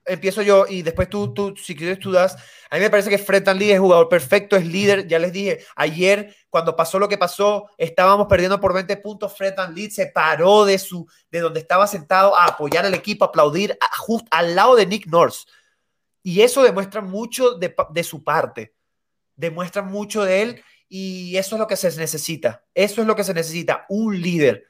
empiezo 0.05 0.43
yo 0.43 0.67
y 0.69 0.83
después 0.83 1.09
tú, 1.09 1.33
tú, 1.33 1.55
si 1.57 1.77
quieres, 1.77 1.99
tú 1.99 2.11
das. 2.11 2.37
A 2.71 2.77
mí 2.77 2.81
me 2.81 2.91
parece 2.91 3.11
que 3.11 3.19
Fred 3.19 3.45
Van 3.45 3.61
es 3.61 3.79
jugador 3.79 4.09
perfecto, 4.09 4.57
es 4.57 4.67
líder. 4.67 5.07
Ya 5.07 5.19
les 5.19 5.33
dije, 5.33 5.65
ayer, 5.77 6.35
cuando 6.49 6.75
pasó 6.75 6.99
lo 6.99 7.09
que 7.09 7.19
pasó, 7.19 7.69
estábamos 7.77 8.27
perdiendo 8.27 8.61
por 8.61 8.75
20 8.75 8.97
puntos. 8.99 9.37
Fred 9.37 9.55
Van 9.57 9.75
se 9.91 10.07
paró 10.07 10.65
de, 10.65 10.79
su, 10.79 11.07
de 11.31 11.41
donde 11.41 11.61
estaba 11.61 11.87
sentado 11.87 12.37
a 12.37 12.47
apoyar 12.47 12.87
al 12.87 12.95
equipo, 12.95 13.25
a 13.25 13.29
aplaudir 13.29 13.77
justo 13.99 14.29
al 14.31 14.55
lado 14.55 14.75
de 14.75 14.87
Nick 14.87 15.07
Nurse. 15.07 15.45
Y 16.23 16.43
eso 16.43 16.63
demuestra 16.63 17.01
mucho 17.01 17.55
de, 17.55 18.05
su 18.05 18.23
parte, 18.23 18.75
demuestra 19.35 19.83
mucho 19.83 20.25
de 20.25 20.43
él 20.43 20.65
y 20.89 21.37
eso 21.37 21.57
es 21.57 21.61
lo 21.61 21.67
que 21.67 21.77
se 21.77 21.95
necesita. 21.97 22.65
Eso 22.75 23.01
es 23.01 23.07
lo 23.07 23.17
que 23.17 23.25
se 23.25 23.35
necesita, 23.35 23.87
un 23.89 24.21
líder, 24.21 24.67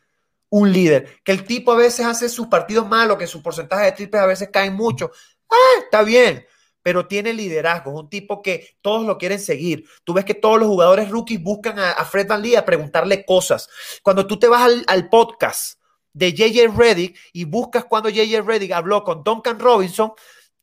un 0.49 0.73
líder. 0.73 1.21
Que 1.25 1.33
el 1.33 1.45
tipo 1.45 1.73
a 1.73 1.77
veces 1.77 2.07
hace 2.07 2.29
sus 2.29 2.47
partidos 2.47 2.89
malos, 2.89 3.19
que 3.19 3.27
su 3.27 3.43
porcentaje 3.43 3.87
de 3.87 3.93
triples 3.93 4.23
a 4.23 4.27
veces 4.27 4.49
caen 4.51 4.75
mucho. 4.75 5.11
Ah, 5.51 5.81
está 5.85 6.03
bien, 6.03 6.47
pero 6.83 7.07
tiene 7.07 7.35
liderazgo, 7.35 7.93
es 7.93 8.01
un 8.01 8.09
tipo 8.09 8.41
que 8.41 8.77
todos 8.81 9.07
lo 9.07 9.19
quieren 9.19 9.39
seguir. 9.39 9.85
Tú 10.05 10.15
ves 10.15 10.25
que 10.25 10.35
todos 10.35 10.59
los 10.59 10.69
jugadores 10.69 11.11
rookies 11.11 11.43
buscan 11.43 11.79
a, 11.79 12.05
Fred 12.05 12.27
Van 12.27 12.41
Lee 12.41 12.57
a 12.57 12.65
preguntarle 12.65 13.27
cosas. 13.27 13.69
Cuando 14.03 14.27
tú 14.27 14.39
te 14.39 14.49
vas 14.49 14.63
al, 14.63 14.85
al 14.87 15.09
podcast 15.11 15.79
de 16.13 16.33
JJ 16.33 16.77
Reddick 16.77 17.19
y 17.33 17.45
buscas 17.45 17.85
cuando 17.85 18.09
JJ 18.09 18.43
Reddick 18.43 18.73
habló 18.73 19.05
con 19.05 19.23
Duncan 19.23 19.59
Robinson, 19.59 20.13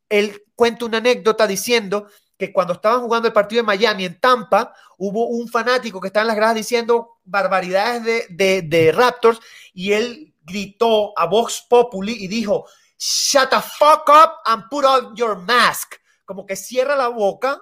él 0.09 0.43
cuenta 0.55 0.85
una 0.85 0.97
anécdota 0.97 1.47
diciendo 1.47 2.07
que 2.37 2.53
cuando 2.53 2.73
estaban 2.73 3.01
jugando 3.01 3.27
el 3.27 3.33
partido 3.33 3.61
de 3.61 3.67
Miami 3.67 4.05
en 4.05 4.19
Tampa, 4.19 4.73
hubo 4.97 5.27
un 5.27 5.47
fanático 5.47 5.99
que 5.99 6.07
estaba 6.07 6.23
en 6.23 6.27
las 6.27 6.37
gradas 6.37 6.55
diciendo 6.55 7.19
barbaridades 7.25 8.27
de, 8.29 8.61
de, 8.61 8.91
Raptors 8.91 9.39
y 9.73 9.91
él 9.91 10.33
gritó 10.41 11.17
a 11.17 11.25
Vox 11.25 11.65
Populi 11.69 12.15
y 12.17 12.27
dijo, 12.27 12.65
shut 12.97 13.49
the 13.49 13.57
fuck 13.61 14.07
up 14.09 14.31
and 14.45 14.63
put 14.69 14.85
on 14.85 15.15
your 15.15 15.37
mask. 15.37 15.95
Como 16.23 16.45
que 16.45 16.55
cierra 16.55 16.95
la 16.95 17.09
boca 17.09 17.61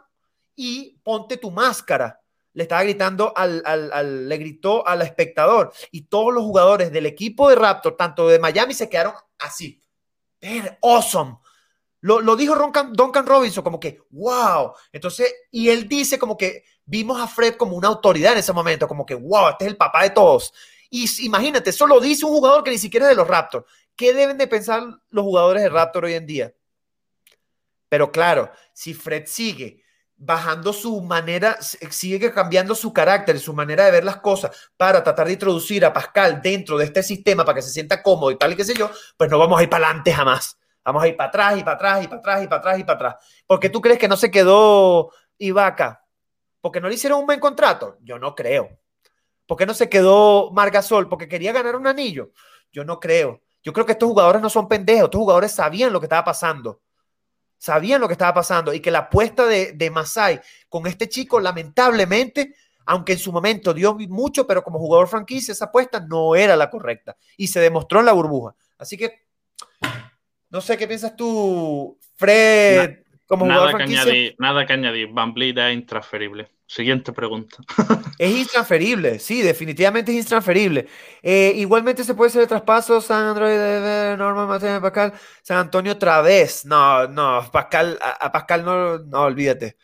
y 0.55 0.99
ponte 1.03 1.37
tu 1.37 1.49
máscara. 1.49 2.21
Le 2.53 2.63
estaba 2.63 2.83
gritando 2.83 3.33
al, 3.35 3.63
al, 3.65 4.29
le 4.29 4.37
gritó 4.37 4.87
al 4.87 5.01
espectador 5.01 5.73
y 5.91 6.03
todos 6.03 6.33
los 6.33 6.43
jugadores 6.43 6.91
del 6.91 7.07
equipo 7.07 7.49
de 7.49 7.55
Raptors, 7.55 7.97
tanto 7.97 8.27
de 8.27 8.39
Miami, 8.39 8.73
se 8.73 8.89
quedaron 8.89 9.13
así. 9.39 9.81
awesome. 10.81 11.37
Lo, 12.07 12.35
dijo 12.37 12.55
Duncan 12.55 13.25
Robinson 13.25 13.63
como 13.63 13.79
que, 13.79 13.99
wow. 14.11 14.71
Entonces, 14.93 15.33
y 15.51 15.67
él 15.69 15.89
dice 15.89 16.17
como 16.17 16.37
que 16.37 16.63
vimos 16.85 17.19
a 17.19 17.27
Fred 17.27 17.55
como 17.55 17.75
una 17.75 17.89
autoridad 17.89 18.31
en 18.31 18.39
ese 18.39 18.53
momento, 18.53 18.87
como 18.87 19.05
que, 19.05 19.13
wow, 19.13 19.49
este 19.49 19.65
es 19.65 19.71
el 19.71 19.77
papá 19.77 20.03
de 20.03 20.11
todos. 20.11 20.53
Y 20.89 21.05
imagínate, 21.25 21.71
eso 21.71 21.85
lo 21.85 21.99
dice 21.99 22.25
un 22.25 22.31
jugador 22.31 22.63
que 22.63 22.71
ni 22.71 22.77
siquiera 22.77 23.07
es 23.07 23.09
de 23.09 23.15
los 23.15 23.27
Raptors. 23.27 23.65
¿Qué 23.93 24.13
deben 24.13 24.37
de 24.37 24.47
pensar 24.47 24.83
los 25.09 25.23
jugadores 25.25 25.63
de 25.63 25.69
Raptor 25.69 26.05
hoy 26.05 26.13
en 26.13 26.25
día? 26.25 26.53
Pero 27.89 28.09
claro, 28.09 28.51
si 28.71 28.93
Fred 28.93 29.23
sigue 29.25 29.83
bajando 30.15 30.71
su 30.71 31.01
manera, 31.01 31.57
sigue 31.61 32.31
cambiando 32.31 32.73
su 32.73 32.93
carácter, 32.93 33.37
su 33.37 33.53
manera 33.53 33.83
de 33.83 33.91
ver 33.91 34.05
las 34.05 34.17
cosas 34.17 34.71
para 34.77 35.03
tratar 35.03 35.27
de 35.27 35.33
introducir 35.33 35.83
a 35.83 35.91
Pascal 35.91 36.41
dentro 36.41 36.77
de 36.77 36.85
este 36.85 37.03
sistema 37.03 37.43
para 37.43 37.57
que 37.57 37.61
se 37.61 37.71
sienta 37.71 38.01
cómodo 38.01 38.31
y 38.31 38.37
tal 38.37 38.53
y 38.53 38.55
qué 38.55 38.63
sé 38.63 38.73
yo, 38.73 38.89
pues 39.17 39.29
no 39.29 39.37
vamos 39.37 39.59
a 39.59 39.63
ir 39.63 39.69
para 39.69 39.87
adelante 39.87 40.13
jamás. 40.13 40.57
Vamos 40.87 41.03
a 41.03 41.09
ir 41.09 41.17
para 41.17 41.27
atrás 41.27 41.57
y 41.57 41.63
para 41.65 41.75
atrás 41.75 42.03
y 42.05 42.07
para 42.07 42.19
atrás 42.21 42.43
y 42.43 42.47
para 42.47 42.59
atrás 42.59 42.79
y 42.79 42.83
para 42.85 42.95
atrás. 42.95 43.43
¿Por 43.45 43.59
qué 43.59 43.67
tú 43.67 43.81
crees 43.81 43.99
que 43.99 44.07
no 44.07 44.15
se 44.15 44.31
quedó 44.31 45.11
Ibaka? 45.37 46.05
¿Porque 46.61 46.79
no 46.79 46.87
le 46.87 46.95
hicieron 46.95 47.19
un 47.19 47.25
buen 47.25 47.41
contrato? 47.41 47.97
Yo 48.03 48.17
no 48.17 48.33
creo. 48.33 48.69
¿Por 49.45 49.57
qué 49.57 49.65
no 49.65 49.73
se 49.73 49.89
quedó 49.89 50.49
Margasol? 50.51 51.09
¿Porque 51.09 51.27
quería 51.27 51.51
ganar 51.51 51.75
un 51.75 51.87
anillo? 51.87 52.31
Yo 52.71 52.85
no 52.85 53.01
creo. 53.01 53.41
Yo 53.61 53.73
creo 53.73 53.85
que 53.85 53.91
estos 53.91 54.07
jugadores 54.07 54.41
no 54.41 54.49
son 54.49 54.69
pendejos. 54.69 55.07
Estos 55.07 55.19
jugadores 55.19 55.51
sabían 55.51 55.91
lo 55.91 55.99
que 55.99 56.05
estaba 56.05 56.23
pasando. 56.23 56.81
Sabían 57.57 57.99
lo 57.99 58.07
que 58.07 58.13
estaba 58.13 58.33
pasando. 58.33 58.73
Y 58.73 58.79
que 58.79 58.89
la 58.89 58.99
apuesta 58.99 59.45
de, 59.45 59.73
de 59.73 59.89
Masai 59.89 60.39
con 60.69 60.87
este 60.87 61.09
chico, 61.09 61.41
lamentablemente, 61.41 62.55
aunque 62.85 63.11
en 63.11 63.19
su 63.19 63.33
momento 63.33 63.73
dio 63.73 63.93
mucho, 63.93 64.47
pero 64.47 64.63
como 64.63 64.79
jugador 64.79 65.09
franquicia, 65.09 65.51
esa 65.51 65.65
apuesta 65.65 65.99
no 65.99 66.33
era 66.33 66.55
la 66.55 66.69
correcta. 66.69 67.17
Y 67.35 67.47
se 67.47 67.59
demostró 67.59 67.99
en 67.99 68.05
la 68.05 68.13
burbuja. 68.13 68.55
Así 68.77 68.95
que 68.95 69.26
no 70.49 70.61
sé 70.61 70.77
qué 70.77 70.87
piensas 70.87 71.15
tú, 71.15 71.99
Fred, 72.15 72.99
como 73.27 73.45
nada 73.45 73.75
que 73.75 73.83
añadir, 73.83 74.35
Nada 74.39 74.65
que 74.65 74.73
añadir. 74.73 75.09
Van 75.11 75.33
Vliet 75.33 75.57
es 75.57 75.73
intransferible. 75.73 76.49
Siguiente 76.65 77.11
pregunta. 77.13 77.57
es 78.17 78.35
intransferible, 78.35 79.19
sí, 79.19 79.41
definitivamente 79.41 80.11
es 80.11 80.17
intransferible. 80.19 80.87
Eh, 81.21 81.53
igualmente 81.55 82.03
se 82.03 82.13
puede 82.13 82.29
hacer 82.29 82.41
el 82.41 82.47
traspaso 82.47 82.99
San 83.01 83.25
Android 83.25 83.53
de 83.53 84.15
Norman 84.17 84.47
Mateo 84.47 84.81
Pascal, 84.81 85.13
San 85.43 85.57
Antonio 85.57 85.93
otra 85.93 86.21
vez. 86.21 86.65
No, 86.65 87.07
no, 87.07 87.49
Pascal, 87.51 87.99
a, 88.01 88.31
Pascal 88.31 88.63
no, 88.63 88.97
no, 88.99 89.21
olvídate. 89.23 89.77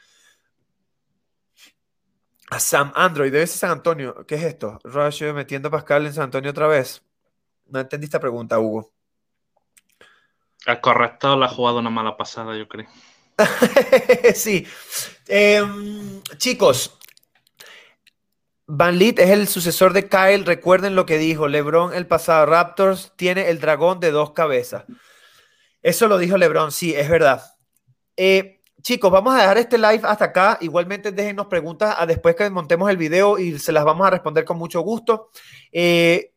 A 2.50 2.60
Sam 2.60 2.92
Android, 2.96 3.32
debe 3.32 3.48
ser 3.48 3.60
San 3.60 3.72
Antonio. 3.72 4.26
¿Qué 4.26 4.36
es 4.36 4.44
esto? 4.44 4.80
Rush 4.84 5.24
metiendo 5.34 5.68
a 5.70 5.72
Pascal 5.72 6.06
en 6.06 6.14
San 6.14 6.26
Antonio 6.26 6.52
otra 6.52 6.68
vez. 6.68 7.02
No 7.68 7.80
entendí 7.80 8.06
esta 8.06 8.20
pregunta, 8.20 8.60
Hugo. 8.60 8.93
El 10.66 10.80
corrector 10.82 11.38
le 11.38 11.46
ha 11.46 11.50
jugado 11.50 11.80
una 11.80 11.90
mala 11.90 12.16
pasada, 12.16 12.56
yo 12.58 12.68
creo. 12.68 12.88
sí. 14.36 14.66
Em, 15.28 16.22
chicos, 16.38 16.98
Van 18.66 18.98
Lit 18.98 19.20
es 19.20 19.30
el 19.30 19.48
sucesor 19.48 19.94
de 19.94 20.08
Kyle. 20.08 20.46
Recuerden 20.46 20.96
lo 20.96 21.06
que 21.06 21.18
dijo 21.18 21.48
LeBron 21.48 21.94
el 21.94 22.08
pasado. 22.08 22.46
Raptors 22.46 23.12
tiene 23.16 23.50
el 23.50 23.60
dragón 23.60 24.00
de 24.00 24.12
dos 24.12 24.32
cabezas. 24.32 24.86
Eso 25.82 26.08
lo 26.08 26.18
dijo 26.18 26.38
LeBron, 26.38 26.72
sí, 26.72 26.96
es 26.96 27.10
verdad. 27.10 27.44
Eh, 28.16 28.62
chicos, 28.82 29.12
vamos 29.12 29.36
a 29.36 29.40
dejar 29.40 29.58
este 29.58 29.78
live 29.78 30.02
hasta 30.04 30.26
acá. 30.26 30.58
Igualmente, 30.62 31.12
déjenos 31.12 31.48
preguntas 31.48 31.96
a 31.98 32.06
después 32.06 32.36
que 32.36 32.50
montemos 32.50 32.90
el 32.90 32.96
video 32.96 33.38
y 33.38 33.60
se 33.60 33.74
las 33.74 33.84
vamos 33.84 34.08
a 34.08 34.12
responder 34.12 34.46
con 34.46 34.58
mucho 34.58 34.80
gusto. 34.80 35.30
Eh, 35.72 36.33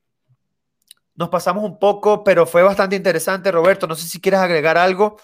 nos 1.17 1.29
pasamos 1.29 1.65
un 1.65 1.79
poco, 1.79 2.23
pero 2.23 2.47
fue 2.47 2.63
bastante 2.63 2.97
interesante. 2.97 3.51
Roberto, 3.51 3.87
no 3.87 3.95
sé 3.95 4.07
si 4.07 4.21
quieres 4.21 4.41
agregar 4.41 4.77
algo. 4.77 5.19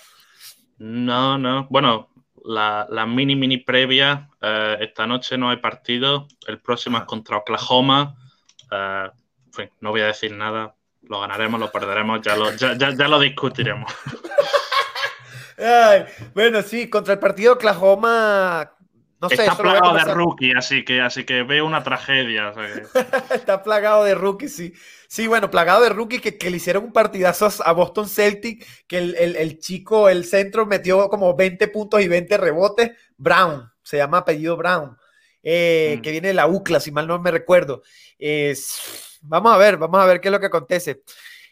No, 0.78 1.38
no. 1.38 1.66
Bueno, 1.70 2.08
la, 2.44 3.06
mini, 3.06 3.36
mini 3.36 3.58
previa. 3.58 4.28
Eh, 4.40 4.78
esta 4.80 5.06
noche 5.06 5.36
no 5.36 5.50
hay 5.50 5.58
partido. 5.58 6.26
El 6.46 6.58
próximo 6.60 6.98
es 6.98 7.04
contra 7.04 7.36
Oklahoma. 7.36 8.16
Eh, 8.70 9.08
no 9.80 9.90
voy 9.90 10.00
a 10.00 10.06
decir 10.06 10.32
nada. 10.32 10.74
Lo 11.02 11.20
ganaremos, 11.20 11.60
lo 11.60 11.70
perderemos, 11.70 12.22
ya 12.22 12.36
lo, 12.36 12.52
ya, 12.52 13.08
lo 13.08 13.18
discutiremos. 13.18 13.92
bueno, 16.34 16.62
sí, 16.62 16.88
contra 16.88 17.14
el 17.14 17.18
partido 17.18 17.54
Oklahoma 17.54 18.72
no 19.22 19.28
sé, 19.28 19.34
Está 19.36 19.56
plagado 19.56 19.94
de 19.94 20.04
rookie, 20.04 20.52
así 20.52 20.84
que, 20.84 21.00
así 21.00 21.22
que 21.22 21.44
veo 21.44 21.64
una 21.64 21.84
tragedia. 21.84 22.52
Está 23.32 23.62
plagado 23.62 24.02
de 24.02 24.16
rookie, 24.16 24.48
sí. 24.48 24.74
Sí, 25.06 25.28
bueno, 25.28 25.48
plagado 25.48 25.82
de 25.82 25.90
rookie 25.90 26.18
que, 26.18 26.50
le 26.50 26.56
hicieron 26.56 26.82
un 26.82 26.92
partidazo 26.92 27.48
a 27.64 27.72
Boston 27.72 28.08
Celtic, 28.08 28.66
que 28.88 28.98
el, 28.98 29.58
chico, 29.60 30.08
el 30.08 30.24
centro, 30.24 30.66
metió 30.66 31.08
como 31.08 31.36
20 31.36 31.68
puntos 31.68 32.02
y 32.02 32.08
20 32.08 32.36
rebotes. 32.36 32.90
Brown, 33.16 33.70
se 33.80 33.98
llama 33.98 34.18
apellido 34.18 34.56
Brown, 34.56 34.96
eh, 35.44 35.96
mm. 35.98 36.02
que 36.02 36.10
viene 36.10 36.28
de 36.28 36.34
la 36.34 36.48
UCLA, 36.48 36.80
si 36.80 36.90
mal 36.90 37.06
no 37.06 37.20
me 37.20 37.30
recuerdo. 37.30 37.82
vamos 39.20 39.54
a 39.54 39.56
ver, 39.56 39.76
vamos 39.76 40.00
a 40.00 40.06
ver 40.06 40.20
qué 40.20 40.28
es 40.28 40.32
lo 40.32 40.40
que 40.40 40.46
acontece. 40.46 41.02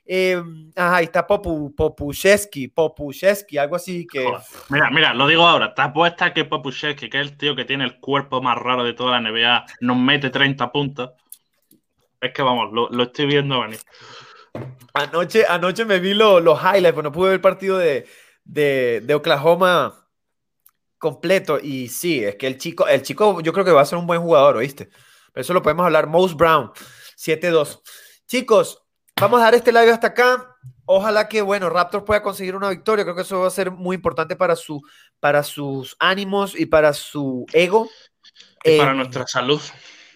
Eh, 0.05 0.43
ajá, 0.74 0.97
ahí 0.97 1.05
está 1.05 1.27
Popu, 1.27 1.74
Popushevsky, 1.74 2.68
Popushevsky, 2.68 3.59
algo 3.59 3.77
así 3.77 4.06
que. 4.06 4.27
Mira, 4.68 4.90
mira, 4.90 5.14
lo 5.14 5.27
digo 5.27 5.47
ahora. 5.47 5.66
Está 5.66 5.93
puesta 5.93 6.32
que 6.32 6.44
Popushevsky, 6.44 7.09
que 7.09 7.20
es 7.20 7.28
el 7.28 7.36
tío 7.36 7.55
que 7.55 7.64
tiene 7.64 7.85
el 7.85 8.01
cuerpo 8.01 8.43
más 8.43 8.59
raro 8.59 8.82
de 8.82 8.94
toda 8.94 9.20
la 9.20 9.31
NBA, 9.31 9.66
nos 9.81 9.97
mete 9.97 10.31
30 10.31 10.72
puntos. 10.72 11.10
Es 12.20 12.32
que 12.32 12.43
vamos, 12.43 12.70
lo, 12.72 13.02
estoy 13.02 13.27
viendo 13.27 13.60
venir. 13.60 13.78
Anoche, 14.93 15.47
anoche 15.48 15.85
me 15.85 16.01
vi 16.01 16.12
los 16.12 16.60
highlights, 16.60 16.93
pero 16.93 17.02
no 17.02 17.12
pude 17.12 17.28
ver 17.28 17.35
el 17.35 17.40
partido 17.40 17.78
de, 17.78 18.06
de, 18.44 19.14
Oklahoma 19.14 20.09
completo. 20.98 21.59
Y 21.62 21.89
sí, 21.89 22.22
es 22.22 22.36
que 22.36 22.47
el 22.47 22.59
chico, 22.59 22.86
el 22.86 23.02
chico, 23.02 23.40
yo 23.40 23.52
creo 23.52 23.64
que 23.64 23.70
va 23.70 23.81
a 23.82 23.86
ser 23.86 23.98
un 23.98 24.06
buen 24.06 24.20
jugador, 24.20 24.56
¿oíste? 24.56 24.90
Pero 25.32 25.43
eso 25.43 25.55
lo 25.55 25.62
podemos 25.62 25.86
hablar. 25.86 26.09
Mose 26.09 26.35
Brown, 26.35 26.72
7-2. 27.16 27.81
Chicos, 28.27 28.80
Vamos 29.21 29.43
a 29.43 29.45
dar 29.45 29.55
este 29.55 29.71
live 29.71 29.91
hasta 29.91 30.07
acá. 30.07 30.57
Ojalá 30.87 31.29
que, 31.29 31.43
bueno, 31.43 31.69
Raptors 31.69 32.05
pueda 32.05 32.23
conseguir 32.23 32.57
una 32.57 32.71
victoria. 32.71 33.05
Creo 33.05 33.15
que 33.15 33.21
eso 33.21 33.41
va 33.41 33.49
a 33.49 33.51
ser 33.51 33.71
muy 33.71 33.95
importante 33.95 34.35
para, 34.35 34.57
su, 34.57 34.81
para 35.21 35.43
sus 35.43 35.95
ánimos 35.99 36.59
y 36.59 36.65
para 36.65 36.95
su 36.95 37.45
ego. 37.53 37.87
Y 38.65 38.79
para 38.79 38.93
eh, 38.93 38.95
nuestra 38.95 39.27
salud. 39.27 39.61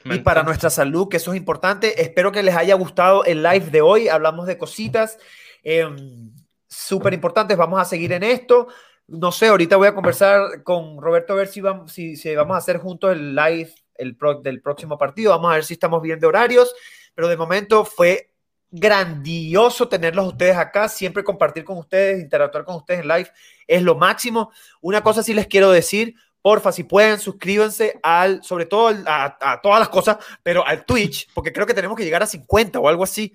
Y 0.07 0.19
para 0.21 0.43
nuestra 0.43 0.71
salud, 0.71 1.09
que 1.11 1.19
eso 1.19 1.33
es 1.33 1.37
importante. 1.37 2.01
Espero 2.01 2.33
que 2.33 2.43
les 2.43 2.57
haya 2.57 2.75
gustado 2.77 3.27
el 3.27 3.43
live 3.43 3.67
de 3.71 3.83
hoy. 3.83 4.09
Hablamos 4.09 4.47
de 4.47 4.57
cositas 4.57 5.19
em, 5.63 6.33
súper 6.67 7.13
importantes. 7.13 7.59
Vamos 7.59 7.79
a 7.79 7.85
seguir 7.85 8.11
en 8.13 8.23
esto. 8.23 8.69
No 9.07 9.33
sé, 9.33 9.49
ahorita 9.49 9.77
voy 9.77 9.89
a 9.89 9.95
conversar 9.95 10.63
con 10.63 10.99
Roberto 10.99 11.35
a 11.35 11.37
ver 11.37 11.49
si 11.49 11.61
vamos, 11.61 11.93
si, 11.93 12.35
vamos 12.35 12.55
a 12.55 12.59
hacer 12.59 12.79
juntos 12.79 13.13
el 13.13 13.35
live 13.35 13.71
el 13.97 14.17
del 14.43 14.63
próximo 14.63 14.97
partido. 14.97 15.33
Vamos 15.33 15.51
a 15.51 15.57
ver 15.57 15.65
si 15.65 15.75
estamos 15.75 16.01
bien 16.01 16.19
de 16.19 16.27
horarios. 16.27 16.75
Pero 17.15 17.29
de 17.29 17.37
momento 17.37 17.85
fue 17.85 18.34
grandioso 18.77 19.89
tenerlos 19.89 20.27
ustedes 20.27 20.57
acá, 20.57 20.89
siempre 20.89 21.23
compartir 21.23 21.65
con 21.65 21.79
ustedes, 21.79 22.21
interactuar 22.21 22.65
con 22.65 22.75
ustedes 22.75 23.01
en 23.01 23.09
live 23.09 23.31
es 23.69 23.83
lo 23.83 23.95
máximo. 23.95 24.51
Una 24.81 25.01
cosa 25.01 25.23
sí 25.23 25.33
les 25.33 25.47
quiero 25.47 25.71
decir, 25.71 26.17
porfa, 26.43 26.73
si 26.73 26.83
pueden, 26.83 27.21
suscríbanse 27.21 28.01
al, 28.03 28.43
sobre 28.43 28.67
todo 28.67 28.93
a, 29.07 29.61
todas 29.63 29.79
las 29.79 29.89
cosas, 29.89 30.19
pero 30.43 30.67
al 30.67 30.85
Twitch, 30.85 31.29
porque 31.33 31.53
creo 31.53 31.67
que 31.67 31.75
tenemos 31.75 31.97
que 31.97 32.05
llegar 32.05 32.25
a 32.25 32.27
50 32.27 32.81
o 32.81 32.89
algo 32.89 33.05
así. 33.05 33.33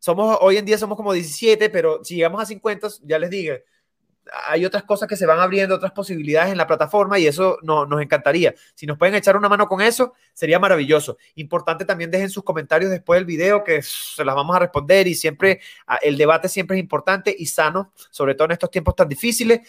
Somos, 0.00 0.38
hoy 0.40 0.56
en 0.56 0.64
día 0.64 0.76
somos 0.76 0.96
como 0.96 1.12
17, 1.12 1.70
pero 1.70 2.02
si 2.02 2.16
llegamos 2.16 2.42
a 2.42 2.46
50, 2.46 2.88
ya 3.02 3.18
les 3.20 3.30
dije, 3.30 3.64
hay 4.46 4.64
otras 4.64 4.84
cosas 4.84 5.08
que 5.08 5.16
se 5.16 5.26
van 5.26 5.40
abriendo, 5.40 5.74
otras 5.74 5.92
posibilidades 5.92 6.52
en 6.52 6.58
la 6.58 6.66
plataforma 6.66 7.18
y 7.18 7.26
eso 7.26 7.58
no, 7.62 7.86
nos 7.86 8.00
encantaría. 8.00 8.54
Si 8.74 8.86
nos 8.86 8.98
pueden 8.98 9.14
echar 9.14 9.36
una 9.36 9.48
mano 9.48 9.66
con 9.66 9.80
eso, 9.80 10.14
sería 10.32 10.58
maravilloso. 10.58 11.16
Importante 11.36 11.84
también 11.84 12.10
dejen 12.10 12.30
sus 12.30 12.44
comentarios 12.44 12.90
después 12.90 13.18
del 13.18 13.24
video 13.24 13.64
que 13.64 13.82
se 13.82 14.24
las 14.24 14.34
vamos 14.34 14.54
a 14.56 14.60
responder 14.60 15.06
y 15.06 15.14
siempre 15.14 15.60
ah, 15.86 15.98
el 16.02 16.16
debate 16.16 16.48
siempre 16.48 16.76
es 16.76 16.82
importante 16.82 17.34
y 17.36 17.46
sano, 17.46 17.92
sobre 18.10 18.34
todo 18.34 18.46
en 18.46 18.52
estos 18.52 18.70
tiempos 18.70 18.94
tan 18.94 19.08
difíciles. 19.08 19.60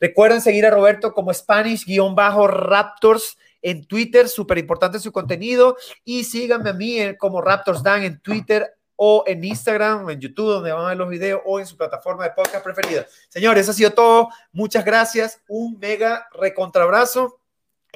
Recuerden 0.00 0.40
seguir 0.40 0.66
a 0.66 0.70
Roberto 0.70 1.12
como 1.12 1.32
Spanish-Raptors 1.32 3.36
en 3.62 3.86
Twitter, 3.86 4.28
súper 4.28 4.58
importante 4.58 4.98
su 4.98 5.12
contenido. 5.12 5.76
Y 6.04 6.24
síganme 6.24 6.70
a 6.70 6.72
mí 6.72 6.98
como 7.18 7.42
Raptors 7.42 7.82
Dan 7.82 8.04
en 8.04 8.20
Twitter 8.20 8.79
o 9.02 9.24
en 9.26 9.42
Instagram, 9.42 10.10
en 10.10 10.20
YouTube, 10.20 10.52
donde 10.52 10.72
van 10.72 10.84
a 10.84 10.88
ver 10.88 10.98
los 10.98 11.08
videos, 11.08 11.40
o 11.46 11.58
en 11.58 11.64
su 11.64 11.74
plataforma 11.74 12.24
de 12.24 12.32
podcast 12.32 12.62
preferida. 12.62 13.06
Señores, 13.30 13.62
eso 13.62 13.70
ha 13.70 13.74
sido 13.74 13.92
todo. 13.92 14.28
Muchas 14.52 14.84
gracias. 14.84 15.40
Un 15.48 15.78
mega 15.78 16.28
recontrabrazo. 16.34 17.40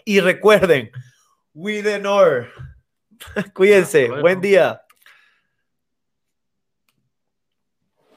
Y 0.07 0.21
recuerden, 0.21 0.91
we 1.53 1.83
the 1.83 1.99
North. 1.99 2.49
Cuídense. 3.55 4.09
Buen 4.09 4.41
día. 4.41 4.84